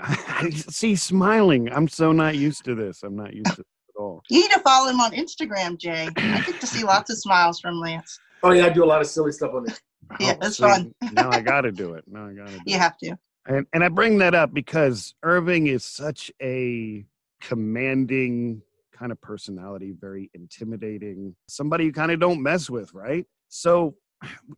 I 0.00 0.50
see 0.68 0.94
smiling. 0.96 1.70
I'm 1.72 1.88
so 1.88 2.12
not 2.12 2.36
used 2.36 2.64
to 2.64 2.74
this. 2.74 3.02
I'm 3.02 3.16
not 3.16 3.34
used 3.34 3.50
to 3.50 3.56
this 3.56 3.66
at 3.96 4.00
all. 4.00 4.22
You 4.30 4.40
need 4.42 4.50
to 4.52 4.60
follow 4.60 4.88
him 4.90 5.00
on 5.00 5.12
Instagram, 5.12 5.78
Jay. 5.78 6.08
I 6.16 6.40
get 6.42 6.60
to 6.60 6.66
see 6.66 6.84
lots 6.84 7.10
of 7.10 7.18
smiles 7.18 7.60
from 7.60 7.80
Lance. 7.80 8.18
Oh 8.42 8.50
yeah, 8.52 8.66
I 8.66 8.68
do 8.70 8.84
a 8.84 8.86
lot 8.86 9.00
of 9.00 9.06
silly 9.06 9.32
stuff 9.32 9.52
on 9.54 9.64
this. 9.64 9.80
Yeah, 10.20 10.34
Oh, 10.34 10.38
that's 10.40 10.56
see, 10.58 10.62
fun. 10.62 10.94
now 11.14 11.30
I 11.30 11.40
got 11.40 11.62
to 11.62 11.72
do 11.72 11.94
it. 11.94 12.04
Now 12.06 12.28
I 12.28 12.32
got 12.32 12.46
to 12.46 12.52
do 12.52 12.62
You 12.66 12.76
it. 12.76 12.80
have 12.80 12.96
to. 12.98 13.16
And 13.48 13.66
and 13.72 13.82
I 13.82 13.88
bring 13.88 14.18
that 14.18 14.36
up 14.36 14.54
because 14.54 15.14
Irving 15.24 15.66
is 15.66 15.84
such 15.84 16.30
a 16.40 17.04
commanding 17.40 18.62
kind 18.92 19.10
of 19.10 19.20
personality, 19.20 19.92
very 19.98 20.30
intimidating, 20.34 21.34
somebody 21.48 21.86
you 21.86 21.92
kind 21.92 22.12
of 22.12 22.20
don't 22.20 22.40
mess 22.40 22.70
with, 22.70 22.94
right? 22.94 23.26
So 23.48 23.96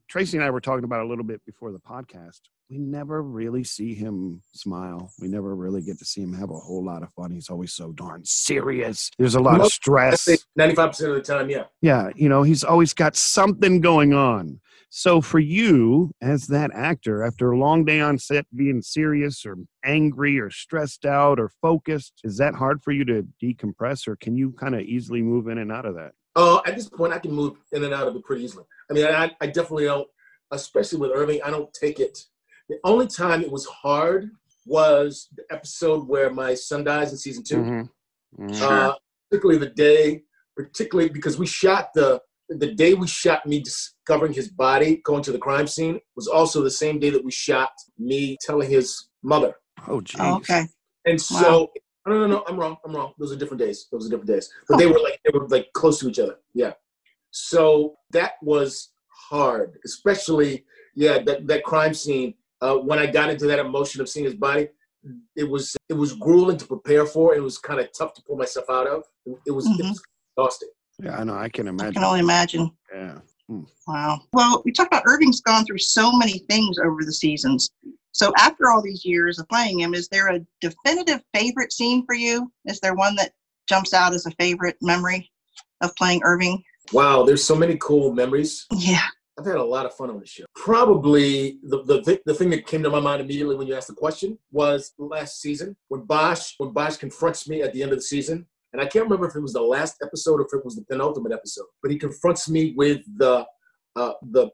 Tracy 0.08 0.36
and 0.36 0.44
I 0.44 0.50
were 0.50 0.60
talking 0.60 0.84
about 0.84 1.00
a 1.04 1.08
little 1.08 1.24
bit 1.24 1.44
before 1.44 1.72
the 1.72 1.78
podcast. 1.80 2.40
We 2.70 2.78
never 2.78 3.22
really 3.22 3.64
see 3.64 3.94
him 3.94 4.42
smile. 4.54 5.10
We 5.20 5.28
never 5.28 5.56
really 5.56 5.82
get 5.82 5.98
to 5.98 6.04
see 6.04 6.20
him 6.22 6.34
have 6.34 6.50
a 6.50 6.56
whole 6.56 6.84
lot 6.84 7.02
of 7.02 7.12
fun. 7.14 7.30
He's 7.30 7.48
always 7.48 7.72
so 7.72 7.92
darn 7.92 8.22
serious. 8.24 9.10
There's 9.18 9.34
a 9.36 9.40
lot 9.40 9.54
of 9.54 9.62
Most- 9.62 9.74
stress. 9.74 10.28
ninety-five 10.54 10.90
percent 10.90 11.10
of 11.10 11.16
the 11.16 11.22
time, 11.22 11.48
yeah. 11.50 11.64
Yeah, 11.80 12.10
you 12.14 12.28
know, 12.28 12.42
he's 12.42 12.64
always 12.64 12.92
got 12.92 13.16
something 13.16 13.80
going 13.80 14.12
on. 14.12 14.60
So 14.90 15.20
for 15.20 15.38
you 15.38 16.12
as 16.22 16.46
that 16.46 16.70
actor, 16.74 17.22
after 17.22 17.50
a 17.50 17.58
long 17.58 17.84
day 17.84 18.00
on 18.00 18.18
set 18.18 18.46
being 18.56 18.80
serious 18.80 19.44
or 19.44 19.56
angry 19.84 20.38
or 20.38 20.48
stressed 20.50 21.04
out 21.04 21.38
or 21.38 21.50
focused, 21.60 22.20
is 22.24 22.38
that 22.38 22.54
hard 22.54 22.82
for 22.82 22.92
you 22.92 23.04
to 23.06 23.26
decompress 23.42 24.08
or 24.08 24.16
can 24.16 24.34
you 24.36 24.52
kind 24.52 24.74
of 24.74 24.80
easily 24.82 25.20
move 25.20 25.48
in 25.48 25.58
and 25.58 25.70
out 25.72 25.84
of 25.84 25.94
that? 25.96 26.12
Uh, 26.38 26.60
at 26.66 26.76
this 26.76 26.88
point, 26.88 27.12
I 27.12 27.18
can 27.18 27.32
move 27.32 27.56
in 27.72 27.82
and 27.82 27.92
out 27.92 28.06
of 28.06 28.14
it 28.14 28.24
pretty 28.24 28.44
easily. 28.44 28.64
I 28.88 28.94
mean, 28.94 29.04
I, 29.06 29.34
I 29.40 29.46
definitely 29.46 29.86
don't, 29.86 30.06
especially 30.52 31.00
with 31.00 31.10
Irving, 31.12 31.40
I 31.44 31.50
don't 31.50 31.72
take 31.74 31.98
it. 31.98 32.16
The 32.68 32.78
only 32.84 33.08
time 33.08 33.42
it 33.42 33.50
was 33.50 33.66
hard 33.66 34.30
was 34.64 35.28
the 35.34 35.42
episode 35.50 36.06
where 36.06 36.30
my 36.30 36.54
son 36.54 36.84
dies 36.84 37.10
in 37.10 37.18
season 37.18 37.42
2 37.42 37.56
Mhm. 37.56 37.90
Mhm. 38.38 38.62
Uh, 38.62 38.94
particularly 39.28 39.58
the 39.58 39.74
day, 39.74 40.22
particularly 40.56 41.10
because 41.10 41.38
we 41.38 41.46
shot 41.46 41.88
the 41.94 42.20
the 42.50 42.72
day 42.72 42.94
we 42.94 43.06
shot 43.06 43.44
me 43.44 43.60
discovering 43.60 44.32
his 44.32 44.48
body, 44.48 45.02
going 45.04 45.22
to 45.22 45.32
the 45.32 45.38
crime 45.38 45.66
scene, 45.66 46.00
was 46.16 46.26
also 46.26 46.62
the 46.62 46.70
same 46.70 46.98
day 46.98 47.10
that 47.10 47.22
we 47.22 47.30
shot 47.30 47.72
me 47.98 48.38
telling 48.40 48.70
his 48.70 49.08
mother. 49.22 49.52
oh, 49.86 50.00
geez. 50.00 50.18
Oh, 50.18 50.36
okay. 50.36 50.66
And 51.04 51.20
so, 51.20 51.70
no, 52.08 52.20
no, 52.20 52.26
no, 52.26 52.44
I'm 52.46 52.56
wrong. 52.56 52.76
I'm 52.84 52.94
wrong. 52.94 53.12
Those 53.18 53.32
are 53.32 53.36
different 53.36 53.60
days. 53.60 53.86
Those 53.90 54.06
are 54.06 54.10
different 54.10 54.28
days. 54.28 54.50
But 54.68 54.78
they 54.78 54.86
were 54.86 55.00
like 55.00 55.20
they 55.24 55.36
were 55.36 55.46
like 55.48 55.72
close 55.72 55.98
to 56.00 56.08
each 56.08 56.18
other. 56.18 56.36
Yeah. 56.54 56.72
So 57.30 57.96
that 58.12 58.32
was 58.42 58.90
hard, 59.08 59.78
especially 59.84 60.64
yeah 60.94 61.18
that 61.22 61.46
that 61.46 61.64
crime 61.64 61.94
scene. 61.94 62.34
Uh, 62.60 62.74
when 62.74 62.98
I 62.98 63.06
got 63.06 63.30
into 63.30 63.46
that 63.46 63.60
emotion 63.60 64.00
of 64.00 64.08
seeing 64.08 64.24
his 64.24 64.34
body, 64.34 64.68
it 65.36 65.48
was 65.48 65.76
it 65.88 65.94
was 65.94 66.12
grueling 66.14 66.56
to 66.56 66.66
prepare 66.66 67.06
for. 67.06 67.34
It 67.34 67.42
was 67.42 67.58
kind 67.58 67.80
of 67.80 67.88
tough 67.96 68.14
to 68.14 68.22
pull 68.22 68.36
myself 68.36 68.66
out 68.68 68.86
of. 68.86 69.04
It 69.26 69.30
was, 69.30 69.66
it 69.66 69.84
was 69.84 70.02
exhausting. 70.36 70.70
Yeah, 71.02 71.18
I 71.18 71.24
know. 71.24 71.34
I 71.34 71.48
can 71.48 71.68
imagine. 71.68 71.80
I 71.80 71.88
imagine. 71.88 71.94
can 71.94 72.04
only 72.04 72.20
imagine. 72.20 72.70
Yeah. 72.92 73.18
Hmm. 73.48 73.62
Wow. 73.86 74.20
Well, 74.32 74.62
we 74.64 74.72
talked 74.72 74.92
about 74.92 75.04
Irving's 75.06 75.40
gone 75.40 75.64
through 75.64 75.78
so 75.78 76.12
many 76.12 76.38
things 76.50 76.78
over 76.78 77.04
the 77.04 77.12
seasons. 77.12 77.70
So 78.12 78.32
after 78.36 78.68
all 78.70 78.82
these 78.82 79.04
years 79.04 79.38
of 79.38 79.48
playing 79.48 79.80
him, 79.80 79.94
is 79.94 80.08
there 80.08 80.28
a 80.28 80.40
definitive 80.60 81.22
favorite 81.34 81.72
scene 81.72 82.04
for 82.04 82.14
you? 82.14 82.50
Is 82.66 82.80
there 82.80 82.94
one 82.94 83.14
that 83.16 83.32
jumps 83.68 83.94
out 83.94 84.12
as 84.12 84.26
a 84.26 84.30
favorite 84.32 84.76
memory 84.82 85.30
of 85.80 85.94
playing 85.96 86.22
Irving? 86.24 86.62
Wow, 86.92 87.22
there's 87.22 87.44
so 87.44 87.54
many 87.54 87.76
cool 87.80 88.12
memories. 88.12 88.66
Yeah. 88.72 89.06
I've 89.38 89.46
had 89.46 89.56
a 89.56 89.64
lot 89.64 89.86
of 89.86 89.94
fun 89.94 90.10
on 90.10 90.18
the 90.18 90.26
show. 90.26 90.44
Probably 90.56 91.58
the, 91.62 91.84
the 91.84 92.02
thi- 92.02 92.18
the 92.26 92.34
thing 92.34 92.50
that 92.50 92.66
came 92.66 92.82
to 92.82 92.90
my 92.90 92.98
mind 92.98 93.20
immediately 93.20 93.54
when 93.54 93.68
you 93.68 93.74
asked 93.76 93.86
the 93.86 93.94
question 93.94 94.36
was 94.50 94.94
last 94.98 95.40
season 95.40 95.76
when 95.88 96.00
Bosch 96.00 96.54
when 96.58 96.72
Bosch 96.72 96.96
confronts 96.96 97.48
me 97.48 97.62
at 97.62 97.72
the 97.72 97.82
end 97.82 97.92
of 97.92 97.98
the 97.98 98.02
season, 98.02 98.46
and 98.72 98.82
I 98.82 98.86
can't 98.86 99.04
remember 99.04 99.26
if 99.26 99.34
it 99.36 99.40
was 99.40 99.52
the 99.54 99.62
last 99.62 99.96
episode 100.02 100.40
or 100.40 100.46
if 100.46 100.52
it 100.52 100.64
was 100.64 100.76
the 100.76 100.84
penultimate 100.84 101.32
episode, 101.32 101.66
but 101.82 101.90
he 101.90 101.98
confronts 101.98 102.48
me 102.48 102.74
with 102.76 103.00
the 103.18 103.46
uh, 103.96 104.12
the 104.30 104.48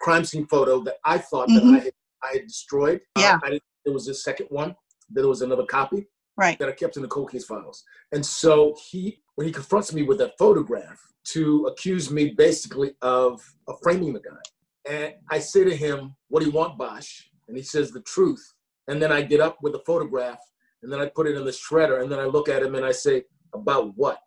crime 0.00 0.24
scene 0.24 0.46
photo 0.46 0.80
that 0.84 0.96
I 1.04 1.18
thought 1.18 1.48
Mhm. 1.48 1.54
that 1.56 1.64
I 1.64 1.78
had, 1.84 1.92
I 2.22 2.32
had 2.34 2.46
destroyed. 2.46 3.00
Uh, 3.16 3.20
Yeah. 3.22 3.38
I 3.42 3.50
didn't, 3.50 3.62
there 3.84 3.92
was 3.94 4.06
a 4.08 4.14
second 4.14 4.46
one. 4.50 4.68
Then 5.10 5.22
There 5.22 5.28
was 5.28 5.42
another 5.42 5.64
copy 5.66 6.06
Right. 6.36 6.56
that 6.60 6.68
I 6.68 6.72
kept 6.72 6.96
in 6.96 7.02
the 7.02 7.08
cold 7.08 7.30
case 7.32 7.44
files. 7.44 7.82
And 8.12 8.24
so 8.24 8.76
he, 8.90 9.20
when 9.34 9.46
he 9.48 9.52
confronts 9.52 9.92
me 9.92 10.02
with 10.02 10.18
that 10.18 10.38
photograph 10.38 11.00
to 11.32 11.66
accuse 11.66 12.10
me 12.10 12.30
basically 12.30 12.94
of, 13.02 13.42
of 13.66 13.78
framing 13.82 14.12
the 14.12 14.20
guy, 14.20 14.42
and 14.88 15.14
I 15.30 15.38
say 15.40 15.64
to 15.64 15.74
him, 15.74 16.14
"What 16.28 16.40
do 16.40 16.46
you 16.46 16.52
want, 16.52 16.78
Bosch?" 16.78 17.24
And 17.48 17.56
he 17.56 17.62
says, 17.62 17.90
"The 17.90 18.02
truth." 18.02 18.44
And 18.86 19.00
then 19.02 19.10
I 19.10 19.22
get 19.22 19.40
up 19.40 19.56
with 19.62 19.72
the 19.72 19.80
photograph, 19.80 20.38
and 20.82 20.92
then 20.92 21.00
I 21.00 21.06
put 21.06 21.26
it 21.26 21.36
in 21.36 21.44
the 21.44 21.50
shredder, 21.50 22.00
and 22.02 22.12
then 22.12 22.20
I 22.20 22.26
look 22.26 22.48
at 22.48 22.62
him 22.62 22.74
and 22.74 22.84
I 22.84 22.92
say, 22.92 23.24
"About 23.54 23.96
what?" 23.96 24.18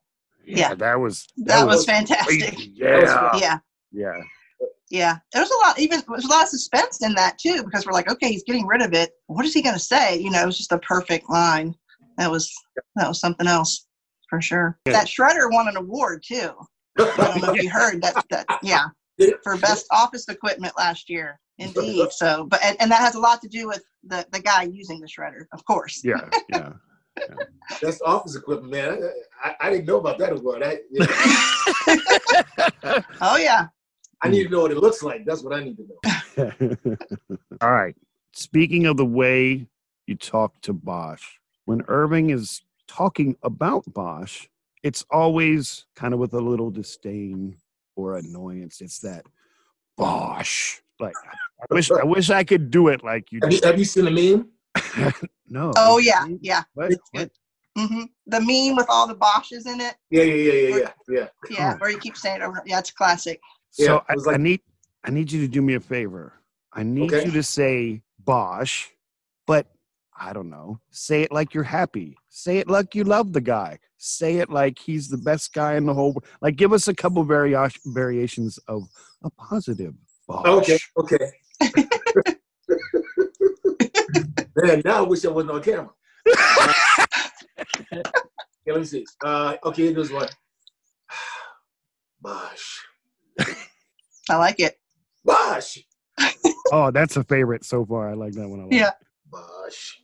Yeah. 0.45 0.73
That 0.75 0.99
was 0.99 1.28
That, 1.38 1.65
was, 1.65 1.78
was 1.78 1.86
fantastic. 1.86 2.25
crazy. 2.25 2.71
Yeah. 2.73 3.38
Yeah. 3.38 3.59
Yeah. 3.91 4.21
Yeah. 4.89 5.17
There 5.34 5.41
was 5.41 5.51
a 5.51 5.57
lot, 5.67 5.80
even 5.80 5.99
there 5.99 6.15
was 6.15 6.23
a 6.23 6.30
lot 6.30 6.43
of 6.43 6.49
suspense 6.49 7.03
in 7.03 7.13
that 7.15 7.38
too, 7.38 7.63
because 7.63 7.86
we're 7.86 7.91
like, 7.91 8.09
okay, 8.09 8.30
he's 8.30 8.43
getting 8.43 8.65
rid 8.65 8.82
of 8.82 8.93
it. 8.93 9.11
What 9.28 9.45
is 9.45 9.53
he 9.53 9.61
going 9.61 9.75
to 9.75 9.80
say? 9.80 10.17
You 10.17 10.32
know, 10.32 10.41
it 10.41 10.45
was 10.45 10.57
just 10.57 10.71
a 10.71 10.80
perfect 10.80 11.30
line. 11.30 11.75
That 12.17 12.32
was 12.32 12.51
that 12.95 13.07
was 13.07 13.19
something 13.19 13.45
else 13.47 13.88
for 14.30 14.41
sure. 14.41 14.80
Yeah. 14.86 14.93
That 14.93 15.07
shredder 15.07 15.51
won 15.51 15.67
an 15.67 15.78
award 15.78 16.23
too. 16.25 16.51
I 16.97 17.13
don't 17.17 17.41
know 17.41 17.53
if 17.53 17.61
you 17.61 17.69
heard 17.69 18.01
that. 18.01 18.25
That 18.30 18.45
yeah, 18.63 18.86
for 19.43 19.57
best 19.57 19.86
office 19.91 20.28
equipment 20.30 20.73
last 20.78 21.09
year. 21.09 21.39
Indeed. 21.59 22.11
So, 22.11 22.45
but 22.45 22.63
and, 22.63 22.78
and 22.80 22.89
that 22.91 23.01
has 23.01 23.15
a 23.15 23.19
lot 23.19 23.41
to 23.41 23.47
do 23.47 23.67
with 23.67 23.84
the 24.03 24.25
the 24.32 24.39
guy 24.39 24.63
using 24.63 24.99
the 24.99 25.07
shredder, 25.07 25.45
of 25.53 25.63
course. 25.65 26.01
Yeah. 26.03 26.28
Yeah. 26.49 26.73
That's 27.82 28.01
office 28.01 28.36
equipment, 28.36 28.72
man. 28.72 29.09
I, 29.43 29.49
I, 29.49 29.55
I 29.59 29.70
didn't 29.72 29.86
know 29.86 29.99
about 29.99 30.18
that 30.20 30.34
award. 30.34 30.63
I, 30.63 30.80
yeah. 30.91 31.05
Oh 33.22 33.38
yeah. 33.38 33.68
I 34.22 34.30
need 34.30 34.45
to 34.45 34.49
know 34.49 34.61
what 34.61 34.72
it 34.72 34.78
looks 34.78 35.03
like. 35.03 35.26
That's 35.26 35.43
what 35.43 35.53
I 35.53 35.63
need 35.63 35.78
to 35.78 35.86
know. 36.38 36.97
All 37.61 37.72
right. 37.72 37.95
Speaking 38.34 38.86
of 38.86 38.97
the 38.97 39.05
way 39.05 39.68
you 40.07 40.15
talk 40.15 40.59
to 40.61 40.74
Bosch, 40.74 41.24
when 41.65 41.84
Irving 41.88 42.30
is 42.30 42.61
talking 42.88 43.36
about 43.43 43.84
Bosch, 43.93 44.47
it's 44.84 45.05
always 45.11 45.86
kind 45.95 46.13
of 46.13 46.20
with 46.20 46.34
a 46.34 46.41
little 46.41 46.72
disdain 46.72 47.57
or 47.95 48.18
annoyance. 48.18 48.82
It's 48.82 48.99
that 48.99 49.26
Bosch. 49.97 50.80
Like 50.99 51.13
I 51.61 51.74
wish 51.74 51.91
I 51.91 52.03
wish 52.03 52.30
I 52.30 52.43
could 52.43 52.72
do 52.72 52.88
it 52.88 53.03
like 53.03 53.32
you 53.32 53.39
Have 53.43 53.53
you, 53.53 53.59
have 53.63 53.78
you 53.78 53.86
seen 53.86 54.07
a 54.07 54.11
meme? 54.11 54.49
no. 55.49 55.71
Oh 55.78 55.97
yeah, 55.97 56.25
yeah. 56.41 56.63
What? 56.73 56.91
It's 56.91 57.01
What? 57.11 57.32
hmm 57.78 58.03
The 58.28 58.39
meme 58.41 58.75
with 58.75 58.88
all 58.89 59.07
the 59.07 59.15
Bosches 59.15 59.65
in 59.67 59.80
it. 59.82 59.95
Yeah, 60.09 60.23
yeah, 60.23 60.34
yeah, 60.34 60.51
yeah, 60.53 60.78
yeah, 60.78 60.89
yeah. 61.09 61.28
Yeah, 61.49 61.73
Oh. 61.75 61.78
where 61.80 61.89
you 61.91 61.99
keep 61.99 62.17
saying 62.17 62.41
it 62.41 62.43
over. 62.43 62.61
Yeah, 62.65 62.80
it's 62.80 62.91
classic. 62.91 63.39
So 63.71 63.84
Yeah, 63.84 63.99
I, 64.09 64.15
was 64.15 64.25
like- 64.25 64.36
I 64.36 64.38
need 64.38 64.61
I 65.03 65.11
need 65.11 65.32
you 65.32 65.41
to 65.41 65.47
do 65.47 65.61
me 65.61 65.75
a 65.75 65.80
favor. 65.80 66.34
I 66.73 66.84
need 66.84 67.13
Okay. 67.13 67.25
you 67.25 67.32
to 67.32 67.43
say 67.43 68.01
Bosch, 68.19 68.88
but 69.45 69.67
I 70.19 70.34
don't 70.34 70.49
know. 70.49 70.80
Say 70.89 71.21
it 71.21 71.32
like 71.32 71.53
you're 71.53 71.63
happy. 71.63 72.17
Say 72.30 72.57
it 72.57 72.67
like 72.67 72.93
you 72.95 73.03
love 73.03 73.32
the 73.34 73.41
guy. 73.41 73.80
Say 73.97 74.38
it 74.38 74.49
like 74.49 74.78
he's 74.80 75.07
the 75.09 75.17
best 75.17 75.53
guy 75.53 75.75
in 75.75 75.86
the 75.86 75.93
whole. 75.93 76.13
wo- 76.13 76.21
Like, 76.41 76.55
give 76.55 76.73
us 76.73 76.88
a 76.88 76.93
couple 76.95 77.23
varia- 77.23 77.69
variations 77.86 78.57
of 78.67 78.89
a 79.23 79.30
positive 79.30 79.93
Bosch. 80.28 80.45
Okay, 80.47 80.80
okay. 80.97 81.32
Man, 84.58 84.82
now 84.84 84.97
I 84.97 85.01
wish 85.01 85.24
I 85.24 85.30
wasn't 85.30 85.51
on 85.51 85.62
camera. 85.62 85.91
okay, 87.93 88.01
let 88.66 88.80
me 88.80 88.86
see. 88.86 89.05
Uh, 89.24 89.55
okay, 89.66 89.84
here 89.84 89.93
goes 89.93 90.12
one. 90.12 90.28
Bosh. 92.22 92.84
I 94.30 94.36
like 94.38 94.60
it. 94.60 94.80
Bosh. 95.24 95.78
Oh, 96.72 96.89
that's 96.89 97.18
a 97.18 97.24
favorite 97.24 97.64
so 97.64 97.86
far. 97.86 98.10
I 98.10 98.14
like 98.14 98.34
that 98.34 98.49
one 98.49 98.60
a 98.60 98.64
lot. 98.64 98.74
Yeah, 98.74 98.91
Bosh. 99.32 100.01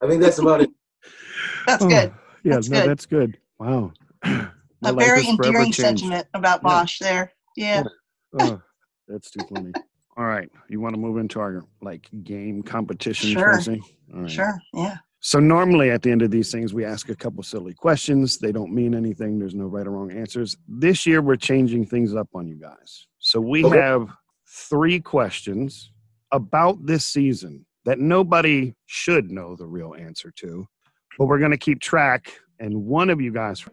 I 0.00 0.06
think 0.06 0.22
that's 0.22 0.38
about 0.38 0.60
it. 0.60 0.70
that's 1.66 1.82
Oh, 1.82 1.88
good. 1.88 2.14
Yeah, 2.44 2.54
That's 2.54 2.68
no, 2.68 2.80
good. 2.80 2.88
that's 2.88 3.06
good. 3.06 3.38
Wow. 3.58 3.92
A 4.24 4.92
life 4.92 5.04
very 5.04 5.26
endearing 5.26 5.72
sentiment 5.72 6.28
about 6.34 6.60
Yeah. 6.64 6.86
There. 7.00 7.32
Yeah. 7.56 7.82
Oh, 8.38 8.62
that's 9.08 9.30
too 9.32 9.44
funny. 9.48 9.72
All 10.18 10.26
right, 10.26 10.50
you 10.68 10.80
want 10.80 10.94
to 10.96 11.00
move 11.00 11.16
into 11.18 11.38
our 11.38 11.64
like 11.80 12.08
game 12.24 12.62
competition, 12.62 13.30
Sure. 13.30 13.60
Right. 14.12 14.28
Sure. 14.30 14.60
Yeah. 14.74 14.96
So 15.20 15.38
normally 15.38 15.90
at 15.90 16.02
the 16.02 16.10
end 16.10 16.22
of 16.22 16.32
these 16.32 16.50
things, 16.50 16.74
we 16.74 16.84
ask 16.84 17.08
a 17.08 17.14
couple 17.14 17.42
silly 17.44 17.72
questions. 17.72 18.38
They 18.38 18.50
don't 18.50 18.72
mean 18.72 18.94
anything. 18.94 19.38
There's 19.38 19.54
no 19.54 19.66
right 19.66 19.86
or 19.86 19.90
wrong 19.92 20.10
answers. 20.10 20.56
This 20.66 21.06
year, 21.06 21.22
we're 21.22 21.36
changing 21.36 21.86
things 21.86 22.14
up 22.16 22.28
on 22.34 22.48
you 22.48 22.56
guys. 22.56 23.06
So 23.18 23.40
we 23.40 23.64
Okay. 23.64 23.76
have 23.78 24.08
three 24.46 24.98
questions 25.00 25.92
about 26.32 26.84
this 26.84 27.06
season 27.06 27.64
that 27.84 28.00
nobody 28.00 28.74
should 28.86 29.30
know 29.30 29.54
the 29.56 29.66
real 29.66 29.94
answer 29.96 30.32
to, 30.36 30.66
but 31.16 31.26
we're 31.26 31.38
going 31.38 31.52
to 31.52 31.56
keep 31.58 31.80
track. 31.80 32.32
And 32.58 32.86
one 32.86 33.08
of 33.08 33.20
you 33.20 33.32
guys, 33.32 33.64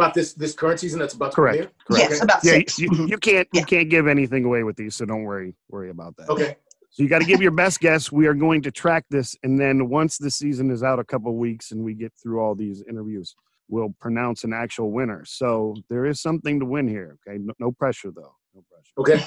About 0.00 0.14
this 0.14 0.32
this 0.32 0.54
current 0.54 0.80
season 0.80 0.98
that's 0.98 1.12
about 1.12 1.32
to 1.32 1.36
Correct. 1.36 1.56
premiere? 1.58 1.72
correct? 1.86 2.10
Yes, 2.10 2.22
about 2.22 2.42
Yeah, 2.42 2.52
six. 2.52 2.78
you, 2.78 2.88
you 3.06 3.18
can't 3.18 3.46
Yeah. 3.52 3.60
you 3.60 3.66
can't 3.66 3.90
give 3.90 4.06
anything 4.06 4.46
away 4.46 4.62
with 4.62 4.76
these, 4.76 4.94
so 4.96 5.04
don't 5.04 5.24
worry 5.24 5.54
worry 5.68 5.90
about 5.90 6.16
that. 6.16 6.30
Okay. 6.30 6.56
So 6.88 7.02
you 7.02 7.08
got 7.10 7.18
to 7.18 7.26
give 7.26 7.42
your 7.42 7.50
best 7.50 7.80
guess. 7.80 8.10
We 8.10 8.26
are 8.26 8.32
going 8.32 8.62
to 8.62 8.70
track 8.70 9.04
this, 9.10 9.36
and 9.42 9.60
then 9.60 9.90
once 9.90 10.16
the 10.16 10.30
season 10.30 10.70
is 10.70 10.82
out 10.82 10.98
a 10.98 11.04
couple 11.04 11.36
weeks 11.36 11.70
and 11.70 11.84
we 11.84 11.92
get 11.92 12.14
through 12.20 12.40
all 12.40 12.54
these 12.54 12.82
interviews, 12.88 13.34
we'll 13.68 13.94
pronounce 14.00 14.42
an 14.44 14.54
actual 14.54 14.90
winner. 14.90 15.22
So 15.26 15.76
there 15.90 16.06
is 16.06 16.18
something 16.22 16.58
to 16.60 16.64
win 16.66 16.88
here. 16.88 17.18
Okay, 17.28 17.36
no, 17.38 17.52
no 17.58 17.70
pressure 17.70 18.10
though. 18.10 18.34
No 18.54 18.64
pressure. 18.72 18.94
Okay. 19.18 19.22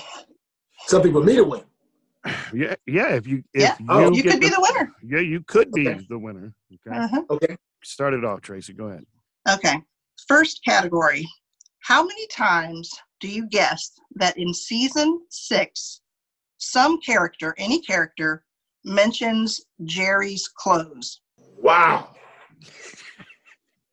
Something 0.88 1.14
for 1.14 1.24
me 1.24 1.36
to 1.36 1.44
win. 1.44 1.62
Yeah, 2.54 2.76
yeah. 2.88 3.10
If 3.16 3.28
you 3.28 3.44
if 3.54 3.62
Yeah. 3.62 3.76
you, 3.80 3.86
Oh, 3.90 4.12
You 4.12 4.24
get 4.24 4.32
could 4.32 4.42
be 4.42 4.50
the 4.50 4.60
winner. 4.74 4.92
Yeah, 5.04 5.20
you 5.20 5.42
could 5.46 5.72
be 5.72 5.88
Okay. 5.88 6.06
the 6.10 6.18
winner. 6.18 6.52
Okay, 6.88 6.98
Uh-huh. 6.98 7.22
Okay. 7.30 7.58
start 7.84 8.16
it 8.16 8.26
off, 8.26 8.42
Tracy. 8.42 8.74
Go 8.74 8.86
ahead. 8.88 9.06
Okay. 9.48 9.76
First 10.28 10.62
category. 10.66 11.28
How 11.82 12.04
many 12.06 12.28
times 12.28 12.90
do 13.20 13.28
you 13.28 13.48
guess 13.48 13.92
that 14.16 14.38
in 14.38 14.54
season 14.54 15.22
six, 15.30 16.02
some 16.58 17.00
character, 17.02 17.54
any 17.58 17.82
character, 17.82 18.46
mentions 18.86 19.62
Jerry's 19.84 20.48
clothes? 20.48 21.22
Wow. 21.62 22.16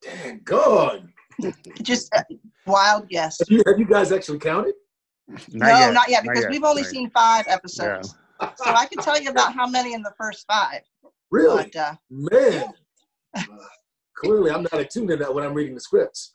Dang 0.03 0.41
God. 0.45 1.09
Just 1.83 2.13
a 2.15 2.25
wild 2.67 3.09
guess. 3.09 3.39
Have 3.41 3.49
you, 3.49 3.63
have 3.67 3.79
you 3.79 3.87
guys 3.87 4.13
actually 4.13 4.39
counted? 4.39 4.75
no, 5.53 5.91
not 5.91 6.09
yet, 6.09 6.23
because 6.23 6.47
we've 6.49 6.65
only 6.65 6.83
Right. 6.83 6.91
seen 6.91 7.11
five 7.11 7.47
episodes. 7.49 8.15
So 8.57 8.65
I 8.71 8.87
can 8.87 8.99
tell 8.99 9.21
you 9.21 9.31
about 9.31 9.55
how 9.55 9.67
many 9.67 9.95
in 9.95 10.03
the 10.03 10.13
first 10.19 10.47
five. 10.47 10.81
Really? 11.33 11.71
But 11.73 11.81
uh, 11.81 11.95
Man. 12.11 12.75
Uh, 13.37 13.43
clearly, 14.21 14.51
I'm 14.51 14.63
not 14.63 14.75
attuned 14.75 15.09
to 15.09 15.17
that 15.17 15.35
when 15.35 15.45
I'm 15.45 15.55
reading 15.55 15.75
the 15.75 15.81
scripts. 15.81 16.31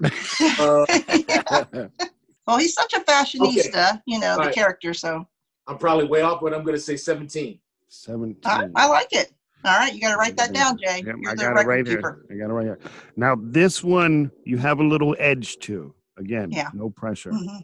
Uh, 0.59 0.86
yeah. 1.29 1.88
well, 2.47 2.57
he's 2.57 2.73
such 2.73 2.93
a 2.93 2.99
fashionista, 3.01 4.01
you 4.05 4.19
know, 4.19 4.36
the 4.36 4.41
Right. 4.43 4.55
character. 4.55 4.93
So 4.93 5.25
I'm 5.67 5.77
probably 5.77 6.05
way 6.07 6.21
off, 6.21 6.41
but 6.41 6.53
I'm 6.53 6.63
going 6.63 6.75
to 6.75 6.81
say 6.81 6.97
17. 6.97 7.59
Seventeen. 7.88 8.41
I, 8.45 8.67
I 8.75 8.88
like 8.88 9.13
it. 9.13 9.31
All 9.63 9.77
right, 9.77 9.93
you 9.93 10.01
got 10.01 10.11
to 10.11 10.17
write 10.17 10.36
that 10.38 10.53
down, 10.53 10.77
Jay. 10.77 11.01
Yep, 11.05 11.15
You're 11.21 11.31
I 11.31 11.36
the 11.36 11.41
got 11.41 11.51
it 11.51 11.53
record 11.55 11.67
right 11.69 11.86
keeper. 11.86 12.25
here. 12.27 12.38
I 12.38 12.39
got 12.47 12.51
it 12.51 12.53
right 12.53 12.65
here. 12.65 12.79
Now 13.15 13.36
this 13.39 13.83
one 13.83 14.31
you 14.43 14.57
have 14.57 14.79
a 14.79 14.83
little 14.83 15.15
edge 15.19 15.57
to. 15.59 15.93
Again, 16.17 16.51
Yeah. 16.51 16.69
no 16.73 16.89
pressure. 16.89 17.31
Mhm. 17.31 17.63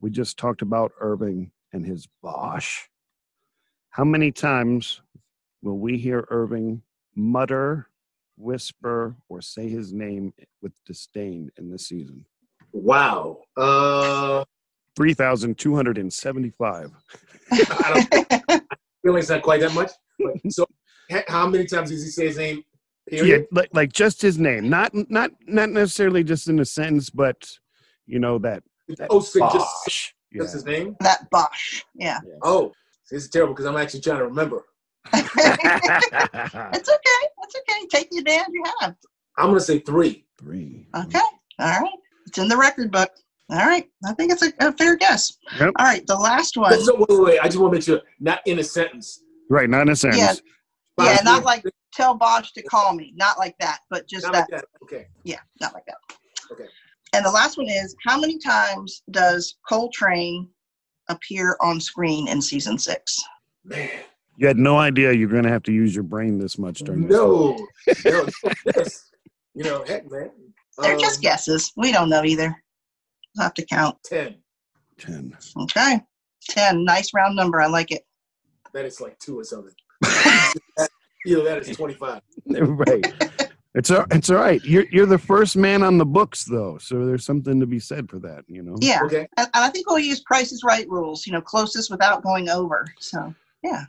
We 0.00 0.10
just 0.10 0.36
talked 0.36 0.62
about 0.62 0.92
Irving 1.00 1.50
and 1.72 1.84
his 1.86 2.06
Bosch. 2.22 2.82
How 3.90 4.04
many 4.04 4.30
times 4.32 5.00
will 5.62 5.78
we 5.78 5.96
hear 5.98 6.26
Irving 6.30 6.82
mutter, 7.14 7.88
whisper, 8.38 9.16
or 9.28 9.40
say 9.42 9.68
his 9.68 9.92
name 9.92 10.32
with 10.62 10.72
disdain 10.86 11.50
in 11.58 11.70
this 11.70 11.88
season? 11.88 12.24
Wow. 12.72 13.38
Uh, 13.56 14.44
3,275. 14.96 16.90
I 17.50 18.06
don't 18.10 18.62
feel 19.02 19.12
like 19.12 19.20
it's 19.20 19.28
not 19.30 19.42
quite 19.42 19.60
that 19.60 19.74
much. 19.74 19.92
But, 20.18 20.52
so, 20.52 20.66
how 21.28 21.48
many 21.48 21.66
times 21.66 21.90
does 21.90 22.02
he 22.02 22.10
say 22.10 22.26
his 22.26 22.38
name? 22.38 22.62
Yeah, 23.10 23.38
like, 23.52 23.70
like 23.72 23.92
just 23.92 24.20
his 24.20 24.38
name. 24.38 24.68
Not 24.68 24.92
not 25.08 25.30
not 25.46 25.70
necessarily 25.70 26.22
just 26.22 26.48
in 26.48 26.58
a 26.58 26.64
sentence, 26.64 27.08
but 27.08 27.48
you 28.06 28.18
know 28.18 28.38
that, 28.40 28.62
that 28.98 29.06
Oh, 29.08 29.20
so 29.20 29.40
just, 29.40 29.54
Bosch. 29.54 30.12
just 30.34 30.52
his 30.54 30.64
name? 30.66 30.94
that 31.00 31.30
Bosch. 31.30 31.82
Yeah. 31.94 32.18
Oh, 32.42 32.72
this 33.10 33.24
is 33.24 33.30
terrible 33.30 33.54
because 33.54 33.64
I'm 33.66 33.76
actually 33.76 34.00
trying 34.00 34.18
to 34.18 34.26
remember. 34.26 34.64
Yeah. 35.12 36.70
It's 36.74 36.88
okay. 36.88 37.20
It's 37.42 37.56
okay. 37.56 37.86
Take 37.90 38.10
the 38.10 38.18
advantage 38.18 38.52
you 38.52 38.64
have. 38.80 38.94
I'm 39.36 39.46
going 39.46 39.58
to 39.58 39.64
say 39.64 39.78
three. 39.78 40.24
Three. 40.38 40.86
Okay. 40.96 41.18
All 41.58 41.80
right. 41.80 41.90
It's 42.26 42.38
in 42.38 42.48
the 42.48 42.56
record 42.56 42.90
book. 42.90 43.10
All 43.50 43.58
right. 43.58 43.88
I 44.04 44.12
think 44.14 44.32
it's 44.32 44.42
a, 44.42 44.52
a 44.60 44.72
fair 44.72 44.96
guess. 44.96 45.38
Yep. 45.58 45.72
All 45.78 45.86
right. 45.86 46.06
The 46.06 46.16
last 46.16 46.56
one. 46.56 46.78
So, 46.82 46.96
wait, 46.96 47.08
wait, 47.08 47.20
wait. 47.20 47.38
I 47.40 47.44
just 47.44 47.58
want 47.58 47.72
to 47.72 47.76
make 47.76 47.84
sure, 47.84 48.02
not 48.20 48.40
in 48.46 48.58
a 48.58 48.64
sentence. 48.64 49.22
Right, 49.48 49.70
not 49.70 49.82
in 49.82 49.88
a 49.88 49.96
sentence. 49.96 50.20
Yeah. 50.20 50.34
Yeah, 51.00 51.18
not 51.22 51.44
like 51.44 51.62
tell 51.94 52.14
Bosch 52.14 52.50
to 52.52 52.62
call 52.64 52.92
me. 52.92 53.12
Not 53.16 53.38
like 53.38 53.56
that, 53.60 53.78
but 53.88 54.08
just 54.08 54.24
not 54.24 54.32
that. 54.32 54.50
like 54.50 54.60
that. 54.60 54.64
Okay. 54.82 55.06
Yeah, 55.22 55.38
not 55.60 55.72
like 55.72 55.86
that. 55.86 55.96
Okay. 56.50 56.66
And 57.14 57.24
the 57.24 57.30
last 57.30 57.56
one 57.56 57.68
is 57.68 57.94
how 58.04 58.18
many 58.20 58.36
times 58.38 59.02
does 59.12 59.56
Coltrane 59.66 60.48
appear 61.08 61.56
on 61.60 61.80
screen 61.80 62.26
in 62.28 62.42
season 62.42 62.78
six? 62.78 63.16
Man. 63.64 63.88
You 64.38 64.46
had 64.46 64.56
no 64.56 64.78
idea 64.78 65.12
you're 65.12 65.28
going 65.28 65.42
to 65.42 65.50
have 65.50 65.64
to 65.64 65.72
use 65.72 65.92
your 65.92 66.04
brain 66.04 66.38
this 66.38 66.58
much 66.58 66.78
during 66.78 67.08
this. 67.08 67.16
No. 67.16 67.58
no. 68.04 68.28
yes. 68.76 69.10
You 69.52 69.64
know, 69.64 69.84
heck, 69.84 70.08
man. 70.08 70.30
They're 70.78 70.94
Um, 70.94 71.00
just 71.00 71.20
guesses. 71.20 71.72
We 71.76 71.90
don't 71.90 72.08
know 72.08 72.22
either. 72.22 72.56
We'll 73.36 73.42
have 73.42 73.54
to 73.54 73.66
count. 73.66 73.96
10. 74.04 74.36
10. 74.98 75.36
Okay. 75.62 76.00
10. 76.50 76.84
Nice 76.84 77.12
round 77.12 77.34
number. 77.34 77.60
I 77.60 77.66
like 77.66 77.90
it. 77.90 78.02
That 78.74 78.84
is 78.84 79.00
like 79.00 79.18
two 79.18 79.40
or 79.40 79.42
something. 79.42 79.74
Either 81.26 81.42
that 81.42 81.58
is 81.58 81.76
25. 81.76 82.22
right. 82.46 83.14
It's 83.74 83.90
all, 83.90 84.04
it's 84.12 84.30
all 84.30 84.36
right. 84.36 84.62
You're 84.64 84.86
you're 84.92 85.06
the 85.06 85.18
first 85.18 85.56
man 85.56 85.82
on 85.82 85.98
the 85.98 86.06
books 86.06 86.44
though, 86.44 86.78
so 86.78 87.04
there's 87.04 87.24
something 87.24 87.58
to 87.60 87.66
be 87.66 87.78
said 87.80 88.08
for 88.08 88.18
that, 88.20 88.44
you 88.46 88.62
know. 88.62 88.76
Yeah. 88.80 89.00
Okay. 89.04 89.26
And, 89.36 89.48
and 89.52 89.64
I 89.64 89.68
think 89.70 89.88
we'll 89.88 89.98
use 89.98 90.20
Price 90.20 90.52
is 90.52 90.62
Right 90.64 90.88
rules, 90.88 91.26
you 91.26 91.32
know, 91.32 91.40
closest 91.40 91.90
without 91.90 92.22
going 92.22 92.48
over. 92.48 92.86
So, 92.98 93.34
yeah. 93.62 93.84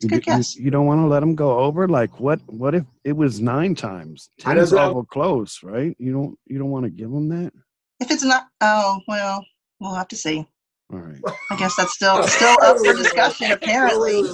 You, 0.00 0.08
good 0.08 0.16
you- 0.16 0.20
guess. 0.20 0.56
you 0.56 0.70
don't 0.70 0.86
want 0.86 1.00
to 1.00 1.06
let 1.06 1.20
them 1.20 1.34
go 1.34 1.58
over. 1.58 1.86
Like 1.88 2.20
what? 2.20 2.40
What 2.46 2.74
if 2.74 2.84
it 3.04 3.16
was 3.16 3.40
nine 3.40 3.74
times? 3.74 4.30
Ten 4.38 4.58
is 4.58 4.70
don't 4.70 4.80
awful 4.80 5.04
close, 5.04 5.62
right? 5.62 5.94
You 5.98 6.12
don't 6.12 6.38
you 6.46 6.58
don't 6.58 6.70
want 6.70 6.84
to 6.84 6.90
give 6.90 7.10
them 7.10 7.28
that. 7.28 7.52
If 8.00 8.10
it's 8.10 8.24
not, 8.24 8.46
oh, 8.62 9.00
well, 9.06 9.44
we'll 9.78 9.94
have 9.94 10.08
to 10.08 10.16
see. 10.16 10.46
All 10.92 10.98
right. 10.98 11.20
I 11.50 11.56
guess 11.56 11.76
that's 11.76 11.94
still 11.94 12.22
still 12.24 12.56
up 12.62 12.78
for 12.78 12.94
discussion, 12.94 13.52
apparently. 13.52 14.24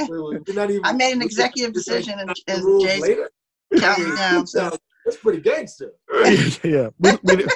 I 0.00 0.92
made 0.92 1.12
an 1.12 1.22
executive 1.22 1.72
decision 1.72 2.18
and, 2.18 2.28
the 2.28 2.42
and 2.48 2.80
Jay's 2.82 3.80
counting 3.80 4.10
me 4.10 4.16
down. 4.16 4.46
So, 4.46 4.76
That's 5.04 5.16
pretty 5.16 5.40
gangster. 5.40 5.92
yeah, 6.62 6.90
we, 6.98 7.12
we, 7.22 7.46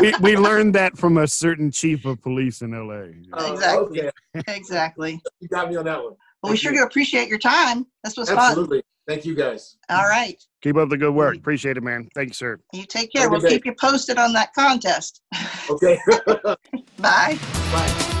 we, 0.00 0.14
we 0.20 0.36
learned 0.36 0.74
that 0.76 0.96
from 0.96 1.18
a 1.18 1.26
certain 1.26 1.70
chief 1.70 2.04
of 2.06 2.22
police 2.22 2.62
in 2.62 2.72
L.A. 2.72 3.12
Oh, 3.34 3.52
Exactly. 3.52 4.02
okay. 4.02 4.54
exactly. 4.54 5.20
You 5.40 5.48
got 5.48 5.68
me 5.68 5.76
on 5.76 5.84
that 5.84 6.02
one. 6.02 6.14
Well, 6.46 6.52
we 6.52 6.56
sure 6.58 6.72
you. 6.72 6.78
do 6.78 6.84
appreciate 6.84 7.28
your 7.28 7.38
time. 7.38 7.86
This 8.04 8.16
was 8.16 8.28
fun. 8.30 8.38
Absolutely. 8.38 8.82
Thank 9.08 9.24
you 9.24 9.34
guys. 9.36 9.76
All 9.88 10.08
right. 10.08 10.36
Keep 10.62 10.76
up 10.76 10.88
the 10.88 10.96
good 10.96 11.12
work. 11.14 11.36
Appreciate 11.36 11.76
it, 11.76 11.82
man. 11.82 12.08
Thank 12.14 12.28
you, 12.28 12.34
sir. 12.34 12.58
You 12.72 12.84
take 12.86 13.12
care. 13.12 13.22
Have 13.22 13.30
We'll 13.30 13.40
good 13.40 13.48
day. 13.48 13.54
keep 13.56 13.66
you 13.66 13.74
posted 13.80 14.18
on 14.18 14.32
that 14.32 14.52
contest. 14.52 15.22
Okay. 15.70 15.98
Bye. 16.98 17.38
Bye. 17.38 18.12